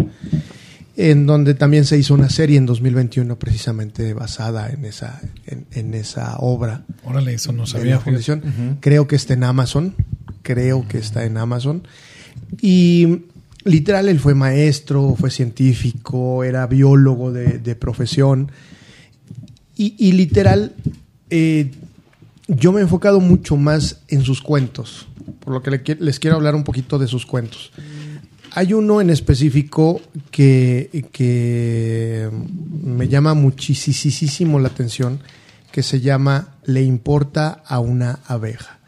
en 0.97 1.25
donde 1.25 1.53
también 1.53 1.85
se 1.85 1.97
hizo 1.97 2.13
una 2.13 2.29
serie 2.29 2.57
en 2.57 2.65
2021 2.65 3.37
precisamente 3.37 4.13
basada 4.13 4.69
en 4.69 4.85
esa, 4.85 5.21
en, 5.45 5.65
en 5.71 5.93
esa 5.93 6.37
obra 6.37 6.83
Órale, 7.03 7.33
eso 7.33 7.51
no 7.51 7.65
sabía. 7.65 7.95
la 7.95 7.99
fundación. 7.99 8.77
Creo 8.79 9.07
que 9.07 9.15
está 9.15 9.33
en 9.33 9.43
Amazon. 9.43 9.95
Creo 10.41 10.87
que 10.87 10.97
está 10.97 11.25
en 11.25 11.37
Amazon. 11.37 11.87
Y 12.61 13.23
literal, 13.63 14.09
él 14.09 14.19
fue 14.19 14.35
maestro, 14.35 15.15
fue 15.19 15.31
científico, 15.31 16.43
era 16.43 16.65
biólogo 16.67 17.31
de, 17.31 17.59
de 17.59 17.75
profesión. 17.75 18.51
Y, 19.75 19.95
y 19.97 20.13
literal, 20.13 20.73
eh, 21.29 21.71
yo 22.47 22.71
me 22.71 22.79
he 22.79 22.83
enfocado 22.83 23.19
mucho 23.19 23.57
más 23.57 24.01
en 24.07 24.21
sus 24.23 24.41
cuentos, 24.41 25.07
por 25.39 25.53
lo 25.53 25.61
que 25.61 25.95
les 25.99 26.19
quiero 26.19 26.35
hablar 26.37 26.55
un 26.55 26.63
poquito 26.63 26.99
de 26.99 27.07
sus 27.07 27.25
cuentos. 27.25 27.71
Hay 28.51 28.73
uno 28.73 29.01
en 29.01 29.09
específico 29.09 30.01
que, 30.31 31.07
que 31.11 32.29
me 32.83 33.09
llama 33.09 33.33
muchísimo 33.33 34.59
la 34.59 34.69
atención, 34.69 35.19
que 35.73 35.83
se 35.83 35.99
llama 35.99 36.55
Le 36.63 36.81
importa 36.81 37.61
a 37.65 37.79
una 37.79 38.19
abeja. 38.27 38.79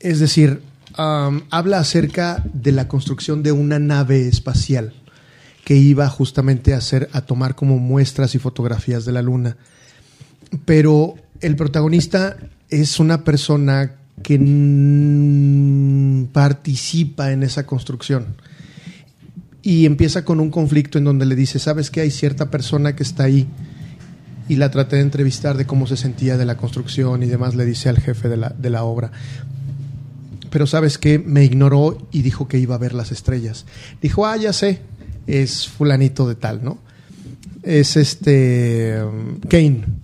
Es 0.00 0.20
decir, 0.20 0.62
am, 0.94 1.42
habla 1.50 1.80
acerca 1.80 2.42
de 2.54 2.72
la 2.72 2.88
construcción 2.88 3.42
de 3.42 3.52
una 3.52 3.78
nave 3.78 4.26
espacial 4.26 4.94
que 5.66 5.76
iba 5.76 6.08
justamente 6.08 6.72
a 6.72 6.78
hacer, 6.78 7.10
a 7.12 7.20
tomar 7.20 7.54
como 7.54 7.78
muestras 7.78 8.34
y 8.34 8.38
fotografías 8.38 9.04
de 9.04 9.12
la 9.12 9.20
luna. 9.20 9.58
Pero 10.64 11.14
el 11.40 11.56
protagonista 11.56 12.36
es 12.68 13.00
una 13.00 13.24
persona 13.24 13.96
que 14.22 14.38
participa 16.32 17.32
en 17.32 17.42
esa 17.42 17.66
construcción. 17.66 18.36
Y 19.62 19.86
empieza 19.86 20.24
con 20.24 20.40
un 20.40 20.50
conflicto 20.50 20.98
en 20.98 21.04
donde 21.04 21.26
le 21.26 21.36
dice, 21.36 21.58
¿sabes 21.58 21.90
que 21.90 22.00
hay 22.00 22.10
cierta 22.10 22.50
persona 22.50 22.96
que 22.96 23.02
está 23.02 23.24
ahí? 23.24 23.46
Y 24.48 24.56
la 24.56 24.70
traté 24.70 24.96
de 24.96 25.02
entrevistar 25.02 25.56
de 25.56 25.66
cómo 25.66 25.86
se 25.86 25.96
sentía 25.96 26.36
de 26.36 26.44
la 26.44 26.56
construcción 26.56 27.22
y 27.22 27.26
demás, 27.26 27.54
le 27.54 27.64
dice 27.64 27.88
al 27.88 27.98
jefe 27.98 28.28
de 28.28 28.36
la, 28.36 28.50
de 28.50 28.70
la 28.70 28.84
obra. 28.84 29.12
Pero 30.50 30.66
sabes 30.66 30.98
que 30.98 31.18
me 31.18 31.44
ignoró 31.44 32.08
y 32.10 32.22
dijo 32.22 32.48
que 32.48 32.58
iba 32.58 32.74
a 32.74 32.78
ver 32.78 32.92
las 32.92 33.12
estrellas. 33.12 33.64
Dijo, 34.02 34.26
ah, 34.26 34.36
ya 34.36 34.52
sé, 34.52 34.80
es 35.26 35.68
fulanito 35.68 36.28
de 36.28 36.34
tal, 36.34 36.62
¿no? 36.62 36.78
Es 37.62 37.96
este 37.96 39.02
um, 39.02 39.38
Kane. 39.48 40.01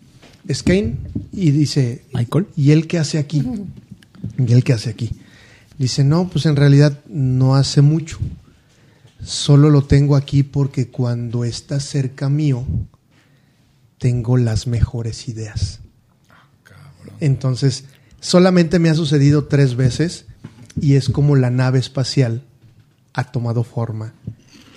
Es 0.48 0.62
Kane 0.62 0.96
y 1.30 1.50
dice, 1.50 2.06
Michael. 2.14 2.48
¿y 2.56 2.72
él 2.72 2.86
qué 2.86 2.98
hace 2.98 3.18
aquí? 3.18 3.44
¿Y 4.38 4.52
él 4.52 4.64
qué 4.64 4.72
hace 4.72 4.88
aquí? 4.88 5.10
Dice, 5.76 6.02
no, 6.02 6.28
pues 6.28 6.46
en 6.46 6.56
realidad 6.56 6.98
no 7.06 7.54
hace 7.54 7.82
mucho. 7.82 8.18
Solo 9.22 9.68
lo 9.68 9.84
tengo 9.84 10.16
aquí 10.16 10.42
porque 10.42 10.88
cuando 10.88 11.44
está 11.44 11.80
cerca 11.80 12.30
mío, 12.30 12.64
tengo 13.98 14.38
las 14.38 14.66
mejores 14.66 15.28
ideas. 15.28 15.80
Entonces, 17.20 17.84
solamente 18.20 18.78
me 18.78 18.88
ha 18.88 18.94
sucedido 18.94 19.44
tres 19.44 19.76
veces 19.76 20.24
y 20.80 20.94
es 20.94 21.10
como 21.10 21.36
la 21.36 21.50
nave 21.50 21.78
espacial 21.78 22.42
ha 23.12 23.32
tomado 23.32 23.64
forma 23.64 24.14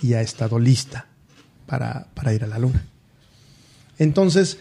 y 0.02 0.14
ha 0.14 0.20
estado 0.20 0.58
lista 0.58 1.06
para, 1.66 2.08
para 2.14 2.34
ir 2.34 2.44
a 2.44 2.48
la 2.48 2.58
luna. 2.58 2.84
Entonces, 3.98 4.58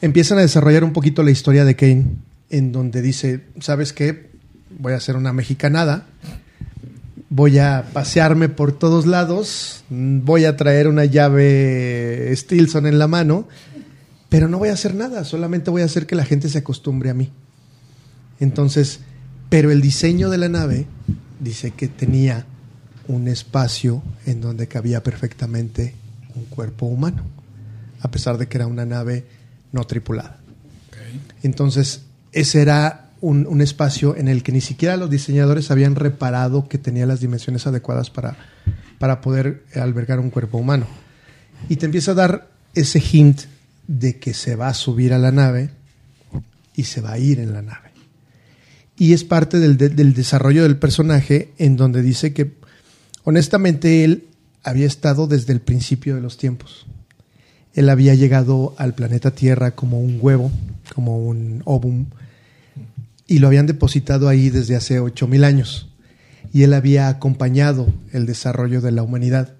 empiezan 0.00 0.38
a 0.38 0.42
desarrollar 0.42 0.84
un 0.84 0.92
poquito 0.92 1.22
la 1.22 1.30
historia 1.30 1.64
de 1.64 1.76
Kane, 1.76 2.06
en 2.50 2.72
donde 2.72 3.02
dice, 3.02 3.44
¿sabes 3.60 3.92
qué? 3.92 4.30
Voy 4.78 4.92
a 4.92 4.96
hacer 4.96 5.16
una 5.16 5.32
mexicanada, 5.32 6.06
voy 7.28 7.58
a 7.58 7.86
pasearme 7.92 8.48
por 8.48 8.72
todos 8.72 9.06
lados, 9.06 9.84
voy 9.90 10.44
a 10.44 10.56
traer 10.56 10.88
una 10.88 11.04
llave 11.04 12.32
Stilson 12.34 12.86
en 12.86 12.98
la 12.98 13.08
mano, 13.08 13.48
pero 14.28 14.48
no 14.48 14.58
voy 14.58 14.68
a 14.68 14.74
hacer 14.74 14.94
nada, 14.94 15.24
solamente 15.24 15.70
voy 15.70 15.82
a 15.82 15.86
hacer 15.86 16.06
que 16.06 16.14
la 16.14 16.24
gente 16.24 16.48
se 16.48 16.58
acostumbre 16.58 17.10
a 17.10 17.14
mí. 17.14 17.30
Entonces, 18.38 19.00
pero 19.48 19.70
el 19.70 19.80
diseño 19.80 20.30
de 20.30 20.38
la 20.38 20.48
nave 20.48 20.86
dice 21.40 21.70
que 21.70 21.88
tenía 21.88 22.44
un 23.08 23.28
espacio 23.28 24.02
en 24.26 24.40
donde 24.40 24.66
cabía 24.66 25.02
perfectamente 25.02 25.94
un 26.34 26.44
cuerpo 26.44 26.86
humano, 26.86 27.22
a 28.00 28.10
pesar 28.10 28.36
de 28.36 28.48
que 28.48 28.58
era 28.58 28.66
una 28.66 28.84
nave 28.84 29.24
no 29.72 29.84
tripulada. 29.84 30.40
Entonces, 31.42 32.02
ese 32.32 32.62
era 32.62 33.10
un, 33.20 33.46
un, 33.46 33.60
espacio 33.60 34.16
en 34.16 34.28
el 34.28 34.42
que 34.42 34.52
ni 34.52 34.60
siquiera 34.60 34.96
los 34.96 35.10
diseñadores 35.10 35.70
habían 35.70 35.94
reparado 35.94 36.68
que 36.68 36.78
tenía 36.78 37.06
las 37.06 37.20
dimensiones 37.20 37.66
adecuadas 37.66 38.10
para, 38.10 38.36
para 38.98 39.20
poder 39.20 39.64
albergar 39.74 40.20
un 40.20 40.30
cuerpo 40.30 40.58
humano. 40.58 40.86
Y 41.68 41.76
te 41.76 41.86
empieza 41.86 42.12
a 42.12 42.14
dar 42.14 42.50
ese 42.74 43.00
hint 43.00 43.42
de 43.86 44.18
que 44.18 44.34
se 44.34 44.56
va 44.56 44.68
a 44.68 44.74
subir 44.74 45.12
a 45.12 45.18
la 45.18 45.32
nave 45.32 45.70
y 46.74 46.84
se 46.84 47.00
va 47.00 47.12
a 47.12 47.18
ir 47.18 47.40
en 47.40 47.52
la 47.52 47.62
nave. 47.62 47.90
Y 48.98 49.12
es 49.12 49.24
parte 49.24 49.58
del, 49.58 49.76
del 49.76 50.14
desarrollo 50.14 50.62
del 50.62 50.78
personaje 50.78 51.52
en 51.58 51.76
donde 51.76 52.02
dice 52.02 52.32
que 52.32 52.54
honestamente 53.24 54.04
él 54.04 54.26
había 54.62 54.86
estado 54.86 55.26
desde 55.26 55.52
el 55.52 55.60
principio 55.60 56.14
de 56.14 56.20
los 56.20 56.36
tiempos. 56.36 56.86
Él 57.76 57.90
había 57.90 58.14
llegado 58.14 58.74
al 58.78 58.94
planeta 58.94 59.32
Tierra 59.32 59.72
como 59.72 60.00
un 60.00 60.18
huevo, 60.20 60.50
como 60.94 61.18
un 61.18 61.62
ovum, 61.66 62.06
y 63.28 63.38
lo 63.38 63.48
habían 63.48 63.66
depositado 63.66 64.28
ahí 64.28 64.48
desde 64.48 64.76
hace 64.76 64.98
8000 64.98 65.44
años. 65.44 65.88
Y 66.52 66.62
él 66.62 66.72
había 66.72 67.08
acompañado 67.08 67.86
el 68.12 68.24
desarrollo 68.24 68.80
de 68.80 68.92
la 68.92 69.02
humanidad. 69.02 69.54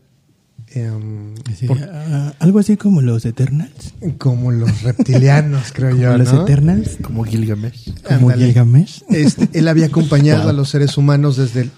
Um, 0.75 1.35
sí, 1.55 1.67
por, 1.67 1.77
uh, 1.77 2.33
algo 2.39 2.59
así 2.59 2.79
como 2.79 3.03
los 3.03 3.27
Eternals. 3.27 3.93
Como 4.17 4.51
los 4.51 4.83
reptilianos, 4.83 5.73
creo 5.75 5.91
como 5.91 6.03
yo. 6.03 6.17
Los 6.17 6.33
¿no? 6.33 6.43
Eternals. 6.43 6.97
Como 7.03 7.25
Gilgamesh. 7.25 7.93
Como. 8.03 8.31
Gilgamesh. 8.31 9.05
Este, 9.11 9.51
él 9.59 9.69
había 9.69 9.87
acompañado 9.87 10.43
wow. 10.43 10.51
a 10.51 10.53
los 10.55 10.71
seres 10.71 10.97
humanos 10.97 11.37
desde, 11.37 11.71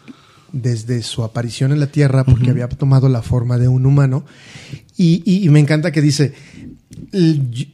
desde 0.52 1.02
su 1.02 1.24
aparición 1.24 1.72
en 1.72 1.80
la 1.80 1.88
Tierra 1.88 2.24
porque 2.24 2.44
uh 2.44 2.46
-huh. 2.46 2.50
había 2.50 2.68
tomado 2.68 3.08
la 3.08 3.22
forma 3.22 3.58
de 3.58 3.68
un 3.68 3.86
humano. 3.86 4.24
Y, 4.96 5.22
y, 5.24 5.44
y, 5.44 5.48
me 5.50 5.60
encanta 5.60 5.92
que 5.92 6.00
dice, 6.00 6.34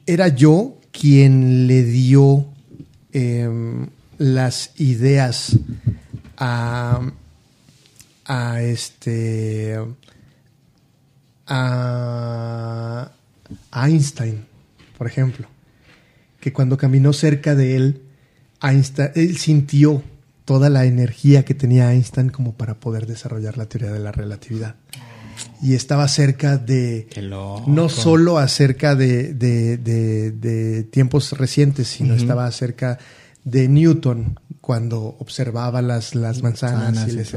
era 0.06 0.28
yo 0.28 0.78
quien 0.92 1.66
le 1.66 1.84
dio 1.84 2.46
eh, 3.12 3.48
las 4.18 4.72
ideas 4.76 5.58
a, 6.36 7.00
a 8.26 8.62
este 8.62 9.78
a 11.46 13.12
Einstein, 13.72 14.44
por 14.96 15.06
ejemplo, 15.06 15.46
que 16.40 16.52
cuando 16.52 16.76
caminó 16.76 17.12
cerca 17.12 17.54
de 17.54 17.76
él, 17.76 18.02
Einstein, 18.62 19.10
él 19.14 19.36
sintió 19.36 20.02
toda 20.44 20.68
la 20.70 20.84
energía 20.84 21.44
que 21.44 21.54
tenía 21.54 21.92
Einstein 21.92 22.28
como 22.30 22.54
para 22.54 22.74
poder 22.80 23.06
desarrollar 23.06 23.56
la 23.56 23.66
teoría 23.66 23.92
de 23.92 24.00
la 24.00 24.12
relatividad. 24.12 24.76
Y 25.62 25.74
estaba 25.74 26.06
cerca 26.08 26.58
de, 26.58 27.08
no 27.66 27.88
solo 27.88 28.38
acerca 28.38 28.94
de, 28.94 29.34
de, 29.34 29.78
de, 29.78 30.30
de 30.30 30.84
tiempos 30.84 31.32
recientes, 31.32 31.88
sino 31.88 32.14
uh 32.14 32.16
-huh. 32.16 32.20
estaba 32.20 32.50
cerca 32.52 32.98
de 33.44 33.68
Newton 33.68 34.38
cuando 34.60 35.16
observaba 35.18 35.82
las, 35.82 36.14
las 36.14 36.42
manzanas. 36.42 36.94
Sanas 36.94 37.08
y 37.08 37.12
les, 37.12 37.34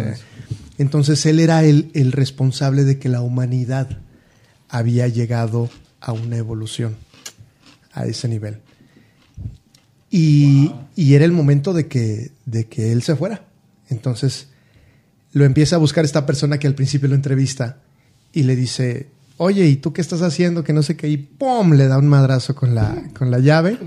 entonces 0.77 1.25
él 1.25 1.39
era 1.39 1.63
el, 1.63 1.91
el, 1.93 2.11
responsable 2.11 2.83
de 2.83 2.99
que 2.99 3.09
la 3.09 3.21
humanidad 3.21 3.89
había 4.69 5.07
llegado 5.07 5.69
a 5.99 6.11
una 6.11 6.37
evolución 6.37 6.95
a 7.91 8.05
ese 8.05 8.27
nivel. 8.27 8.59
Y, 10.17 10.69
wow. 10.69 10.87
y 10.95 11.13
era 11.13 11.25
el 11.25 11.31
momento 11.31 11.73
de 11.73 11.87
que, 11.87 12.31
de 12.45 12.65
que 12.65 12.91
él 12.91 13.03
se 13.03 13.15
fuera. 13.15 13.45
Entonces 13.87 14.47
lo 15.31 15.45
empieza 15.45 15.75
a 15.75 15.79
buscar 15.79 16.05
esta 16.05 16.25
persona 16.25 16.57
que 16.57 16.65
al 16.65 16.73
principio 16.73 17.07
lo 17.07 17.13
entrevista 17.13 17.77
y 18.33 18.43
le 18.43 18.55
dice, 18.55 19.09
oye, 19.37 19.67
¿y 19.67 19.75
tú 19.75 19.93
qué 19.93 20.01
estás 20.01 20.23
haciendo? 20.23 20.63
Que 20.63 20.73
no 20.73 20.81
sé 20.81 20.97
qué. 20.97 21.07
Y 21.07 21.17
¡pum! 21.17 21.73
Le 21.73 21.87
da 21.87 21.99
un 21.99 22.07
madrazo 22.07 22.55
con 22.55 22.73
la, 22.73 23.09
con 23.15 23.29
la 23.29 23.37
llave. 23.37 23.77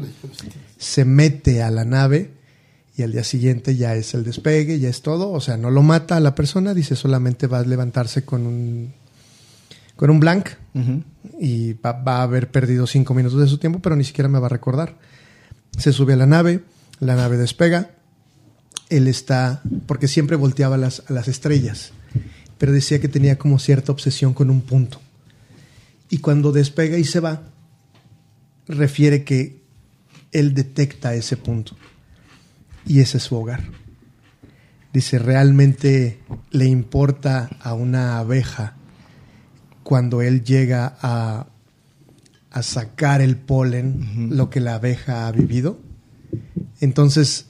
Se 0.79 1.05
mete 1.05 1.65
a 1.65 1.71
la 1.73 1.85
nave 1.85 2.31
y 2.97 3.03
al 3.03 3.11
día 3.11 3.25
siguiente 3.25 3.75
ya 3.75 3.97
es 3.97 4.15
el 4.15 4.23
despegue, 4.23 4.79
ya 4.79 4.89
es 4.89 5.03
todo. 5.03 5.33
O 5.33 5.41
sea, 5.41 5.57
no 5.57 5.73
lo 5.73 5.83
mata 5.83 6.17
a 6.17 6.21
la 6.21 6.37
persona, 6.37 6.75
dice 6.75 6.95
solamente 6.95 7.49
va 7.49 7.59
a 7.59 7.65
levantarse 7.65 8.25
con 8.25 8.47
un, 8.47 8.93
con 9.97 10.11
un 10.11 10.21
blank 10.21 10.51
uh 10.75 10.79
-huh. 10.79 11.03
y 11.41 11.73
va, 11.73 11.93
va, 11.93 12.19
a 12.19 12.23
haber 12.23 12.53
perdido 12.53 12.87
cinco 12.87 13.15
minutos 13.15 13.41
de 13.41 13.49
su 13.49 13.59
tiempo, 13.59 13.81
pero 13.81 13.97
ni 13.97 14.05
siquiera 14.05 14.29
me 14.29 14.39
va 14.39 14.47
a 14.47 14.51
recordar. 14.51 14.95
Se 15.79 15.93
sube 15.93 16.13
a 16.15 16.17
la 16.17 16.27
nave, 16.27 16.63
la 16.99 17.17
nave 17.17 17.37
despega. 17.37 17.91
Él 18.89 19.07
está, 19.07 19.63
porque 19.87 20.09
siempre 20.09 20.37
volteaba 20.37 20.77
las, 20.77 21.05
a 21.09 21.13
las 21.13 21.29
estrellas, 21.29 21.93
pero 22.59 22.73
decía 22.73 23.01
que 23.01 23.09
tenía 23.09 23.39
como 23.39 23.59
cierta 23.59 23.93
obsesión 23.93 24.35
con 24.35 24.51
un 24.51 24.63
punto. 24.63 25.01
Y 26.11 26.19
cuando 26.19 26.51
despega 26.51 26.99
y 26.99 27.05
se 27.05 27.21
va, 27.21 27.43
refiere 28.67 29.25
que 29.25 29.61
él 30.33 30.55
detecta 30.55 31.15
ese 31.15 31.37
punto 31.37 31.77
y 32.87 33.01
ese 33.01 33.19
es 33.19 33.25
su 33.25 33.37
hogar. 33.37 33.63
Dice, 34.93 35.19
realmente 35.19 36.19
le 36.51 36.67
importa 36.67 37.51
a 37.61 37.75
una 37.75 38.19
abeja 38.19 38.75
cuando 39.85 40.21
él 40.23 40.43
llega 40.43 40.97
a, 41.01 41.47
a 42.51 42.63
sacar 42.63 43.21
el 43.21 43.37
polen, 43.37 43.87
uh 43.87 44.05
-huh. 44.05 44.29
lo 44.31 44.51
que 44.51 44.61
la 44.61 44.75
abeja 44.75 45.27
ha 45.27 45.33
vivido. 45.33 45.79
Entonces, 46.81 47.47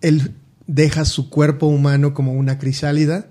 él 0.00 0.34
deja 0.66 1.04
su 1.04 1.30
cuerpo 1.30 1.66
humano 1.66 2.14
como 2.14 2.32
una 2.32 2.58
crisálida, 2.58 3.26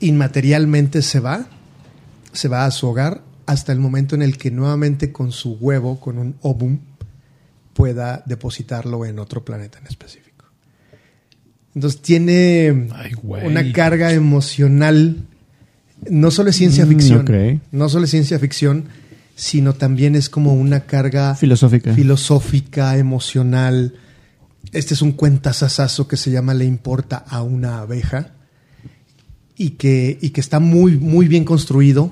inmaterialmente 0.00 1.02
se 1.02 1.20
va, 1.20 1.46
se 2.32 2.48
va 2.48 2.64
a 2.64 2.70
su 2.70 2.86
hogar 2.86 3.22
hasta 3.46 3.72
el 3.72 3.78
momento 3.78 4.14
en 4.14 4.22
el 4.22 4.36
que 4.36 4.50
nuevamente 4.50 5.12
con 5.12 5.32
su 5.32 5.52
huevo, 5.52 6.00
con 6.00 6.18
un 6.18 6.36
ovum, 6.42 6.80
pueda 7.72 8.22
depositarlo 8.26 9.06
en 9.06 9.18
otro 9.18 9.44
planeta 9.44 9.78
en 9.78 9.86
específico. 9.86 10.44
Entonces 11.74 12.02
tiene 12.02 12.88
Ay, 12.92 13.12
una 13.22 13.72
carga 13.72 14.12
emocional, 14.12 15.16
no 16.10 16.30
solo 16.30 16.50
es 16.50 16.56
ciencia 16.56 16.84
Mm, 16.84 16.88
ficción, 16.88 17.62
no 17.70 17.88
solo 17.88 18.04
es 18.04 18.10
ciencia 18.10 18.38
ficción, 18.38 18.86
sino 19.38 19.72
también 19.72 20.16
es 20.16 20.28
como 20.28 20.52
una 20.52 20.80
carga 20.80 21.36
Filosófica. 21.36 21.94
filosófica, 21.94 22.96
emocional. 22.96 23.94
Este 24.72 24.94
es 24.94 25.00
un 25.00 25.12
cuentazazazo 25.12 26.08
que 26.08 26.16
se 26.16 26.32
llama 26.32 26.54
Le 26.54 26.64
importa 26.64 27.18
a 27.18 27.42
una 27.42 27.78
abeja 27.78 28.32
y 29.56 29.70
que, 29.70 30.18
y 30.20 30.30
que 30.30 30.40
está 30.40 30.58
muy, 30.58 30.98
muy 30.98 31.28
bien 31.28 31.44
construido. 31.44 32.10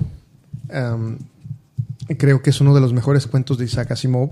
Um, 0.73 1.17
creo 2.17 2.41
que 2.41 2.51
es 2.51 2.61
uno 2.61 2.73
de 2.73 2.79
los 2.79 2.93
mejores 2.93 3.27
cuentos 3.27 3.57
de 3.57 3.65
Isaac 3.65 3.91
Asimov, 3.91 4.29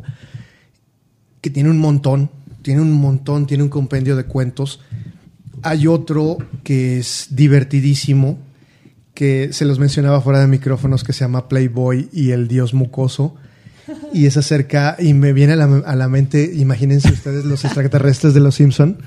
que 1.41 1.49
tiene 1.49 1.69
un 1.69 1.79
montón, 1.79 2.31
tiene 2.61 2.79
un 2.79 2.93
montón, 2.93 3.45
tiene 3.45 3.63
un 3.63 3.69
compendio 3.69 4.15
de 4.15 4.23
cuentos. 4.23 4.79
Hay 5.63 5.85
otro 5.85 6.37
que 6.63 6.99
es 6.99 7.27
divertidísimo, 7.31 8.39
que 9.15 9.51
se 9.53 9.65
los 9.65 9.79
mencionaba 9.79 10.21
fuera 10.21 10.39
de 10.39 10.47
micrófonos, 10.47 11.03
que 11.03 11.13
se 11.13 11.21
llama 11.21 11.47
Playboy 11.47 12.09
y 12.13 12.31
el 12.31 12.47
dios 12.47 12.75
mucoso. 12.75 13.35
Y 14.13 14.25
es 14.25 14.35
acerca, 14.35 14.97
y 14.99 15.13
me 15.13 15.31
viene 15.31 15.53
a 15.53 15.55
la, 15.55 15.65
a 15.85 15.95
la 15.95 16.07
mente, 16.07 16.51
imagínense 16.55 17.11
ustedes 17.11 17.45
los 17.45 17.65
extraterrestres 17.65 18.33
de 18.33 18.39
los 18.39 18.55
Simpson, 18.55 18.97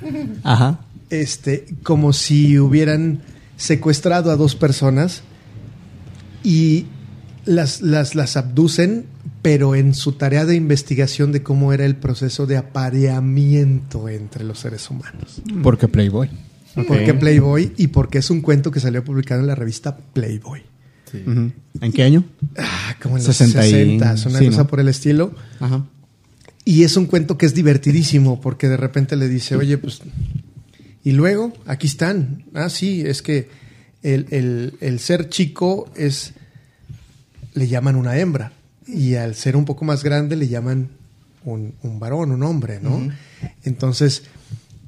Ajá. 0.43 0.79
este, 1.09 1.65
como 1.83 2.13
si 2.13 2.57
hubieran 2.57 3.19
secuestrado 3.57 4.31
a 4.31 4.37
dos 4.37 4.55
personas 4.55 5.21
y 6.43 6.85
las, 7.43 7.81
las, 7.81 8.15
las 8.15 8.37
abducen, 8.37 9.05
pero 9.41 9.75
en 9.75 9.93
su 9.93 10.13
tarea 10.13 10.45
de 10.45 10.55
investigación 10.55 11.33
de 11.33 11.43
cómo 11.43 11.73
era 11.73 11.83
el 11.83 11.97
proceso 11.97 12.45
de 12.45 12.55
apareamiento 12.55 14.07
entre 14.07 14.45
los 14.45 14.59
seres 14.59 14.89
humanos. 14.89 15.41
Porque 15.61 15.89
Playboy. 15.89 16.29
¿Por 16.75 17.03
qué 17.03 17.13
Playboy? 17.13 17.73
Y 17.77 17.87
porque 17.87 18.19
es 18.19 18.29
un 18.29 18.41
cuento 18.41 18.71
que 18.71 18.79
salió 18.79 19.03
publicado 19.03 19.41
en 19.41 19.47
la 19.47 19.55
revista 19.55 19.97
Playboy. 19.97 20.61
¿En 21.11 21.91
qué 21.93 22.03
año? 22.03 22.23
Ah, 22.57 22.95
como 23.01 23.17
en 23.17 23.23
los 23.23 23.35
60 23.35 23.65
y- 23.65 23.71
60, 23.71 24.05
una 24.29 24.39
sí, 24.39 24.45
cosa 24.47 24.57
¿no? 24.59 24.67
por 24.67 24.79
el 24.79 24.87
estilo. 24.89 25.33
Ajá. 25.59 25.85
Y 26.65 26.83
es 26.83 26.95
un 26.97 27.07
cuento 27.07 27.37
que 27.37 27.47
es 27.47 27.55
divertidísimo 27.55 28.39
porque 28.39 28.69
de 28.69 28.77
repente 28.77 29.15
le 29.15 29.27
dice, 29.27 29.55
oye, 29.55 29.77
pues... 29.79 30.01
Y 31.03 31.13
luego, 31.13 31.53
aquí 31.65 31.87
están. 31.87 32.43
Ah, 32.53 32.69
sí, 32.69 33.01
es 33.01 33.21
que 33.23 33.49
el, 34.03 34.27
el- 34.29 34.73
el 34.81 34.99
ser 34.99 35.29
chico 35.29 35.89
es... 35.95 36.33
Le 37.55 37.67
llaman 37.67 37.95
una 37.95 38.17
hembra. 38.17 38.51
Y 38.85 39.15
al 39.15 39.33
ser 39.33 39.55
un 39.55 39.65
poco 39.65 39.85
más 39.85 40.03
grande 40.03 40.35
le 40.35 40.47
llaman 40.47 40.89
un, 41.43 41.73
un 41.81 41.99
varón, 41.99 42.31
un 42.31 42.43
hombre, 42.43 42.79
¿no? 42.81 43.09
Entonces, 43.63 44.23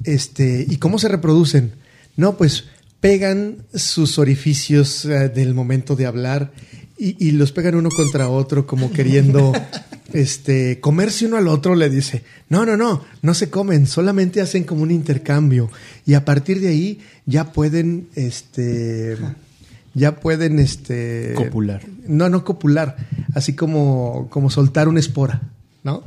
este... 0.03 0.65
¿Y 0.67 0.77
cómo 0.77 0.99
se 0.99 1.07
reproducen? 1.07 1.73
No, 2.17 2.37
pues 2.37 2.65
pegan 3.01 3.57
sus 3.73 4.19
orificios 4.19 5.05
eh, 5.05 5.29
del 5.29 5.53
momento 5.53 5.95
de 5.95 6.05
hablar 6.05 6.51
y, 6.97 7.15
y 7.27 7.31
los 7.31 7.51
pegan 7.51 7.75
uno 7.75 7.89
contra 7.89 8.29
otro 8.29 8.67
como 8.67 8.91
queriendo 8.91 9.51
este 10.13 10.79
comerse 10.79 11.25
uno 11.25 11.37
al 11.37 11.47
otro 11.47 11.75
le 11.75 11.89
dice 11.89 12.23
no 12.49 12.65
no 12.65 12.77
no 12.77 13.03
no 13.21 13.33
se 13.33 13.49
comen 13.49 13.87
solamente 13.87 14.41
hacen 14.41 14.63
como 14.63 14.83
un 14.83 14.91
intercambio 14.91 15.69
y 16.05 16.13
a 16.13 16.25
partir 16.25 16.59
de 16.59 16.67
ahí 16.69 16.99
ya 17.25 17.51
pueden 17.51 18.07
este 18.15 19.17
ya 19.93 20.17
pueden 20.17 20.59
este 20.59 21.33
Copular. 21.35 21.81
no 22.07 22.29
no 22.29 22.43
copular 22.43 22.97
así 23.33 23.53
como 23.53 24.27
como 24.29 24.49
soltar 24.49 24.87
una 24.87 24.99
espora 24.99 25.41
no 25.83 26.03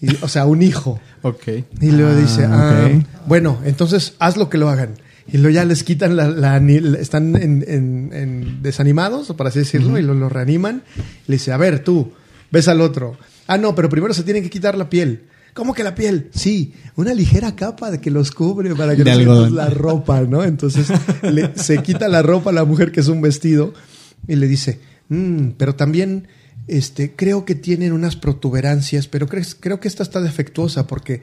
Y, 0.00 0.16
o 0.22 0.28
sea 0.28 0.46
un 0.46 0.62
hijo 0.62 1.00
Ok. 1.22 1.48
y 1.80 1.90
luego 1.92 2.12
Ah, 2.12 2.20
dice, 2.20 2.44
ah, 2.44 2.88
ok. 2.96 3.06
bueno, 3.26 3.58
entonces 3.64 4.14
haz 4.18 4.36
lo 4.36 4.48
que 4.50 4.58
lo 4.58 4.68
hagan. 4.68 4.94
Y 5.28 5.38
luego 5.38 5.54
ya 5.54 5.64
les 5.64 5.84
quitan 5.84 6.16
la, 6.16 6.28
la 6.28 6.54
ani- 6.56 6.80
la- 6.80 6.98
están 6.98 7.36
en, 7.36 7.64
en- 7.68 8.10
en 8.12 8.62
desanimados, 8.62 9.28
por 9.28 9.46
así 9.46 9.60
decirlo, 9.60 9.98
y 9.98 10.02
lo, 10.02 10.14
lo 10.14 10.28
reaniman. 10.28 10.82
Y 10.96 11.30
le 11.30 11.34
dice, 11.36 11.52
a 11.52 11.56
ver, 11.56 11.84
tú, 11.84 12.12
ves 12.50 12.66
al 12.68 12.80
otro. 12.80 13.16
Ah, 13.46 13.56
no, 13.56 13.74
pero 13.74 13.88
primero 13.88 14.12
se 14.14 14.24
tienen 14.24 14.42
que 14.42 14.50
quitar 14.50 14.76
la 14.76 14.90
piel. 14.90 15.24
¿Cómo 15.54 15.74
que 15.74 15.84
la 15.84 15.94
piel? 15.94 16.28
Sí, 16.34 16.72
una 16.96 17.12
ligera 17.14 17.54
capa 17.54 17.90
de 17.90 18.00
que 18.00 18.10
los 18.10 18.30
cubre 18.30 18.74
para 18.74 18.96
que 18.96 19.04
De 19.04 19.24
no 19.24 19.44
se 19.44 19.50
la 19.50 19.68
ropa, 19.68 20.22
¿no? 20.22 20.42
Entonces 20.42 20.88
le- 21.22 21.52
se 21.56 21.82
quita 21.82 22.08
la 22.08 22.22
ropa 22.22 22.50
a 22.50 22.52
la 22.54 22.64
mujer 22.64 22.90
que 22.90 23.00
es 23.00 23.08
un 23.08 23.20
vestido 23.20 23.74
y 24.26 24.34
le 24.36 24.48
dice, 24.48 24.80
"Mm, 25.08 25.50
pero 25.58 25.74
también 25.76 26.26
este, 26.68 27.14
creo 27.16 27.44
que 27.44 27.54
tienen 27.54 27.92
unas 27.92 28.16
protuberancias, 28.16 29.08
pero 29.08 29.26
crees- 29.28 29.56
creo 29.58 29.80
que 29.80 29.88
esta 29.88 30.02
está 30.02 30.20
defectuosa 30.20 30.86
porque 30.86 31.22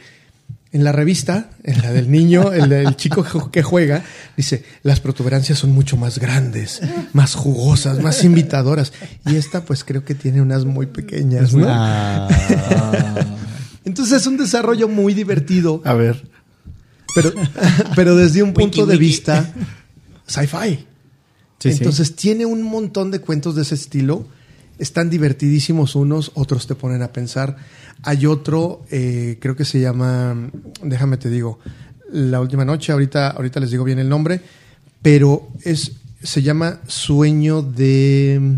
en 0.71 0.83
la 0.83 0.91
revista, 0.91 1.49
en 1.63 1.81
la 1.81 1.91
del 1.91 2.11
niño, 2.11 2.51
el 2.53 2.69
del 2.69 2.95
chico 2.97 3.25
que- 3.51 3.63
juega, 3.63 4.03
dice, 4.37 4.63
las 4.83 4.99
protuberancias 4.99 5.57
son 5.59 5.71
mucho 5.71 5.97
más 5.97 6.19
grandes, 6.19 6.81
más 7.13 7.33
jugosas, 7.35 7.99
más 8.01 8.23
invitadoras. 8.23 8.93
Y 9.25 9.35
esta 9.35 9.65
pues 9.65 9.83
creo 9.83 10.03
que 10.05 10.13
tiene 10.15 10.41
unas 10.41 10.65
muy 10.65 10.85
pequeñas, 10.87 11.53
¿no? 11.53 11.65
Ah, 11.69 12.27
Entonces 13.85 14.21
es 14.21 14.27
un 14.27 14.37
desarrollo 14.37 14.87
muy 14.87 15.13
divertido, 15.15 15.81
A 15.85 15.93
ver. 15.93 16.29
pero, 17.15 17.31
pero 17.95 18.15
desde 18.15 18.43
un 18.43 18.53
punto 18.53 18.81
Wiki, 18.81 18.91
de 18.91 18.97
wiki. 18.97 19.05
vista 19.05 19.51
sci-fi. 20.27 20.85
Sí, 21.59 21.71
sí. 21.71 21.77
Entonces 21.79 22.15
tiene 22.15 22.45
un 22.45 22.61
montón 22.61 23.09
de 23.09 23.19
cuentos 23.19 23.55
de 23.55 23.63
ese 23.63 23.73
estilo. 23.75 24.27
Están 24.79 25.09
divertidísimos 25.09 25.95
unos, 25.95 26.31
otros 26.35 26.65
te 26.65 26.73
ponen 26.73 27.01
a 27.01 27.11
pensar. 27.11 27.57
Hay 28.03 28.25
otro, 28.25 28.85
eh, 28.89 29.37
creo 29.41 29.55
que 29.55 29.65
se 29.65 29.81
llama, 29.81 30.49
déjame 30.81 31.17
te 31.17 31.29
digo, 31.29 31.59
La 32.11 32.39
Última 32.39 32.63
Noche, 32.63 32.93
ahorita, 32.93 33.31
ahorita 33.31 33.59
les 33.59 33.71
digo 33.71 33.83
bien 33.83 33.99
el 33.99 34.07
nombre, 34.07 34.41
pero 35.01 35.49
es, 35.63 35.91
se 36.23 36.41
llama 36.41 36.79
Sueño 36.87 37.61
de... 37.61 38.57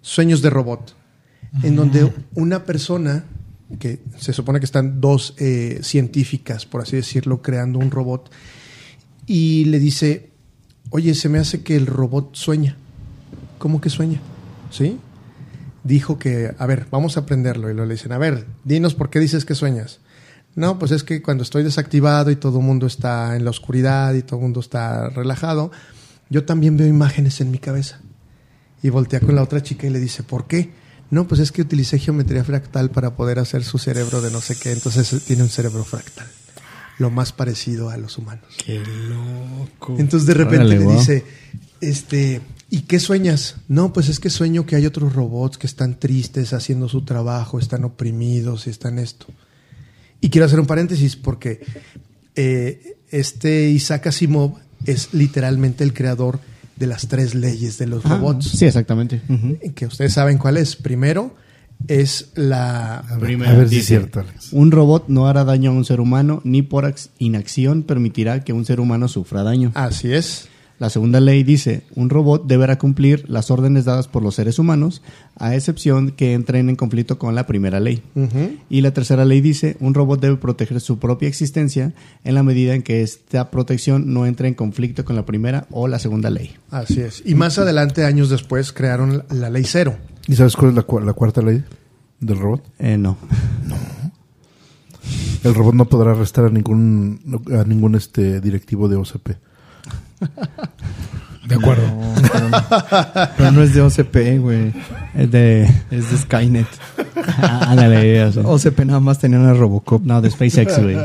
Sueños 0.00 0.42
de 0.42 0.50
Robot, 0.50 0.96
en 1.62 1.76
donde 1.76 2.10
una 2.34 2.64
persona, 2.64 3.24
que 3.78 4.00
se 4.18 4.32
supone 4.32 4.58
que 4.58 4.64
están 4.64 5.00
dos 5.02 5.34
eh, 5.36 5.80
científicas, 5.82 6.64
por 6.64 6.80
así 6.80 6.96
decirlo, 6.96 7.42
creando 7.42 7.78
un 7.78 7.90
robot, 7.90 8.30
y 9.26 9.66
le 9.66 9.78
dice, 9.78 10.30
oye, 10.90 11.14
se 11.14 11.28
me 11.28 11.38
hace 11.38 11.62
que 11.62 11.76
el 11.76 11.86
robot 11.86 12.34
sueña. 12.34 12.76
¿Cómo 13.58 13.80
que 13.80 13.90
sueña? 13.90 14.20
¿Sí? 14.70 14.98
Dijo 15.84 16.18
que, 16.18 16.54
a 16.58 16.66
ver, 16.66 16.86
vamos 16.90 17.16
a 17.16 17.20
aprenderlo. 17.20 17.70
Y 17.70 17.74
luego 17.74 17.88
le 17.88 17.94
dicen, 17.94 18.12
a 18.12 18.18
ver, 18.18 18.46
dinos 18.64 18.94
por 18.94 19.10
qué 19.10 19.20
dices 19.20 19.44
que 19.44 19.54
sueñas. 19.54 20.00
No, 20.54 20.78
pues 20.78 20.90
es 20.90 21.04
que 21.04 21.22
cuando 21.22 21.44
estoy 21.44 21.62
desactivado 21.62 22.30
y 22.30 22.36
todo 22.36 22.58
el 22.58 22.64
mundo 22.64 22.86
está 22.86 23.36
en 23.36 23.44
la 23.44 23.50
oscuridad 23.50 24.14
y 24.14 24.22
todo 24.22 24.36
el 24.36 24.42
mundo 24.42 24.60
está 24.60 25.08
relajado, 25.08 25.70
yo 26.30 26.44
también 26.44 26.76
veo 26.76 26.86
imágenes 26.86 27.40
en 27.40 27.50
mi 27.50 27.58
cabeza. 27.58 28.00
Y 28.82 28.90
voltea 28.90 29.20
con 29.20 29.34
la 29.34 29.42
otra 29.42 29.62
chica 29.62 29.86
y 29.86 29.90
le 29.90 30.00
dice, 30.00 30.22
¿por 30.22 30.46
qué? 30.46 30.72
No, 31.10 31.26
pues 31.26 31.40
es 31.40 31.52
que 31.52 31.62
utilicé 31.62 31.98
geometría 31.98 32.44
fractal 32.44 32.90
para 32.90 33.16
poder 33.16 33.38
hacer 33.38 33.64
su 33.64 33.78
cerebro 33.78 34.20
de 34.20 34.30
no 34.30 34.40
sé 34.40 34.56
qué. 34.58 34.72
Entonces 34.72 35.24
tiene 35.24 35.42
un 35.42 35.48
cerebro 35.48 35.84
fractal. 35.84 36.26
Lo 36.98 37.10
más 37.10 37.32
parecido 37.32 37.90
a 37.90 37.96
los 37.96 38.18
humanos. 38.18 38.56
Qué 38.64 38.80
loco. 38.80 39.96
Entonces 39.98 40.26
de 40.26 40.34
repente 40.34 40.66
Órale, 40.66 40.78
le 40.78 40.86
dice, 40.86 41.24
este, 41.80 42.40
¿y 42.70 42.80
qué 42.82 43.00
sueñas? 43.00 43.56
No, 43.68 43.92
pues 43.92 44.08
es 44.08 44.20
que 44.20 44.30
sueño 44.30 44.66
que 44.66 44.76
hay 44.76 44.86
otros 44.86 45.12
robots 45.14 45.58
que 45.58 45.66
están 45.66 45.98
tristes 45.98 46.52
haciendo 46.52 46.88
su 46.88 47.02
trabajo, 47.02 47.58
están 47.58 47.84
oprimidos 47.84 48.66
y 48.66 48.70
están 48.70 48.98
esto. 48.98 49.26
Y 50.20 50.30
quiero 50.30 50.46
hacer 50.46 50.60
un 50.60 50.66
paréntesis 50.66 51.16
porque 51.16 51.60
eh, 52.34 52.96
este 53.10 53.68
Isaac 53.70 54.08
Asimov 54.08 54.54
es 54.84 55.12
literalmente 55.14 55.84
el 55.84 55.92
creador 55.94 56.40
de 56.76 56.86
las 56.86 57.08
tres 57.08 57.34
leyes 57.34 57.78
de 57.78 57.86
los 57.86 58.04
Ah, 58.06 58.16
robots. 58.16 58.48
sí, 58.50 58.64
exactamente. 58.64 59.22
Ujú. 59.28 59.58
Que 59.74 59.86
ustedes 59.86 60.12
saben 60.12 60.38
cuál 60.38 60.56
es. 60.56 60.76
Primero 60.76 61.34
es 61.88 62.30
la... 62.34 62.98
A 62.98 63.14
ver, 63.16 63.20
Primero 63.20 63.50
a 63.50 63.54
ver 63.54 63.68
si 63.68 63.76
es 63.76 63.80
dice, 63.82 63.98
cierto. 63.98 64.24
Un 64.52 64.70
robot 64.70 65.04
no 65.08 65.26
hará 65.26 65.44
daño 65.44 65.70
a 65.70 65.74
un 65.74 65.84
ser 65.84 66.00
humano 66.00 66.40
ni 66.44 66.62
por 66.62 66.92
inacción 67.18 67.82
permitirá 67.82 68.44
que 68.44 68.52
un 68.52 68.64
ser 68.64 68.78
humano 68.80 69.08
sufra 69.08 69.42
daño. 69.42 69.72
Así 69.74 70.12
es. 70.12 70.48
La 70.78 70.90
segunda 70.90 71.18
ley 71.18 71.42
dice, 71.42 71.82
un 71.96 72.08
robot 72.08 72.46
deberá 72.46 72.78
cumplir 72.78 73.28
las 73.28 73.50
órdenes 73.50 73.84
dadas 73.84 74.06
por 74.06 74.22
los 74.22 74.36
seres 74.36 74.60
humanos, 74.60 75.02
a 75.36 75.56
excepción 75.56 76.12
que 76.12 76.34
entren 76.34 76.68
en 76.68 76.76
conflicto 76.76 77.18
con 77.18 77.34
la 77.34 77.46
primera 77.46 77.80
ley. 77.80 78.00
Y 78.70 78.80
la 78.82 78.92
tercera 78.92 79.24
ley 79.24 79.40
dice, 79.40 79.76
un 79.80 79.94
robot 79.94 80.20
debe 80.20 80.36
proteger 80.36 80.80
su 80.80 81.00
propia 81.00 81.28
existencia 81.28 81.94
en 82.22 82.34
la 82.36 82.44
medida 82.44 82.74
en 82.76 82.82
que 82.82 83.02
esta 83.02 83.50
protección 83.50 84.12
no 84.14 84.24
entre 84.24 84.46
en 84.46 84.54
conflicto 84.54 85.04
con 85.04 85.16
la 85.16 85.26
primera 85.26 85.66
o 85.72 85.88
la 85.88 85.98
segunda 85.98 86.30
ley. 86.30 86.54
Así 86.70 87.00
es. 87.00 87.22
Y 87.26 87.34
más 87.34 87.58
adelante, 87.58 88.04
años 88.04 88.30
después, 88.30 88.72
crearon 88.72 89.24
la, 89.30 89.50
ley 89.50 89.64
cero. 89.64 89.96
¿Y 90.28 90.36
sabes 90.36 90.54
cuál 90.54 90.70
es 90.70 90.76
la, 90.76 90.86
cua- 90.86 91.04
la 91.04 91.12
cuarta 91.12 91.42
ley 91.42 91.64
del 92.20 92.38
robot? 92.38 92.62
Eh, 92.78 92.96
no. 92.96 93.16
El 95.44 95.54
robot 95.54 95.74
no 95.74 95.84
podrá 95.88 96.12
arrestar 96.12 96.44
a 96.46 96.50
ningún 96.50 97.20
a 97.52 97.64
ningún 97.64 97.94
este 97.94 98.40
directivo 98.40 98.88
de 98.88 98.96
OCP. 98.96 99.30
De 101.46 101.54
acuerdo. 101.54 101.86
No, 101.88 102.14
pero, 102.30 102.48
no, 102.50 103.28
pero 103.38 103.50
no 103.52 103.62
es 103.62 103.72
de 103.74 103.80
OCP, 103.80 104.38
güey. 104.38 104.72
Es 105.16 105.30
de... 105.30 105.62
Es 105.90 106.10
de 106.10 106.18
Skynet. 106.18 106.66
Ah, 107.38 107.68
Ándale, 107.70 108.28
eso. 108.28 108.42
OCP 108.46 108.80
nada 108.80 109.00
más 109.00 109.18
tenía 109.18 109.38
una 109.38 109.54
Robocop. 109.54 110.04
No, 110.04 110.20
de 110.20 110.30
SpaceX, 110.30 110.78
güey. 110.82 110.96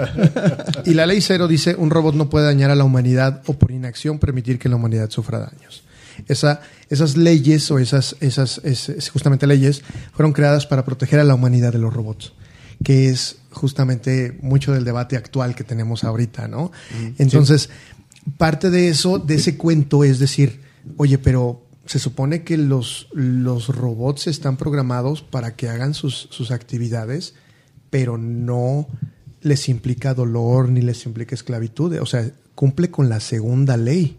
Y 0.86 0.96
la 0.96 1.06
ley 1.06 1.22
cero 1.22 1.48
dice, 1.48 1.76
un 1.76 1.90
robot 1.90 2.16
no 2.16 2.30
puede 2.30 2.46
dañar 2.48 2.72
a 2.72 2.76
la 2.76 2.84
humanidad 2.84 3.42
o 3.46 3.54
por 3.54 3.72
inacción 3.72 4.20
permitir 4.20 4.60
que 4.60 4.68
la 4.68 4.76
humanidad 4.76 5.10
sufra 5.12 5.40
daños. 5.40 5.84
Esa, 6.28 6.60
esas 6.90 7.16
leyes 7.16 7.72
o 7.72 7.80
esas, 7.80 8.18
esas 8.20 8.60
es- 8.66 8.90
es 8.90 9.10
justamente 9.10 9.48
leyes 9.48 9.82
fueron 10.14 10.34
creadas 10.34 10.66
para 10.68 10.84
proteger 10.84 11.20
a 11.22 11.24
la 11.24 11.36
humanidad 11.36 11.72
de 11.72 11.80
los 11.80 11.94
robots, 11.94 12.34
que 12.84 13.10
es 13.10 13.38
justamente 13.52 14.38
mucho 14.42 14.74
del 14.74 14.84
debate 14.84 15.16
actual 15.18 15.56
que 15.56 15.64
tenemos 15.64 16.04
ahorita, 16.04 16.48
¿no? 16.48 16.72
Entonces, 17.18 17.70
parte 18.38 18.70
de 18.70 18.90
eso, 18.90 19.20
de 19.20 19.36
ese 19.36 19.58
cuento 19.58 20.04
es 20.04 20.20
decir, 20.20 20.62
oye, 20.98 21.18
pero 21.18 21.64
se 21.86 22.00
supone 22.00 22.44
que 22.44 22.58
los, 22.58 23.08
los 23.14 23.68
robots 23.68 24.28
están 24.28 24.58
programados 24.58 25.22
para 25.22 25.56
que 25.56 25.70
hagan 25.70 25.94
sus, 25.94 26.28
sus 26.32 26.52
actividades, 26.52 27.36
pero 27.90 28.18
no 28.18 28.88
les 29.42 29.68
implica 29.68 30.14
dolor 30.14 30.70
ni 30.70 30.82
les 30.82 31.06
implica 31.06 31.36
esclavitud. 31.36 31.98
O 32.00 32.06
sea, 32.06 32.32
cumple 32.56 32.90
con 32.90 33.10
la 33.10 33.20
segunda 33.20 33.78
ley. 33.78 34.18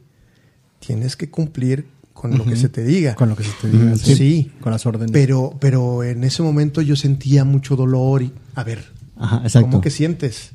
Tienes 0.78 1.16
que 1.16 1.30
cumplir 1.30 1.86
con 2.12 2.36
lo 2.36 2.44
que 2.44 2.56
se 2.56 2.68
te 2.68 2.84
diga. 2.84 3.14
Con 3.14 3.30
lo 3.30 3.36
que 3.36 3.44
se 3.44 3.52
te 3.60 3.70
diga. 3.70 3.96
Sí. 3.96 4.52
Con 4.60 4.72
las 4.72 4.86
órdenes. 4.86 5.12
Pero, 5.12 5.56
pero 5.60 6.04
en 6.04 6.24
ese 6.24 6.42
momento 6.42 6.82
yo 6.82 6.96
sentía 6.96 7.44
mucho 7.44 7.76
dolor 7.76 8.22
y, 8.22 8.32
a 8.54 8.64
ver, 8.64 8.84
Ajá, 9.16 9.40
exacto. 9.42 9.70
¿cómo 9.70 9.80
que 9.80 9.90
sientes? 9.90 10.50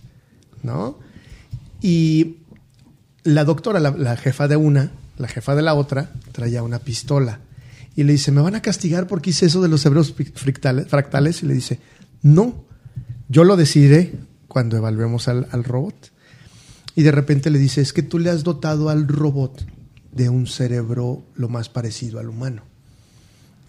¿No? 0.63 0.97
Y 1.81 2.37
la 3.23 3.43
doctora, 3.43 3.79
la, 3.79 4.15
jefa 4.17 4.47
de 4.47 4.55
una, 4.55 4.91
la 5.17 5.27
jefa 5.27 5.55
de 5.55 5.61
la 5.61 5.73
otra, 5.73 6.11
traía 6.31 6.63
una 6.63 6.79
pistola. 6.79 7.39
Y 7.95 8.03
le 8.03 8.13
dice, 8.13 8.31
¿me 8.31 8.41
van 8.41 8.55
a 8.55 8.61
castigar 8.61 9.07
porque 9.07 9.31
hice 9.31 9.47
eso 9.47 9.61
de 9.61 9.67
los 9.67 9.83
fi- 10.13 10.25
fractales? 10.25 11.43
Y 11.43 11.45
le 11.47 11.53
dice, 11.53 11.79
no, 12.21 12.63
yo 13.27 13.43
lo 13.43 13.57
decidiré 13.57 14.13
cuando 14.47 14.77
evaluemos 14.77 15.27
al, 15.27 15.47
al 15.51 15.63
robot. 15.63 16.11
y 16.95 17.03
de 17.03 17.11
repente 17.11 17.49
le 17.49 17.59
dice, 17.59 17.81
es 17.81 17.93
que 17.93 18.01
tú 18.03 18.19
le 18.19 18.29
has 18.29 18.43
dotado 18.43 18.89
al 18.89 19.07
robot 19.07 19.65
de 20.11 20.29
un 20.29 20.47
cerebro 20.47 21.23
lo 21.35 21.49
más 21.49 21.69
parecido 21.69 22.19
al 22.19 22.29
humano. 22.29 22.63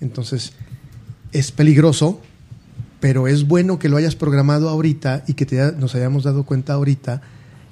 Entonces, 0.01 0.53
es 1.33 1.53
peligroso, 1.53 2.21
pero 3.01 3.29
es 3.29 3.47
bueno 3.47 3.79
que 3.79 3.89
lo 3.89 3.97
hayas 3.99 4.17
programado 4.17 4.69
ahorita 4.69 5.25
y 5.27 5.35
que 5.35 5.47
te, 5.47 5.73
nos 5.73 5.95
hayamos 5.95 6.25
dado 6.25 6.45
cuenta 6.45 6.73
ahorita 6.75 7.23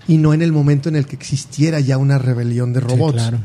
y 0.09 0.16
no 0.16 0.35
en 0.35 0.43
el 0.43 0.51
momento 0.52 0.89
en 0.89 0.97
el 0.97 1.06
que 1.06 1.14
existiera 1.14 1.78
ya 1.80 1.97
una 1.98 2.18
rebelión 2.18 2.72
de 2.72 2.80
robots. 2.80 3.14
claro. 3.14 3.39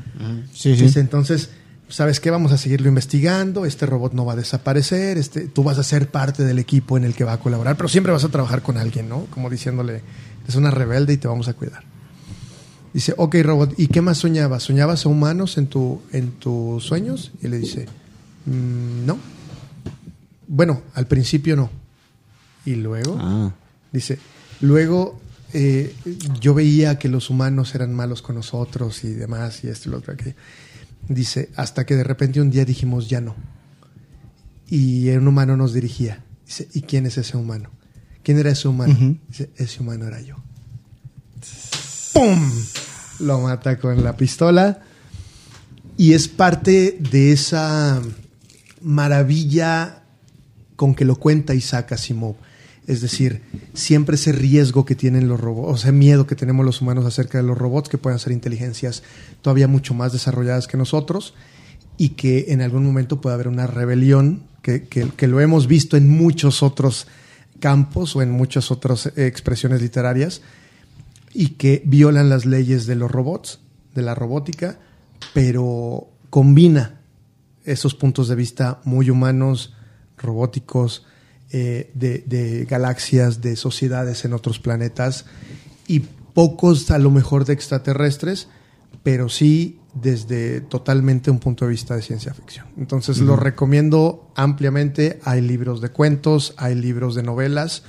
Sí, 0.53 0.75
sí. 0.75 0.83
Dice, 0.85 0.99
entonces, 1.01 1.49
¿sabes 1.89 2.19
qué? 2.19 2.31
Vamos 2.31 2.51
a 2.53 2.57
seguirlo 2.57 2.87
investigando, 2.87 3.65
este 3.65 3.85
robot 3.85 4.13
no 4.13 4.25
va 4.25 4.33
a 4.33 4.35
desaparecer, 4.37 5.17
este, 5.17 5.41
tú 5.47 5.63
vas 5.63 5.77
a 5.77 5.83
ser 5.83 6.09
parte 6.09 6.43
del 6.43 6.57
equipo 6.59 6.97
en 6.97 7.03
el 7.03 7.13
que 7.13 7.23
va 7.25 7.33
a 7.33 7.39
colaborar, 7.39 7.75
pero 7.77 7.87
siempre 7.89 8.11
vas 8.13 8.23
a 8.23 8.29
trabajar 8.29 8.61
con 8.63 8.77
alguien, 8.77 9.07
¿no? 9.09 9.25
Como 9.29 9.49
diciéndole, 9.49 10.01
es 10.47 10.55
una 10.55 10.71
rebelde 10.71 11.13
y 11.13 11.17
te 11.17 11.27
vamos 11.27 11.47
a 11.49 11.53
cuidar. 11.53 11.83
Dice, 12.93 13.13
ok, 13.17 13.35
robot, 13.43 13.73
¿y 13.77 13.87
qué 13.87 14.01
más 14.01 14.19
soñabas? 14.19 14.63
¿Soñabas 14.63 15.05
a 15.05 15.09
humanos 15.09 15.57
en, 15.57 15.67
tu, 15.67 16.01
en 16.11 16.31
tus 16.33 16.83
sueños? 16.83 17.31
Y 17.41 17.47
le 17.47 17.57
dice, 17.57 17.87
"Mm, 18.45 19.05
no. 19.05 19.17
Bueno, 20.47 20.81
al 20.93 21.07
principio 21.07 21.55
no. 21.55 21.69
Y 22.65 22.75
luego, 22.75 23.17
Ah. 23.19 23.51
dice, 23.91 24.19
luego 24.61 25.19
eh, 25.53 25.95
yo 26.39 26.53
veía 26.53 26.97
que 26.97 27.09
los 27.09 27.29
humanos 27.29 27.75
eran 27.75 27.93
malos 27.93 28.21
con 28.21 28.35
nosotros 28.35 29.03
y 29.03 29.13
demás, 29.13 29.63
y 29.63 29.67
esto 29.67 29.89
y 29.89 29.91
lo 29.91 29.99
otro. 29.99 30.13
aquello. 30.13 30.35
Dice, 31.07 31.49
hasta 31.55 31.85
que 31.85 31.95
de 31.95 32.03
repente 32.03 32.41
un 32.41 32.49
día 32.49 32.65
dijimos, 32.65 33.09
ya 33.09 33.21
no. 33.21 33.35
Y 34.69 35.09
un 35.09 35.27
humano 35.27 35.55
nos 35.57 35.73
dirigía. 35.73 36.23
Dice, 36.45 36.67
¿y 36.73 36.81
quién 36.81 37.05
es 37.05 37.17
ese 37.17 37.37
humano? 37.37 37.69
¿Quién 38.23 38.39
era 38.39 38.51
ese 38.51 38.67
humano? 38.67 39.17
Dice, 39.27 39.51
ese 39.57 39.81
humano 39.81 40.07
era 40.07 40.21
yo. 40.21 40.37
¡Pum! 42.13 42.51
Lo 43.19 43.39
mata 43.41 43.77
con 43.77 44.03
la 44.03 44.15
pistola. 44.15 44.81
Y 45.97 46.13
es 46.13 46.27
parte 46.27 46.97
de 46.99 47.31
esa 47.31 48.01
maravilla 48.81 50.03
con 50.75 50.95
que 50.95 51.05
lo 51.05 51.17
cuenta 51.17 51.53
Isaac 51.53 51.91
Asimov. 51.91 52.35
Es 52.85 52.99
decir, 53.01 53.41
siempre 53.73 54.15
ese 54.15 54.33
riesgo 54.33 54.83
que 54.85 54.95
tienen 54.95 55.27
los 55.29 55.39
robots, 55.39 55.73
o 55.73 55.77
sea, 55.77 55.91
miedo 55.93 56.27
que 56.27 56.35
tenemos 56.35 56.65
los 56.65 56.81
humanos 56.81 57.05
acerca 57.05 57.37
de 57.37 57.43
los 57.45 57.57
robots, 57.57 57.87
que 57.87 57.97
puedan 57.97 58.19
ser 58.19 58.33
inteligencias 58.33 59.03
todavía 59.41 59.67
mucho 59.69 59.93
más 59.93 60.11
desarrolladas 60.11 60.67
que 60.67 60.75
nosotros, 60.77 61.33
y 61.97 62.09
que 62.09 62.47
en 62.49 62.61
algún 62.61 62.83
momento 62.85 63.21
pueda 63.21 63.35
haber 63.35 63.47
una 63.47 63.67
rebelión, 63.67 64.43
que, 64.61 64.83
que- 64.87 65.27
lo 65.27 65.39
hemos 65.41 65.67
visto 65.67 65.95
en 65.95 66.09
muchos 66.09 66.63
otros 66.63 67.07
campos 67.59 68.15
o 68.15 68.21
en 68.21 68.31
muchas 68.31 68.71
otras 68.71 69.05
eh, 69.07 69.27
expresiones 69.27 69.81
literarias, 69.81 70.41
y 71.33 71.49
que 71.49 71.81
violan 71.85 72.29
las 72.29 72.45
leyes 72.45 72.85
de 72.85 72.95
los 72.95 73.09
robots, 73.11 73.59
de 73.95 74.01
la 74.01 74.13
robótica, 74.15 74.79
pero 75.33 76.09
combina 76.29 76.99
esos 77.63 77.95
puntos 77.95 78.27
de 78.27 78.35
vista 78.35 78.81
muy 78.83 79.09
humanos, 79.09 79.73
robóticos, 80.17 81.05
eh, 81.53 81.91
de, 81.93 82.23
de 82.25 82.65
galaxias, 82.65 83.41
de 83.41 83.55
sociedades 83.55 84.25
en 84.25 84.33
otros 84.33 84.59
planetas 84.59 85.25
y 85.87 86.01
pocos 86.33 86.91
a 86.91 86.97
lo 86.97 87.11
mejor 87.11 87.45
de 87.45 87.53
extraterrestres, 87.53 88.49
pero 89.03 89.29
sí 89.29 89.79
desde 89.93 90.59
totalmente 90.59 91.29
un 91.29 91.39
punto 91.39 91.65
de 91.65 91.71
vista 91.71 91.95
de 91.95 92.01
ciencia 92.01 92.33
ficción. 92.33 92.65
Entonces 92.77 93.19
lo 93.19 93.35
recomiendo 93.35 94.31
ampliamente. 94.35 95.19
Hay 95.23 95.41
libros 95.41 95.81
de 95.81 95.89
cuentos, 95.89 96.53
hay 96.57 96.75
libros 96.75 97.15
de 97.15 97.23
novelas. 97.23 97.83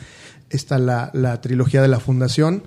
Está 0.50 0.78
la, 0.78 1.10
la 1.14 1.40
trilogía 1.40 1.80
de 1.82 1.88
la 1.88 2.00
Fundación 2.00 2.62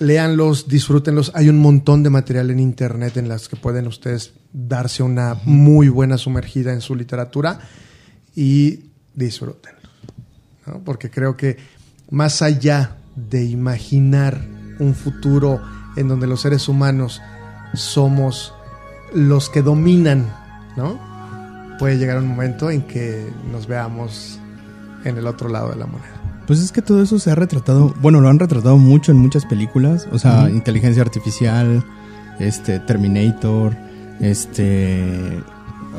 léanlos, 0.00 0.66
disfrútenlos. 0.66 1.30
Hay 1.34 1.48
un 1.48 1.58
montón 1.58 2.02
de 2.02 2.10
material 2.10 2.50
en 2.50 2.58
internet 2.58 3.16
en 3.16 3.28
las 3.28 3.48
que 3.48 3.56
pueden 3.56 3.86
ustedes 3.86 4.32
darse 4.52 5.02
una 5.02 5.36
muy 5.44 5.88
buena 5.88 6.18
sumergida 6.18 6.72
en 6.72 6.80
su 6.80 6.96
literatura 6.96 7.60
y 8.34 8.86
disfrútenlos. 9.14 9.79
¿No? 10.66 10.80
Porque 10.84 11.10
creo 11.10 11.36
que 11.36 11.58
más 12.10 12.42
allá 12.42 12.96
de 13.16 13.44
imaginar 13.44 14.40
un 14.78 14.94
futuro 14.94 15.60
en 15.96 16.08
donde 16.08 16.26
los 16.26 16.40
seres 16.40 16.68
humanos 16.68 17.20
somos 17.74 18.54
los 19.14 19.50
que 19.50 19.62
dominan, 19.62 20.26
¿no? 20.76 20.98
Puede 21.78 21.98
llegar 21.98 22.18
un 22.18 22.28
momento 22.28 22.70
en 22.70 22.82
que 22.82 23.30
nos 23.50 23.66
veamos 23.66 24.38
en 25.04 25.16
el 25.16 25.26
otro 25.26 25.48
lado 25.48 25.70
de 25.70 25.76
la 25.76 25.86
moneda. 25.86 26.20
Pues 26.46 26.60
es 26.60 26.72
que 26.72 26.82
todo 26.82 27.02
eso 27.02 27.18
se 27.18 27.30
ha 27.30 27.34
retratado, 27.34 27.94
bueno, 28.00 28.20
lo 28.20 28.28
han 28.28 28.38
retratado 28.38 28.76
mucho 28.76 29.12
en 29.12 29.18
muchas 29.18 29.46
películas, 29.46 30.08
o 30.10 30.18
sea, 30.18 30.50
inteligencia 30.50 31.02
artificial, 31.02 31.84
este 32.40 32.80
Terminator, 32.80 33.76
este 34.18 35.40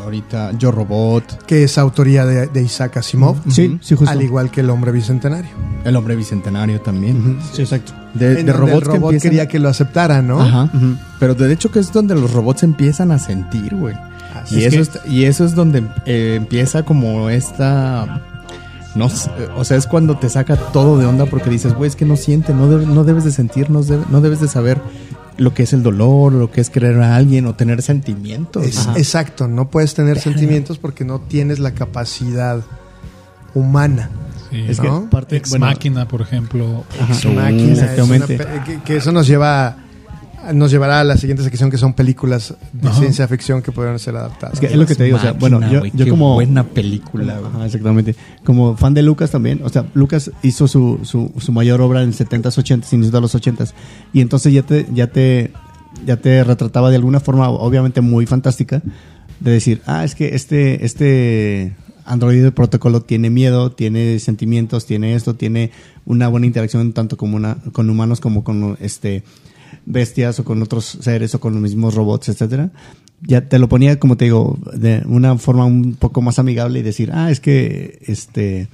ahorita 0.03 0.52
Yo 0.57 0.72
Robot, 0.72 1.45
Que 1.45 1.64
es 1.64 1.78
autoría 1.78 2.26
de, 2.26 2.48
de 2.48 2.61
Isaac 2.64 2.98
Asimov, 2.98 3.38
Sí, 3.49 3.78
sí, 3.82 3.95
justo. 3.95 4.11
al 4.11 4.22
igual 4.22 4.52
que 4.52 4.61
el 4.61 4.69
hombre 4.69 4.91
bicentenario. 4.91 5.49
El 5.84 5.95
hombre 5.95 6.15
bicentenario 6.15 6.82
también. 6.82 7.40
Sí, 7.53 7.61
exacto. 7.61 7.94
De, 8.14 8.44
de 8.44 8.53
robots 8.53 8.80
que 8.80 8.86
robot 8.86 9.11
empiezan- 9.14 9.19
quería 9.22 9.48
que 9.48 9.60
lo 9.60 9.69
aceptara, 9.69 10.22
¿no? 10.22 10.41
Ajá. 10.41 10.69
Pero 11.19 11.34
de 11.36 11.52
hecho 11.53 11.72
que 11.72 11.80
es 11.80 11.91
donde 11.94 12.15
los 12.15 12.32
robots 12.34 12.64
empiezan 12.64 13.11
a 13.11 13.19
sentir, 13.19 13.76
güey. 13.76 13.95
Y 14.49 14.64
es 14.64 14.73
eso, 14.73 14.82
es, 15.03 15.11
y 15.11 15.26
eso 15.26 15.45
es 15.45 15.56
donde 15.56 15.84
eh, 16.06 16.36
empieza 16.38 16.84
como 16.84 17.30
esta... 17.30 18.22
No, 18.95 19.10
o 19.56 19.64
sea, 19.64 19.78
es 19.78 19.88
cuando 19.88 20.18
te 20.18 20.28
saca 20.30 20.57
todo 20.57 20.98
de 20.98 21.06
onda 21.06 21.26
porque 21.26 21.49
dices, 21.49 21.73
güey, 21.73 21.88
es 21.90 21.95
que 21.95 22.03
no 22.03 22.18
siente, 22.18 22.53
no, 22.53 22.65
no 22.68 23.03
debes 23.06 23.23
de 23.23 23.32
sentir, 23.32 23.69
no 23.69 23.82
debes 23.84 24.41
de 24.41 24.49
saber 24.49 24.82
lo 25.41 25.53
que 25.53 25.63
es 25.63 25.73
el 25.73 25.81
dolor, 25.84 26.34
lo 26.34 26.51
que 26.51 26.61
es 26.61 26.69
querer 26.69 26.99
a 27.01 27.15
alguien 27.15 27.45
o 27.47 27.55
tener 27.55 27.81
sentimientos. 27.81 28.63
Es- 28.65 28.88
exacto, 28.95 29.47
no 29.47 29.69
puedes 29.69 29.93
tener 29.93 30.19
sentimientos 30.19 30.77
porque 30.77 31.03
no 31.03 31.19
tienes 31.19 31.59
la 31.59 31.72
capacidad 31.73 32.61
humana. 33.53 34.09
Sí, 34.49 34.65
Es 34.68 34.80
que 34.80 34.88
¿no? 34.88 35.09
parte, 35.09 35.38
Ex 35.38 35.49
bueno, 35.49 35.65
Máquina, 35.65 36.07
por 36.07 36.22
ejemplo. 36.22 36.84
Ex 37.09 37.26
es 37.26 37.80
Exactamente. 37.80 38.35
una 38.35 38.63
que, 38.65 38.80
que 38.81 38.97
eso 38.97 39.11
nos 39.11 39.26
lleva 39.27 39.77
nos 40.53 40.72
llevará 40.72 40.99
a 40.99 41.03
la 41.03 41.18
siguiente 41.18 41.43
sección 41.43 41.69
que 41.69 41.77
son 41.77 41.93
películas 41.93 42.55
de 42.73 42.88
Ajá. 42.88 42.99
ciencia 42.99 43.27
ficción 43.27 43.61
que 43.61 43.72
pueden 43.72 43.97
ser 43.99 44.15
adaptadas. 44.15 44.55
Es 44.55 44.59
que 44.59 44.68
es 44.68 44.76
lo 44.76 44.85
que 44.85 44.95
te 44.95 45.03
digo, 45.03 45.18
o 45.18 45.19
sea, 45.19 45.34
bueno, 45.34 45.59
Máquina, 45.59 45.73
yo, 45.73 45.80
güey, 45.80 45.91
yo 45.93 46.05
qué 46.05 46.11
como... 46.11 46.34
buena 46.34 46.63
película. 46.63 47.39
Ajá, 47.53 47.65
exactamente. 47.65 48.15
Como 48.43 48.76
fan 48.76 48.93
de 48.93 49.03
Lucas 49.03 49.31
también, 49.31 49.61
o 49.63 49.69
sea, 49.69 49.85
Lucas 49.93 50.31
hizo 50.41 50.68
su, 50.68 50.99
su, 51.03 51.31
su 51.38 51.51
mayor 51.51 51.81
obra 51.81 52.01
en 52.03 52.13
70s, 52.13 52.41
80s, 52.41 52.93
inicio 52.93 53.11
de 53.11 53.22
los 53.22 53.35
80s. 53.35 53.73
Y 54.13 54.22
entonces 54.22 54.53
ya 54.53 54.63
te, 54.63 54.88
ya 54.93 55.07
te, 55.07 55.51
ya 56.05 56.18
te 56.18 56.43
retrataba 56.43 56.89
de 56.89 56.95
alguna 56.95 57.19
forma, 57.19 57.49
obviamente 57.49 58.01
muy 58.01 58.26
fantástica, 58.26 58.81
de 59.39 59.51
decir, 59.51 59.81
ah, 59.85 60.03
es 60.03 60.15
que 60.15 60.35
este, 60.35 60.85
este 60.85 61.76
androide 62.05 62.41
de 62.41 62.51
protocolo 62.51 63.01
tiene 63.01 63.30
miedo, 63.30 63.72
tiene 63.72 64.19
sentimientos, 64.19 64.85
tiene 64.85 65.15
esto, 65.15 65.35
tiene 65.35 65.72
una 66.05 66.27
buena 66.27 66.45
interacción 66.45 66.93
tanto 66.93 67.18
como 67.18 67.38
una, 67.38 67.57
con 67.72 67.89
humanos 67.89 68.19
como 68.19 68.43
con 68.43 68.77
este 68.81 69.23
bestias 69.86 70.40
o 70.40 70.44
con 70.44 70.62
otros 70.62 70.98
seres 71.02 71.36
o 71.36 71.40
con 71.40 71.53
los 71.53 71.62
mismos 71.62 71.95
robots, 71.95 72.30
etcétera. 72.30 72.72
Ya 73.22 73.48
te 73.48 73.60
lo 73.60 73.70
ponía, 73.70 73.99
como 73.99 74.18
te 74.18 74.26
digo, 74.26 74.58
de 74.74 75.03
una 75.06 75.38
forma 75.38 75.66
un 75.66 75.94
poco 75.94 76.22
más 76.22 76.40
amigable 76.40 76.80
y 76.80 76.82
decir, 76.84 77.12
ah, 77.14 77.30
es 77.30 77.40
que 77.40 77.99
este 78.08 78.68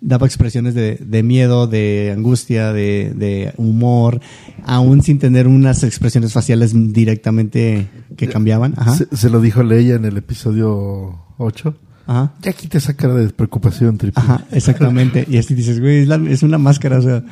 daba 0.00 0.26
expresiones 0.26 0.74
de, 0.74 0.96
de 0.96 1.22
miedo, 1.22 1.66
de 1.66 2.12
angustia, 2.14 2.74
de, 2.74 3.14
de 3.16 3.54
humor, 3.56 4.20
aún 4.64 5.02
sin 5.02 5.18
tener 5.18 5.48
unas 5.48 5.82
expresiones 5.82 6.34
faciales 6.34 6.72
directamente 6.92 7.88
que 8.16 8.28
cambiaban. 8.28 8.74
Ajá. 8.76 8.96
Se, 8.96 9.16
se 9.16 9.30
lo 9.30 9.40
dijo 9.40 9.62
Leia 9.62 9.94
en 9.94 10.04
el 10.04 10.18
episodio 10.18 11.18
8. 11.38 11.74
Ajá. 12.06 12.32
Ya 12.42 12.52
quita 12.52 12.78
esa 12.78 12.94
cara 12.94 13.14
de 13.14 13.28
preocupación, 13.30 13.96
triple. 13.98 14.22
Ajá, 14.22 14.44
exactamente. 14.52 15.24
Y 15.30 15.38
así 15.38 15.54
dices, 15.54 15.80
güey, 15.80 16.02
es, 16.02 16.08
la- 16.08 16.16
es 16.30 16.42
una 16.42 16.58
máscara, 16.58 16.98
o 16.98 17.02
sea. 17.02 17.22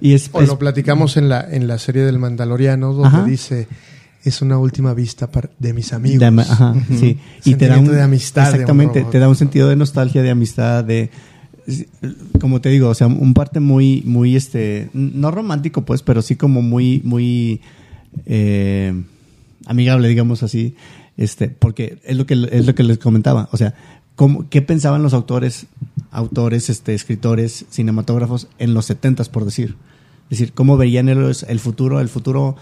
Y 0.00 0.14
es, 0.14 0.30
O 0.32 0.40
es- 0.42 0.48
lo 0.48 0.58
platicamos 0.58 1.16
en 1.16 1.28
la, 1.28 1.46
en 1.50 1.66
la 1.68 1.78
serie 1.78 2.02
del 2.02 2.18
Mandaloriano, 2.18 2.92
donde 2.94 3.08
Ajá. 3.08 3.24
dice, 3.24 3.68
es 4.24 4.40
una 4.40 4.56
última 4.58 4.94
vista 4.94 5.28
de 5.58 5.72
mis 5.74 5.92
amigos. 5.92 6.18
De 6.20 6.26
ajá, 6.42 6.74
sí. 6.98 7.18
Y 7.44 7.54
te 7.56 7.66
da 7.68 7.78
un 7.78 7.88
de 7.88 8.00
amistad 8.02 8.50
Exactamente, 8.52 9.04
te 9.04 9.18
da 9.18 9.28
un 9.28 9.36
sentido 9.36 9.68
de 9.68 9.76
nostalgia, 9.76 10.22
de 10.22 10.30
amistad, 10.30 10.84
de 10.84 11.10
como 12.40 12.60
te 12.60 12.70
digo, 12.70 12.88
o 12.88 12.94
sea, 12.94 13.06
un 13.06 13.34
parte 13.34 13.60
muy 13.60 14.02
muy 14.04 14.34
este 14.34 14.90
no 14.94 15.30
romántico 15.30 15.84
pues, 15.84 16.02
pero 16.02 16.20
sí 16.22 16.34
como 16.36 16.60
muy 16.60 17.00
muy 17.04 17.60
eh, 18.26 18.92
amigable, 19.66 20.08
digamos 20.08 20.42
así, 20.42 20.74
este, 21.16 21.48
porque 21.48 21.98
es 22.04 22.16
lo 22.16 22.26
que 22.26 22.34
es 22.50 22.66
lo 22.66 22.74
que 22.74 22.82
les 22.82 22.98
comentaba, 22.98 23.48
o 23.52 23.56
sea, 23.56 23.74
cómo, 24.22 24.48
qué 24.48 24.62
pensaban 24.62 25.02
los 25.02 25.14
autores 25.14 25.66
autores, 26.12 26.70
este, 26.70 26.94
escritores, 26.94 27.64
cinematógrafos 27.72 28.46
en 28.60 28.72
los 28.72 28.86
setentas 28.86 29.28
por 29.28 29.44
decir. 29.44 29.74
Es 30.30 30.38
decir, 30.38 30.52
cómo 30.52 30.76
veían 30.76 31.08
ellos 31.08 31.44
el 31.48 31.58
futuro, 31.58 31.98
el 31.98 32.08
futuro 32.08 32.54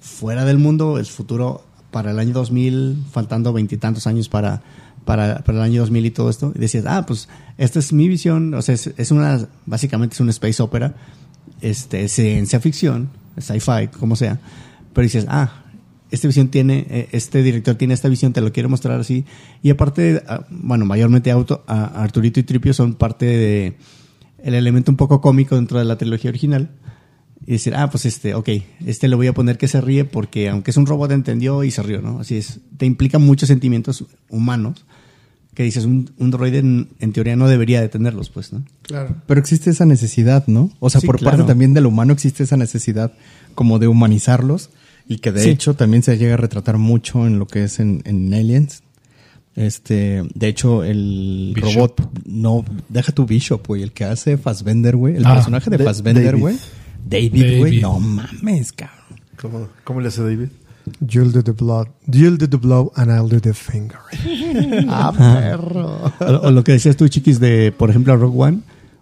fuera 0.00 0.46
del 0.46 0.56
mundo, 0.56 0.96
el 0.98 1.04
futuro 1.04 1.66
para 1.90 2.12
el 2.12 2.18
año 2.18 2.32
2000, 2.32 3.04
faltando 3.12 3.52
veintitantos 3.52 4.06
años 4.06 4.30
para, 4.30 4.62
para, 5.04 5.40
para 5.44 5.58
el 5.58 5.64
año 5.64 5.80
2000 5.82 6.06
y 6.06 6.10
todo 6.12 6.30
esto. 6.30 6.52
Y 6.54 6.60
decías, 6.60 6.84
ah, 6.86 7.04
pues 7.06 7.28
esta 7.58 7.78
es 7.78 7.92
mi 7.92 8.08
visión, 8.08 8.54
o 8.54 8.62
sea, 8.62 8.74
es, 8.74 8.90
es 8.96 9.10
una, 9.10 9.46
básicamente 9.66 10.14
es 10.14 10.20
una 10.20 10.30
space 10.30 10.62
opera, 10.62 10.94
este, 11.60 12.04
es 12.04 12.12
ciencia 12.12 12.58
ficción, 12.58 13.10
sci-fi, 13.36 13.88
como 13.98 14.16
sea. 14.16 14.40
Pero 14.94 15.02
dices, 15.02 15.26
ah, 15.28 15.65
esta 16.10 16.28
visión 16.28 16.48
tiene, 16.48 16.86
eh, 16.90 17.08
este 17.12 17.42
director 17.42 17.74
tiene 17.76 17.94
esta 17.94 18.08
visión, 18.08 18.32
te 18.32 18.40
lo 18.40 18.52
quiere 18.52 18.68
mostrar 18.68 19.00
así. 19.00 19.24
Y 19.62 19.70
aparte, 19.70 20.22
ah, 20.28 20.46
bueno, 20.50 20.84
mayormente 20.84 21.30
auto, 21.30 21.64
a- 21.66 22.02
Arturito 22.02 22.38
y 22.40 22.42
Tripio 22.44 22.72
son 22.74 22.94
parte 22.94 23.26
de 23.26 23.76
el 24.42 24.54
elemento 24.54 24.90
un 24.92 24.96
poco 24.96 25.20
cómico 25.20 25.56
dentro 25.56 25.78
de 25.78 25.84
la 25.84 25.96
trilogía 25.98 26.30
original. 26.30 26.70
Y 27.46 27.52
decir, 27.52 27.74
ah, 27.76 27.90
pues 27.90 28.06
este, 28.06 28.34
ok, 28.34 28.48
este 28.86 29.08
le 29.08 29.14
voy 29.14 29.26
a 29.28 29.34
poner 29.34 29.56
que 29.58 29.68
se 29.68 29.80
ríe 29.80 30.04
porque 30.04 30.48
aunque 30.48 30.70
es 30.72 30.76
un 30.76 30.86
robot 30.86 31.12
entendió 31.12 31.62
y 31.64 31.70
se 31.70 31.82
rió, 31.82 32.00
¿no? 32.02 32.18
Así 32.20 32.36
es. 32.36 32.60
Te 32.76 32.86
implica 32.86 33.18
muchos 33.18 33.48
sentimientos 33.48 34.04
humanos 34.28 34.84
que 35.54 35.62
dices, 35.62 35.84
un, 35.86 36.10
un 36.18 36.30
droide 36.30 36.58
en, 36.58 36.88
en 36.98 37.12
teoría 37.12 37.34
no 37.36 37.48
debería 37.48 37.80
de 37.80 37.88
tenerlos, 37.88 38.28
pues, 38.30 38.52
¿no? 38.52 38.62
Claro. 38.82 39.16
Pero 39.26 39.40
existe 39.40 39.70
esa 39.70 39.86
necesidad, 39.86 40.46
¿no? 40.48 40.70
O 40.80 40.90
sea, 40.90 41.00
Sí, 41.00 41.06
por 41.06 41.18
claro. 41.18 41.38
parte 41.38 41.48
también 41.48 41.72
del 41.72 41.86
humano 41.86 42.12
existe 42.12 42.42
esa 42.42 42.56
necesidad 42.58 43.12
como 43.54 43.78
de 43.78 43.86
humanizarlos 43.88 44.68
y 45.08 45.18
que 45.18 45.32
de 45.32 45.42
Sí. 45.42 45.50
hecho 45.50 45.74
también 45.74 46.02
se 46.02 46.16
llega 46.18 46.34
a 46.34 46.36
retratar 46.36 46.78
mucho 46.78 47.26
en 47.26 47.38
lo 47.38 47.46
que 47.46 47.64
es 47.64 47.78
en, 47.80 48.02
en 48.04 48.32
Aliens. 48.34 48.82
Este, 49.54 50.22
de 50.34 50.48
hecho, 50.48 50.84
el 50.84 51.52
Bishop. 51.54 51.98
robot, 51.98 52.10
no, 52.26 52.64
deja 52.90 53.12
tu 53.12 53.24
Bishop, 53.24 53.66
güey, 53.66 53.82
el 53.82 53.92
que 53.92 54.04
hace 54.04 54.36
Fassbender, 54.36 54.96
güey, 54.96 55.16
el 55.16 55.24
Ah, 55.26 55.34
personaje 55.34 55.70
de 55.70 55.78
Fassbender, 55.78 56.24
David. 56.26 56.40
güey. 56.40 56.56
David, 57.08 57.58
güey, 57.58 57.80
no 57.80 57.98
mames, 57.98 58.72
cabrón. 58.72 58.96
¿Cómo, 59.40 59.68
cómo 59.84 60.00
le 60.02 60.08
hace 60.08 60.22
David? 60.22 60.48
You'll 61.00 61.32
do 61.32 61.42
the 61.42 61.52
blood. 61.52 61.86
You'll 62.06 62.36
do 62.38 62.48
the 62.48 62.58
blow 62.58 62.92
and 62.96 63.10
I'll 63.10 63.28
do 63.28 63.40
the 63.40 63.54
finger. 63.54 63.98
Ah, 64.88 65.12
perro. 65.16 66.12
O, 66.20 66.24
o 66.48 66.50
lo 66.50 66.62
que 66.62 66.72
decías 66.72 66.96
tú, 66.96 67.08
chiquis, 67.08 67.40
de, 67.40 67.72
por 67.72 67.88
ejemplo, 67.90 68.14
Rogue 68.16 68.36
One. 68.38 68.58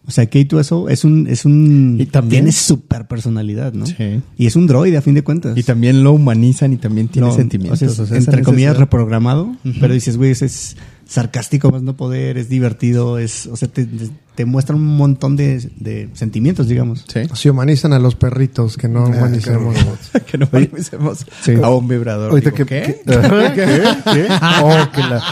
O 0.06 0.10
sea, 0.10 0.28
K2SO 0.28 0.90
es 0.90 1.04
un, 1.04 1.26
es 1.28 1.44
un, 1.46 1.96
Y 1.98 2.06
también- 2.06 2.42
tiene 2.42 2.52
super 2.52 3.06
personalidad, 3.06 3.72
¿no? 3.72 3.86
Sí. 3.86 4.20
Y 4.36 4.46
es 4.46 4.54
un 4.54 4.66
droide, 4.66 4.96
a 4.98 5.02
fin 5.02 5.14
de 5.14 5.22
cuentas. 5.22 5.56
Y 5.56 5.62
también 5.62 6.04
lo 6.04 6.12
humanizan 6.12 6.72
y 6.74 6.76
también 6.76 7.08
tiene 7.08 7.28
No, 7.28 7.34
sentimientos. 7.34 7.76
o 7.82 7.86
sea, 7.86 7.88
es, 7.88 7.98
o 8.00 8.06
sea, 8.06 8.18
esa 8.18 8.30
entre 8.30 8.42
comillas, 8.44 8.76
reprogramado. 8.76 9.56
Pero 9.80 9.94
dices, 9.94 10.16
güey, 10.18 10.32
ese 10.32 10.44
es 10.46 10.76
sarcástico 11.06 11.70
más 11.70 11.82
no 11.82 11.96
poder, 11.96 12.38
es 12.38 12.48
divertido, 12.48 13.18
es, 13.18 13.46
o 13.46 13.56
sea, 13.56 13.68
te, 13.68 13.86
te 14.34 14.44
muestra 14.44 14.74
un 14.74 14.96
montón 14.96 15.36
de, 15.36 15.70
de 15.76 16.08
sentimientos, 16.14 16.66
digamos. 16.68 17.04
Sí. 17.12 17.20
Si 17.34 17.48
humanizan 17.48 17.92
a 17.92 17.98
los 17.98 18.14
perritos, 18.14 18.76
que 18.76 18.88
no 18.88 19.04
humanicemos. 19.06 19.76
que 20.26 20.38
no 20.38 20.48
humanicemos 20.52 21.26
Sí. 21.42 21.54
a 21.62 21.68
un 21.70 21.86
vibrador. 21.88 22.30
Ahorita 22.30 22.50
Digo, 22.50 22.66
que, 22.66 22.82
¿qué? 22.82 23.00
¿Qué? 23.04 23.82
¿Qué? 24.12 24.26
Oh, 24.62 24.90
que 24.92 25.00
la- 25.02 25.22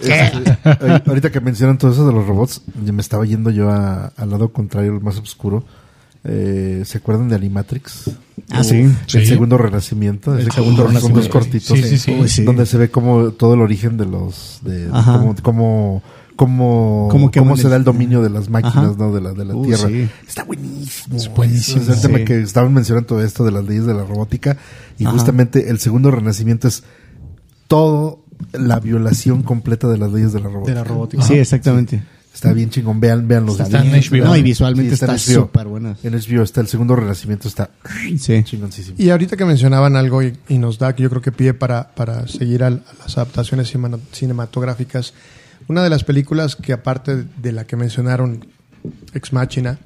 Este, 0.00 0.50
ahor- 0.64 1.02
ahorita 1.08 1.30
que 1.30 1.40
mencionan 1.40 1.78
todo 1.78 1.92
eso 1.92 2.06
de 2.06 2.12
los 2.12 2.26
robots, 2.26 2.62
me 2.74 3.00
estaba 3.02 3.24
yendo 3.26 3.50
yo 3.50 3.68
a- 3.70 4.12
al 4.16 4.30
lado 4.30 4.52
contrario, 4.52 4.92
el 4.94 5.00
más 5.00 5.18
oscuro. 5.18 5.64
Eh, 6.24 6.82
¿Se 6.86 6.98
acuerdan 6.98 7.28
de 7.28 7.34
Animatrix? 7.34 8.10
Ah, 8.50 8.64
sí. 8.64 8.86
El 9.14 9.26
segundo 9.26 9.56
renacimiento. 9.56 10.36
El 10.36 10.50
segundo 10.50 10.86
renacimiento. 10.86 11.20
dos 11.20 11.28
cortitos. 11.28 11.76
Sí, 11.78 11.82
sí, 11.84 11.98
sí. 11.98 12.16
Uy, 12.20 12.28
sí. 12.28 12.44
Donde 12.44 12.66
se 12.66 12.76
ve 12.78 12.90
como 12.90 13.30
todo 13.30 13.54
el 13.54 13.60
origen 13.60 13.96
de 13.96 14.06
los... 14.06 14.58
De, 14.62 14.88
Ajá. 14.92 15.18
cómo, 15.42 16.02
cómo, 16.36 17.08
cómo, 17.08 17.30
que 17.30 17.62
se 17.62 17.68
da 17.68 17.76
el 17.76 17.84
dominio 17.84 18.22
de 18.22 18.30
las 18.30 18.48
máquinas, 18.50 18.76
Ajá. 18.76 18.94
¿no? 18.98 19.12
De 19.12 19.20
la, 19.20 19.32
de 19.32 19.44
la 19.44 19.54
Uh, 19.54 19.64
Tierra. 19.64 19.88
sí. 19.88 20.08
Está 20.26 20.44
buenísimo. 20.44 21.16
Es 21.16 21.32
buenísimo. 21.32 21.82
Es 21.82 21.88
el 21.88 22.00
tema 22.00 22.24
que 22.24 22.40
estaban 22.40 22.72
mencionando 22.74 23.06
todo 23.06 23.22
esto 23.24 23.44
de 23.44 23.52
las 23.52 23.64
leyes 23.64 23.86
de 23.86 23.94
la 23.94 24.04
robótica. 24.04 24.56
Y 24.98 25.04
Ajá. 25.04 25.12
justamente 25.14 25.70
el 25.70 25.78
segundo 25.78 26.10
renacimiento 26.10 26.68
es 26.68 26.82
todo 27.68 28.20
la 28.52 28.80
violación 28.80 29.42
completa 29.42 29.88
de 29.88 29.98
las 29.98 30.12
leyes 30.12 30.32
de 30.32 30.40
la 30.40 30.48
robótica. 30.48 30.70
De 30.72 30.74
la 30.74 30.84
robótica. 30.84 31.22
Sí, 31.22 31.34
exactamente. 31.34 32.02
Está 32.34 32.52
bien 32.54 32.70
chingón, 32.70 32.98
vean, 32.98 33.28
vean 33.28 33.44
los 33.46 33.60
Está 33.60 33.82
en. 33.84 33.92
HBO. 33.92 34.24
No, 34.24 34.36
y 34.36 34.42
visualmente 34.42 34.96
Sí, 34.96 35.04
está 35.04 35.12
HBO. 35.14 35.42
súper 35.44 35.66
buena. 35.68 35.96
En 36.02 36.14
HBO 36.14 36.42
está 36.42 36.60
el 36.60 36.66
segundo 36.66 36.96
renacimiento, 36.96 37.46
está 37.46 37.70
Sí. 38.18 38.42
chingoncísimo. 38.42 38.96
Y 38.98 39.10
ahorita 39.10 39.36
que 39.36 39.44
mencionaban 39.44 39.96
algo 39.96 40.22
y, 40.22 40.32
y 40.48 40.58
nos 40.58 40.78
da, 40.78 40.96
yo 40.96 41.08
creo 41.10 41.20
que 41.22 41.30
pie 41.30 41.54
para, 41.54 41.94
para 41.94 42.26
seguir 42.26 42.64
al- 42.64 42.82
a, 42.90 43.02
las 43.04 43.16
adaptaciones 43.18 43.68
cima- 43.72 43.98
cinematográficas, 44.12 45.12
una 45.68 45.82
de 45.84 45.90
las 45.90 46.04
películas 46.04 46.56
que 46.56 46.72
aparte 46.72 47.24
de 47.36 47.52
la 47.52 47.64
que 47.66 47.76
mencionaron, 47.76 48.44
Ex 49.14 49.32
Machina, 49.32 49.78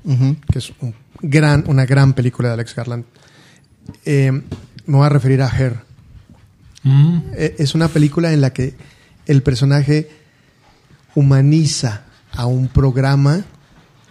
que 0.51 0.59
es 0.61 0.73
un 0.81 0.95
gran, 1.21 1.65
una 1.67 1.85
gran 1.85 2.15
película 2.15 2.49
de 2.49 2.55
Alex 2.55 2.75
Garland, 2.75 3.05
eh, 4.05 4.31
me 4.33 4.97
voy 4.97 5.05
a 5.05 5.09
referir 5.11 5.43
a 5.43 5.49
Her. 5.49 5.77
Mm, 6.85 7.19
Eh, 7.35 7.57
Es 7.59 7.75
una 7.75 7.89
película 7.89 8.33
en 8.33 8.41
la 8.41 8.53
que 8.55 8.75
el 9.27 9.43
personaje 9.43 10.09
humaniza 11.15 12.03
a 12.37 12.47
un 12.47 12.69
programa 12.69 13.45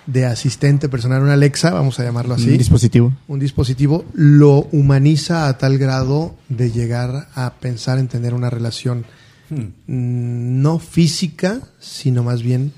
de 0.05 0.25
asistente 0.25 0.87
personal, 0.89 1.23
una 1.23 1.33
Alexa, 1.33 1.71
vamos 1.71 1.99
a 1.99 2.03
llamarlo 2.03 2.35
así 2.35 2.51
Un 2.51 2.57
dispositivo. 2.57 3.13
un 3.27 3.39
dispositivo 3.39 4.05
lo 4.13 4.67
humaniza 4.71 5.47
a 5.47 5.57
tal 5.57 5.77
grado 5.77 6.35
de 6.47 6.71
llegar 6.71 7.29
a 7.33 7.53
pensar 7.55 7.97
en 7.97 8.07
tener 8.07 8.33
una 8.33 8.49
relación 8.51 9.05
mm, 9.49 9.65
no 9.87 10.79
física, 10.79 11.61
sino 11.79 12.23
más 12.23 12.43
bien 12.43 12.73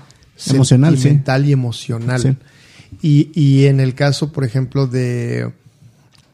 Emocional, 0.46 0.96
sí. 0.96 1.02
sentimental 1.02 1.46
y 1.46 1.52
emocional. 1.52 2.20
Sí. 2.20 2.36
Y, 3.02 3.30
y 3.34 3.66
en 3.66 3.80
el 3.80 3.94
caso, 3.94 4.32
por 4.32 4.44
ejemplo, 4.44 4.86
de 4.86 5.52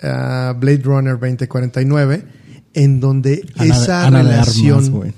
ah, 0.03 0.55
Blade 0.59 0.82
Runner 0.82 1.15
2049, 1.15 2.24
en 2.74 3.01
donde 3.01 3.47
Ana 3.57 3.74
esa 3.74 4.07
Ana 4.07 4.23
relación... 4.23 5.15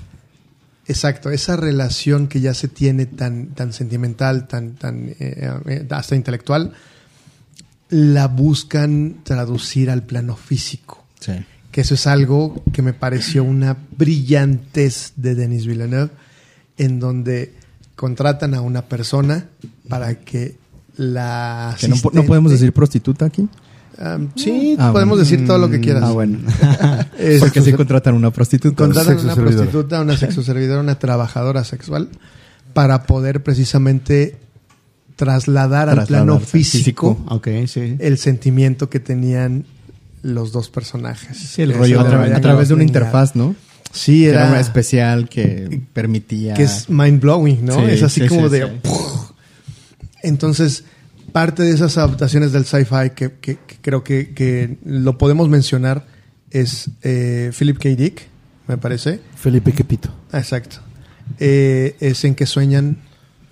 Exacto, 0.87 1.29
esa 1.29 1.57
relación 1.57 2.27
que 2.27 2.39
ya 2.39 2.53
se 2.53 2.69
tiene 2.69 3.05
tan, 3.05 3.47
tan 3.47 3.73
sentimental, 3.73 4.47
tan, 4.47 4.75
tan 4.75 5.09
eh, 5.19 5.51
eh, 5.65 5.87
hasta 5.89 6.15
intelectual, 6.15 6.73
la 7.89 8.27
buscan 8.27 9.17
traducir 9.23 9.89
al 9.89 10.03
plano 10.03 10.35
físico. 10.37 11.05
Sí. 11.19 11.33
Que 11.71 11.81
eso 11.81 11.95
es 11.95 12.07
algo 12.07 12.63
que 12.71 12.81
me 12.81 12.93
pareció 12.93 13.43
una 13.43 13.75
brillantez 13.97 15.13
de 15.17 15.35
Denis 15.35 15.67
Villeneuve, 15.67 16.11
en 16.77 16.99
donde 16.99 17.53
contratan 17.95 18.53
a 18.53 18.61
una 18.61 18.83
persona 18.83 19.45
para 19.89 20.15
que 20.15 20.55
la 20.95 21.75
Que 21.79 21.89
no, 21.89 21.95
no 22.13 22.23
podemos 22.23 22.51
decir 22.51 22.71
prostituta 22.71 23.25
aquí. 23.25 23.47
Ah, 23.99 24.19
sí, 24.35 24.75
Ah, 24.79 24.91
podemos 24.91 25.17
bueno. 25.17 25.29
decir 25.29 25.47
todo 25.47 25.57
lo 25.57 25.69
que 25.69 25.79
quieras. 25.79 26.03
Ah, 26.05 26.11
bueno. 26.11 26.39
Es- 27.17 27.39
Porque 27.39 27.61
si 27.61 27.73
contratan 27.73 28.13
una 28.15 28.31
prostituta. 28.31 28.75
contratan 28.75 29.17
a 29.17 29.21
una 29.21 29.35
prostituta, 29.35 30.01
una 30.01 30.15
sexoservidora, 30.17 30.81
una 30.81 30.99
trabajadora 30.99 31.63
sexual 31.63 32.09
para 32.73 33.03
poder 33.03 33.41
precisamente 33.41 34.37
trasladar 35.15 35.89
al 35.89 36.05
plano 36.05 36.39
sí, 36.39 36.45
físico, 36.63 37.17
Ok, 37.29 37.47
sí. 37.65 37.95
el 37.97 38.19
sentimiento 38.19 38.87
que 38.89 38.99
tenían 38.99 39.65
los 40.21 40.51
dos 40.51 40.69
personajes. 40.69 41.35
Sí, 41.37 41.63
el 41.63 41.73
rollo 41.73 42.01
a, 42.01 42.07
tra- 42.07 42.39
través 42.41 42.67
de 42.67 42.75
una 42.75 42.83
interfaz, 42.83 43.35
¿no? 43.35 43.55
Sí, 43.91 44.27
era, 44.27 44.41
era, 44.41 44.49
una 44.51 44.59
especial 44.59 45.27
que 45.27 45.81
permitía. 45.93 46.53
que 46.53 46.63
es 46.63 46.87
mind 46.89 47.19
blowing, 47.19 47.65
¿no? 47.65 47.75
Sí, 47.79 47.81
es 47.87 48.03
así 48.03 48.21
sí, 48.21 48.27
como 48.27 48.47
sí, 48.49 48.59
de. 48.59 48.79
Entonces, 50.23 50.83
parte 51.31 51.63
de 51.63 51.71
esas 51.71 51.97
adaptaciones 51.97 52.51
del 52.51 52.65
sci-fi 52.65 53.11
que, 53.15 53.33
que- 53.41 53.57
que 53.67 53.75
creo 53.81 54.03
que, 54.03 54.33
que 54.33 54.77
lo 54.85 55.17
podemos 55.17 55.49
mencionar 55.49 56.05
es 56.51 56.89
eh, 57.03 57.51
Philip 57.57 57.77
K. 57.77 57.89
Dick, 57.89 58.21
me 58.67 58.77
parece. 58.77 59.19
Felipe 59.35 59.71
Quepito. 59.73 60.09
Exacto. 60.33 60.77
Eh, 61.39 61.95
es 61.99 62.23
en 62.23 62.35
que 62.35 62.45
sueñan, 62.45 62.97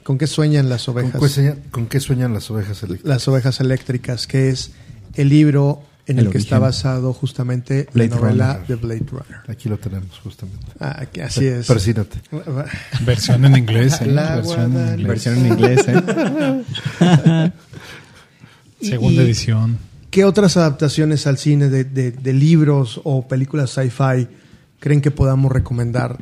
con 0.03 0.17
qué 0.17 0.27
sueñan 0.27 0.69
las 0.69 0.85
¿Con 0.85 0.95
ovejas, 0.97 1.21
qué, 1.21 1.29
sueñan, 1.29 1.61
con 1.71 1.87
qué 1.87 1.99
sueñan 1.99 2.33
las 2.33 2.49
ovejas 2.51 2.81
eléctricas? 2.83 3.09
las 3.09 3.27
ovejas 3.27 3.59
eléctricas, 3.59 4.27
que 4.27 4.49
es 4.49 4.71
el 5.15 5.29
libro 5.29 5.83
en 6.07 6.19
el, 6.19 6.27
El 6.27 6.31
que 6.31 6.37
está 6.37 6.59
basado 6.59 7.13
justamente 7.13 7.87
Blade 7.93 8.09
la 8.09 8.15
novela 8.17 8.53
Runner. 8.53 8.67
de 8.67 8.75
Blade 8.75 9.05
Runner. 9.11 9.39
Aquí 9.47 9.69
lo 9.69 9.77
tenemos 9.79 10.19
justamente. 10.19 10.65
Ah, 10.79 11.05
que 11.11 11.23
así 11.23 11.45
es. 11.45 11.65
Persínate. 11.65 12.19
versión 13.05 13.43
en 13.45 13.57
inglés. 13.57 13.99
¿eh? 14.01 14.05
La 14.07 14.35
Versión 14.35 14.77
en 14.77 14.89
inglés. 14.99 15.07
Versión 15.07 15.37
en 15.37 15.45
inglés, 15.47 15.85
¿eh? 15.87 17.51
Segunda 18.81 19.21
edición. 19.23 19.77
¿Qué 20.11 20.25
otras 20.25 20.57
adaptaciones 20.57 21.27
al 21.27 21.37
cine 21.37 21.69
de, 21.69 21.83
de- 21.83 22.11
de 22.11 22.33
libros 22.33 23.01
o 23.03 23.27
películas 23.27 23.71
sci-fi 23.71 24.27
creen 24.79 25.01
que 25.01 25.11
podamos 25.11 25.51
recomendar 25.51 26.17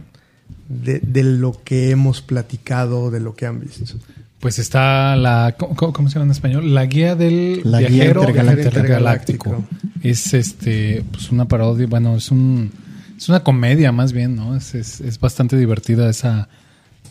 de, 0.69 0.99
de 0.99 1.23
lo 1.23 1.61
que 1.64 1.89
hemos 1.91 2.22
platicado, 2.22 3.11
de 3.11 3.19
lo 3.19 3.35
que 3.35 3.45
han 3.45 3.60
visto? 3.60 3.95
Pues 4.43 4.59
está 4.59 5.15
la. 5.15 5.55
¿Cómo, 5.57 6.09
se 6.09 6.15
llama 6.15 6.25
en 6.25 6.31
español? 6.31 6.75
La 6.75 6.85
guía 6.85 7.15
del 7.15 7.61
La 7.63 7.79
guía 7.79 7.87
viajero 7.87 8.23
intergaláctica. 8.23 8.67
intergaláctico. 8.67 9.65
Es 10.01 10.33
este, 10.33 11.05
pues 11.11 11.31
una 11.31 11.45
parodia, 11.45 11.87
bueno, 11.87 12.17
es 12.17 12.29
un 12.29 12.69
es 13.17 13.29
una 13.29 13.41
comedia 13.41 13.93
más 13.93 14.11
bien, 14.11 14.35
¿no? 14.35 14.57
Es, 14.57 14.75
es, 14.75 14.99
es 14.99 15.17
bastante 15.17 15.55
divertida 15.55 16.09
esa, 16.09 16.49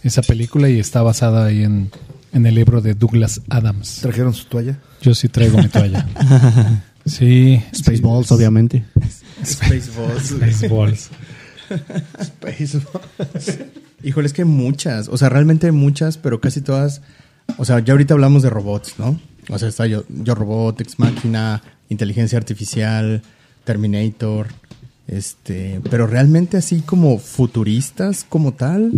esa 0.02 0.20
película 0.20 0.68
y 0.68 0.78
está 0.78 1.00
basada 1.00 1.46
ahí 1.46 1.62
en, 1.62 1.90
en 2.34 2.44
el 2.44 2.54
libro 2.54 2.82
de 2.82 2.92
Douglas 2.92 3.40
Adams. 3.48 4.00
¿Trajeron 4.02 4.34
su 4.34 4.44
toalla? 4.44 4.76
Yo 5.00 5.14
sí 5.14 5.30
traigo 5.30 5.56
mi 5.56 5.68
toalla. 5.68 6.06
Sí. 7.04 7.60
Spaceballs, 7.74 8.28
sí, 8.28 8.34
obviamente. 8.34 8.84
Spaceballs. 9.44 10.36
Spaceballs. 10.38 11.10
Híjole, 14.02 14.26
es 14.26 14.32
que 14.32 14.44
muchas. 14.44 15.08
O 15.08 15.16
sea, 15.16 15.28
realmente 15.28 15.70
muchas, 15.72 16.18
pero 16.18 16.40
casi 16.40 16.60
todas. 16.60 17.02
O 17.58 17.64
sea, 17.64 17.80
ya 17.80 17.92
ahorita 17.92 18.14
hablamos 18.14 18.42
de 18.42 18.50
robots, 18.50 18.98
¿no? 18.98 19.20
O 19.48 19.58
sea, 19.58 19.68
está 19.68 19.86
yo, 19.86 20.04
yo 20.08 20.34
Robot, 20.34 20.80
Ex 20.80 20.98
Máquina, 20.98 21.62
inteligencia 21.88 22.38
artificial, 22.38 23.22
Terminator, 23.64 24.48
este, 25.08 25.80
pero 25.90 26.06
realmente 26.06 26.56
así 26.56 26.80
como 26.80 27.18
futuristas 27.18 28.24
como 28.28 28.52
tal. 28.52 28.92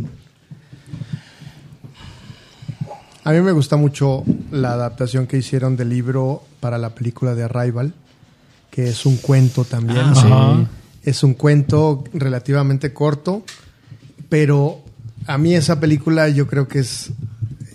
A 3.25 3.33
mí 3.33 3.41
me 3.41 3.53
gusta 3.53 3.77
mucho 3.77 4.23
la 4.51 4.73
adaptación 4.73 5.27
que 5.27 5.39
hicieron 5.39 5.77
del 5.77 5.89
libro 5.89 6.43
para 6.61 6.77
la 6.77 6.95
película 6.95 7.35
de 7.35 7.45
Arrival, 7.45 7.95
que 8.71 8.89
es 8.89 9.07
un 9.07 9.17
cuento 9.17 9.65
también. 9.65 10.03
Ah, 10.05 10.59
sí. 10.61 11.11
Es 11.11 11.23
un 11.23 11.35
cuento 11.35 12.05
relativamente 12.13 12.93
corto, 12.93 13.43
pero 14.29 14.84
a 15.27 15.39
mí 15.39 15.55
esa 15.55 15.81
película 15.81 16.29
yo 16.29 16.47
creo 16.47 16.69
que 16.69 16.81
es 16.81 17.11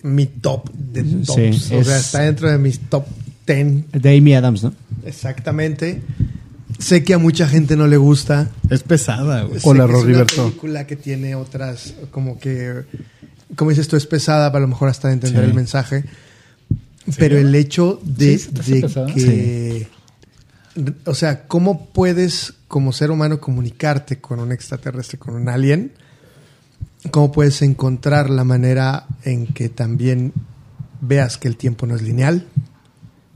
mi 0.03 0.25
top 0.27 0.69
de 0.73 1.03
Sí, 1.03 1.15
tops. 1.25 1.71
o 1.71 1.79
es- 1.79 1.87
sea, 1.87 1.97
está 1.99 2.19
dentro 2.21 2.49
de 2.51 2.57
mis 2.57 2.79
top 2.79 3.05
10 3.45 3.85
De 3.91 4.17
Amy 4.17 4.33
Adams, 4.35 4.63
¿no? 4.63 4.73
exactamente. 5.05 6.01
Sé 6.77 7.03
que 7.03 7.13
a 7.13 7.17
mucha 7.17 7.47
gente 7.47 7.75
no 7.75 7.87
le 7.87 7.97
gusta. 7.97 8.49
Es 8.69 8.83
pesada, 8.83 9.43
güey. 9.43 9.59
Hola, 9.63 9.83
es 9.85 10.03
una 10.05 10.25
película 10.25 10.87
que 10.87 10.95
tiene 10.95 11.35
otras, 11.35 11.93
como 12.11 12.39
que, 12.39 12.83
como 13.57 13.71
dices 13.71 13.87
tú, 13.89 13.97
es 13.97 14.05
pesada, 14.05 14.49
para 14.51 14.59
a 14.63 14.67
lo 14.67 14.69
mejor 14.69 14.87
hasta 14.87 15.11
entender 15.11 15.43
Sí. 15.43 15.49
el 15.49 15.55
mensaje. 15.55 16.05
Pero 17.17 17.37
el 17.37 17.53
hecho 17.55 17.99
de, 18.03 18.37
Sí, 18.37 18.49
de 18.81 19.07
que, 19.13 19.87
o 21.05 21.15
sea, 21.15 21.47
¿cómo 21.47 21.87
puedes 21.87 22.53
como 22.69 22.93
ser 22.93 23.11
humano 23.11 23.41
comunicarte 23.41 24.19
con 24.19 24.39
un 24.39 24.51
extraterrestre, 24.53 25.17
con 25.19 25.33
un 25.35 25.49
alien? 25.49 25.91
¿Cómo 27.11 27.31
puedes 27.31 27.61
encontrar 27.61 28.29
la 28.29 28.43
manera 28.43 29.07
en 29.23 29.47
que 29.47 29.69
también 29.69 30.33
veas 31.01 31.37
que 31.37 31.47
el 31.47 31.55
tiempo 31.55 31.85
no 31.87 31.95
es 31.95 32.01
lineal? 32.01 32.45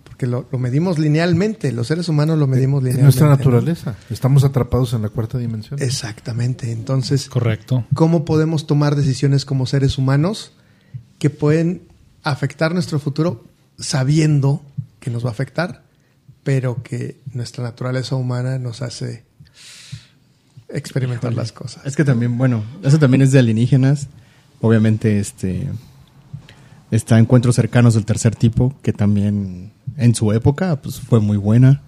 Porque 0.04 0.28
lo, 0.28 0.46
lo 0.52 0.60
medimos 0.60 1.00
linealmente, 1.00 1.72
los 1.72 1.88
seres 1.88 2.08
humanos 2.10 2.38
lo 2.38 2.46
medimos 2.46 2.80
Es 2.80 2.84
linealmente. 2.96 3.04
nuestra 3.04 3.30
naturaleza. 3.30 3.96
Estamos 4.10 4.44
atrapados 4.44 4.94
en 4.94 5.02
la 5.02 5.10
cuarta 5.10 5.38
dimensión. 5.38 5.82
Exactamente. 5.82 6.72
Entonces, 6.72 7.30
Correcto. 7.30 7.86
cómo 7.94 8.26
podemos 8.26 8.68
tomar 8.68 8.96
decisiones 8.96 9.46
como 9.46 9.66
seres 9.66 9.98
humanos 9.98 10.52
que 11.18 11.30
pueden 11.30 11.84
afectar 12.22 12.74
nuestro 12.74 13.00
futuro 13.00 13.46
sabiendo 13.80 14.62
que 15.00 15.10
nos 15.10 15.24
va 15.26 15.30
a 15.30 15.32
afectar, 15.32 15.84
pero 16.44 16.84
que 16.84 17.22
nuestra 17.34 17.64
naturaleza 17.64 18.16
humana 18.16 18.60
nos 18.60 18.82
hace 18.82 19.24
experimentar 20.74 21.34
las 21.34 21.52
cosas. 21.52 21.86
Es 21.86 21.96
que 21.96 22.04
también, 22.04 22.38
bueno, 22.38 22.64
eso 22.84 23.00
también 23.00 23.22
es 23.22 23.32
de 23.32 23.40
alienígenas. 23.40 24.08
Obviamente, 24.62 25.20
este 25.20 25.70
está 26.92 27.18
Encuentros 27.18 27.56
cercanos 27.56 27.96
del 27.96 28.06
tercer 28.06 28.36
tipo, 28.36 28.76
que 28.82 28.94
también 28.94 29.72
en 29.98 30.14
su 30.14 30.32
época 30.32 30.76
pues 30.82 31.00
fue 31.00 31.20
muy 31.20 31.38
buena. 31.38 31.82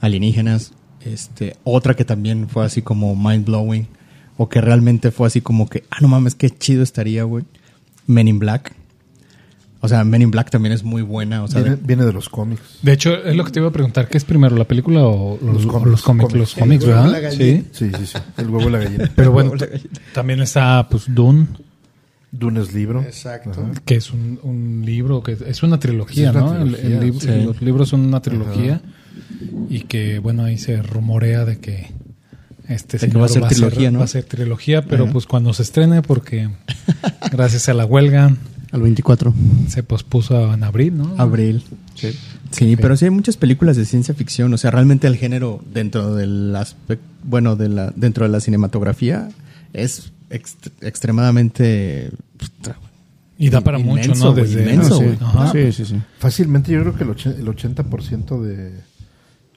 Alienígenas. 0.00 0.72
Este, 1.00 1.56
otra 1.64 1.94
que 1.94 2.04
también 2.04 2.48
fue 2.48 2.64
así 2.64 2.82
como 2.82 3.14
mind 3.14 3.46
blowing. 3.46 3.86
O 4.36 4.48
que 4.48 4.60
realmente 4.60 5.10
fue 5.10 5.26
así 5.26 5.40
como 5.40 5.68
que, 5.68 5.84
ah, 5.90 5.98
no 6.00 6.08
mames, 6.08 6.34
qué 6.34 6.48
chido 6.50 6.82
estaría, 6.82 7.24
güey. 7.24 7.44
Men 8.06 8.28
in 8.28 8.38
Black. 8.38 8.77
O 9.80 9.86
sea, 9.88 10.02
Men 10.04 10.22
in 10.22 10.30
Black 10.32 10.50
también 10.50 10.72
es 10.72 10.82
muy 10.82 11.02
buena. 11.02 11.44
O 11.44 11.48
sea, 11.48 11.62
Viene, 11.62 11.78
viene 11.80 12.04
de 12.04 12.12
los 12.12 12.28
cómics. 12.28 12.60
De 12.82 12.92
hecho, 12.92 13.14
es 13.14 13.36
lo 13.36 13.44
que 13.44 13.52
te 13.52 13.60
iba 13.60 13.68
a 13.68 13.72
preguntar. 13.72 14.08
¿Qué 14.08 14.18
es 14.18 14.24
primero, 14.24 14.56
la 14.56 14.64
película 14.64 15.02
o 15.04 15.38
los, 15.40 15.66
cómics, 15.66 15.90
los 15.90 16.02
cómics? 16.02 16.34
Los 16.34 16.86
¿verdad? 16.86 17.30
Sí. 17.30 17.64
Sí, 17.72 17.90
sí, 17.96 18.06
sí. 18.06 18.18
El 18.38 18.50
huevo 18.50 18.68
y 18.68 18.72
la 18.72 18.78
gallina. 18.78 19.10
Pero 19.14 19.30
bueno, 19.30 19.52
también 20.12 20.40
está 20.40 20.88
pues 20.90 21.04
Dune, 21.06 21.46
Dune 22.32 22.60
es 22.60 22.74
libro. 22.74 23.02
Exacto. 23.02 23.50
Ajá. 23.52 23.70
que 23.84 23.94
es 23.94 24.10
un, 24.10 24.40
un 24.42 24.82
libro, 24.84 25.22
que 25.22 25.36
es 25.46 25.62
una 25.62 25.78
trilogía, 25.78 26.32
Sí, 26.32 26.36
es 26.38 26.42
una 26.42 26.54
¿no? 26.54 26.62
El- 26.62 26.72
trilogía, 26.74 26.98
el 26.98 27.04
libro- 27.04 27.20
sí. 27.20 27.42
Los 27.44 27.62
libros 27.62 27.88
son 27.88 28.00
una 28.00 28.20
trilogía 28.20 28.80
y 29.70 29.82
que, 29.82 30.18
bueno, 30.18 30.42
ahí 30.44 30.58
se 30.58 30.82
rumorea 30.82 31.44
de 31.44 31.58
que 31.58 31.92
este 32.68 32.98
De 32.98 33.06
que 33.06 33.12
señor 33.12 33.22
va 33.22 33.26
a 33.26 33.28
ser 33.28 33.46
trilogía, 33.46 33.90
¿no? 33.92 34.00
va 34.00 34.04
a 34.06 34.08
ser 34.08 34.24
trilogía, 34.24 34.84
pero 34.84 35.04
Ajá. 35.04 35.12
pues 35.12 35.26
cuando 35.26 35.52
se 35.54 35.62
estrene, 35.62 36.02
porque 36.02 36.50
gracias 37.32 37.68
a 37.68 37.74
la 37.74 37.84
huelga 37.86 38.34
Al 38.70 38.82
24. 38.82 39.32
se 39.68 39.82
pospuso 39.82 40.52
en 40.52 40.62
abril, 40.64 40.96
¿no? 40.98 41.14
Abril. 41.18 41.62
Sí. 41.94 42.76
pero 42.76 42.96
sí 42.96 43.06
hay 43.06 43.10
muchas 43.10 43.36
películas 43.36 43.76
de 43.76 43.84
ciencia 43.86 44.14
ficción. 44.14 44.52
O 44.52 44.58
sea, 44.58 44.70
realmente 44.70 45.06
el 45.06 45.16
género 45.16 45.62
dentro 45.72 46.14
del 46.14 46.54
aspecto, 46.54 47.04
bueno, 47.24 47.56
de 47.56 47.68
la, 47.70 47.92
dentro 47.96 48.24
de 48.26 48.30
la 48.32 48.40
cinematografía 48.40 49.28
es 49.72 50.12
ext- 50.30 50.70
extremadamente 50.80 52.10
Y 53.38 53.50
da 53.50 53.60
para 53.60 53.78
Inmenso, 53.78 54.10
mucho, 54.10 54.24
¿no? 54.24 54.32
Desde 54.34 54.62
inmenso, 54.62 54.98
sí. 54.98 55.04
güey. 55.04 55.18
Ajá. 55.20 55.52
Sí, 55.52 55.72
sí, 55.72 55.84
sí. 55.84 56.02
Fácilmente 56.18 56.72
yo 56.72 56.80
creo 56.82 56.94
que 56.94 57.04
el, 57.04 57.10
och- 57.10 57.26
el 57.38 57.46
80% 57.46 58.40
de... 58.42 58.72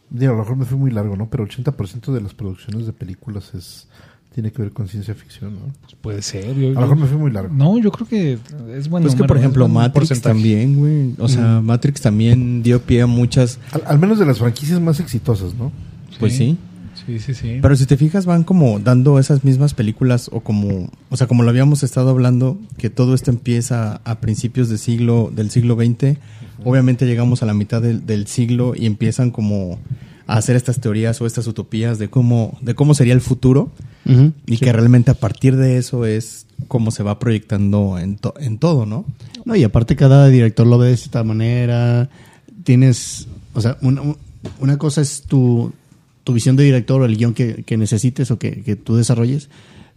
Digo, 0.10 0.34
a 0.34 0.36
lo 0.36 0.42
mejor 0.44 0.58
me 0.58 0.66
fui 0.66 0.78
muy 0.78 0.92
largo, 0.92 1.16
¿no? 1.16 1.30
Pero 1.30 1.44
el 1.44 1.50
80% 1.50 2.12
de 2.14 2.22
las 2.22 2.34
producciones 2.34 2.86
de 2.86 2.94
películas 2.94 3.54
es 3.56 3.88
tiene 4.34 4.52
que 4.52 4.62
ver 4.62 4.72
con 4.72 4.88
ciencia 4.88 5.14
ficción, 5.14 5.56
¿no? 5.56 5.74
Puede 6.02 6.22
ser. 6.22 6.56
yo- 6.56 6.70
A 6.70 6.74
lo 6.74 6.82
mejor 6.82 6.98
me 6.98 7.06
fui 7.08 7.18
muy 7.18 7.32
largo. 7.32 7.54
No, 7.54 7.78
yo 7.80 7.92
creo 7.92 8.08
que 8.08 8.38
es 8.76 8.88
bueno. 8.90 9.06
Pues 9.08 9.16
que, 9.16 9.26
por 9.26 9.38
ejemplo, 9.38 9.68
Matrix 9.68 10.22
también, 10.22 10.78
güey. 10.78 11.14
O 11.20 11.28
sea, 11.28 11.62
Matrix 11.62 12.02
también 12.02 12.64
dio 12.64 12.82
pie 12.82 13.02
a 13.02 13.08
muchas. 13.08 13.60
Al, 13.74 13.84
al 13.86 14.00
menos 14.00 14.20
de 14.20 14.26
las 14.26 14.40
franquicias 14.40 14.80
más 14.80 15.00
exitosas, 15.00 15.54
¿no? 15.56 15.72
Pues 16.20 16.36
sí. 16.38 16.58
Sí, 17.06 17.20
sí, 17.20 17.34
sí. 17.34 17.58
Pero 17.62 17.76
si 17.76 17.86
te 17.88 17.98
fijas, 17.98 18.26
van 18.28 18.44
como 18.44 18.80
dando 18.80 19.18
esas 19.18 19.44
mismas 19.44 19.74
películas 19.74 20.30
o 20.32 20.42
como, 20.42 20.90
o 21.10 21.18
sea, 21.18 21.26
como 21.26 21.42
lo 21.42 21.50
habíamos 21.50 21.82
estado 21.84 22.10
hablando, 22.12 22.60
que 22.78 22.90
todo 22.92 23.16
esto 23.16 23.32
empieza 23.32 24.02
a 24.06 24.20
principios 24.20 24.70
del 24.70 24.78
siglo, 24.78 25.32
del 25.36 25.50
siglo 25.50 25.76
XX. 25.76 26.18
Obviamente 26.64 27.08
llegamos 27.08 27.42
a 27.42 27.48
la 27.48 27.56
mitad 27.56 27.82
del, 27.82 28.06
del 28.06 28.28
siglo 28.28 28.74
y 28.76 28.86
empiezan 28.86 29.32
como 29.32 29.80
a 30.28 30.38
hacer 30.38 30.56
estas 30.56 30.80
teorías 30.80 31.20
o 31.22 31.26
estas 31.26 31.48
utopías 31.48 32.00
de 32.00 32.10
cómo, 32.10 32.58
de 32.62 32.76
cómo 32.76 32.94
sería 32.94 33.14
el 33.14 33.22
futuro 33.22 33.72
y 34.46 34.58
Sí. 34.58 34.66
que 34.66 34.72
realmente 34.74 35.12
a 35.12 35.14
partir 35.16 35.56
de 35.56 35.78
eso 35.78 36.06
es 36.06 36.46
como 36.68 36.92
se 36.92 37.04
va 37.04 37.20
proyectando 37.20 37.98
en, 38.00 38.18
to- 38.18 38.34
en 38.40 38.58
todo, 38.58 38.86
¿no? 38.86 39.06
No, 39.46 39.56
y 39.56 39.64
aparte 39.64 39.96
cada 39.96 40.28
director 40.28 40.66
lo 40.68 40.78
ve 40.78 40.88
de 40.90 40.94
esta 40.94 41.24
manera. 41.24 42.10
Tienes, 42.64 43.28
o 43.54 43.62
sea, 43.62 43.78
una, 43.82 44.02
una 44.60 44.78
cosa 44.78 45.02
es 45.02 45.24
tu, 45.24 45.74
tu 46.24 46.34
visión 46.34 46.56
de 46.56 46.64
director 46.64 47.02
o 47.02 47.06
el 47.06 47.18
guion 47.18 47.34
que, 47.34 47.64
que 47.64 47.78
necesites 47.78 48.30
o 48.32 48.38
que, 48.38 48.62
que 48.64 48.76
tú 48.76 48.96
desarrolles, 48.96 49.50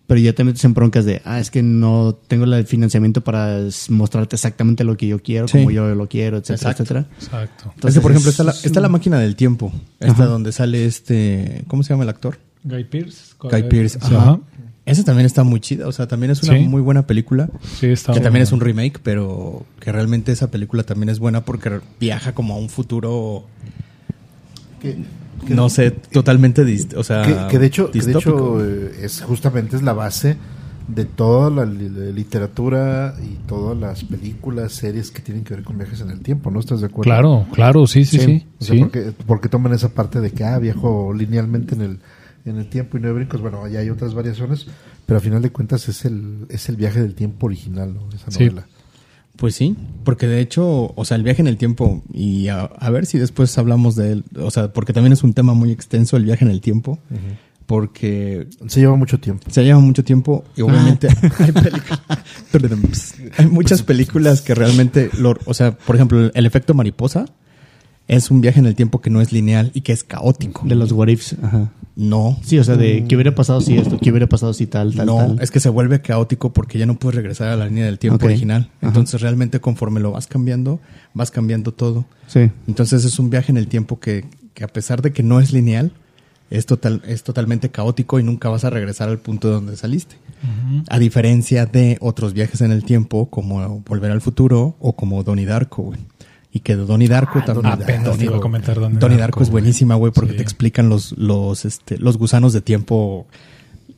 pero 0.06 0.20
ya 0.20 0.32
te 0.34 0.44
metes 0.44 0.64
en 0.64 0.74
broncas 0.74 1.04
de, 1.04 1.22
ah, 1.24 1.40
es 1.40 1.50
que 1.50 1.62
no 1.62 2.14
tengo 2.28 2.44
el 2.44 2.66
financiamiento 2.66 3.22
para 3.22 3.60
mostrarte 3.88 4.36
exactamente 4.36 4.84
lo 4.84 4.96
que 4.96 5.06
yo 5.06 5.20
quiero, 5.22 5.48
Sí. 5.48 5.58
como 5.58 5.70
yo 5.70 5.94
lo 5.94 6.08
quiero, 6.08 6.36
etcétera, 6.38 6.70
Exacto. 6.72 6.82
etcétera. 6.82 7.06
Exacto. 7.18 7.72
Entonces, 7.74 8.02
por 8.02 8.10
ejemplo, 8.12 8.28
es- 8.30 8.34
está 8.34 8.44
la, 8.44 8.50
está 8.52 8.80
la 8.80 8.88
máquina 8.88 9.18
del 9.18 9.34
tiempo, 9.36 9.72
esta 10.00 10.26
donde 10.26 10.52
sale 10.52 10.84
este, 10.84 11.64
¿cómo 11.68 11.82
se 11.82 11.90
llama 11.94 12.02
el 12.04 12.10
actor? 12.10 12.38
Guy 12.64 12.84
Pierce. 12.84 13.34
Guy 13.40 13.62
Pearce. 13.64 13.98
Sí, 14.00 14.14
Ajá. 14.14 14.38
Esa 14.86 15.02
también 15.02 15.24
está 15.24 15.44
muy 15.44 15.60
chida, 15.60 15.88
o 15.88 15.92
sea, 15.92 16.06
también 16.06 16.30
es 16.32 16.42
una 16.42 16.58
Sí. 16.58 16.64
muy 16.66 16.82
buena 16.82 17.06
película. 17.06 17.48
Sí, 17.80 17.86
está 17.86 18.12
que 18.12 18.20
también 18.20 18.42
es 18.42 18.52
un 18.52 18.60
remake, 18.60 18.98
pero 19.02 19.64
que 19.80 19.90
realmente 19.90 20.30
esa 20.30 20.50
película 20.50 20.82
también 20.82 21.08
es 21.08 21.18
buena 21.18 21.42
porque 21.42 21.80
viaja 21.98 22.34
como 22.34 22.52
a 22.54 22.58
un 22.58 22.68
futuro, 22.68 23.46
que- 24.80 24.96
no 25.48 25.68
sé, 25.68 25.90
totalmente 25.90 26.64
dist 26.64 26.94
o 26.94 27.02
sea, 27.04 27.22
que, 27.22 27.52
que 27.52 27.58
de 27.58 27.66
hecho, 27.66 27.90
que 27.90 28.00
de 28.00 28.12
hecho 28.12 28.64
eh, 28.64 28.98
es 29.02 29.20
justamente 29.22 29.76
es 29.76 29.82
la 29.82 29.92
base 29.92 30.36
de 30.88 31.04
toda 31.06 31.48
la 31.50 31.64
li- 31.64 31.88
literatura 32.12 33.14
y 33.22 33.36
todas 33.46 33.76
las 33.78 34.04
películas, 34.04 34.72
series 34.72 35.10
que 35.10 35.22
tienen 35.22 35.42
que 35.44 35.54
ver 35.54 35.64
con 35.64 35.78
viajes 35.78 36.00
en 36.02 36.10
el 36.10 36.20
tiempo, 36.20 36.50
¿no? 36.50 36.60
¿Estás 36.60 36.80
de 36.80 36.86
acuerdo? 36.86 37.04
Claro, 37.10 37.46
claro, 37.52 37.86
sí, 37.86 38.04
sí, 38.04 38.18
sí. 38.18 38.46
O 38.60 38.64
sea, 38.64 38.74
sí. 38.74 38.80
porque, 38.80 39.12
porque 39.26 39.48
toman 39.48 39.72
esa 39.72 39.88
parte 39.88 40.20
de 40.20 40.30
que, 40.30 40.44
ah, 40.44 40.58
viajo 40.58 41.14
linealmente 41.14 41.74
en 41.74 41.80
el, 41.82 41.98
en 42.44 42.56
el 42.58 42.68
tiempo 42.68 42.98
y 42.98 43.00
no 43.00 43.08
hay 43.08 43.14
brincos. 43.14 43.40
Bueno, 43.40 43.66
ya 43.66 43.80
hay 43.80 43.88
otras 43.88 44.12
variaciones, 44.12 44.66
pero 45.06 45.16
a 45.16 45.20
final 45.22 45.40
de 45.40 45.50
cuentas 45.50 45.88
es 45.88 46.04
el, 46.04 46.44
es 46.50 46.68
el 46.68 46.76
viaje 46.76 47.00
del 47.00 47.14
tiempo 47.14 47.46
original, 47.46 47.94
¿no? 47.94 48.08
Esa 48.14 48.30
Sí. 48.30 48.50
Pues 49.36 49.54
sí, 49.56 49.76
porque 50.04 50.26
de 50.28 50.40
hecho, 50.40 50.92
o 50.94 51.04
sea, 51.04 51.16
el 51.16 51.22
viaje 51.24 51.42
en 51.42 51.48
el 51.48 51.56
tiempo, 51.56 52.02
y 52.12 52.48
a, 52.48 52.62
a 52.62 52.90
ver 52.90 53.04
si 53.06 53.18
después 53.18 53.56
hablamos 53.58 53.96
de 53.96 54.12
él, 54.12 54.24
o 54.40 54.50
sea, 54.50 54.72
porque 54.72 54.92
también 54.92 55.12
es 55.12 55.22
un 55.24 55.34
tema 55.34 55.54
muy 55.54 55.70
extenso 55.72 56.16
el 56.16 56.24
viaje 56.24 56.44
en 56.44 56.50
el 56.52 56.60
tiempo, 56.60 56.98
porque 57.66 58.46
Se 58.68 58.80
lleva 58.80 58.94
mucho 58.94 59.18
tiempo. 59.18 59.50
se 59.50 59.64
lleva 59.64 59.80
mucho 59.80 60.04
tiempo 60.04 60.44
y 60.56 60.60
obviamente 60.62 61.08
hay, 61.38 61.50
pelicu- 61.50 61.98
hay 63.38 63.46
muchas 63.46 63.82
películas 63.82 64.42
que 64.42 64.54
realmente, 64.54 65.10
lo, 65.18 65.34
o 65.46 65.54
sea, 65.54 65.76
por 65.76 65.96
ejemplo, 65.96 66.30
el 66.32 66.46
efecto 66.46 66.74
mariposa 66.74 67.26
es 68.08 68.30
un 68.30 68.40
viaje 68.40 68.60
en 68.60 68.66
el 68.66 68.74
tiempo 68.74 69.00
que 69.00 69.10
no 69.10 69.20
es 69.20 69.32
lineal 69.32 69.70
y 69.74 69.80
que 69.80 69.92
es 69.92 70.04
caótico. 70.04 70.62
De 70.66 70.74
los 70.74 70.92
what 70.92 71.08
ifs, 71.08 71.36
ajá. 71.42 71.70
No, 71.96 72.36
Sí, 72.42 72.58
o 72.58 72.64
sea, 72.64 72.76
de 72.76 73.04
qué 73.08 73.14
hubiera 73.14 73.36
pasado 73.36 73.60
si 73.60 73.76
esto, 73.76 73.98
qué 73.98 74.10
hubiera 74.10 74.26
pasado 74.26 74.52
si 74.52 74.66
tal, 74.66 74.94
tal, 74.96 75.06
no, 75.06 75.16
tal. 75.16 75.38
es 75.40 75.52
que 75.52 75.60
se 75.60 75.68
vuelve 75.68 76.00
caótico 76.00 76.52
porque 76.52 76.76
ya 76.76 76.86
no 76.86 76.96
puedes 76.96 77.14
regresar 77.14 77.48
a 77.48 77.56
la 77.56 77.66
línea 77.66 77.84
del 77.84 78.00
tiempo 78.00 78.26
original. 78.26 78.68
Ajá. 78.78 78.88
Entonces 78.88 79.20
realmente 79.20 79.60
conforme 79.60 80.00
lo 80.00 80.10
vas 80.10 80.26
cambiando, 80.26 80.80
vas 81.14 81.30
cambiando 81.30 81.72
todo. 81.72 82.04
Sí. 82.26 82.50
Entonces 82.66 83.04
es 83.04 83.18
un 83.20 83.30
viaje 83.30 83.52
en 83.52 83.58
el 83.58 83.68
tiempo 83.68 84.00
que, 84.00 84.24
que 84.54 84.64
a 84.64 84.68
pesar 84.68 85.02
de 85.02 85.12
que 85.12 85.22
no 85.22 85.38
es 85.38 85.52
lineal, 85.52 85.92
es, 86.50 86.66
total, 86.66 87.02
es 87.06 87.22
totalmente 87.22 87.70
caótico 87.70 88.18
y 88.18 88.22
nunca 88.22 88.48
vas 88.48 88.64
a 88.64 88.70
regresar 88.70 89.08
al 89.08 89.18
punto 89.18 89.48
de 89.48 89.54
donde 89.54 89.76
saliste. 89.76 90.16
A 90.88 90.98
diferencia 90.98 91.64
de 91.64 91.96
otros 92.00 92.34
viajes 92.34 92.60
en 92.60 92.70
el 92.70 92.84
tiempo, 92.84 93.30
como 93.30 93.80
Volver 93.80 94.10
al 94.10 94.20
Futuro 94.20 94.76
o 94.78 94.94
como 94.94 95.22
Donnie 95.22 95.46
Darko, 95.46 95.84
güey. 95.84 96.00
Y 96.56 96.60
que 96.60 96.76
de 96.76 96.84
Donnie 96.86 97.08
Darko 97.08 97.42
también. 97.44 97.66
Apenas 97.66 98.04
te 98.04 98.10
Donnie- 98.10 98.24
iba 98.26 98.36
a 98.36 98.40
comentar 98.40 98.76
Donnie 98.78 98.96
Donnie 98.98 99.18
Darko, 99.18 99.40
Darko 99.40 99.42
es 99.42 99.50
buenísima, 99.50 99.96
güey, 99.96 100.12
porque 100.12 100.30
Sí. 100.30 100.36
te 100.36 100.42
explican 100.44 100.88
los, 100.88 101.12
los, 101.18 101.64
este, 101.64 101.98
los 101.98 102.16
gusanos 102.16 102.52
de 102.52 102.60
tiempo. 102.60 103.26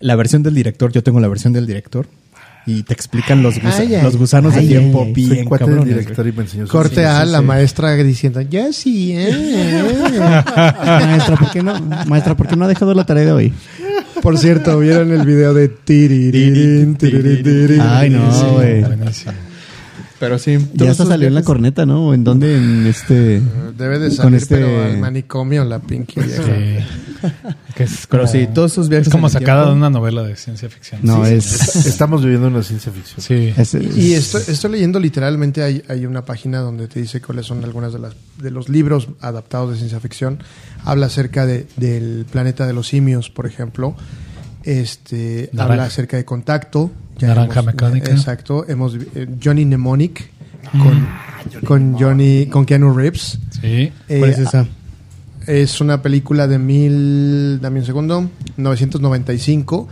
La 0.01 0.17
versión 0.17 0.43
del 0.43 0.55
director, 0.55 0.91
yo 0.91 1.03
tengo 1.03 1.21
la 1.21 1.29
versión 1.29 1.53
del 1.53 1.67
director. 1.67 2.07
Y 2.69 2.83
te 2.83 2.95
explican 2.95 3.43
los, 3.45 3.61
gusa- 3.63 3.79
Ay, 3.83 3.95
ay, 3.95 4.03
los 4.03 4.17
gusanos 4.17 4.55
ay, 4.55 4.63
de 4.67 4.69
tiempo 4.79 5.03
ay, 5.07 5.13
bien 5.13 5.45
cuate 5.45 5.65
del 5.67 5.75
cabrones, 5.75 5.99
director 5.99 6.27
y 6.27 6.33
me 6.33 6.43
enseñó 6.43 6.67
Corte 6.67 6.97
sí, 6.97 7.01
a 7.03 7.25
sí, 7.25 7.31
la 7.31 7.39
sí. 7.39 7.45
maestra 7.45 7.95
diciendo, 7.95 8.41
ya 8.41 8.73
sí, 8.73 9.13
eh". 9.15 9.93
Maestra, 10.85 11.37
¿por 11.37 11.51
qué 11.53 11.63
no? 11.63 11.81
Maestra, 12.09 12.37
¿por 12.37 12.49
qué 12.49 12.57
no 12.57 12.65
ha 12.65 12.69
dejado 12.69 12.93
la 12.95 13.05
tarea 13.07 13.25
de 13.27 13.33
hoy? 13.33 13.53
Por 14.23 14.37
cierto, 14.39 14.79
¿vieron 14.81 15.13
el 15.13 15.25
video 15.25 15.55
de 15.55 15.69
tirirín, 15.69 16.97
tirirín? 16.97 17.81
Ay, 17.83 18.11
no, 18.11 18.33
Sí, 18.33 18.47
güey. 18.53 18.83
Pero 20.19 20.39
sí. 20.39 20.57
Ya 20.75 20.91
hasta 20.91 21.05
salió 21.05 21.29
en 21.29 21.35
la 21.35 21.43
corneta, 21.43 21.85
¿no? 21.85 22.15
¿En 22.15 22.25
dónde? 22.25 22.57
En 22.57 22.87
este... 22.87 23.43
Debe 23.77 23.99
de 23.99 24.09
Con 24.09 24.17
salir, 24.17 24.37
este- 24.37 24.57
pero 24.57 24.85
al 24.85 24.99
manicomio, 24.99 25.65
la 25.65 25.79
Pinky 25.81 26.21
vieja. 26.21 26.43
Sí. 26.45 26.85
Que 27.75 27.85
es 27.85 28.07
Pero 28.09 28.27
sí, 28.27 28.47
todos 28.55 28.73
esos 28.73 28.89
viajes 28.89 29.09
Es 29.09 29.13
como 29.13 29.29
sacada 29.29 29.63
tiempo. 29.65 29.71
de 29.73 29.77
una 29.77 29.91
novela 29.91 30.23
de 30.23 30.37
ciencia 30.37 30.69
ficción. 30.71 31.01
No, 31.03 31.25
Sí, 31.27 31.33
es... 31.35 31.77
Estamos 31.87 32.23
viviendo 32.23 32.47
una 32.49 32.63
ciencia 32.63 32.91
ficción. 32.93 33.21
Sí. 33.21 33.53
es- 33.57 33.75
Y 33.97 34.15
estoy, 34.15 34.43
estoy 34.49 34.71
leyendo 34.73 34.99
literalmente, 35.01 35.63
hay, 35.63 35.83
hay 35.89 36.07
una 36.07 36.25
página 36.25 36.61
donde 36.61 36.89
te 36.89 37.01
dice 37.01 37.21
cuáles 37.21 37.45
son 37.47 37.63
algunas 37.65 37.93
de, 37.93 37.99
las, 37.99 38.15
de 38.41 38.51
los 38.51 38.69
libros 38.69 39.09
adaptados 39.21 39.73
de 39.73 39.77
ciencia 39.77 39.99
ficción. 40.01 40.39
Habla 40.85 41.07
acerca 41.07 41.45
de, 41.47 41.67
del 41.77 42.25
planeta 42.31 42.67
de 42.67 42.73
los 42.73 42.87
simios, 42.89 43.29
por 43.29 43.47
ejemplo. 43.47 43.95
Este, 44.67 45.49
Naranja. 45.53 45.73
habla 45.73 45.85
acerca 45.87 46.17
de 46.17 46.25
contacto. 46.25 46.91
Naranja 47.21 47.63
Mecánica. 47.63 48.11
Exacto. 48.11 48.69
Hemos, 48.69 48.95
eh, 49.15 49.27
Johnny 49.43 49.65
Mnemonic 49.65 50.29
con, 50.73 51.09
con 51.65 51.99
Johnny, 51.99 52.47
con 52.47 52.67
Keanu 52.67 52.93
Reeves. 52.93 53.39
Sí. 53.61 53.93
Eh, 54.09 54.19
¿Cuál 54.19 54.31
es 54.31 54.39
esa? 54.39 54.67
Es 55.47 55.81
una 55.81 56.03
película 56.03 56.49
de 56.49 56.59
mil, 56.59 57.61
dame 57.61 57.79
un 57.81 57.87
segundo, 57.87 58.29
995. 58.57 59.89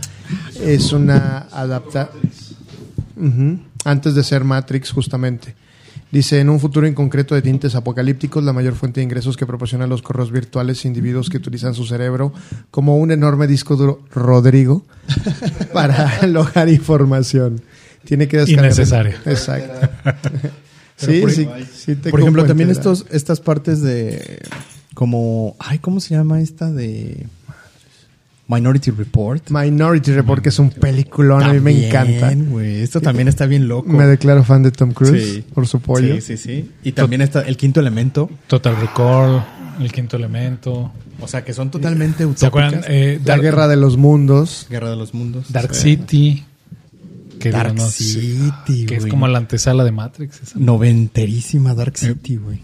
Es 0.61 0.91
una 0.91 1.47
adapta 1.51 2.09
Ujú, 3.15 3.59
antes 3.85 4.13
de 4.15 4.23
ser 4.23 4.43
Matrix 4.43 4.91
justamente. 4.91 5.55
Dice, 6.11 6.39
en 6.39 6.49
un 6.49 6.59
futuro 6.59 6.87
inconcreto 6.87 7.35
de 7.35 7.41
tintes 7.41 7.75
apocalípticos, 7.75 8.43
la 8.43 8.53
mayor 8.53 8.75
fuente 8.75 8.99
de 8.99 9.03
ingresos 9.03 9.35
que 9.35 9.45
proporcionan 9.45 9.89
los 9.89 10.01
correos 10.01 10.31
virtuales 10.31 10.85
individuos 10.85 11.29
que 11.29 11.37
utilizan 11.37 11.73
su 11.73 11.85
cerebro 11.85 12.31
como 12.71 12.97
un 12.97 13.11
enorme 13.11 13.47
disco 13.47 13.75
duro 13.75 14.01
Rodrigo 14.13 14.85
para 15.73 16.07
alojar 16.21 16.69
información. 16.69 17.61
Tiene 18.05 18.27
que 18.27 18.37
descargar. 18.37 18.65
Innecesario. 18.65 19.15
Exacto. 19.25 19.89
Sí, 20.97 21.19
por- 21.19 21.31
sí, 21.31 21.45
sí 21.75 21.95
te 21.97 22.09
Por 22.09 22.21
ejemplo, 22.21 22.45
también 22.45 22.69
estos, 22.69 23.05
estas 23.11 23.41
partes 23.41 23.81
de 23.81 24.39
como, 24.93 25.57
ay, 25.59 25.79
¿cómo 25.79 25.99
se 25.99 26.15
llama 26.15 26.39
esta 26.39 26.71
de 26.71 27.27
Minority 28.47 28.91
Report? 28.91 29.49
Minority 29.49 30.11
Report, 30.11 30.41
que 30.43 30.49
es 30.49 30.59
un 30.59 30.69
peliculón, 30.69 31.41
a 31.43 31.51
mí 31.53 31.59
me 31.59 31.73
También, 31.89 32.15
encanta. 32.19 32.49
güey, 32.51 32.81
esto 32.81 33.01
también 33.01 33.27
está 33.27 33.47
bien 33.47 33.67
loco. 33.67 33.89
Me 33.89 34.05
declaro 34.05 34.43
fan 34.43 34.61
de 34.61 34.71
Tom 34.71 34.91
Cruise 34.91 35.23
Sí. 35.35 35.43
por 35.53 35.65
su 35.67 35.79
pollo. 35.79 36.15
Sí, 36.15 36.21
sí, 36.21 36.37
sí. 36.37 36.71
Y 36.83 36.91
también 36.91 37.21
está 37.21 37.41
el 37.41 37.57
quinto 37.57 37.79
elemento, 37.79 38.29
Total 38.47 38.75
Recall, 38.79 39.43
El 39.79 39.91
Quinto 39.91 40.15
Elemento. 40.17 40.91
o 41.19 41.27
sea, 41.27 41.43
que 41.43 41.53
son 41.53 41.71
totalmente 41.71 42.23
utópicas. 42.25 42.39
¿Se 42.39 42.45
acuerdan? 42.45 42.81
Eh, 42.87 43.17
La 43.23 43.25
Dark, 43.33 43.41
guerra 43.41 43.67
de 43.67 43.77
los 43.77 43.97
mundos. 43.97 44.67
Guerra 44.69 44.89
de 44.91 44.95
los 44.95 45.13
mundos. 45.13 45.51
Dark 45.51 45.73
Sí. 45.73 45.95
City. 45.97 46.45
Que 47.39 47.51
Dark 47.51 47.73
no- 47.75 47.85
City, 47.87 48.85
Que 48.85 48.95
es 48.95 49.01
güey. 49.01 49.09
como 49.11 49.27
la 49.27 49.37
antesala 49.39 49.83
de 49.83 49.91
Matrix. 49.91 50.41
esa. 50.43 50.59
Noventerísima 50.59 51.73
Dark 51.73 51.97
City, 51.97 52.37
güey. 52.37 52.59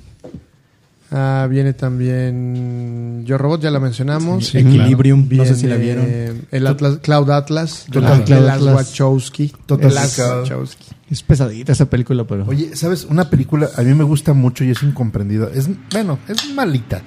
Ah, 1.14 1.46
viene 1.50 1.74
también 1.74 3.24
Yo 3.26 3.38
Robot, 3.38 3.62
ya 3.62 3.70
la 3.70 3.82
mencionamos. 3.82 4.48
Sí, 4.48 4.60
Equilibrium, 4.60 5.28
Viene 5.28 5.44
no 5.44 5.54
sé 5.54 5.60
si 5.60 5.68
la 5.68 5.76
vieron. 5.76 6.06
El 6.52 6.68
Atlas, 6.68 7.00
Cloud 7.02 7.30
Atlas. 7.32 7.86
de 7.88 7.94
Total 8.00 8.24
Cloud 8.24 8.48
Atlas. 8.48 8.76
Wachowski. 8.76 9.54
Total. 9.66 9.92
Wachowski. 9.94 10.86
Es 11.10 11.22
pesadita 11.22 11.74
esa 11.74 11.90
película, 11.90 12.24
pero... 12.26 12.46
Oye, 12.48 12.74
¿sabes? 12.78 13.04
Una 13.04 13.30
película 13.30 13.70
a 13.76 13.82
mí 13.82 13.94
me 13.94 14.06
gusta 14.06 14.32
mucho 14.34 14.64
y 14.64 14.70
es 14.72 14.82
incomprendida. 14.84 15.50
Es, 15.54 15.70
bueno, 15.92 16.18
es 16.30 16.54
malita. 16.56 17.02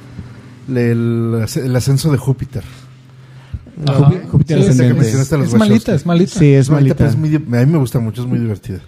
El, 0.68 1.42
el 1.56 1.76
ascenso 1.76 2.12
de 2.12 2.18
Júpiter. 2.18 2.62
Ajá. 3.86 4.12
Júpiter- 4.30 4.62
Sí, 4.62 4.68
ascendente. 4.68 5.10
Es 5.10 5.54
malita, 5.54 5.94
es 5.94 6.04
malita. 6.04 6.38
Sí, 6.38 6.52
es 6.52 6.68
malita, 6.68 6.70
malita. 6.70 6.94
pero 6.96 7.08
es 7.10 7.16
muy 7.16 7.34
a 7.34 7.64
mí 7.64 7.72
me 7.72 7.78
gusta 7.78 7.98
mucho, 8.00 8.20
es 8.22 8.28
muy 8.28 8.38
divertida. 8.38 8.80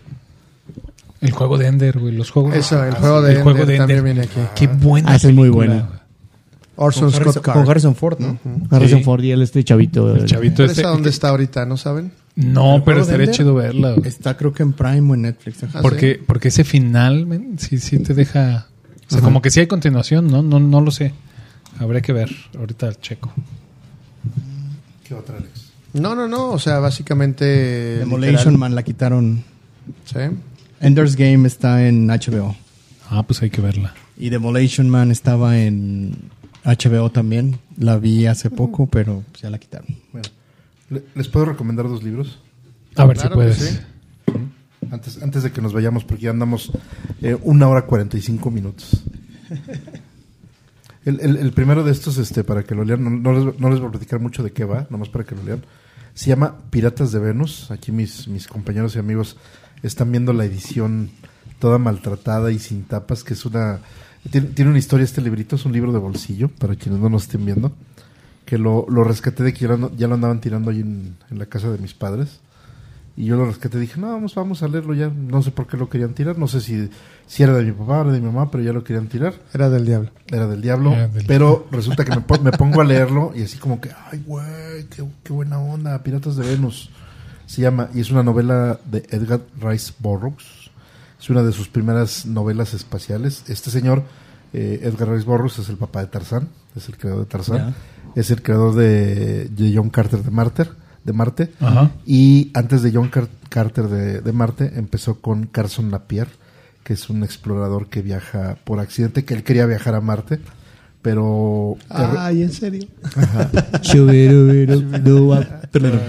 El 1.20 1.30
juego 1.32 1.56
de 1.58 1.66
Ender, 1.66 1.98
güey. 1.98 2.14
Los 2.14 2.30
juegos. 2.30 2.54
Eso, 2.54 2.82
el 2.84 2.94
juego 2.94 3.22
de 3.22 3.32
El 3.32 3.42
juego 3.42 3.58
Ender 3.60 3.66
de 3.68 3.78
también 3.78 4.04
viene 4.04 4.20
aquí. 4.22 4.40
Qué 4.54 4.66
buena. 4.66 5.12
Ah, 5.12 5.16
es 5.16 5.32
muy 5.32 5.48
buena. 5.48 5.88
Orson 6.78 7.04
Con 7.10 7.14
Harrison, 7.14 7.32
Scott 7.32 7.44
con 7.44 7.54
Card. 7.54 7.70
Harrison 7.70 7.94
Ford, 7.94 8.18
¿no? 8.20 8.38
Harrison 8.70 8.98
Sí. 8.98 9.04
Ford 9.04 9.22
y 9.24 9.30
él 9.30 9.40
este 9.42 9.64
chavito. 9.64 10.14
El 10.14 10.26
chavito 10.26 10.56
¿Pero 10.56 10.68
este. 10.70 10.82
esa 10.82 10.90
dónde 10.90 11.08
está 11.08 11.30
ahorita? 11.30 11.64
¿No 11.64 11.78
saben? 11.78 12.12
No, 12.34 12.76
¿El 12.76 12.82
pero 12.82 13.00
estaría 13.00 13.30
chido 13.30 13.54
verla. 13.54 13.92
güey. 13.94 14.06
Está 14.06 14.36
creo 14.36 14.52
que 14.52 14.62
en 14.62 14.74
Prime 14.74 15.10
o 15.10 15.14
en 15.14 15.22
Netflix. 15.22 15.62
ajá. 15.64 15.78
Ah, 15.78 15.82
Porque, 15.82 16.20
porque 16.26 16.48
ese 16.48 16.64
final, 16.64 17.24
men, 17.24 17.58
sí, 17.58 17.78
sí 17.78 17.98
te 18.00 18.12
deja. 18.12 18.66
O 19.08 19.10
sea, 19.12 19.22
como 19.22 19.40
que 19.40 19.50
sí 19.50 19.60
hay 19.60 19.66
continuación, 19.68 20.26
¿no? 20.26 20.42
No, 20.42 20.60
no 20.60 20.80
lo 20.82 20.90
sé. 20.90 21.14
Habría 21.78 22.02
que 22.02 22.12
ver. 22.12 22.30
Ahorita 22.58 22.92
checo. 22.94 23.32
¿Qué 25.08 25.14
otra, 25.14 25.36
Alex? 25.38 25.72
No, 25.94 26.14
no, 26.14 26.28
no. 26.28 26.50
O 26.50 26.58
sea, 26.58 26.78
básicamente. 26.78 27.44
Demolition 28.00 28.32
literal. 28.36 28.58
Man 28.58 28.74
la 28.74 28.82
quitaron. 28.82 29.42
Sí. 30.04 30.18
Ender's 30.80 31.16
Game 31.16 31.46
está 31.46 31.86
en 31.86 32.06
HBO. 32.08 32.54
Ah, 33.10 33.22
pues 33.22 33.42
hay 33.42 33.50
que 33.50 33.60
verla. 33.60 33.94
Y 34.16 34.30
Demolition 34.30 34.88
Man 34.88 35.10
estaba 35.10 35.58
en 35.58 36.16
HBO 36.64 37.10
también. 37.10 37.58
La 37.78 37.98
vi 37.98 38.26
hace 38.26 38.50
poco, 38.50 38.86
pero 38.86 39.22
ya 39.40 39.50
la 39.50 39.58
quitaron. 39.58 39.88
Bueno, 40.12 40.28
¿le- 40.90 41.04
¿les 41.14 41.28
puedo 41.28 41.46
recomendar 41.46 41.86
dos 41.88 42.02
libros? 42.02 42.38
A 42.96 43.04
ver 43.04 43.16
Claro 43.16 43.30
si 43.30 43.34
puedes. 43.34 43.56
sí. 43.58 43.78
Antes, 44.90 45.20
antes 45.22 45.42
de 45.42 45.50
que 45.52 45.60
nos 45.60 45.72
vayamos, 45.72 46.04
porque 46.04 46.24
ya 46.24 46.30
andamos 46.30 46.70
eh, 47.20 47.36
una 47.42 47.68
hora 47.68 47.82
cuarenta 47.82 48.16
y 48.16 48.20
cinco 48.22 48.50
minutos. 48.50 49.02
El, 51.04 51.20
el- 51.20 51.36
el 51.36 51.52
primero 51.52 51.84
de 51.84 51.92
estos, 51.92 52.18
este, 52.18 52.42
para 52.42 52.64
que 52.64 52.74
lo 52.74 52.84
lean, 52.84 53.04
no, 53.04 53.10
no 53.10 53.32
les, 53.32 53.60
no 53.60 53.70
les 53.70 53.78
voy 53.78 53.88
a 53.88 53.92
platicar 53.92 54.18
mucho 54.18 54.42
de 54.42 54.50
qué 54.50 54.64
va, 54.64 54.88
nomás 54.90 55.08
para 55.08 55.24
que 55.24 55.36
lo 55.36 55.42
lean. 55.44 55.62
Se 56.14 56.28
llama 56.30 56.56
Piratas 56.70 57.12
de 57.12 57.20
Venus. 57.20 57.70
Aquí 57.70 57.92
mis, 57.92 58.26
mis 58.26 58.48
compañeros 58.48 58.96
y 58.96 58.98
amigos 58.98 59.36
están 59.82 60.10
viendo 60.10 60.32
la 60.32 60.44
edición 60.44 61.10
toda 61.58 61.78
maltratada 61.78 62.52
y 62.52 62.58
sin 62.58 62.84
tapas, 62.84 63.24
que 63.24 63.34
es 63.34 63.44
una... 63.46 63.80
Tiene, 64.30 64.48
tiene 64.48 64.70
una 64.70 64.78
historia 64.78 65.04
este 65.04 65.20
librito, 65.20 65.56
es 65.56 65.64
un 65.64 65.72
libro 65.72 65.92
de 65.92 65.98
bolsillo, 65.98 66.48
para 66.48 66.74
quienes 66.74 67.00
no 67.00 67.08
nos 67.08 67.24
estén 67.24 67.46
viendo, 67.46 67.72
que 68.44 68.58
lo, 68.58 68.86
lo 68.88 69.04
rescaté 69.04 69.44
de 69.44 69.54
que 69.54 69.60
ya 69.66 69.76
lo, 69.76 69.94
ya 69.96 70.08
lo 70.08 70.14
andaban 70.14 70.40
tirando 70.40 70.70
ahí 70.70 70.80
en, 70.80 71.16
en 71.30 71.38
la 71.38 71.46
casa 71.46 71.70
de 71.70 71.78
mis 71.78 71.94
padres. 71.94 72.40
Y 73.18 73.24
yo 73.24 73.36
lo 73.36 73.46
rescaté 73.46 73.78
y 73.78 73.80
dije, 73.80 73.98
no, 73.98 74.08
vamos, 74.08 74.34
vamos 74.34 74.62
a 74.62 74.68
leerlo 74.68 74.92
ya. 74.92 75.08
No 75.08 75.42
sé 75.42 75.50
por 75.50 75.66
qué 75.66 75.78
lo 75.78 75.88
querían 75.88 76.12
tirar. 76.12 76.36
No 76.36 76.48
sé 76.48 76.60
si, 76.60 76.90
si 77.26 77.42
era 77.42 77.54
de 77.54 77.64
mi 77.64 77.72
papá 77.72 78.02
o 78.02 78.12
de 78.12 78.20
mi 78.20 78.26
mamá, 78.26 78.50
pero 78.50 78.62
ya 78.62 78.74
lo 78.74 78.84
querían 78.84 79.06
tirar. 79.08 79.32
Era 79.54 79.70
del 79.70 79.86
diablo. 79.86 80.10
Era 80.26 80.46
del 80.46 80.60
diablo. 80.60 80.92
Era 80.92 81.08
del 81.08 81.24
pero 81.24 81.66
resulta 81.70 82.04
que 82.04 82.10
me, 82.10 82.22
me 82.42 82.52
pongo 82.52 82.82
a 82.82 82.84
leerlo 82.84 83.32
y 83.34 83.42
así 83.42 83.56
como 83.56 83.80
que, 83.80 83.88
ay, 84.12 84.22
güey, 84.26 84.84
qué, 84.90 85.02
qué 85.22 85.32
buena 85.32 85.58
onda, 85.58 86.02
Piratas 86.02 86.36
de 86.36 86.46
Venus. 86.46 86.90
Se 87.46 87.62
llama, 87.62 87.88
y 87.94 88.00
es 88.00 88.10
una 88.10 88.22
novela 88.22 88.78
de 88.84 89.06
Edgar 89.10 89.40
Rice 89.60 89.92
Burroughs. 89.98 90.70
Es 91.20 91.30
una 91.30 91.42
de 91.42 91.52
sus 91.52 91.68
primeras 91.68 92.26
novelas 92.26 92.74
espaciales. 92.74 93.44
Este 93.48 93.70
señor, 93.70 94.02
eh, 94.52 94.80
Edgar 94.82 95.08
Rice 95.10 95.24
Burroughs, 95.24 95.58
es 95.58 95.68
el 95.68 95.76
papá 95.76 96.00
de 96.00 96.08
Tarzán. 96.08 96.48
Es 96.74 96.88
el 96.88 96.96
creador 96.98 97.20
de 97.20 97.26
Tarzán. 97.26 97.74
Es 98.14 98.30
el 98.30 98.42
creador 98.42 98.74
de, 98.74 99.46
de 99.46 99.72
John 99.74 99.90
Carter 99.90 100.22
de 100.22 100.30
Marte. 100.30 100.64
De 101.04 101.12
Marte. 101.12 101.52
Y 102.04 102.50
antes 102.54 102.82
de 102.82 102.90
John 102.92 103.08
Car- 103.08 103.28
Carter 103.48 103.88
de, 103.88 104.20
de 104.20 104.32
Marte, 104.32 104.72
empezó 104.76 105.20
con 105.20 105.46
Carson 105.46 105.88
Napier, 105.90 106.28
que 106.82 106.94
es 106.94 107.08
un 107.08 107.22
explorador 107.22 107.88
que 107.88 108.02
viaja 108.02 108.56
por 108.64 108.80
accidente, 108.80 109.24
que 109.24 109.34
él 109.34 109.44
quería 109.44 109.66
viajar 109.66 109.94
a 109.94 110.00
Marte, 110.00 110.40
pero 111.06 111.76
Ay, 112.18 112.42
¿en 112.42 112.50
serio? 112.52 112.84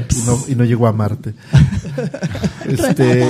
y, 0.10 0.26
no, 0.26 0.40
y 0.48 0.56
no 0.56 0.64
llegó 0.66 0.88
a 0.88 0.92
Marte. 0.92 1.36
este, 2.66 3.24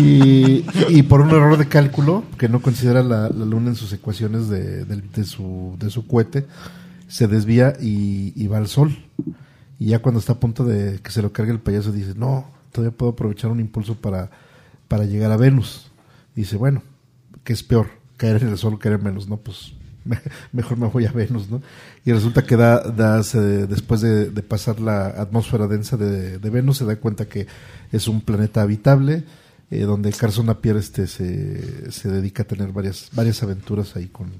y, 0.00 0.64
y 0.88 1.02
por 1.02 1.20
un 1.22 1.30
error 1.30 1.58
de 1.58 1.66
cálculo, 1.66 2.22
que 2.38 2.48
no 2.48 2.62
considera 2.62 3.02
la, 3.02 3.28
la 3.30 3.44
Luna 3.44 3.70
en 3.70 3.74
sus 3.74 3.92
ecuaciones 3.92 4.48
de, 4.48 4.84
del- 4.84 5.10
de 5.10 5.24
su, 5.24 5.74
de 5.80 5.90
su 5.90 6.06
cohete, 6.06 6.46
se 7.08 7.26
desvía 7.26 7.72
y, 7.80 8.32
y 8.36 8.46
va 8.46 8.58
al 8.58 8.68
Sol. 8.68 8.96
Y 9.80 9.86
ya 9.86 9.98
cuando 9.98 10.20
está 10.20 10.34
a 10.34 10.40
punto 10.40 10.64
de 10.64 11.00
que 11.02 11.10
se 11.10 11.20
lo 11.20 11.32
cargue 11.32 11.50
el 11.50 11.58
payaso, 11.58 11.90
dice, 11.90 12.12
no, 12.16 12.46
todavía 12.70 12.96
puedo 12.96 13.10
aprovechar 13.10 13.50
un 13.50 13.58
impulso 13.58 13.96
para, 13.96 14.30
para 14.86 15.04
llegar 15.04 15.32
a 15.32 15.36
Venus. 15.36 15.90
Dice, 16.36 16.56
bueno, 16.56 16.82
¿qué 17.42 17.52
es 17.54 17.64
peor? 17.64 17.88
¿Caer 18.16 18.42
en 18.42 18.48
el 18.48 18.58
Sol 18.58 18.78
caer 18.78 18.96
en 18.96 19.04
Venus? 19.04 19.28
No, 19.28 19.36
pues 19.38 19.72
me- 20.04 20.20
mejor 20.52 20.78
me 20.78 20.86
voy 20.88 21.06
a 21.06 21.12
Venus, 21.12 21.48
¿no? 21.50 21.62
Y 22.04 22.12
resulta 22.12 22.44
que 22.44 22.56
da, 22.56 22.80
da 22.80 23.22
se- 23.22 23.66
después 23.66 24.00
de, 24.00 24.30
de 24.30 24.42
pasar 24.42 24.80
la 24.80 25.06
atmósfera 25.06 25.66
densa 25.66 25.96
de, 25.96 26.38
de 26.38 26.50
Venus, 26.50 26.78
se 26.78 26.84
da 26.84 26.96
cuenta 26.96 27.26
que 27.26 27.46
es 27.90 28.06
un 28.08 28.20
planeta 28.20 28.62
habitable, 28.62 29.24
eh, 29.70 29.80
donde 29.82 30.12
Carson 30.12 30.46
Napier 30.46 30.76
este, 30.76 31.06
se, 31.06 31.90
se 31.90 32.08
dedica 32.10 32.42
a 32.42 32.46
tener 32.46 32.70
varias, 32.72 33.08
varias 33.14 33.42
aventuras 33.42 33.96
ahí 33.96 34.06
con, 34.08 34.30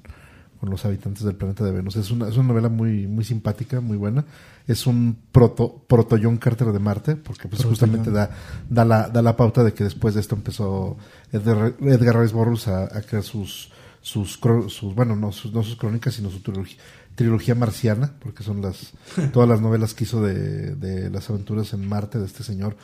con 0.60 0.70
los 0.70 0.84
habitantes 0.84 1.24
del 1.24 1.34
planeta 1.34 1.64
de 1.64 1.72
Venus. 1.72 1.96
Es 1.96 2.10
una, 2.10 2.28
es 2.28 2.36
una 2.36 2.48
novela 2.48 2.68
muy, 2.68 3.06
muy 3.06 3.24
simpática, 3.24 3.80
muy 3.80 3.96
buena. 3.96 4.24
Es 4.66 4.86
un 4.86 5.18
proto, 5.30 5.84
proto 5.86 6.16
John 6.22 6.38
Carter 6.38 6.72
de 6.72 6.78
Marte, 6.78 7.16
porque 7.16 7.48
pues 7.48 7.64
justamente 7.64 8.10
da, 8.10 8.30
da, 8.68 8.84
la, 8.86 9.08
da 9.08 9.20
la 9.20 9.36
pauta 9.36 9.62
de 9.62 9.74
que 9.74 9.84
después 9.84 10.14
de 10.14 10.20
esto 10.20 10.34
empezó 10.36 10.96
Edgar, 11.32 11.74
Edgar 11.80 12.18
Rice 12.20 12.32
Burroughs 12.34 12.68
a, 12.68 12.84
a 12.84 13.02
crear 13.02 13.22
sus, 13.22 13.70
sus, 14.00 14.38
sus, 14.68 14.94
bueno, 14.94 15.16
no 15.16 15.32
sus, 15.32 15.52
no 15.52 15.62
sus 15.62 15.76
crónicas, 15.76 16.14
sino 16.14 16.30
su 16.30 16.40
trilogía, 16.40 16.78
trilogía 17.14 17.54
marciana, 17.54 18.12
porque 18.20 18.42
son 18.42 18.62
las, 18.62 18.92
todas 19.32 19.46
las 19.48 19.60
novelas 19.60 19.92
que 19.92 20.04
hizo 20.04 20.22
de, 20.22 20.74
de 20.76 21.10
las 21.10 21.28
aventuras 21.28 21.74
en 21.74 21.86
Marte 21.86 22.18
de 22.18 22.24
este 22.24 22.42
señor 22.42 22.74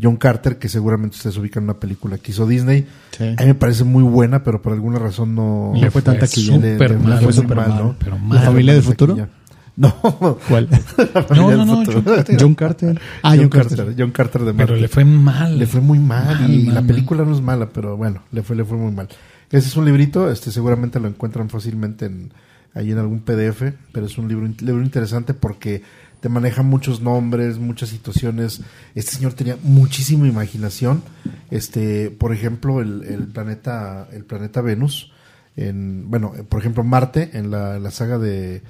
John 0.00 0.16
Carter, 0.16 0.58
que 0.58 0.68
seguramente 0.68 1.16
ustedes 1.16 1.36
ubican 1.38 1.62
en 1.64 1.70
una 1.70 1.80
película 1.80 2.16
que 2.18 2.32
hizo 2.32 2.46
Disney. 2.46 2.86
Sí. 3.16 3.24
A 3.24 3.40
mí 3.42 3.46
me 3.46 3.54
parece 3.54 3.84
muy 3.84 4.02
buena, 4.02 4.44
pero 4.44 4.60
por 4.62 4.72
alguna 4.72 4.98
razón 4.98 5.34
no 5.34 5.72
Le 5.74 5.90
fue 5.90 6.00
tan 6.02 6.18
taquillera. 6.18 6.58
le- 6.58 6.78
le 6.78 7.32
fue 7.32 7.44
mal, 7.46 7.56
mal, 7.56 7.68
¿no? 7.82 7.96
pero 7.98 8.16
Le 8.16 8.22
mal. 8.22 8.38
fue 8.38 8.46
¿Familia 8.46 8.74
del 8.74 8.82
futuro? 8.82 9.14
taquilla. 9.16 9.36
No, 9.80 10.38
¿Cuál? 10.48 10.68
No, 11.34 11.50
no, 11.56 11.64
no, 11.64 11.84
futuro. 11.84 12.16
John 12.38 12.54
Carter. 12.54 13.00
Ah, 13.22 13.30
John, 13.30 13.38
John 13.38 13.48
Carter. 13.48 13.76
Carter. 13.78 13.94
John 13.98 14.10
Carter 14.10 14.42
de 14.42 14.52
Pero 14.52 14.68
Marte. 14.68 14.80
le 14.82 14.88
fue 14.88 15.04
mal. 15.06 15.58
Le 15.58 15.66
fue 15.66 15.80
muy 15.80 15.98
mal, 15.98 16.26
Mal, 16.40 16.50
y 16.54 16.64
mal, 16.64 16.74
la 16.74 16.80
mal. 16.82 16.86
película 16.88 17.24
no 17.24 17.32
es 17.34 17.40
mala, 17.40 17.70
pero 17.70 17.96
bueno, 17.96 18.22
le 18.30 18.42
fue, 18.42 18.56
le 18.56 18.64
fue 18.64 18.76
muy 18.76 18.92
mal. 18.92 19.08
Ese 19.50 19.68
es 19.68 19.76
un 19.76 19.86
librito, 19.86 20.30
este 20.30 20.50
seguramente 20.50 21.00
lo 21.00 21.08
encuentran 21.08 21.48
fácilmente 21.48 22.04
en, 22.06 22.30
ahí 22.74 22.92
en 22.92 22.98
algún 22.98 23.20
PDF, 23.20 23.62
pero 23.92 24.04
es 24.06 24.18
un 24.18 24.28
libro, 24.28 24.46
libro 24.60 24.82
interesante 24.82 25.32
porque 25.32 25.82
te 26.20 26.28
maneja 26.28 26.62
muchos 26.62 27.00
nombres, 27.00 27.58
muchas 27.58 27.88
situaciones. 27.88 28.60
Este 28.94 29.12
señor 29.12 29.32
tenía 29.32 29.56
muchísima 29.62 30.28
imaginación. 30.28 31.02
Este, 31.50 32.10
por 32.10 32.34
ejemplo, 32.34 32.82
el, 32.82 33.02
el 33.04 33.26
planeta, 33.28 34.06
el 34.12 34.24
planeta 34.24 34.60
Venus, 34.60 35.10
en, 35.56 36.10
bueno, 36.10 36.32
por 36.50 36.60
ejemplo, 36.60 36.84
Marte, 36.84 37.30
en 37.32 37.50
la, 37.50 37.76
en 37.76 37.82
la 37.82 37.90
saga 37.90 38.18
de, 38.18 38.62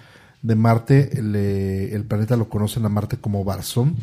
de 0.42 0.54
Marte, 0.54 1.18
el, 1.18 1.34
eh, 1.36 1.94
el 1.94 2.04
planeta 2.04 2.36
lo 2.36 2.48
conocen 2.48 2.84
a 2.84 2.88
Marte 2.88 3.18
como 3.18 3.44
Barzón. 3.44 3.96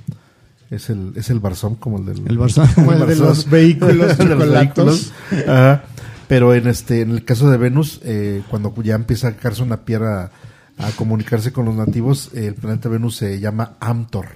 Es 0.70 0.90
el, 0.90 1.14
es 1.16 1.30
el 1.30 1.40
Barzón, 1.40 1.76
como 1.76 1.98
el 1.98 2.06
del. 2.06 2.28
El 2.28 2.38
Barzón. 2.38 2.68
Como 2.76 2.92
el 2.92 3.08
de 3.08 3.16
los 3.16 3.50
vehículos 3.50 4.18
de 4.18 4.26
los 4.26 4.50
vehículos. 4.50 5.14
Ajá. 5.48 5.84
Pero 6.28 6.54
en 6.54 6.68
este, 6.68 7.02
en 7.02 7.12
el 7.12 7.24
caso 7.24 7.50
de 7.50 7.58
Venus, 7.58 8.02
eh, 8.04 8.44
cuando 8.50 8.74
ya 8.84 8.96
empieza 8.96 9.30
a 9.30 9.32
caerse 9.38 9.64
una 9.64 9.86
piedra 9.86 10.32
a 10.78 10.92
comunicarse 10.92 11.54
con 11.54 11.66
los 11.66 11.76
nativos, 11.76 12.32
eh, 12.34 12.48
el 12.48 12.56
planeta 12.56 12.90
Venus 12.90 13.16
se 13.16 13.40
llama 13.40 13.78
Amtor. 13.80 14.28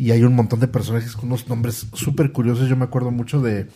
Y 0.00 0.12
hay 0.12 0.22
un 0.22 0.34
montón 0.34 0.60
de 0.60 0.66
personajes 0.66 1.12
con 1.14 1.26
unos 1.26 1.46
nombres 1.48 1.86
súper 1.92 2.32
curiosos. 2.32 2.68
Yo 2.70 2.76
me 2.76 2.84
acuerdo 2.84 3.10
mucho 3.10 3.42
de 3.42 3.66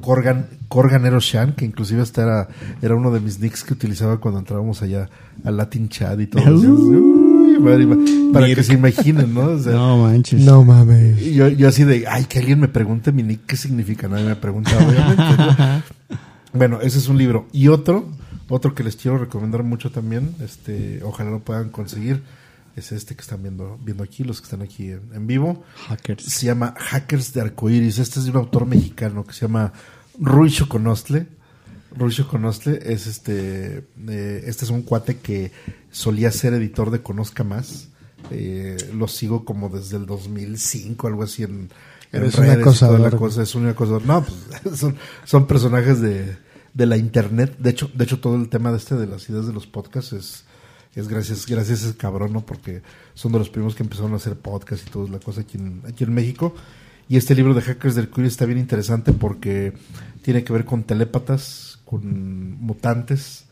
Corgan, 0.00 0.46
Corgan 0.66 1.06
Eroshan, 1.06 1.52
que 1.54 1.64
inclusive 1.64 2.02
hasta 2.02 2.22
era, 2.22 2.48
era 2.82 2.96
uno 2.96 3.12
de 3.12 3.20
mis 3.20 3.38
nicks 3.38 3.62
que 3.62 3.74
utilizaba 3.74 4.18
cuando 4.18 4.40
entrábamos 4.40 4.82
allá 4.82 5.08
al 5.44 5.56
Latin 5.56 5.88
Chat 5.88 6.18
y 6.18 6.26
todo. 6.26 6.42
Uy, 6.52 7.58
madre, 7.60 7.86
ma- 7.86 7.96
para 8.32 8.46
que 8.52 8.62
se 8.64 8.74
imaginen, 8.74 9.32
¿no? 9.32 9.42
O 9.42 9.58
sea, 9.58 9.72
No 9.72 9.98
manches. 10.02 10.44
No 10.44 10.64
mames. 10.64 11.24
yo, 11.32 11.46
yo 11.48 11.68
así 11.68 11.84
de, 11.84 12.06
ay, 12.08 12.24
que 12.24 12.40
alguien 12.40 12.58
me 12.58 12.68
pregunte 12.68 13.12
mi 13.12 13.22
nick, 13.22 13.46
¿qué 13.46 13.56
significa? 13.56 14.08
Nadie 14.08 14.24
me 14.24 14.34
pregunta, 14.36 14.72
obviamente. 14.76 15.22
¿no? 15.36 16.18
bueno, 16.58 16.80
ese 16.82 16.98
es 16.98 17.06
un 17.08 17.18
libro. 17.18 17.46
Y 17.52 17.68
otro, 17.68 18.08
otro 18.48 18.74
que 18.74 18.82
les 18.82 18.96
quiero 18.96 19.18
recomendar 19.18 19.62
mucho 19.62 19.90
también, 19.92 20.30
este, 20.42 21.00
ojalá 21.04 21.30
lo 21.30 21.38
puedan 21.38 21.68
conseguir, 21.68 22.22
es 22.78 22.92
este 22.92 23.14
que 23.14 23.22
están 23.22 23.42
viendo, 23.42 23.78
viendo 23.82 24.02
aquí, 24.02 24.24
los 24.24 24.40
que 24.40 24.44
están 24.46 24.62
aquí 24.62 24.90
en, 24.90 25.10
en 25.14 25.26
vivo. 25.26 25.62
Hackers. 25.88 26.24
Se 26.24 26.46
llama 26.46 26.74
Hackers 26.78 27.32
de 27.32 27.40
Arcoiris. 27.42 27.98
Este 27.98 28.18
es 28.20 28.24
de 28.26 28.30
un 28.30 28.36
autor 28.38 28.66
mexicano 28.66 29.24
que 29.24 29.32
se 29.32 29.42
llama 29.42 29.72
Rui 30.18 30.50
Choconostle. 30.50 31.26
Rui 31.96 32.12
Choconostle 32.12 32.80
es 32.84 33.06
este, 33.06 33.86
eh, 34.08 34.42
este 34.46 34.64
es 34.64 34.70
un 34.70 34.82
cuate 34.82 35.18
que 35.18 35.52
solía 35.90 36.30
ser 36.30 36.54
editor 36.54 36.90
de 36.90 37.02
Conozca 37.02 37.44
Más. 37.44 37.88
Eh, 38.30 38.76
lo 38.94 39.08
sigo 39.08 39.44
como 39.44 39.68
desde 39.68 39.96
el 39.96 40.06
2005, 40.06 41.06
algo 41.06 41.22
así 41.22 41.44
en, 41.44 41.70
en 42.12 42.22
Eres 42.22 42.34
un 42.34 42.44
redes 42.44 42.58
y 42.58 42.80
toda 42.84 42.98
la 42.98 43.08
acosador. 43.08 43.16
cosa. 43.18 43.42
Es 43.42 43.54
un 43.54 43.66
acosador. 43.68 44.04
No, 44.04 44.24
pues 44.24 44.78
son, 44.78 44.96
son 45.24 45.46
personajes 45.46 46.00
de, 46.00 46.36
de 46.74 46.86
la 46.86 46.96
internet. 46.96 47.56
De 47.58 47.70
hecho, 47.70 47.90
de 47.94 48.04
hecho, 48.04 48.20
todo 48.20 48.36
el 48.36 48.48
tema 48.48 48.70
de 48.70 48.76
este 48.78 48.94
de 48.96 49.06
las 49.06 49.28
ideas 49.30 49.46
de 49.46 49.52
los 49.52 49.66
podcasts 49.66 50.12
es, 50.12 50.44
es 51.00 51.08
gracias, 51.08 51.46
gracias 51.46 51.82
a 51.84 51.88
ese 51.88 51.96
cabrón, 51.96 52.32
¿no? 52.32 52.40
Porque 52.44 52.82
son 53.14 53.32
de 53.32 53.38
los 53.38 53.50
primeros 53.50 53.74
que 53.74 53.82
empezaron 53.82 54.12
a 54.12 54.16
hacer 54.16 54.36
podcast 54.36 54.86
y 54.86 54.90
toda 54.90 55.08
la 55.10 55.18
cosa 55.18 55.42
aquí 55.42 55.58
en, 55.58 56.14
México. 56.14 56.54
Y 57.08 57.16
este 57.16 57.34
libro 57.34 57.54
de 57.54 57.62
Hackers 57.62 57.94
del 57.94 58.10
Curio 58.10 58.28
está 58.28 58.44
bien 58.44 58.58
interesante 58.58 59.12
porque 59.12 59.72
tiene 60.22 60.44
que 60.44 60.52
ver 60.52 60.64
con 60.64 60.82
telépatas, 60.82 61.80
con 61.84 62.60
mutantes 62.60 63.46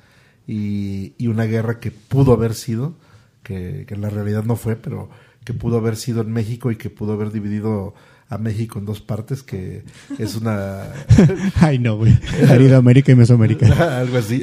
y, 0.47 1.15
una 1.27 1.45
guerra 1.45 1.81
que 1.81 1.91
pudo 1.91 2.33
haber 2.33 2.55
sido, 2.55 2.95
que 3.43 3.87
en 3.89 4.01
la 4.01 4.11
realidad 4.11 4.45
no 4.45 4.57
fue, 4.57 4.77
pero 4.77 5.09
que 5.45 5.55
pudo 5.55 5.79
haber 5.79 5.97
sido 5.97 6.23
en 6.23 6.33
México 6.33 6.73
y 6.73 6.77
que 6.77 6.91
pudo 6.91 7.13
haber 7.13 7.31
dividido 7.31 7.95
a 8.29 8.39
México 8.39 8.79
en 8.79 8.85
dos 8.87 9.01
partes, 9.01 9.43
que 9.43 9.85
es 10.19 10.35
una... 10.35 10.83
Ay, 11.61 11.79
no, 11.79 11.97
güey. 11.97 12.19
América 12.75 13.13
y 13.13 13.15
Mesoamérica. 13.15 13.67
Algo 14.01 14.19
así. 14.19 14.43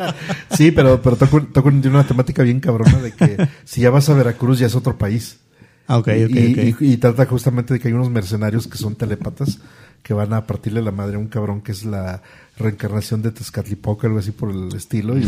sí, 0.50 0.70
pero, 0.70 1.00
pero 1.00 1.16
toco, 1.16 1.42
toco 1.42 1.68
una 1.68 2.06
temática 2.06 2.42
bien 2.42 2.60
cabrona 2.60 2.98
de 2.98 3.12
que 3.12 3.48
si 3.64 3.80
ya 3.80 3.90
vas 3.90 4.08
a 4.08 4.14
Veracruz 4.14 4.58
ya 4.58 4.66
es 4.66 4.74
otro 4.74 4.98
país. 4.98 5.38
Ah, 5.88 5.98
ok, 5.98 6.08
ok, 6.08 6.30
y, 6.30 6.70
ok. 6.70 6.80
y- 6.80 6.92
y 6.92 6.96
trata 6.98 7.26
justamente 7.26 7.74
de 7.74 7.80
que 7.80 7.88
hay 7.88 7.94
unos 7.94 8.10
mercenarios 8.10 8.66
que 8.68 8.78
son 8.78 8.94
telépatas 8.94 9.58
que 10.02 10.14
van 10.14 10.32
a 10.32 10.46
partirle 10.46 10.82
la 10.82 10.90
madre 10.92 11.16
a 11.16 11.18
un 11.18 11.28
cabrón 11.28 11.60
que 11.60 11.72
es 11.72 11.84
la 11.84 12.22
reencarnación 12.58 13.22
de 13.22 13.30
Tezcatlipoca, 13.30 14.06
algo 14.08 14.18
así 14.18 14.30
por 14.32 14.50
el 14.50 14.74
estilo, 14.74 15.16
y, 15.18 15.22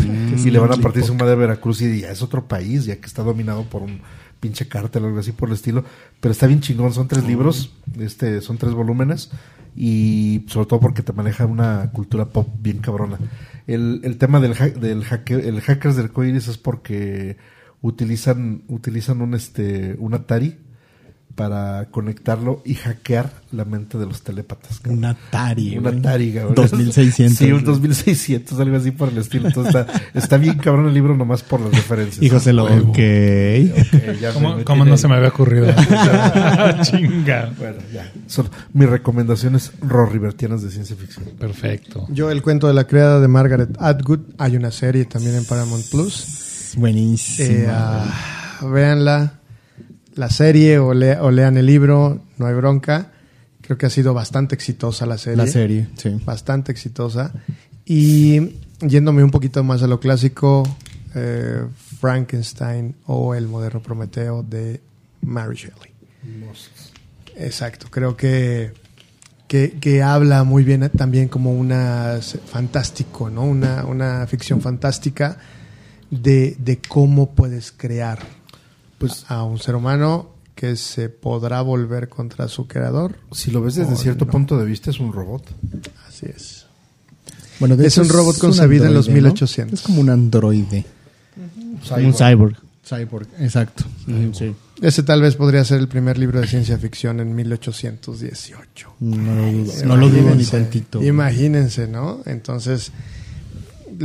y 0.44 0.50
le 0.50 0.58
van 0.58 0.72
a 0.72 0.76
partir 0.76 1.04
su 1.04 1.14
madre 1.14 1.32
a 1.32 1.36
Veracruz 1.36 1.80
y 1.80 2.00
ya 2.00 2.10
es 2.10 2.22
otro 2.22 2.46
país, 2.46 2.84
ya 2.84 2.96
que 2.96 3.06
está 3.06 3.22
dominado 3.22 3.64
por 3.64 3.82
un 3.82 4.00
pinche 4.40 4.66
cártel, 4.68 5.04
algo 5.04 5.18
así 5.20 5.32
por 5.32 5.48
el 5.48 5.54
estilo. 5.54 5.84
Pero 6.24 6.32
está 6.32 6.46
bien 6.46 6.60
chingón, 6.62 6.94
son 6.94 7.06
tres 7.06 7.22
libros, 7.26 7.70
este, 8.00 8.40
son 8.40 8.56
tres 8.56 8.72
volúmenes, 8.72 9.30
y 9.76 10.46
sobre 10.48 10.66
todo 10.66 10.80
porque 10.80 11.02
te 11.02 11.12
maneja 11.12 11.44
una 11.44 11.90
cultura 11.92 12.30
pop 12.30 12.48
bien 12.62 12.78
cabrona. 12.78 13.18
El, 13.66 14.00
el 14.04 14.16
tema 14.16 14.40
del, 14.40 14.54
hack- 14.54 14.78
del 14.78 15.04
hacker, 15.04 15.44
el 15.44 15.60
hackers 15.60 15.96
del 15.96 16.12
Coiris 16.12 16.48
es 16.48 16.56
porque 16.56 17.36
utilizan, 17.82 18.62
utilizan 18.68 19.20
un 19.20 19.34
este, 19.34 19.96
un 19.98 20.14
Atari 20.14 20.56
para 21.34 21.86
conectarlo 21.90 22.62
y 22.64 22.74
hackear 22.74 23.30
la 23.50 23.64
mente 23.64 23.98
de 23.98 24.06
los 24.06 24.22
telépatas. 24.22 24.78
cabrón. 24.78 24.98
Un 24.98 25.04
Atari. 25.04 25.78
Un. 25.78 25.86
Atari, 25.86 26.32
cabrón. 26.32 26.54
2600. 26.54 27.38
Sí, 27.38 27.52
un 27.52 27.64
2600, 27.64 28.60
algo 28.60 28.76
así 28.76 28.90
por 28.92 29.08
el 29.08 29.18
estilo. 29.18 29.48
Entonces 29.48 29.74
está, 29.74 30.02
está 30.14 30.36
bien 30.36 30.58
cabrón 30.58 30.86
el 30.86 30.94
libro 30.94 31.16
nomás 31.16 31.42
por 31.42 31.60
las 31.60 31.72
referencias. 31.72 32.22
Y 32.22 32.28
José 32.28 32.52
lo. 32.52 32.64
Huevo. 32.64 32.90
Ok. 32.90 32.98
Ya 34.20 34.32
¿Cómo, 34.64 34.84
no 34.84 34.96
se 34.96 35.08
me 35.08 35.16
había 35.16 35.28
ocurrido? 35.28 35.66
Chinga. 36.82 37.52
Bueno, 37.58 37.78
ya. 37.92 38.10
Son 38.26 38.48
mis 38.72 38.88
recomendaciones 38.88 39.72
rorribertianas 39.80 40.62
de 40.62 40.70
ciencia 40.70 40.96
ficción. 40.96 41.26
Perfecto. 41.38 42.06
Yo 42.10 42.30
el 42.30 42.42
cuento 42.42 42.68
de 42.68 42.74
la 42.74 42.86
criada 42.86 43.20
de 43.20 43.28
Margaret 43.28 43.70
Atwood. 43.80 44.20
Hay 44.38 44.56
una 44.56 44.70
serie 44.70 45.04
también 45.04 45.36
en 45.36 45.44
Paramount 45.44 45.84
Plus. 45.90 46.74
Buenísimo. 46.76 47.48
Eh, 47.48 47.68
ah, 47.70 48.60
véanla, 48.62 49.40
la 50.14 50.30
serie 50.30 50.78
o, 50.78 50.94
lea- 50.94 51.22
o 51.22 51.30
lean 51.30 51.56
el 51.56 51.66
libro, 51.66 52.20
no 52.38 52.46
hay 52.46 52.54
bronca. 52.54 53.10
Creo 53.60 53.78
que 53.78 53.86
ha 53.86 53.90
sido 53.90 54.12
bastante 54.14 54.54
exitosa 54.54 55.06
la 55.06 55.16
serie. 55.18 55.36
la 55.38 55.46
serie, 55.46 55.88
sí. 55.96 56.10
Bastante 56.24 56.70
exitosa. 56.72 57.32
Y 57.86 58.56
yéndome 58.80 59.24
un 59.24 59.30
poquito 59.30 59.62
más 59.64 59.82
a 59.82 59.86
lo 59.86 60.00
clásico, 60.00 60.62
eh, 61.14 61.64
Frankenstein 62.00 62.94
o 63.06 63.34
El 63.34 63.48
moderno 63.48 63.80
Prometeo 63.82 64.42
de 64.42 64.80
Mary 65.22 65.56
Shelley. 65.56 65.92
Exacto, 67.36 67.86
creo 67.90 68.16
que, 68.16 68.72
que, 69.48 69.72
que 69.80 70.02
habla 70.02 70.44
muy 70.44 70.62
bien 70.64 70.88
también 70.96 71.28
como 71.28 71.52
una 71.52 72.18
fantástico, 72.46 73.30
¿no? 73.30 73.42
Una, 73.44 73.84
una 73.86 74.26
ficción 74.26 74.60
fantástica 74.60 75.38
de, 76.10 76.56
de 76.58 76.78
cómo 76.86 77.34
puedes 77.34 77.72
crear 77.72 78.18
Pues 79.08 79.24
a 79.28 79.42
un 79.44 79.58
ser 79.58 79.74
humano 79.74 80.30
que 80.54 80.76
se 80.76 81.08
podrá 81.08 81.62
volver 81.62 82.08
contra 82.08 82.48
su 82.48 82.66
creador. 82.66 83.16
si 83.32 83.50
lo 83.50 83.60
ves 83.60 83.74
desde 83.74 83.96
cierto 83.96 84.24
no. 84.24 84.30
punto 84.30 84.58
de 84.58 84.64
vista 84.64 84.90
es 84.90 85.00
un 85.00 85.12
robot. 85.12 85.44
Así 86.08 86.26
es. 86.26 86.66
Bueno, 87.60 87.76
de 87.76 87.86
Es 87.86 87.98
un 87.98 88.08
robot 88.08 88.38
concebido 88.38 88.86
en 88.86 88.94
los 88.94 89.08
1800. 89.08 89.80
Es 89.80 89.84
como 89.84 90.00
un 90.00 90.10
androide. 90.10 90.84
Un 91.96 92.14
cyborg. 92.14 92.56
Cyborg, 92.84 93.28
exacto. 93.38 93.84
Sí. 94.32 94.54
Ese 94.82 95.02
tal 95.02 95.22
vez 95.22 95.36
podría 95.36 95.64
ser 95.64 95.80
el 95.80 95.88
primer 95.88 96.18
libro 96.18 96.40
de 96.40 96.46
ciencia 96.46 96.76
ficción 96.78 97.20
en 97.20 97.34
1818. 97.34 98.94
No 99.00 99.34
lo 99.34 99.52
dudo, 99.52 99.72
no 99.84 99.96
lo 99.96 100.08
dudo 100.08 100.34
ni 100.34 100.44
tantito. 100.44 101.02
Imagínense, 101.02 101.86
¿no? 101.88 102.20
Entonces, 102.26 102.92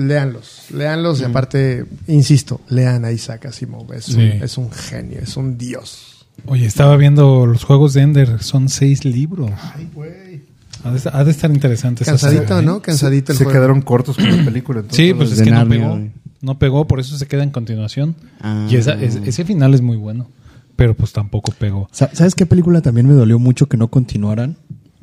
léanlos, 0.07 0.65
léanlos 0.73 1.21
y 1.21 1.23
aparte, 1.23 1.85
insisto, 2.07 2.61
lean 2.69 3.05
a 3.05 3.11
Isaac 3.11 3.45
Asimov. 3.47 3.91
Es, 3.93 4.09
un, 4.09 4.21
es 4.21 4.57
un 4.57 4.71
genio, 4.71 5.19
es 5.21 5.35
un 5.37 5.57
dios. 5.57 6.25
Oye, 6.45 6.65
estaba 6.65 6.95
viendo 6.97 7.45
los 7.45 7.63
juegos 7.63 7.93
de 7.93 8.01
Ender. 8.01 8.41
Son 8.41 8.69
seis 8.69 9.03
libros. 9.05 9.51
Ay, 9.75 9.89
güey. 9.93 10.41
Ha 10.85 10.91
de, 10.91 11.01
ha 11.11 11.23
de 11.25 11.31
estar 11.31 11.51
interesante. 11.51 12.03
esa 12.03 12.13
Cansadito, 12.13 12.59
¿eh? 12.59 12.63
¿no? 12.63 12.81
Cansadito 12.81 13.33
el 13.33 13.37
Se 13.37 13.43
juego. 13.43 13.59
quedaron 13.59 13.81
cortos 13.81 14.15
con 14.15 14.37
la 14.37 14.45
película. 14.45 14.79
Entonces, 14.79 15.05
Sí, 15.07 15.13
pues 15.13 15.31
es 15.33 15.41
que 15.41 15.51
no 15.51 15.67
pegó. 15.67 15.99
No 16.41 16.57
pegó, 16.57 16.87
por 16.87 17.01
eso 17.01 17.17
se 17.17 17.27
queda 17.27 17.43
en 17.43 17.49
continuación. 17.49 18.15
Ah. 18.39 18.65
Y 18.69 18.77
esa, 18.77 18.93
es- 18.93 19.15
ese 19.17 19.43
final 19.43 19.73
es 19.73 19.81
muy 19.81 19.97
bueno. 19.97 20.29
Pero 20.77 20.93
pues 20.93 21.11
tampoco 21.11 21.51
pegó. 21.51 21.89
Sa- 21.91 22.09
¿Sabes 22.13 22.33
qué 22.35 22.45
película 22.45 22.81
también 22.81 23.05
me 23.07 23.13
dolió 23.13 23.37
mucho 23.39 23.67
que 23.67 23.75
no 23.75 23.89
continuaran? 23.89 24.55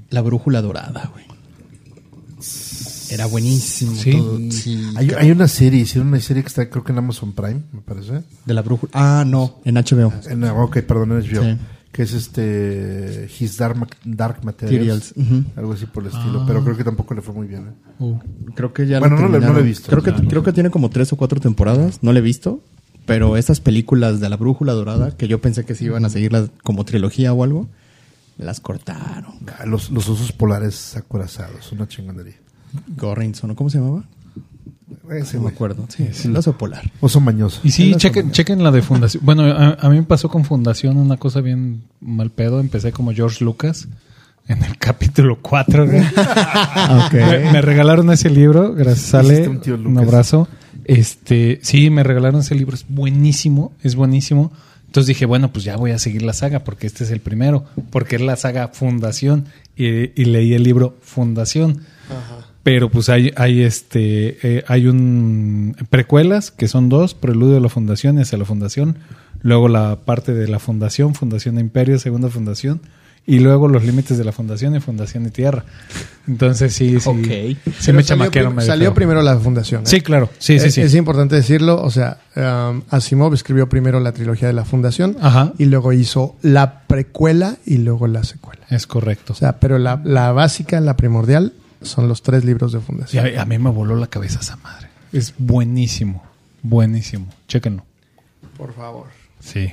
La 0.09 0.23
Brújula 0.23 0.63
Dorada, 0.63 1.11
güey. 1.13 1.27
Era 3.11 3.27
buenísimo. 3.27 3.95
Sí. 3.95 4.13
todo. 4.13 4.39
Sí. 4.51 4.93
Hay, 4.97 5.11
hay 5.19 5.31
una 5.31 5.49
serie, 5.49 5.81
hicieron 5.83 6.09
una 6.09 6.21
serie 6.21 6.43
que 6.43 6.49
está 6.49 6.69
creo 6.69 6.85
que 6.85 6.93
en 6.93 6.99
Amazon 6.99 7.33
Prime, 7.33 7.63
me 7.73 7.81
parece. 7.81 8.23
De 8.45 8.55
la 8.55 8.63
Brújula. 8.63 8.91
Ah, 8.95 9.25
no, 9.27 9.61
en 9.65 9.77
HBO. 9.77 10.13
En, 10.29 10.45
ok, 10.45 10.79
perdón, 10.83 11.13
en 11.13 11.19
HBO. 11.23 11.43
Sí. 11.43 11.59
Que 11.93 12.03
es 12.03 12.13
este 12.13 13.29
His 13.41 13.57
Dark, 13.57 13.97
Dark 14.05 14.45
Materials. 14.45 15.15
Algo 15.57 15.73
así 15.73 15.87
por 15.87 16.03
el 16.05 16.11
estilo. 16.11 16.45
Pero 16.47 16.63
creo 16.63 16.77
que 16.77 16.85
tampoco 16.85 17.15
le 17.15 17.23
fue 17.23 17.35
muy 17.35 17.47
bien. 17.47 17.69
¿eh? 17.69 17.73
Uh, 18.01 18.19
creo 18.55 18.73
que 18.75 18.87
ya 18.87 18.99
Bueno, 18.99 19.17
no 19.19 19.29
le- 19.29 19.41
no 19.41 19.53
la 19.55 19.61
he 19.61 19.63
visto. 19.63 19.89
Creo 19.89 20.03
que, 20.03 20.11
Claro. 20.13 20.29
creo 20.29 20.43
que 20.43 20.53
tiene 20.53 20.71
como 20.71 20.91
tres 20.91 21.13
o 21.15 21.17
cuatro 21.17 21.41
temporadas. 21.41 22.01
No 22.03 22.13
la 22.13 22.19
he 22.19 22.23
visto. 22.23 22.63
Pero 23.07 23.37
estas 23.37 23.61
películas 23.61 24.21
de 24.21 24.29
la 24.29 24.37
Brújula 24.37 24.73
Dorada, 24.75 25.17
que 25.17 25.29
yo 25.29 25.41
pensé 25.41 25.65
que 25.65 25.75
se 25.77 25.85
iban 25.85 26.05
a 26.05 26.11
seguir 26.11 26.33
como 26.65 26.85
trilogía 26.85 27.33
o 27.33 27.45
algo, 27.45 27.69
las 28.37 28.61
cortaron. 28.61 29.35
Ah, 29.59 29.65
Los, 29.65 29.91
los 29.91 30.09
osos 30.09 30.33
polares 30.33 30.97
acorazados, 30.97 31.71
una 31.73 31.87
chingonería. 31.89 32.35
Gorrinson. 32.97 33.55
¿cómo 33.55 33.71
se 33.71 33.79
llamaba? 33.79 34.05
Ese 35.11 35.37
No 35.37 35.45
me 35.45 35.51
acuerdo. 35.51 35.87
Sí, 35.89 36.09
el 36.25 36.37
oso 36.37 36.57
polar. 36.59 36.91
Oso 37.01 37.21
mañoso. 37.21 37.61
Y 37.65 37.71
sí, 37.71 37.95
chequen, 37.97 38.33
chequen 38.33 38.63
la 38.63 38.71
de 38.71 38.83
Fundación. 38.83 39.25
Bueno, 39.25 39.45
a, 39.45 39.75
a 39.75 39.89
mí 39.89 39.97
me 39.97 40.03
pasó 40.03 40.29
con 40.29 40.45
Fundación 40.45 40.97
una 40.97 41.17
cosa 41.17 41.41
bien 41.41 41.83
mal 42.01 42.31
pedo. 42.31 42.61
Empecé 42.61 42.93
como 42.93 43.13
George 43.13 43.45
Lucas 43.45 43.89
en 44.49 44.63
el 44.65 44.77
capítulo 44.79 45.39
4. 45.41 45.87
me, 47.13 47.53
me 47.53 47.63
regalaron 47.63 48.11
ese 48.11 48.31
libro, 48.31 48.75
gracias 48.75 49.15
Ale. 49.15 49.49
Un 49.49 49.61
tío 49.61 49.75
Un 49.75 49.85
Lucas. 49.85 50.03
abrazo. 50.05 50.49
Este, 50.85 51.59
sí, 51.63 51.91
me 51.91 52.03
regalaron 52.03 52.41
ese 52.41 52.55
libro, 52.55 52.75
es 52.75 52.87
buenísimo, 52.89 53.73
es 53.83 53.97
buenísimo. 53.97 54.53
Entonces 54.87 55.09
dije, 55.09 55.27
bueno, 55.27 55.53
pues 55.53 55.65
ya 55.65 55.77
voy 55.77 55.91
a 55.91 55.99
seguir 55.99 56.23
la 56.23 56.33
saga 56.33 56.61
porque 56.65 56.87
este 56.87 57.05
es 57.05 57.11
el 57.11 57.21
primero, 57.21 57.65
porque 57.91 58.17
es 58.17 58.23
la 58.23 58.37
saga 58.37 58.69
Fundación 58.69 59.47
y, 59.77 59.87
y 60.21 60.25
leí 60.27 60.55
el 60.55 60.63
libro 60.63 60.97
Fundación. 61.03 61.83
Pero 62.67 62.91
pues 62.91 63.09
hay, 63.11 63.31
hay 63.37 63.63
este, 63.63 64.39
eh, 64.43 64.65
hay 64.67 64.89
un 64.89 65.77
precuelas 65.89 66.51
que 66.51 66.67
son 66.67 66.89
dos, 66.89 67.15
Preludio 67.15 67.55
de 67.55 67.61
la 67.61 67.69
Fundación 67.69 68.19
y 68.19 68.23
hacia 68.23 68.37
la 68.39 68.45
Fundación, 68.45 68.97
luego 69.41 69.69
la 69.69 70.01
parte 70.05 70.35
de 70.35 70.49
la 70.49 70.59
Fundación, 70.59 71.15
Fundación 71.15 71.55
de 71.55 71.61
Imperio, 71.61 71.97
Segunda 72.01 72.29
Fundación, 72.29 72.81
y 73.25 73.39
luego 73.39 73.69
los 73.69 73.85
límites 73.85 74.19
de 74.19 74.25
la 74.25 74.33
Fundación 74.33 74.75
y 74.75 74.81
Fundación 74.81 75.27
y 75.27 75.31
Tierra. 75.31 75.65
Entonces 76.27 76.73
sí, 76.75 76.99
sí, 76.99 77.09
Ok. 77.09 77.17
sí 77.25 77.57
Pero 77.87 77.97
me 77.99 78.03
chamaquearon 78.03 78.57
prim- 78.57 78.67
salió 78.67 78.87
feo. 78.87 78.95
primero 78.95 79.23
la 79.23 79.37
fundación. 79.39 79.83
¿eh? 79.83 79.87
Sí, 79.87 80.01
claro, 80.01 80.29
sí, 80.39 80.59
sí, 80.59 80.67
es, 80.67 80.75
sí. 80.75 80.81
es 80.81 80.95
importante 80.97 81.37
decirlo, 81.37 81.81
o 81.81 81.91
sea, 81.93 82.19
um, 82.35 82.83
Asimov 82.91 83.33
escribió 83.35 83.69
primero 83.69 84.01
la 84.01 84.11
trilogía 84.11 84.49
de 84.49 84.55
la 84.55 84.65
fundación 84.65 85.17
Ajá. 85.21 85.53
y 85.57 85.67
luego 85.67 85.93
hizo 85.93 86.35
la 86.43 86.81
precuela 86.89 87.59
y 87.65 87.79
luego 87.79 88.09
la 88.09 88.25
secuela. 88.25 88.63
Es 88.71 88.89
correcto. 88.89 89.35
O 89.35 89.37
sea, 89.37 89.61
pero 89.61 89.79
la, 89.79 90.01
la 90.05 90.33
básica, 90.33 90.81
la 90.81 90.97
primordial, 90.97 91.53
son 91.83 92.09
los 92.09 92.23
tres 92.23 92.45
libros 92.45 92.73
de 92.73 92.81
fundación. 92.81 93.27
a, 93.39 93.43
a 93.43 93.45
mí 93.45 93.59
me 93.59 93.71
voló 93.71 93.97
la 93.97 94.07
cabeza 94.07 94.41
esa 94.41 94.57
madre. 94.57 94.89
Es 95.13 95.35
buenísimo, 95.39 96.23
buenísimo. 96.63 97.27
Chéquenlo. 97.49 97.85
Por 98.57 98.75
favor. 98.75 99.07
Sí. 99.41 99.73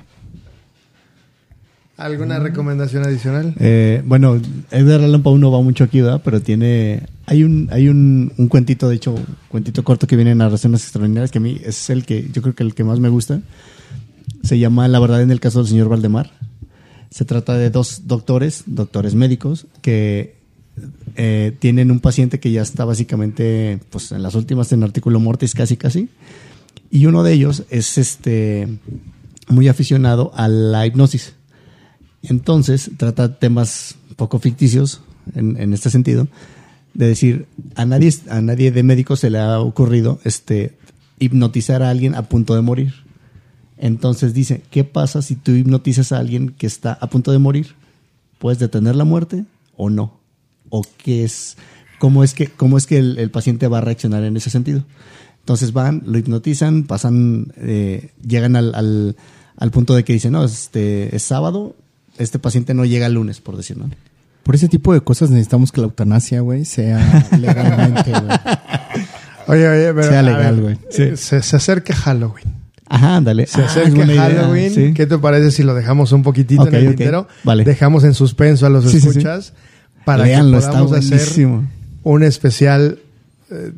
¿Alguna 1.95 2.39
recomendación 2.39 3.03
adicional? 3.05 3.53
Eh, 3.59 4.01
bueno, 4.05 4.41
Edgar 4.71 5.01
Allan 5.01 5.21
Poe 5.21 5.37
no 5.37 5.51
va 5.51 5.61
mucho 5.61 5.83
aquí, 5.83 6.01
¿verdad? 6.01 6.21
Pero 6.25 6.41
tiene... 6.41 7.03
Hay 7.27 7.43
un 7.43 7.69
hay 7.71 7.87
un, 7.87 8.33
un 8.37 8.47
cuentito, 8.47 8.89
de 8.89 8.95
hecho, 8.95 9.13
un 9.13 9.25
cuentito 9.47 9.83
corto 9.83 10.07
que 10.07 10.15
viene 10.15 10.31
en 10.31 10.39
Narraciones 10.39 10.83
Extraordinarias, 10.83 11.31
que 11.31 11.37
a 11.37 11.41
mí 11.41 11.61
es 11.63 11.89
el 11.89 12.05
que 12.05 12.29
yo 12.33 12.41
creo 12.41 12.55
que 12.55 12.63
el 12.63 12.73
que 12.73 12.83
más 12.83 12.99
me 12.99 13.09
gusta. 13.09 13.41
Se 14.43 14.59
llama 14.59 14.87
La 14.87 14.99
verdad 14.99 15.21
en 15.21 15.31
el 15.31 15.39
caso 15.39 15.59
del 15.59 15.69
señor 15.69 15.87
Valdemar. 15.87 16.31
Se 17.11 17.25
trata 17.25 17.55
de 17.55 17.69
dos 17.69 18.07
doctores, 18.07 18.63
doctores 18.65 19.13
médicos, 19.15 19.67
que 19.81 20.42
eh, 21.15 21.55
tienen 21.59 21.91
un 21.91 21.99
paciente 21.99 22.39
que 22.39 22.51
ya 22.51 22.61
está 22.61 22.85
básicamente 22.85 23.79
pues, 23.89 24.11
en 24.11 24.23
las 24.23 24.35
últimas 24.35 24.71
en 24.71 24.83
artículo 24.83 25.19
mortis 25.19 25.53
casi 25.53 25.77
casi. 25.77 26.09
Y 26.89 27.05
uno 27.05 27.23
de 27.23 27.33
ellos 27.33 27.63
es 27.69 27.97
este 27.97 28.67
muy 29.47 29.67
aficionado 29.67 30.31
a 30.35 30.47
la 30.47 30.85
hipnosis. 30.85 31.33
Entonces 32.21 32.91
trata 32.97 33.39
temas 33.39 33.95
poco 34.15 34.39
ficticios 34.39 35.01
en, 35.35 35.57
en 35.59 35.73
este 35.73 35.89
sentido, 35.89 36.27
de 36.93 37.07
decir, 37.07 37.47
a 37.75 37.85
nadie, 37.85 38.13
a 38.29 38.41
nadie 38.41 38.71
de 38.71 38.83
médicos 38.83 39.19
se 39.19 39.29
le 39.29 39.39
ha 39.39 39.59
ocurrido 39.59 40.19
este, 40.23 40.77
hipnotizar 41.19 41.83
a 41.83 41.89
alguien 41.89 42.15
a 42.15 42.23
punto 42.23 42.55
de 42.55 42.61
morir. 42.61 42.93
Entonces 43.77 44.33
dice, 44.33 44.61
¿qué 44.69 44.83
pasa 44.83 45.21
si 45.21 45.35
tú 45.35 45.51
hipnotizas 45.51 46.11
a 46.11 46.19
alguien 46.19 46.49
que 46.49 46.67
está 46.67 46.93
a 46.93 47.09
punto 47.09 47.31
de 47.31 47.39
morir? 47.39 47.75
¿Puedes 48.39 48.59
detener 48.59 48.95
la 48.95 49.03
muerte 49.03 49.45
o 49.75 49.89
no? 49.89 50.22
¿O 50.75 50.81
qué 50.97 51.23
es? 51.23 51.55
¿Cómo 51.99 52.23
es 52.23 52.33
que, 52.33 52.47
cómo 52.47 52.79
es 52.79 52.87
que 52.87 52.97
el, 52.97 53.19
el 53.19 53.29
paciente 53.29 53.67
va 53.67 53.77
a 53.77 53.81
reaccionar 53.81 54.23
en 54.23 54.35
ese 54.37 54.49
sentido? 54.49 54.83
Entonces 55.41 55.71
van, 55.71 56.01
lo 56.05 56.17
hipnotizan, 56.17 56.83
pasan, 56.83 57.53
eh, 57.57 58.09
llegan 58.27 58.55
al, 58.55 58.73
al, 58.73 59.15
al 59.57 59.71
punto 59.71 59.93
de 59.93 60.03
que 60.03 60.13
dicen, 60.13 60.31
no, 60.31 60.43
este, 60.43 61.15
es 61.15 61.21
sábado, 61.21 61.75
este 62.17 62.39
paciente 62.39 62.73
no 62.73 62.85
llega 62.85 63.05
el 63.05 63.13
lunes, 63.13 63.39
por 63.39 63.55
decir, 63.55 63.77
¿no? 63.77 63.89
Por 64.41 64.55
ese 64.55 64.67
tipo 64.67 64.93
de 64.93 65.01
cosas 65.01 65.29
necesitamos 65.29 65.71
que 65.71 65.79
la 65.81 65.85
eutanasia, 65.87 66.41
güey, 66.41 66.65
sea 66.65 67.29
legalmente, 67.39 68.09
güey. 68.11 68.37
Oye, 69.47 69.67
oye, 69.69 69.93
pero. 69.93 70.03
Sea 70.09 70.21
legal, 70.23 70.59
güey. 70.61 70.77
Se, 70.89 71.15
se 71.17 71.35
acerca 71.55 71.93
Halloween. 71.95 72.45
Ajá, 72.87 73.17
ándale. 73.17 73.45
Se 73.47 73.61
Ah, 73.61 73.65
acerca 73.65 74.05
idea, 74.05 74.21
Halloween. 74.23 74.73
sí. 74.73 74.93
¿Qué 74.93 75.05
te 75.05 75.17
parece 75.17 75.51
si 75.51 75.63
lo 75.63 75.73
dejamos 75.75 76.11
un 76.11 76.23
poquitito 76.23 76.67
en 76.67 76.75
el 76.75 76.87
ok. 76.87 76.95
tintero? 76.95 77.27
Vale. 77.43 77.63
Dejamos 77.63 78.03
en 78.03 78.13
suspenso 78.13 78.65
a 78.65 78.69
los 78.69 78.83
Sí, 78.85 78.91
sí, 78.91 78.99
sí. 79.01 79.07
escuchas 79.09 79.53
para 80.05 80.23
Léanlo, 80.25 80.51
que 80.53 80.57
está 80.59 80.71
podamos 80.71 80.91
hacer 80.93 81.19
un 82.03 82.23
especial. 82.23 82.99
eh, 83.51 83.71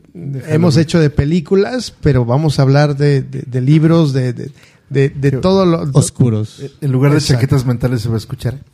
hemos 0.47 0.77
hecho 0.77 0.99
de 0.99 1.10
películas, 1.10 1.93
pero 2.02 2.26
vamos 2.26 2.60
a 2.60 2.61
hablar 2.64 2.95
de, 2.97 3.22
de- 3.22 3.43
de 3.43 3.61
libros, 3.61 4.14
de, 4.14 4.34
de, 4.34 4.52
de- 4.89 5.10
de 5.10 5.31
todo 5.34 5.65
lo. 5.65 5.81
Oscuros. 5.93 6.61
En 6.81 6.91
lugar 6.91 7.11
de 7.11 7.18
Exacto. 7.18 7.41
chaquetas 7.41 7.65
mentales 7.65 8.02
se 8.02 8.10
va 8.10 8.15
a 8.15 8.18
escuchar. 8.19 8.60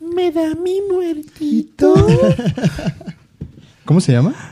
¿Cómo 3.84 4.00
se 4.00 4.12
llama? 4.12 4.51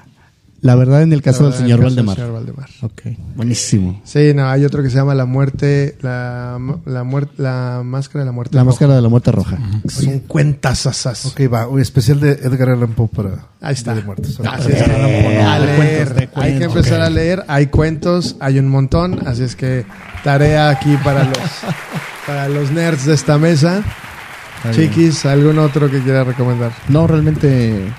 La 0.62 0.74
verdad 0.74 1.02
en 1.02 1.12
el 1.12 1.22
caso 1.22 1.44
del 1.44 1.54
señor 1.54 1.80
el 1.80 1.86
caso 1.86 1.96
del 1.96 2.14
señor 2.14 2.32
Valdemar. 2.32 2.68
Ok. 2.82 3.02
Buenísimo. 3.34 4.00
Sí, 4.04 4.34
no, 4.34 4.46
hay 4.48 4.64
otro 4.64 4.82
que 4.82 4.90
se 4.90 4.96
llama 4.96 5.14
La 5.14 5.24
Muerte, 5.24 5.96
la, 6.02 6.58
la, 6.84 7.02
muerte, 7.02 7.34
la 7.38 7.82
Máscara 7.84 8.20
de 8.20 8.26
la 8.26 8.32
Muerte. 8.32 8.56
La 8.56 8.62
Roja. 8.62 8.70
máscara 8.70 8.94
de 8.94 9.02
la 9.02 9.08
muerte 9.08 9.32
roja. 9.32 9.58
Son 9.88 10.18
cuentas 10.20 10.86
asas. 10.86 11.26
Ok, 11.26 11.40
va. 11.52 11.66
Un 11.66 11.80
especial 11.80 12.20
de 12.20 12.32
Edgar 12.32 12.70
Allan 12.70 12.92
Poe 12.92 13.08
para 13.08 13.48
Ahí 13.60 13.74
está. 13.74 13.94
De 13.94 14.02
Muertos. 14.02 14.38
Así 14.40 14.72
es 14.72 14.82
que 14.82 15.40
a 15.40 15.58
leer. 15.58 16.30
Hay 16.34 16.58
que 16.58 16.64
empezar 16.64 17.00
a 17.00 17.10
leer. 17.10 17.44
Hay 17.48 17.68
cuentos, 17.68 18.36
hay 18.40 18.58
un 18.58 18.68
montón. 18.68 19.26
Así 19.26 19.44
es 19.44 19.56
que 19.56 19.86
tarea 20.24 20.68
aquí 20.68 20.96
para 21.02 21.24
los, 21.24 21.38
para 22.26 22.48
los 22.48 22.70
nerds 22.70 23.06
de 23.06 23.14
esta 23.14 23.38
mesa. 23.38 23.82
Chiquis, 24.72 25.24
¿algún 25.24 25.58
otro 25.58 25.90
que 25.90 26.00
quiera 26.00 26.22
recomendar? 26.22 26.72
No, 26.88 27.06
realmente, 27.06 27.92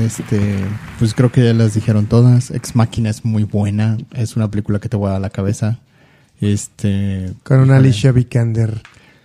este, 0.00 0.56
pues 0.98 1.14
creo 1.14 1.30
que 1.30 1.44
ya 1.44 1.54
las 1.54 1.74
dijeron 1.74 2.06
todas. 2.06 2.50
Ex 2.50 2.74
Máquina 2.76 3.10
es 3.10 3.24
muy 3.24 3.44
buena. 3.44 3.96
Es 4.12 4.36
una 4.36 4.50
película 4.50 4.78
que 4.78 4.88
te 4.88 4.96
vuela 4.96 5.18
la 5.18 5.30
cabeza. 5.30 5.80
Este. 6.40 7.32
Con 7.42 7.60
una. 7.60 7.76
Alicia 7.76 8.12
Vikander 8.12 8.82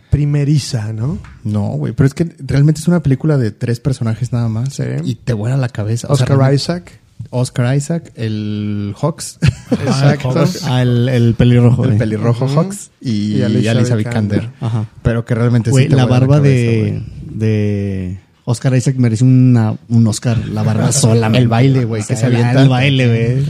primeriza, 0.09 0.91
¿no? 0.91 1.19
No, 1.43 1.67
güey, 1.69 1.93
pero 1.93 2.07
es 2.07 2.13
que 2.13 2.35
realmente 2.39 2.81
es 2.81 2.87
una 2.87 3.01
película 3.01 3.37
de 3.37 3.51
tres 3.51 3.79
personajes 3.79 4.33
nada 4.33 4.49
más. 4.49 4.73
Sí. 4.73 4.83
Y 5.03 5.15
te 5.15 5.33
vuela 5.33 5.57
la 5.57 5.69
cabeza. 5.69 6.07
O 6.09 6.15
sea, 6.15 6.25
Oscar 6.25 6.53
Isaac. 6.53 6.99
Oscar 7.31 7.75
Isaac, 7.75 8.13
el 8.15 8.95
Hawks, 8.99 9.39
Exacto. 9.71 10.45
Ah, 10.65 10.81
el, 10.81 11.09
el 11.09 11.33
pelirrojo. 11.35 11.83
el 11.85 11.97
pelirrojo. 11.97 12.47
Hawks 12.47 12.91
y, 13.01 13.35
Y 13.41 13.67
Alicia 13.67 13.95
Vikander. 13.95 14.49
Ajá. 14.61 14.87
Pero 15.03 15.25
que 15.25 15.35
realmente 15.35 15.69
Güey, 15.69 15.85
sí 15.85 15.89
te 15.89 15.95
la 15.97 16.05
barba 16.05 16.37
cabeza, 16.37 16.71
de, 16.71 16.79
güey. 16.79 17.03
de 17.37 18.19
Oscar 18.49 18.75
Isaac 18.75 18.95
merece 18.97 19.23
una, 19.23 19.75
un 19.89 20.07
Oscar. 20.07 20.47
La 20.47 20.63
barba 20.63 20.91
sola. 20.91 21.27
El 21.27 21.47
baile, 21.47 21.85
güey, 21.85 22.01
que 22.03 22.15
se 22.15 22.25
avienta. 22.25 22.63
El 22.63 22.69
baile, 22.69 23.07
güey. 23.07 23.45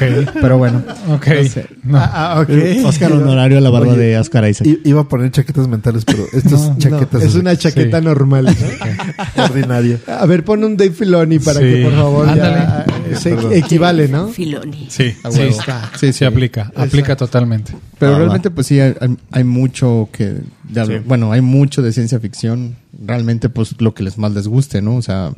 Ok. 0.00 0.30
Pero 0.40 0.58
bueno, 0.58 0.82
Ok. 1.08 1.26
no 1.28 1.44
sé. 1.48 1.66
No. 1.82 1.98
Ah, 1.98 2.10
ah, 2.36 2.40
ok. 2.40 2.48
Oscar 2.86 3.12
honorario 3.12 3.58
a 3.58 3.60
la 3.60 3.70
barba 3.70 3.92
Oye, 3.92 4.00
de 4.00 4.18
Oscar 4.18 4.48
Isaac. 4.48 4.66
Iba 4.84 5.02
a 5.02 5.08
poner 5.08 5.30
chaquetas 5.30 5.68
mentales, 5.68 6.04
pero 6.04 6.24
estas 6.32 6.52
No, 6.68 6.78
chaquetas 6.78 7.22
es 7.22 7.34
una 7.34 7.56
chaqueta 7.56 7.98
Sí. 7.98 8.04
normal. 8.04 8.44
¿no? 8.46 9.44
ordinaria. 9.44 9.98
A 10.06 10.26
ver, 10.26 10.44
pon 10.44 10.64
un 10.64 10.76
Dave 10.76 10.92
Filoni 10.92 11.38
para 11.38 11.60
Sí. 11.60 11.66
que 11.66 11.82
por 11.84 11.94
favor 11.94 12.28
Ándale. 12.28 12.84
eh, 13.10 13.16
se 13.16 13.30
Perdón. 13.34 13.52
equivale, 13.52 14.08
¿no? 14.08 14.28
Filoni. 14.28 14.86
Sí, 14.88 15.10
sí, 15.10 15.16
huevo. 15.38 15.58
sí, 15.98 16.12
sí, 16.12 16.24
aplica, 16.24 16.70
aplica 16.74 17.16
totalmente. 17.16 17.72
Pero 17.98 18.14
Ah, 18.14 18.18
realmente, 18.18 18.50
pues 18.50 18.66
sí, 18.66 18.78
hay, 18.80 19.44
mucho 19.44 20.08
que 20.12 20.36
de 20.64 20.80
algo- 20.80 20.98
Sí. 20.98 21.04
bueno, 21.06 21.32
hay 21.32 21.40
mucho 21.40 21.82
de 21.82 21.92
ciencia 21.92 22.18
ficción. 22.20 22.76
Realmente, 23.04 23.48
pues 23.48 23.74
lo 23.78 23.94
que 23.94 24.02
les 24.02 24.16
más 24.18 24.32
les 24.32 24.46
guste, 24.48 24.80
¿no? 24.82 24.96
O 24.96 25.02
sea, 25.02 25.32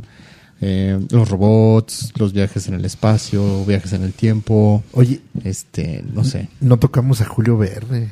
eh, 0.62 0.98
los 1.10 1.28
robots, 1.28 2.12
los 2.16 2.32
viajes 2.32 2.68
en 2.68 2.74
el 2.74 2.84
espacio, 2.84 3.64
viajes 3.66 3.92
en 3.92 4.02
el 4.04 4.12
tiempo, 4.12 4.82
Oye, 4.92 5.20
este, 5.44 6.04
no 6.14 6.22
sé. 6.24 6.48
no 6.60 6.78
tocamos 6.78 7.20
a 7.20 7.24
Julio 7.26 7.58
Verde. 7.58 8.08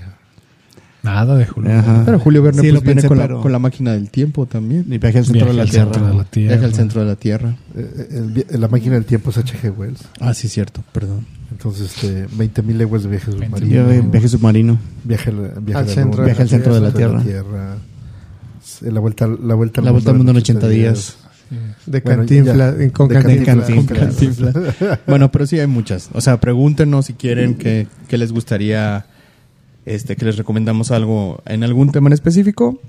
Nada 1.03 1.35
de 1.35 1.47
Julio. 1.47 1.73
Ajá. 1.79 2.03
Pero 2.05 2.19
Julio 2.19 2.43
Verne 2.43 2.61
Sí, 2.61 2.69
pues, 2.69 2.75
lo 2.75 2.81
viene 2.83 2.95
pensé, 2.97 3.09
con, 3.09 3.17
la, 3.17 3.25
pero- 3.25 3.41
con 3.41 3.53
la 3.53 3.59
máquina 3.59 3.93
del 3.93 4.11
tiempo 4.11 4.45
también. 4.45 4.85
Y 4.93 4.99
viaje 4.99 5.17
al 5.19 5.25
centro 5.25 5.47
Viaje 5.47 5.51
de 5.53 5.57
la 5.57 5.63
al 5.63 5.71
Tierra. 5.71 5.85
centro 5.95 6.07
de 6.11 6.15
la 6.19 6.25
Tierra. 6.25 6.49
Viaje 6.51 6.65
al 6.67 6.75
centro 6.75 7.01
de 7.01 7.07
la 7.07 7.17
Tierra. 7.17 7.57
Eh, 7.75 8.09
el 8.11 8.31
vi- 8.33 8.45
la 8.51 8.69
máquina 8.69 8.95
del 8.97 9.05
tiempo 9.07 9.31
es 9.31 9.39
H.G. 9.39 9.71
Wells. 9.71 10.01
Ah, 10.21 10.35
sí, 10.35 10.49
cierto, 10.49 10.85
perdón. 10.93 11.25
Entonces, 11.53 11.87
este, 11.95 12.27
20.000 12.37 12.77
leguas 12.77 13.03
de 13.05 13.09
viaje 13.09 13.33
submarino. 13.33 14.11
viaje 14.11 14.29
submarino. 14.29 14.79
Viaje, 15.05 15.31
al- 15.31 15.55
viaje 15.63 15.81
Al 15.81 15.89
centro 15.89 16.03
luna, 16.05 16.11
de 16.11 16.17
la 16.19 16.25
Viaje 16.27 16.43
al 16.43 16.49
centro 16.51 16.75
de 16.75 16.81
la 16.83 16.93
Tierra. 16.93 17.23
Eh, 18.83 18.91
La 18.93 19.01
vuelta, 19.01 19.27
la 19.27 19.55
vuelta 19.55 19.81
La 19.81 19.93
vuelta 19.93 20.11
al 20.11 20.17
mundo 20.19 20.33
en 20.33 20.37
80 20.39 20.69
días. 20.69 21.17
De 21.87 22.03
Cantinflas, 22.03 22.75
con 22.93 23.09
Cantinflas. 23.09 24.55
Bueno, 25.07 25.31
pero 25.33 25.47
sí 25.47 25.59
hay 25.59 25.67
muchas. 25.67 26.11
O 26.13 26.21
sea, 26.21 26.39
pregúntenos 26.41 27.07
si 27.07 27.15
quieren 27.15 27.57
que, 27.57 27.87
que 28.09 28.19
les 28.19 28.33
gustaría 28.33 29.07
este 29.87 30.17
que 30.17 30.25
les 30.25 30.37
recomendamos 30.37 30.91
algo 30.91 31.43
en 31.47 31.65
algún 31.65 31.91
tema 31.91 32.09
en 32.09 32.13
específico. 32.13 32.81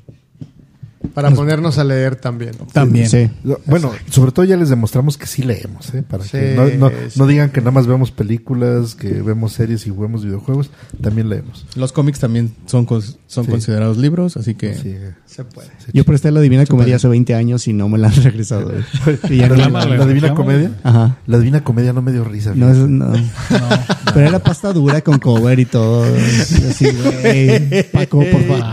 Para 1.13 1.31
ponernos 1.31 1.77
a 1.77 1.83
leer 1.83 2.15
también. 2.15 2.51
También. 2.73 3.09
Sí. 3.09 3.29
Bueno, 3.65 3.91
sobre 4.09 4.31
todo 4.31 4.45
ya 4.45 4.55
les 4.57 4.69
demostramos 4.69 5.17
que 5.17 5.25
sí 5.25 5.43
leemos, 5.43 5.93
¿eh? 5.93 6.03
Para 6.03 6.23
Sí, 6.23 6.31
que 6.31 6.53
no, 6.55 6.65
no, 6.77 6.89
sí. 7.09 7.19
no 7.19 7.27
digan 7.27 7.49
que 7.49 7.59
nada 7.61 7.71
más 7.71 7.87
vemos 7.87 8.11
películas, 8.11 8.95
que 8.95 9.09
vemos 9.21 9.53
series 9.53 9.85
y 9.87 9.91
vemos 9.91 10.23
videojuegos, 10.23 10.69
también 11.01 11.29
leemos. 11.29 11.65
Los 11.75 11.91
cómics 11.91 12.19
también 12.19 12.53
son, 12.65 12.87
son 13.27 13.45
Sí. 13.45 13.51
considerados 13.51 13.97
libros, 13.97 14.37
así 14.37 14.55
que 14.55 14.75
Sí. 14.75 14.95
Se 15.25 15.43
puede. 15.45 15.69
Yo 15.93 16.03
presté 16.03 16.29
la 16.31 16.41
Divina 16.41 16.65
Comedia 16.65 16.97
hace 16.97 17.07
20 17.07 17.33
años 17.35 17.67
y 17.67 17.73
no 17.73 17.87
me 17.89 17.97
la 17.97 18.07
han 18.09 18.23
regresado. 18.23 18.71
eh. 18.71 18.83
Y 19.29 19.37
ya 19.37 19.43
La, 19.43 19.49
no- 19.49 19.55
Reclámale, 19.55 19.97
la 19.97 20.05
Divina. 20.05 20.33
Comedia, 20.35 20.71
Ajá. 20.83 21.17
la 21.25 21.37
Divina 21.39 21.63
Comedia 21.63 21.93
no 21.93 22.01
me 22.01 22.11
dio 22.11 22.23
risa. 22.23 22.53
No, 22.55 22.67
fíjate. 22.69 22.89
no. 22.89 23.13
Pero 24.13 24.27
era 24.27 24.39
pasta 24.39 24.73
dura 24.73 25.01
con 25.01 25.19
cover 25.19 25.57
y 25.59 25.65
todo. 25.65 26.03
Así, 26.69 26.85
güey. 26.91 27.83
Paco, 27.91 28.19
por 28.29 28.43
favor. 28.43 28.65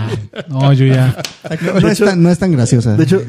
No, 0.49 0.73
yo 0.73 0.87
ya. 0.87 1.17
No, 1.75 1.81
no 1.81 1.89
es 1.89 1.99
tan, 1.99 2.18
no 2.19 2.31
es 2.31 2.39
tan 2.39 2.53
graciosa. 2.53 2.97
De 2.97 3.05
hecho, 3.05 3.23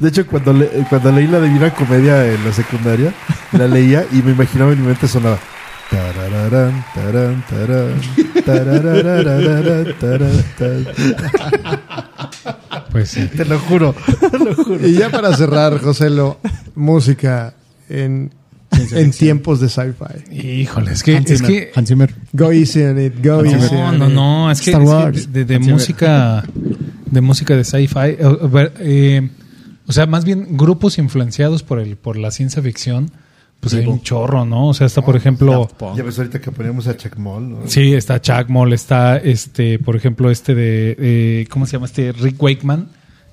de 0.00 0.08
hecho 0.08 0.26
cuando, 0.26 0.52
le- 0.52 0.68
cuando 0.90 1.12
leí 1.12 1.26
la 1.26 1.40
Divina 1.40 1.72
Comedia 1.74 2.26
en 2.26 2.44
la 2.44 2.52
secundaria, 2.52 3.12
la 3.52 3.68
leía 3.68 4.04
y 4.12 4.16
me 4.22 4.32
imaginaba 4.32 4.72
en 4.72 4.80
mi 4.80 4.86
mente 4.88 5.06
sonaba. 5.06 5.38
tarararán, 5.90 6.84
tarán, 6.94 7.44
tarán, 7.48 8.00
tarararararara, 8.44 9.98
tarán, 9.98 10.44
tarán. 10.58 10.86
Pues 12.90 13.10
sí. 13.10 13.26
Te 13.28 13.44
lo 13.44 13.58
juro, 13.58 13.94
te 14.30 14.38
lo 14.38 14.54
juro. 14.54 14.86
Y 14.86 14.94
ya 14.94 15.10
para 15.10 15.34
cerrar, 15.36 15.78
José, 15.80 16.10
lo 16.10 16.38
música 16.74 17.54
en, 17.88 18.32
en 18.92 19.10
tiempos 19.10 19.60
de 19.60 19.68
sci-fi. 19.68 20.34
Híjole, 20.62 20.92
es 20.92 21.02
que, 21.02 21.16
Hans 21.16 21.30
es 21.30 21.42
que 21.42 21.70
Hans 21.74 21.88
Zimmer. 21.88 22.14
Go 22.32 22.52
easy 22.52 22.82
on 22.82 23.00
it, 23.00 23.14
go 23.24 23.44
easy 23.44 23.74
No, 23.74 23.88
on 23.88 23.98
no, 23.98 24.08
it. 24.08 24.14
no, 24.14 24.50
es 24.50 24.60
que, 24.60 24.70
Star 24.70 24.82
es 24.82 24.88
que 24.88 24.94
Wars. 24.94 25.32
de, 25.32 25.58
música 25.58 26.44
de 27.10 27.20
música 27.20 27.56
de 27.56 27.64
sci-fi, 27.64 28.16
eh, 28.18 28.70
eh, 28.80 29.30
o 29.86 29.92
sea, 29.92 30.06
más 30.06 30.24
bien 30.24 30.56
grupos 30.56 30.98
influenciados 30.98 31.62
por 31.62 31.78
el 31.78 31.96
por 31.96 32.16
la 32.16 32.30
ciencia 32.30 32.62
ficción, 32.62 33.10
pues 33.60 33.74
hay 33.74 33.86
un 33.86 34.00
chorro, 34.00 34.44
¿no? 34.44 34.68
O 34.68 34.74
sea, 34.74 34.86
está 34.86 35.02
por 35.02 35.14
ejemplo, 35.16 35.68
Ya 35.96 36.02
ves 36.02 36.18
ahorita 36.18 36.40
que 36.40 36.50
poníamos 36.50 36.86
a 36.88 36.96
Chuck 36.96 37.16
Moll, 37.16 37.50
¿no? 37.50 37.58
sí, 37.66 37.94
está 37.94 38.20
Chuck 38.20 38.48
Moll, 38.48 38.72
está 38.72 39.18
este, 39.18 39.78
por 39.78 39.94
ejemplo, 39.94 40.30
este 40.30 40.54
de 40.54 40.96
eh, 40.98 41.46
¿cómo 41.50 41.66
se 41.66 41.72
llama 41.74 41.86
este 41.86 42.12
Rick 42.12 42.42
Wakeman? 42.42 42.88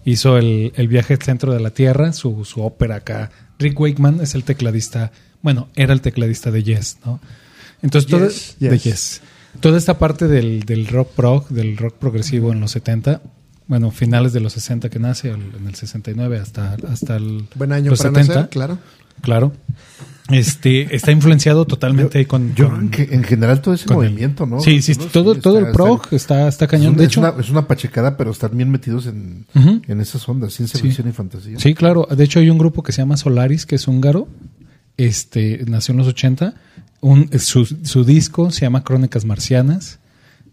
Hizo 0.06 0.38
el, 0.38 0.72
el 0.76 0.88
viaje 0.88 1.14
al 1.16 1.22
centro 1.22 1.52
de 1.54 1.60
la 1.60 1.72
Tierra, 1.72 2.14
su, 2.14 2.46
su 2.46 2.62
ópera 2.62 2.98
acá. 2.98 3.32
Rick 3.60 3.80
Wakeman 3.80 4.22
es 4.22 4.34
el 4.36 4.44
tecladista, 4.44 5.12
bueno, 5.42 5.68
era 5.76 5.94
el 5.94 6.02
tecladista 6.02 6.52
de 6.52 6.64
Yes, 6.64 6.98
¿no? 7.06 7.20
Entonces, 7.82 8.10
todo, 8.10 8.28
Yes, 8.28 8.56
de 8.60 8.78
yes. 8.78 9.22
Toda 9.62 9.78
esta 9.78 9.98
parte 9.98 10.28
del, 10.28 10.62
del 10.64 10.88
rock 10.88 11.12
prog, 11.14 11.48
del 11.50 11.76
rock 11.78 11.96
progresivo 11.96 12.52
en 12.52 12.60
los 12.60 12.72
70, 12.72 13.22
bueno, 13.68 13.90
finales 13.92 14.32
de 14.34 14.40
los 14.42 14.54
60 14.54 14.90
que 14.90 15.00
nace, 15.00 15.30
el- 15.30 15.54
en 15.60 15.68
el 15.68 15.76
69 15.76 16.40
hasta, 16.40 16.76
hasta 16.92 17.16
el 17.18 17.46
Buen 17.56 17.72
año 17.72 17.90
los 17.92 18.00
para 18.00 18.12
70, 18.12 18.34
nacer, 18.36 18.50
claro. 18.50 18.78
claro. 19.22 19.54
Este, 20.30 20.96
está 20.96 21.12
influenciado 21.12 21.66
totalmente 21.66 22.28
con, 22.28 22.54
Yo 22.54 22.70
con- 22.70 22.92
en, 22.96 23.24
general 23.24 23.62
todo 23.62 23.74
ese 23.74 23.86
el- 23.90 23.96
movimiento, 23.96 24.46
¿no? 24.46 24.60
Sí, 24.60 24.84
sí, 24.84 24.94
¿No? 24.96 25.06
todo, 25.06 25.34
todo 25.36 25.58
está- 25.58 25.70
el 25.70 25.74
prog 25.76 26.02
está- 26.12 26.16
está, 26.16 26.48
está 26.48 26.66
es 26.66 26.72
cañón. 26.72 26.90
una- 26.90 26.98
De 27.00 27.04
es 27.06 27.10
hecho, 27.10 27.20
una, 27.22 27.34
es 27.40 27.50
una 27.50 27.68
pachecada, 27.68 28.16
pero 28.16 28.30
están 28.30 28.56
bien 28.56 28.70
metidos 28.70 29.08
en, 29.08 29.48
en 29.56 30.02
esas 30.02 30.30
ondas, 30.30 30.54
ciencia 30.54 30.80
Sí. 30.80 30.86
ficción 30.88 31.10
y 31.10 31.14
fantasía. 31.14 31.58
Sí, 31.60 31.74
claro. 31.74 32.08
De 32.16 32.24
hecho, 32.24 32.40
hay 32.40 32.50
un 32.52 32.60
grupo 32.60 32.84
que 32.84 32.92
se 32.92 33.02
llama 33.02 33.18
Solaris, 33.18 33.66
que 33.66 33.76
es 33.76 33.88
húngaro. 33.88 34.28
Este, 35.00 35.64
nació 35.68 35.94
en 35.94 35.98
los 36.00 36.08
80. 36.08 36.54
Un, 37.02 37.30
su, 37.40 37.66
su 37.66 38.04
disco 38.04 38.52
se 38.52 38.62
llama 38.62 38.84
Crónicas 38.84 39.24
Marcianas. 39.26 40.00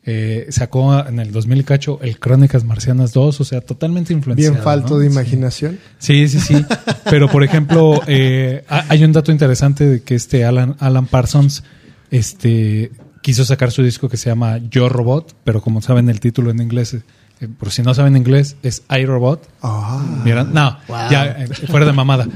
Eh, 0.09 0.47
sacó 0.51 0.97
en 1.05 1.19
el 1.19 1.33
2000 1.33 1.59
y 1.59 1.65
cacho 1.65 1.99
el 2.01 2.21
Crónicas 2.21 2.63
Marcianas 2.63 3.13
2, 3.13 3.41
o 3.41 3.45
sea, 3.45 3.61
totalmente 3.61 4.13
influenciado. 4.13 4.53
Bien 4.55 4.63
falto 4.63 4.95
¿no? 4.95 5.01
de 5.01 5.07
imaginación. 5.09 5.81
Sí, 5.99 6.29
sí, 6.29 6.39
sí. 6.39 6.65
Pero, 7.11 7.29
por 7.29 7.43
ejemplo, 7.43 8.01
eh, 8.07 8.63
ha- 8.69 8.85
hay 8.89 9.03
un 9.03 9.13
dato 9.13 9.33
interesante 9.33 9.85
de 9.85 10.03
que 10.03 10.15
este 10.15 10.45
Alan, 10.45 10.77
Alan 10.79 11.07
Parsons 11.07 11.65
este, 12.13 12.93
quiso 13.21 13.45
sacar 13.45 13.73
su 13.73 13.83
disco 13.83 14.09
que 14.09 14.17
se 14.17 14.31
llama 14.31 14.59
Yo 14.71 14.89
Robot, 14.89 15.35
pero 15.43 15.61
como 15.61 15.83
saben 15.83 16.09
el 16.09 16.21
título 16.21 16.53
en 16.53 16.63
inglés, 16.63 16.95
eh, 16.95 17.49
por 17.59 17.73
si 17.73 17.83
no 17.83 17.93
saben 17.93 18.17
inglés, 18.17 18.55
es 18.63 18.85
iRobot. 18.89 19.49
Ah. 19.63 20.23
¿Vieron? 20.25 20.55
No, 20.55 20.79
ya 21.11 21.25
eh, 21.43 21.49
fuera 21.69 21.85
de 21.85 21.93
mamada. 21.93 22.29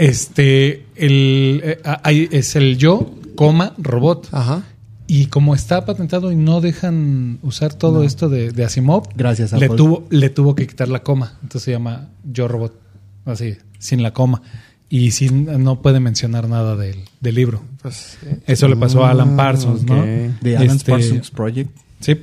Este, 0.00 0.86
el, 0.96 1.60
eh, 1.62 1.80
ahí 2.02 2.28
es 2.32 2.56
el 2.56 2.78
yo, 2.78 3.14
coma, 3.36 3.74
robot. 3.78 4.28
Ajá. 4.32 4.62
Y 5.06 5.26
como 5.26 5.54
está 5.54 5.84
patentado 5.84 6.30
y 6.32 6.36
no 6.36 6.60
dejan 6.60 7.38
usar 7.42 7.74
todo 7.74 8.04
esto 8.04 8.28
de, 8.28 8.52
de 8.52 8.64
Asimov, 8.64 9.08
Gracias, 9.16 9.52
le 9.52 9.66
Apple. 9.66 9.76
tuvo, 9.76 10.06
le 10.10 10.30
tuvo 10.30 10.54
que 10.54 10.66
quitar 10.66 10.88
la 10.88 11.02
coma. 11.02 11.32
Entonces 11.42 11.62
se 11.64 11.70
llama 11.72 12.08
Yo 12.24 12.46
Robot. 12.48 12.78
Así, 13.24 13.56
sin 13.78 14.02
la 14.02 14.12
coma. 14.12 14.40
Y 14.88 15.10
sin, 15.10 15.44
no 15.62 15.82
puede 15.82 16.00
mencionar 16.00 16.48
nada 16.48 16.76
del, 16.76 16.96
del 17.20 17.34
libro. 17.34 17.62
Pues, 17.82 18.16
sí. 18.20 18.26
Eso 18.46 18.68
le 18.68 18.76
pasó 18.76 19.04
a 19.04 19.10
Alan 19.10 19.36
Parsons, 19.36 19.82
¿no? 19.84 20.02
The 20.42 20.56
Alan 20.56 20.76
Este, 20.76 20.92
Parsons 20.92 21.30
Project. 21.30 21.70
Sí, 22.00 22.16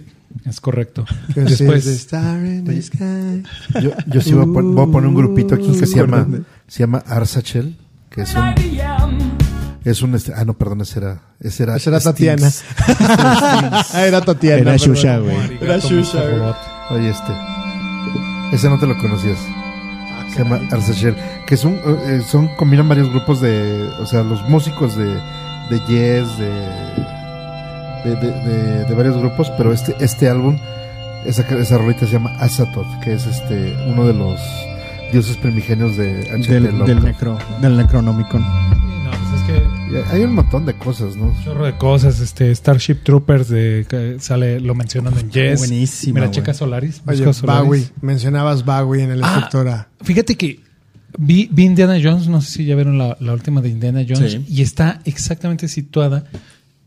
es 0.46 0.60
correcto. 0.62 1.06
Después, 1.36 1.84
sí, 1.84 1.90
the 1.92 1.96
star 1.96 2.46
in 2.46 2.64
the 2.66 2.82
sky. 2.82 3.44
Yo, 3.82 3.92
yo 4.08 4.22
sí 4.22 4.34
voy 4.34 4.44
a, 4.50 4.54
pon- 4.54 4.76
voy 4.76 4.88
a 4.90 4.92
poner 4.92 5.08
un 5.10 5.16
grupito 5.16 5.56
aquí 5.56 5.72
que 5.78 5.86
se 5.86 5.96
llama. 5.98 6.28
Se 6.68 6.80
llama 6.80 7.04
Arsachel, 7.08 7.78
que 8.10 8.22
es 8.22 8.34
un, 8.36 8.54
es 9.86 10.02
un, 10.02 10.16
este, 10.16 10.34
ah, 10.36 10.44
no, 10.46 10.54
perdón, 10.54 10.82
ese 10.82 11.00
era, 11.00 11.22
ese 11.40 11.64
era, 11.64 11.76
Esa 11.78 11.90
era. 11.92 12.00
Tatiana. 12.00 12.50
Ah, 13.00 13.86
era 14.06 14.22
Tatiana. 14.22 14.62
Era. 14.62 14.78
Shusha, 14.78 15.18
güey. 15.20 15.58
Era 15.62 15.78
Shusha. 15.78 16.22
Oye, 16.92 17.10
este, 17.10 17.32
ese 18.54 18.70
no 18.70 18.80
te 18.80 18.88
lo 18.88 18.98
conocías. 18.98 19.38
Se 20.34 20.44
llama 20.44 20.60
Arsachel, 20.72 21.16
que 21.48 21.56
son, 21.58 21.80
eh, 22.06 22.22
son, 22.30 22.48
combinan 22.58 22.88
varios 22.90 23.10
grupos 23.10 23.40
de, 23.42 23.90
o 24.00 24.06
sea, 24.06 24.24
los 24.24 24.42
músicos 24.50 24.96
de, 24.98 25.06
de 25.70 25.80
Yes, 25.88 26.38
de, 26.38 26.50
de, 28.06 28.16
de, 28.16 28.32
de- 28.44 28.86
de 28.86 28.94
varios 28.96 29.18
grupos, 29.18 29.52
pero 29.58 29.72
este, 29.74 29.96
este 30.00 30.30
álbum, 30.30 30.58
esa, 31.26 31.42
esa 31.58 31.78
rolita 31.78 32.06
se 32.06 32.12
llama 32.14 32.36
Azathoth, 32.40 33.00
que 33.04 33.14
es 33.14 33.26
este, 33.26 33.76
uno 33.88 34.06
de 34.06 34.14
los 34.14 34.40
dioses 35.12 35.38
primigenios 35.38 35.98
de 35.98 36.22
H.P. 36.32 36.54
Del, 36.60 36.86
del, 36.86 37.04
necro, 37.04 37.38
del 37.62 37.78
Necronomicon. 37.78 38.42
No, 38.42 39.12
pues 39.12 39.42
es 39.42 39.48
que 39.48 40.16
Hay 40.16 40.24
un 40.24 40.34
montón 40.36 40.66
de 40.66 40.74
cosas, 40.76 41.16
¿no? 41.16 41.26
Un 41.28 41.44
chorro 41.44 41.66
de 41.66 41.78
cosas, 41.78 42.20
este 42.20 42.54
Starship 42.54 42.96
Troopers 43.04 43.48
de 43.50 43.86
que 43.90 44.18
sale 44.20 44.60
lo 44.60 44.76
mencionan 44.76 45.18
en 45.18 45.32
Yes. 45.32 45.60
Buenísima, 45.60 46.20
Mira, 46.20 46.32
checa 46.32 46.54
Solaris. 46.54 47.02
Oye, 47.08 47.34
Solaris. 47.34 47.66
Bowie. 47.68 47.88
Mencionabas 48.02 48.66
Bowie 48.66 49.04
en 49.04 49.12
el 49.12 49.22
Ah. 49.24 49.88
Fíjate 50.02 50.36
que 50.36 50.60
vi, 51.18 51.48
vi 51.52 51.64
Indiana 51.66 51.98
Jones, 52.02 52.28
no 52.28 52.42
sé 52.42 52.52
si 52.52 52.66
ya 52.66 52.76
vieron 52.76 52.98
la, 52.98 53.18
la 53.20 53.34
última 53.34 53.62
de 53.62 53.70
Indiana 53.70 54.04
Jones 54.08 54.34
Sí. 54.34 54.46
y 54.50 54.62
está 54.62 55.00
exactamente 55.06 55.68
situada 55.68 56.26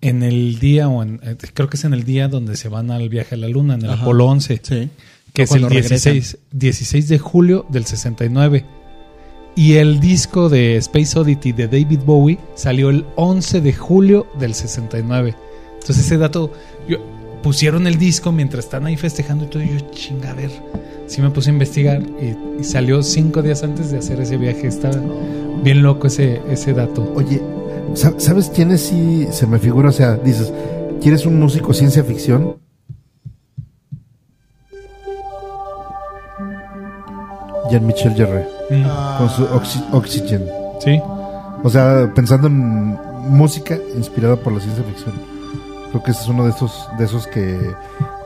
en 0.02 0.22
el 0.22 0.58
día 0.58 0.88
o 0.88 1.02
en 1.02 1.20
eh, 1.22 1.36
creo 1.52 1.68
que 1.68 1.76
es 1.76 1.84
en 1.84 1.92
el 1.94 2.04
día 2.04 2.28
donde 2.28 2.56
se 2.56 2.68
van 2.68 2.90
al 2.90 3.08
viaje 3.10 3.34
a 3.34 3.38
la 3.38 3.48
luna 3.48 3.74
en 3.74 3.82
el 3.84 3.90
Ajá. 3.90 4.02
Apolo 4.02 4.26
11, 4.26 4.60
Sí. 4.62 4.88
Que 5.32 5.42
es 5.42 5.50
el 5.52 5.60
cuando 5.62 5.74
16 5.80 6.38
16 6.52 7.08
de 7.08 7.18
julio 7.18 7.66
del 7.68 7.84
69. 7.86 8.64
Y 9.56 9.74
el 9.74 10.00
disco 10.00 10.48
de 10.48 10.76
Space 10.76 11.18
Oddity 11.18 11.52
de 11.52 11.66
David 11.66 12.00
Bowie 12.06 12.38
salió 12.54 12.88
el 12.90 13.04
11 13.16 13.60
de 13.60 13.72
julio 13.72 14.26
del 14.38 14.54
69. 14.54 15.34
Entonces 15.80 16.06
ese 16.06 16.18
dato, 16.18 16.52
yo, 16.88 16.98
pusieron 17.42 17.86
el 17.86 17.98
disco 17.98 18.32
mientras 18.32 18.66
están 18.66 18.86
ahí 18.86 18.96
festejando 18.96 19.44
y 19.44 19.48
todo, 19.48 19.62
y 19.62 19.68
yo 19.70 19.80
chinga, 19.90 20.30
a 20.30 20.34
ver, 20.34 20.50
sí 21.06 21.20
me 21.20 21.30
puse 21.30 21.50
a 21.50 21.52
investigar 21.54 22.00
y, 22.22 22.60
y 22.60 22.64
salió 22.64 23.02
cinco 23.02 23.42
días 23.42 23.62
antes 23.62 23.90
de 23.90 23.98
hacer 23.98 24.20
ese 24.20 24.36
viaje. 24.36 24.66
Está 24.68 24.90
bien 25.64 25.82
loco 25.82 26.06
ese, 26.06 26.40
ese 26.48 26.72
dato. 26.72 27.12
Oye, 27.16 27.42
¿sab- 27.94 28.18
¿sabes 28.20 28.50
quiénes 28.54 28.82
sí 28.82 29.26
se 29.32 29.46
me 29.46 29.58
figura? 29.58 29.88
O 29.88 29.92
sea, 29.92 30.14
dices, 30.16 30.52
¿quieres 31.02 31.26
un 31.26 31.40
músico 31.40 31.74
ciencia 31.74 32.04
ficción? 32.04 32.56
Jean-Michel 37.70 38.14
Jarre, 38.16 38.46
Mm, 38.70 39.18
con 39.18 39.30
su 39.30 39.42
Oxy- 39.44 39.84
Oxygen. 39.92 40.44
Sí, 40.84 41.00
O 41.62 41.68
sea, 41.68 42.10
pensando 42.14 42.46
en 42.46 42.96
música 43.28 43.76
inspirada 43.96 44.36
por 44.36 44.52
la 44.54 44.60
ciencia 44.60 44.82
ficción. 44.84 45.12
Creo 45.90 46.02
que 46.02 46.10
ese 46.12 46.22
es 46.22 46.28
uno 46.28 46.44
de 46.44 46.50
esos, 46.50 46.72
de 46.98 47.04
esos 47.04 47.26
que 47.26 47.58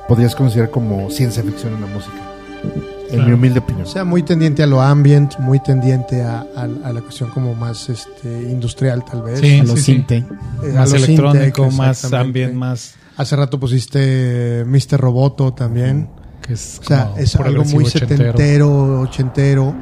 podrías 0.08 0.34
considerar 0.36 0.70
como 0.70 1.10
ciencia 1.10 1.42
ficción 1.42 1.74
en 1.74 1.80
la 1.80 1.86
música. 1.88 2.14
En 2.62 3.16
Claro. 3.16 3.26
mi 3.28 3.34
humilde 3.34 3.58
opinión. 3.58 3.86
O 3.86 3.88
sea, 3.90 4.04
muy 4.04 4.22
tendiente 4.22 4.62
a 4.62 4.66
lo 4.66 4.80
ambient, 4.80 5.36
muy 5.40 5.58
tendiente 5.60 6.22
a, 6.22 6.46
a- 6.56 6.62
a 6.88 6.92
la 6.92 7.00
cuestión 7.00 7.30
como 7.30 7.54
más 7.54 7.88
este, 7.88 8.28
industrial 8.50 9.04
tal 9.04 9.22
vez. 9.22 9.40
Sí, 9.40 9.58
a 9.60 9.64
los 9.64 9.74
sí. 9.80 9.94
Sinte. 9.94 10.16
Eh, 10.62 10.70
a 10.72 10.80
más 10.80 10.90
lo 10.92 10.96
electrónico, 10.98 11.70
más 11.72 12.12
ambient, 12.12 12.54
más 12.54 12.94
Hace 13.16 13.36
rato 13.36 13.58
pusiste 13.60 14.64
Mr. 14.66 14.98
Roboto 15.00 15.52
también. 15.54 16.08
Que 16.46 16.52
es 16.54 16.80
O 16.80 16.84
sea, 16.84 17.10
es 17.16 17.34
algo 17.36 17.64
muy 17.64 17.84
ochentero. 17.84 18.32
setentero, 18.32 19.00
ochentero, 19.00 19.74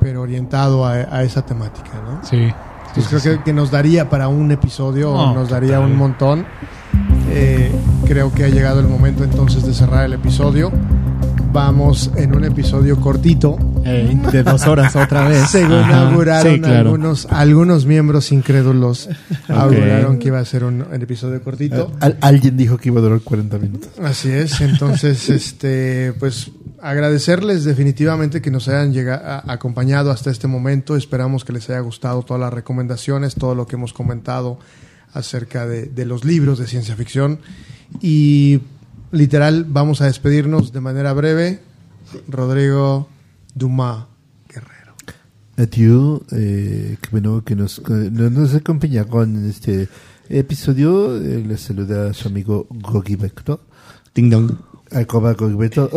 pero 0.00 0.22
orientado 0.22 0.86
a, 0.86 0.92
a 0.92 1.22
esa 1.22 1.42
temática, 1.44 1.90
¿no? 2.04 2.20
Sí. 2.24 2.52
Entonces 2.88 3.22
creo 3.22 3.38
que, 3.38 3.44
que 3.44 3.52
nos 3.52 3.70
daría 3.70 4.08
para 4.08 4.28
un 4.28 4.50
episodio, 4.50 5.12
No, 5.12 5.34
nos 5.34 5.50
daría 5.50 5.78
un 5.80 5.96
montón. 5.96 6.46
Eh, 7.30 7.70
creo 8.06 8.32
que 8.32 8.44
ha 8.44 8.48
llegado 8.48 8.80
el 8.80 8.88
momento 8.88 9.22
entonces 9.24 9.66
de 9.66 9.74
cerrar 9.74 10.04
el 10.06 10.14
episodio. 10.14 10.72
Vamos 11.52 12.10
en 12.16 12.34
un 12.36 12.44
episodio 12.44 13.00
cortito. 13.00 13.56
De 14.32 14.42
dos 14.42 14.66
horas 14.66 14.94
otra 14.96 15.26
vez. 15.28 15.48
Según 15.50 15.72
Ajá. 15.78 16.10
auguraron 16.10 16.54
Sí, 16.54 16.60
claro. 16.60 16.76
algunos, 16.90 17.26
algunos 17.30 17.86
miembros 17.86 18.30
incrédulos, 18.32 19.08
auguraron 19.48 20.18
que 20.18 20.28
iba 20.28 20.38
a 20.40 20.44
ser 20.44 20.64
un, 20.64 20.82
un 20.82 21.02
episodio 21.02 21.42
cortito. 21.42 21.90
Al- 22.00 22.18
alguien 22.20 22.56
dijo 22.56 22.76
que 22.76 22.90
iba 22.90 23.00
a 23.00 23.02
durar 23.02 23.20
40 23.20 23.58
minutos. 23.58 23.90
Así 24.02 24.30
es, 24.30 24.60
entonces, 24.60 25.28
este, 25.30 26.12
pues 26.18 26.50
agradecerles 26.82 27.64
definitivamente 27.64 28.42
que 28.42 28.50
nos 28.50 28.68
hayan 28.68 28.92
llega- 28.92 29.16
a- 29.16 29.52
acompañado 29.52 30.10
hasta 30.10 30.30
este 30.30 30.46
momento. 30.48 30.96
Esperamos 30.96 31.44
que 31.44 31.54
les 31.54 31.68
haya 31.70 31.80
gustado 31.80 32.22
todas 32.22 32.40
las 32.40 32.52
recomendaciones, 32.52 33.34
todo 33.34 33.54
lo 33.54 33.66
que 33.66 33.76
hemos 33.76 33.94
comentado 33.94 34.58
acerca 35.14 35.66
de, 35.66 35.86
de 35.86 36.04
los 36.04 36.24
libros 36.26 36.58
de 36.58 36.66
ciencia 36.66 36.94
ficción. 36.94 37.40
Y 38.02 38.60
literal, 39.10 39.64
vamos 39.68 40.00
a 40.00 40.06
despedirnos 40.06 40.72
de 40.72 40.80
manera 40.80 41.12
breve. 41.12 41.60
Rodrigo 42.28 43.08
Dumas 43.54 44.06
Guerrero. 44.48 44.94
Adiós, 45.56 46.22
eh, 46.32 46.96
que 47.00 47.08
bueno 47.10 47.44
que 47.44 47.54
nos, 47.54 47.82
nos 47.88 48.54
acompaña 48.54 49.04
con 49.04 49.48
este 49.48 49.88
episodio. 50.28 51.16
Eh, 51.16 51.44
les 51.46 51.60
saluda 51.60 52.12
su 52.14 52.28
amigo 52.28 52.66
Gogi 52.70 53.16
Beto. 53.16 53.60
Ding 54.14 54.30
dong. 54.30 54.52
Arroba 54.90 55.34
Gogi 55.34 55.54
Beto. 55.54 55.90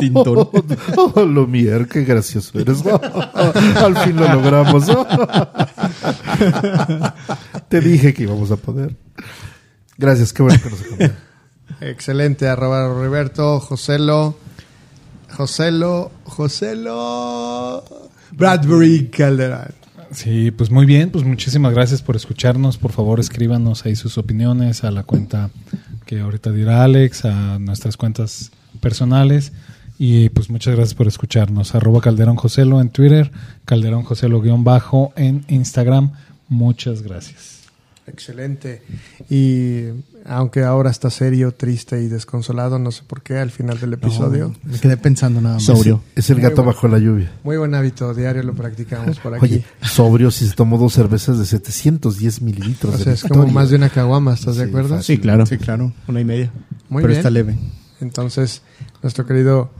Tintón. 0.00 0.48
Oh, 1.14 1.24
lo 1.24 1.46
mier, 1.46 1.86
qué 1.86 2.04
gracioso 2.04 2.58
eres. 2.58 2.82
Al 3.76 3.96
fin 3.98 4.16
lo 4.16 4.32
logramos. 4.32 4.86
Te 7.68 7.80
dije 7.80 8.14
que 8.14 8.22
íbamos 8.22 8.50
a 8.50 8.56
poder. 8.56 8.96
Gracias, 9.98 10.32
qué 10.32 10.42
bueno 10.42 10.58
que 10.62 10.70
nos 10.70 10.80
acompañan. 10.80 11.31
Excelente, 11.84 12.46
arroba 12.46 12.86
Roberto, 12.86 13.58
Joselo, 13.58 14.36
Joselo, 15.36 16.12
Joselo, 16.24 17.82
Bradbury 18.30 19.08
Calderón. 19.08 19.74
Sí, 20.12 20.50
pues 20.52 20.70
muy 20.70 20.86
bien, 20.86 21.10
pues 21.10 21.24
muchísimas 21.24 21.74
gracias 21.74 22.00
por 22.00 22.14
escucharnos. 22.14 22.78
Por 22.78 22.92
favor, 22.92 23.18
escríbanos 23.18 23.84
ahí 23.84 23.96
sus 23.96 24.16
opiniones 24.16 24.84
a 24.84 24.90
la 24.90 25.02
cuenta 25.02 25.50
que 26.06 26.20
ahorita 26.20 26.52
dirá 26.52 26.84
Alex, 26.84 27.24
a 27.24 27.58
nuestras 27.58 27.96
cuentas 27.96 28.52
personales. 28.80 29.52
Y 29.98 30.28
pues 30.28 30.50
muchas 30.50 30.76
gracias 30.76 30.94
por 30.94 31.08
escucharnos. 31.08 31.74
Arroba 31.74 32.00
Calderón 32.00 32.36
Joselo 32.36 32.80
en 32.80 32.90
Twitter, 32.90 33.32
Calderón 33.64 34.04
Joselo 34.04 34.40
guion 34.40 34.62
bajo 34.62 35.12
en 35.16 35.44
Instagram. 35.48 36.12
Muchas 36.48 37.02
gracias. 37.02 37.61
Excelente. 38.06 38.82
Y 39.30 39.84
aunque 40.26 40.64
ahora 40.64 40.90
está 40.90 41.08
serio, 41.10 41.52
triste 41.52 42.02
y 42.02 42.08
desconsolado, 42.08 42.78
no 42.78 42.90
sé 42.90 43.02
por 43.06 43.22
qué, 43.22 43.38
al 43.38 43.50
final 43.50 43.78
del 43.78 43.92
episodio. 43.92 44.54
Me 44.64 44.78
quedé 44.78 44.96
pensando 44.96 45.40
nada 45.40 45.54
más. 45.56 45.64
Sobrio. 45.64 46.02
Es 46.16 46.28
el 46.30 46.40
gato 46.40 46.64
bajo 46.64 46.88
la 46.88 46.98
lluvia. 46.98 47.30
Muy 47.44 47.56
buen 47.56 47.74
hábito, 47.74 48.12
diario 48.12 48.42
lo 48.42 48.54
practicamos 48.54 49.18
por 49.20 49.34
aquí. 49.34 49.44
Oye, 49.44 49.64
sobrio 49.82 50.30
si 50.30 50.46
se 50.48 50.54
tomó 50.54 50.78
dos 50.78 50.92
cervezas 50.94 51.38
de 51.38 51.46
710 51.46 52.42
mililitros. 52.42 52.94
o 52.94 52.98
de 52.98 53.04
sea, 53.04 53.12
es 53.12 53.22
como 53.22 53.46
más 53.46 53.70
de 53.70 53.76
una 53.76 53.88
caguama, 53.88 54.34
¿estás 54.34 54.56
de 54.56 54.64
Sí, 54.64 54.68
acuerdo? 54.70 54.96
fácil. 54.96 55.16
Sí, 55.16 55.22
claro. 55.22 55.46
Sí, 55.46 55.56
claro. 55.58 55.92
Una 56.08 56.20
y 56.20 56.24
media. 56.24 56.52
Muy 56.88 57.02
Pero 57.02 57.08
bien. 57.10 57.18
está 57.18 57.30
leve. 57.30 57.56
Entonces, 58.00 58.62
nuestro 59.02 59.26
querido 59.26 59.70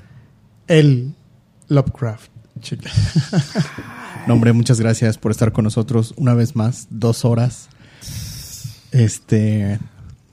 El 0.68 1.14
Lovecraft. 1.68 2.30
chicos. 2.60 2.92
No, 4.28 4.34
hombre, 4.34 4.52
muchas 4.52 4.78
gracias 4.78 5.18
por 5.18 5.32
estar 5.32 5.50
con 5.50 5.64
nosotros 5.64 6.14
una 6.16 6.32
vez 6.32 6.54
más, 6.54 6.86
dos 6.90 7.24
horas. 7.24 7.68
Este, 8.92 9.78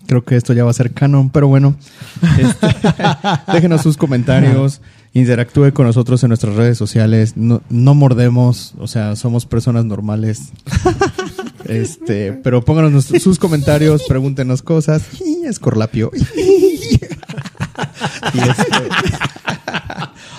creo 0.06 0.24
que 0.24 0.36
esto 0.36 0.54
ya 0.54 0.64
va 0.64 0.72
a 0.72 0.74
ser 0.74 0.92
canon, 0.92 1.30
pero 1.30 1.48
bueno, 1.48 1.76
este, 2.38 2.68
déjenos 3.54 3.82
sus 3.82 3.98
comentarios, 3.98 4.82
interactúe 5.14 5.74
con 5.74 5.86
nosotros 5.86 6.24
en 6.24 6.30
nuestras 6.30 6.56
redes 6.56 6.78
sociales, 6.78 7.38
no, 7.38 7.62
no 7.70 7.96
mordemos, 7.96 8.76
o 8.80 8.88
sea, 8.88 9.16
somos 9.16 9.46
personas 9.46 9.86
normales. 9.86 10.52
Este, 11.66 12.34
pero 12.34 12.64
pónganos 12.66 13.06
sus 13.06 13.38
comentarios, 13.38 14.04
pregúntenos 14.08 14.62
cosas. 14.62 15.04
Escorlapio. 15.46 16.12
Y 18.34 18.40
este, 18.40 18.90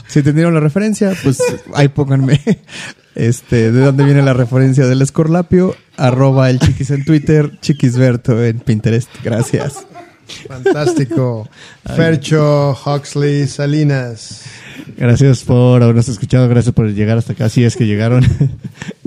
si 0.07 0.19
entendieron 0.19 0.53
la 0.55 0.61
referencia, 0.61 1.15
pues 1.23 1.43
ahí 1.75 1.89
pónganme 1.89 2.41
este, 3.15 3.73
de 3.73 3.81
dónde 3.81 4.05
viene 4.05 4.23
la 4.23 4.33
referencia 4.33 4.87
del 4.87 5.03
escorlapio, 5.03 5.75
arroba 5.97 6.51
el 6.51 6.59
chiquis 6.59 6.91
en 6.91 7.05
Twitter, 7.05 7.59
chiquisberto 7.61 8.43
en 8.45 8.61
Pinterest. 8.61 9.11
Gracias. 9.23 9.87
Fantástico. 10.49 11.49
Fercho, 11.97 12.77
Huxley, 12.85 13.47
Salinas. 13.47 14.45
Gracias 14.97 15.45
por 15.45 15.83
habernos 15.83 16.09
escuchado, 16.09 16.49
gracias 16.49 16.75
por 16.75 16.93
llegar 16.93 17.19
hasta 17.19 17.33
acá, 17.33 17.49
si 17.49 17.65
es 17.65 17.77
que 17.77 17.87
llegaron. 17.87 18.25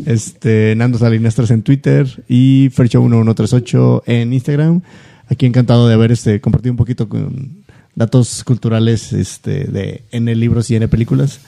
Este, 0.05 0.75
Nando 0.75 0.97
Salinas 0.97 1.33
3 1.35 1.51
en 1.51 1.63
Twitter 1.63 2.23
y 2.27 2.69
Fercho1138 2.71 4.03
en 4.05 4.33
Instagram. 4.33 4.81
Aquí 5.29 5.45
encantado 5.45 5.87
de 5.87 5.93
haber 5.93 6.11
este, 6.11 6.41
compartido 6.41 6.73
un 6.73 6.77
poquito 6.77 7.07
con 7.07 7.63
datos 7.95 8.43
culturales 8.43 9.13
este, 9.13 9.63
de 9.63 10.03
N 10.11 10.35
libros 10.35 10.69
y 10.71 10.75
N 10.75 10.89
películas. 10.89 11.39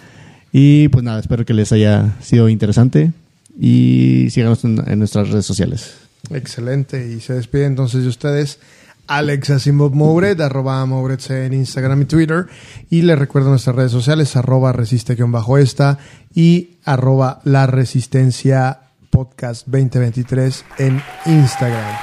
Y 0.58 0.88
pues 0.88 1.04
nada, 1.04 1.20
espero 1.20 1.44
que 1.44 1.54
les 1.54 1.74
haya 1.74 2.16
sido 2.22 2.48
interesante 2.48 3.12
y 3.60 4.28
síganos 4.30 4.64
en, 4.64 4.78
nuestras 4.98 5.30
redes 5.30 5.46
sociales. 5.46 5.96
Excelente. 6.30 7.12
Y 7.12 7.20
se 7.20 7.34
despide 7.34 7.66
entonces 7.66 8.04
de 8.04 8.08
ustedes 8.08 8.60
Alex 9.06 9.50
Asimov 9.50 9.94
Mouret, 9.94 10.40
arroba 10.40 10.86
Mouret 10.86 11.30
en 11.30 11.52
Instagram 11.52 12.04
y 12.04 12.06
Twitter. 12.06 12.46
Y 12.90 13.02
les 13.02 13.20
recuerdo 13.20 13.50
nuestras 13.50 13.76
redes 13.76 13.92
sociales, 13.92 14.38
arroba 14.38 14.72
resiste-esta 14.72 16.00
y 16.34 16.78
arroba 16.86 17.42
la 17.44 17.68
resistencia 17.68 18.80
podcast 19.10 19.68
2023 19.68 20.64
en 20.78 21.02
Instagram. 21.26 21.98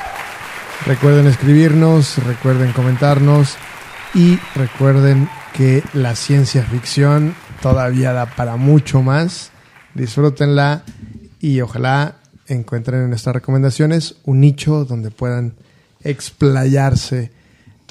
Recuerden 0.84 1.26
escribirnos, 1.26 2.22
recuerden 2.26 2.72
comentarnos 2.72 3.56
y 4.12 4.38
recuerden 4.54 5.26
que 5.54 5.82
la 5.94 6.14
ciencia 6.14 6.62
ficción 6.64 7.34
todavía 7.62 8.12
da 8.12 8.26
para 8.26 8.56
mucho 8.56 9.00
más. 9.02 9.50
Disfrútenla 9.94 10.82
y 11.40 11.60
ojalá 11.60 12.16
encuentren 12.46 13.02
en 13.02 13.08
nuestras 13.08 13.34
recomendaciones 13.34 14.16
un 14.24 14.40
nicho 14.40 14.84
donde 14.84 15.10
puedan 15.10 15.54
explayarse 16.02 17.30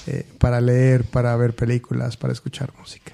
eh, 0.06 0.27
para 0.38 0.61
leer, 0.61 1.06
para 1.06 1.35
ver 1.38 1.56
películas, 1.56 2.18
para 2.18 2.34
escuchar 2.34 2.72
música. 2.77 3.14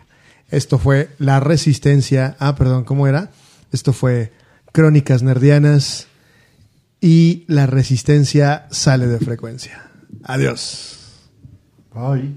Esto 0.49 0.79
fue 0.79 1.09
La 1.19 1.39
Resistencia. 1.39 2.35
Ah, 2.39 2.55
perdón, 2.55 2.83
¿cómo 2.83 3.07
era? 3.07 3.31
Esto 3.71 3.93
fue 3.93 4.31
Crónicas 4.71 5.21
Nerdianas 5.21 6.07
y 6.99 7.43
La 7.47 7.67
Resistencia 7.67 8.67
sale 8.71 9.07
de 9.07 9.19
frecuencia. 9.19 9.91
Adiós. 10.23 11.29
Bye. 11.93 12.33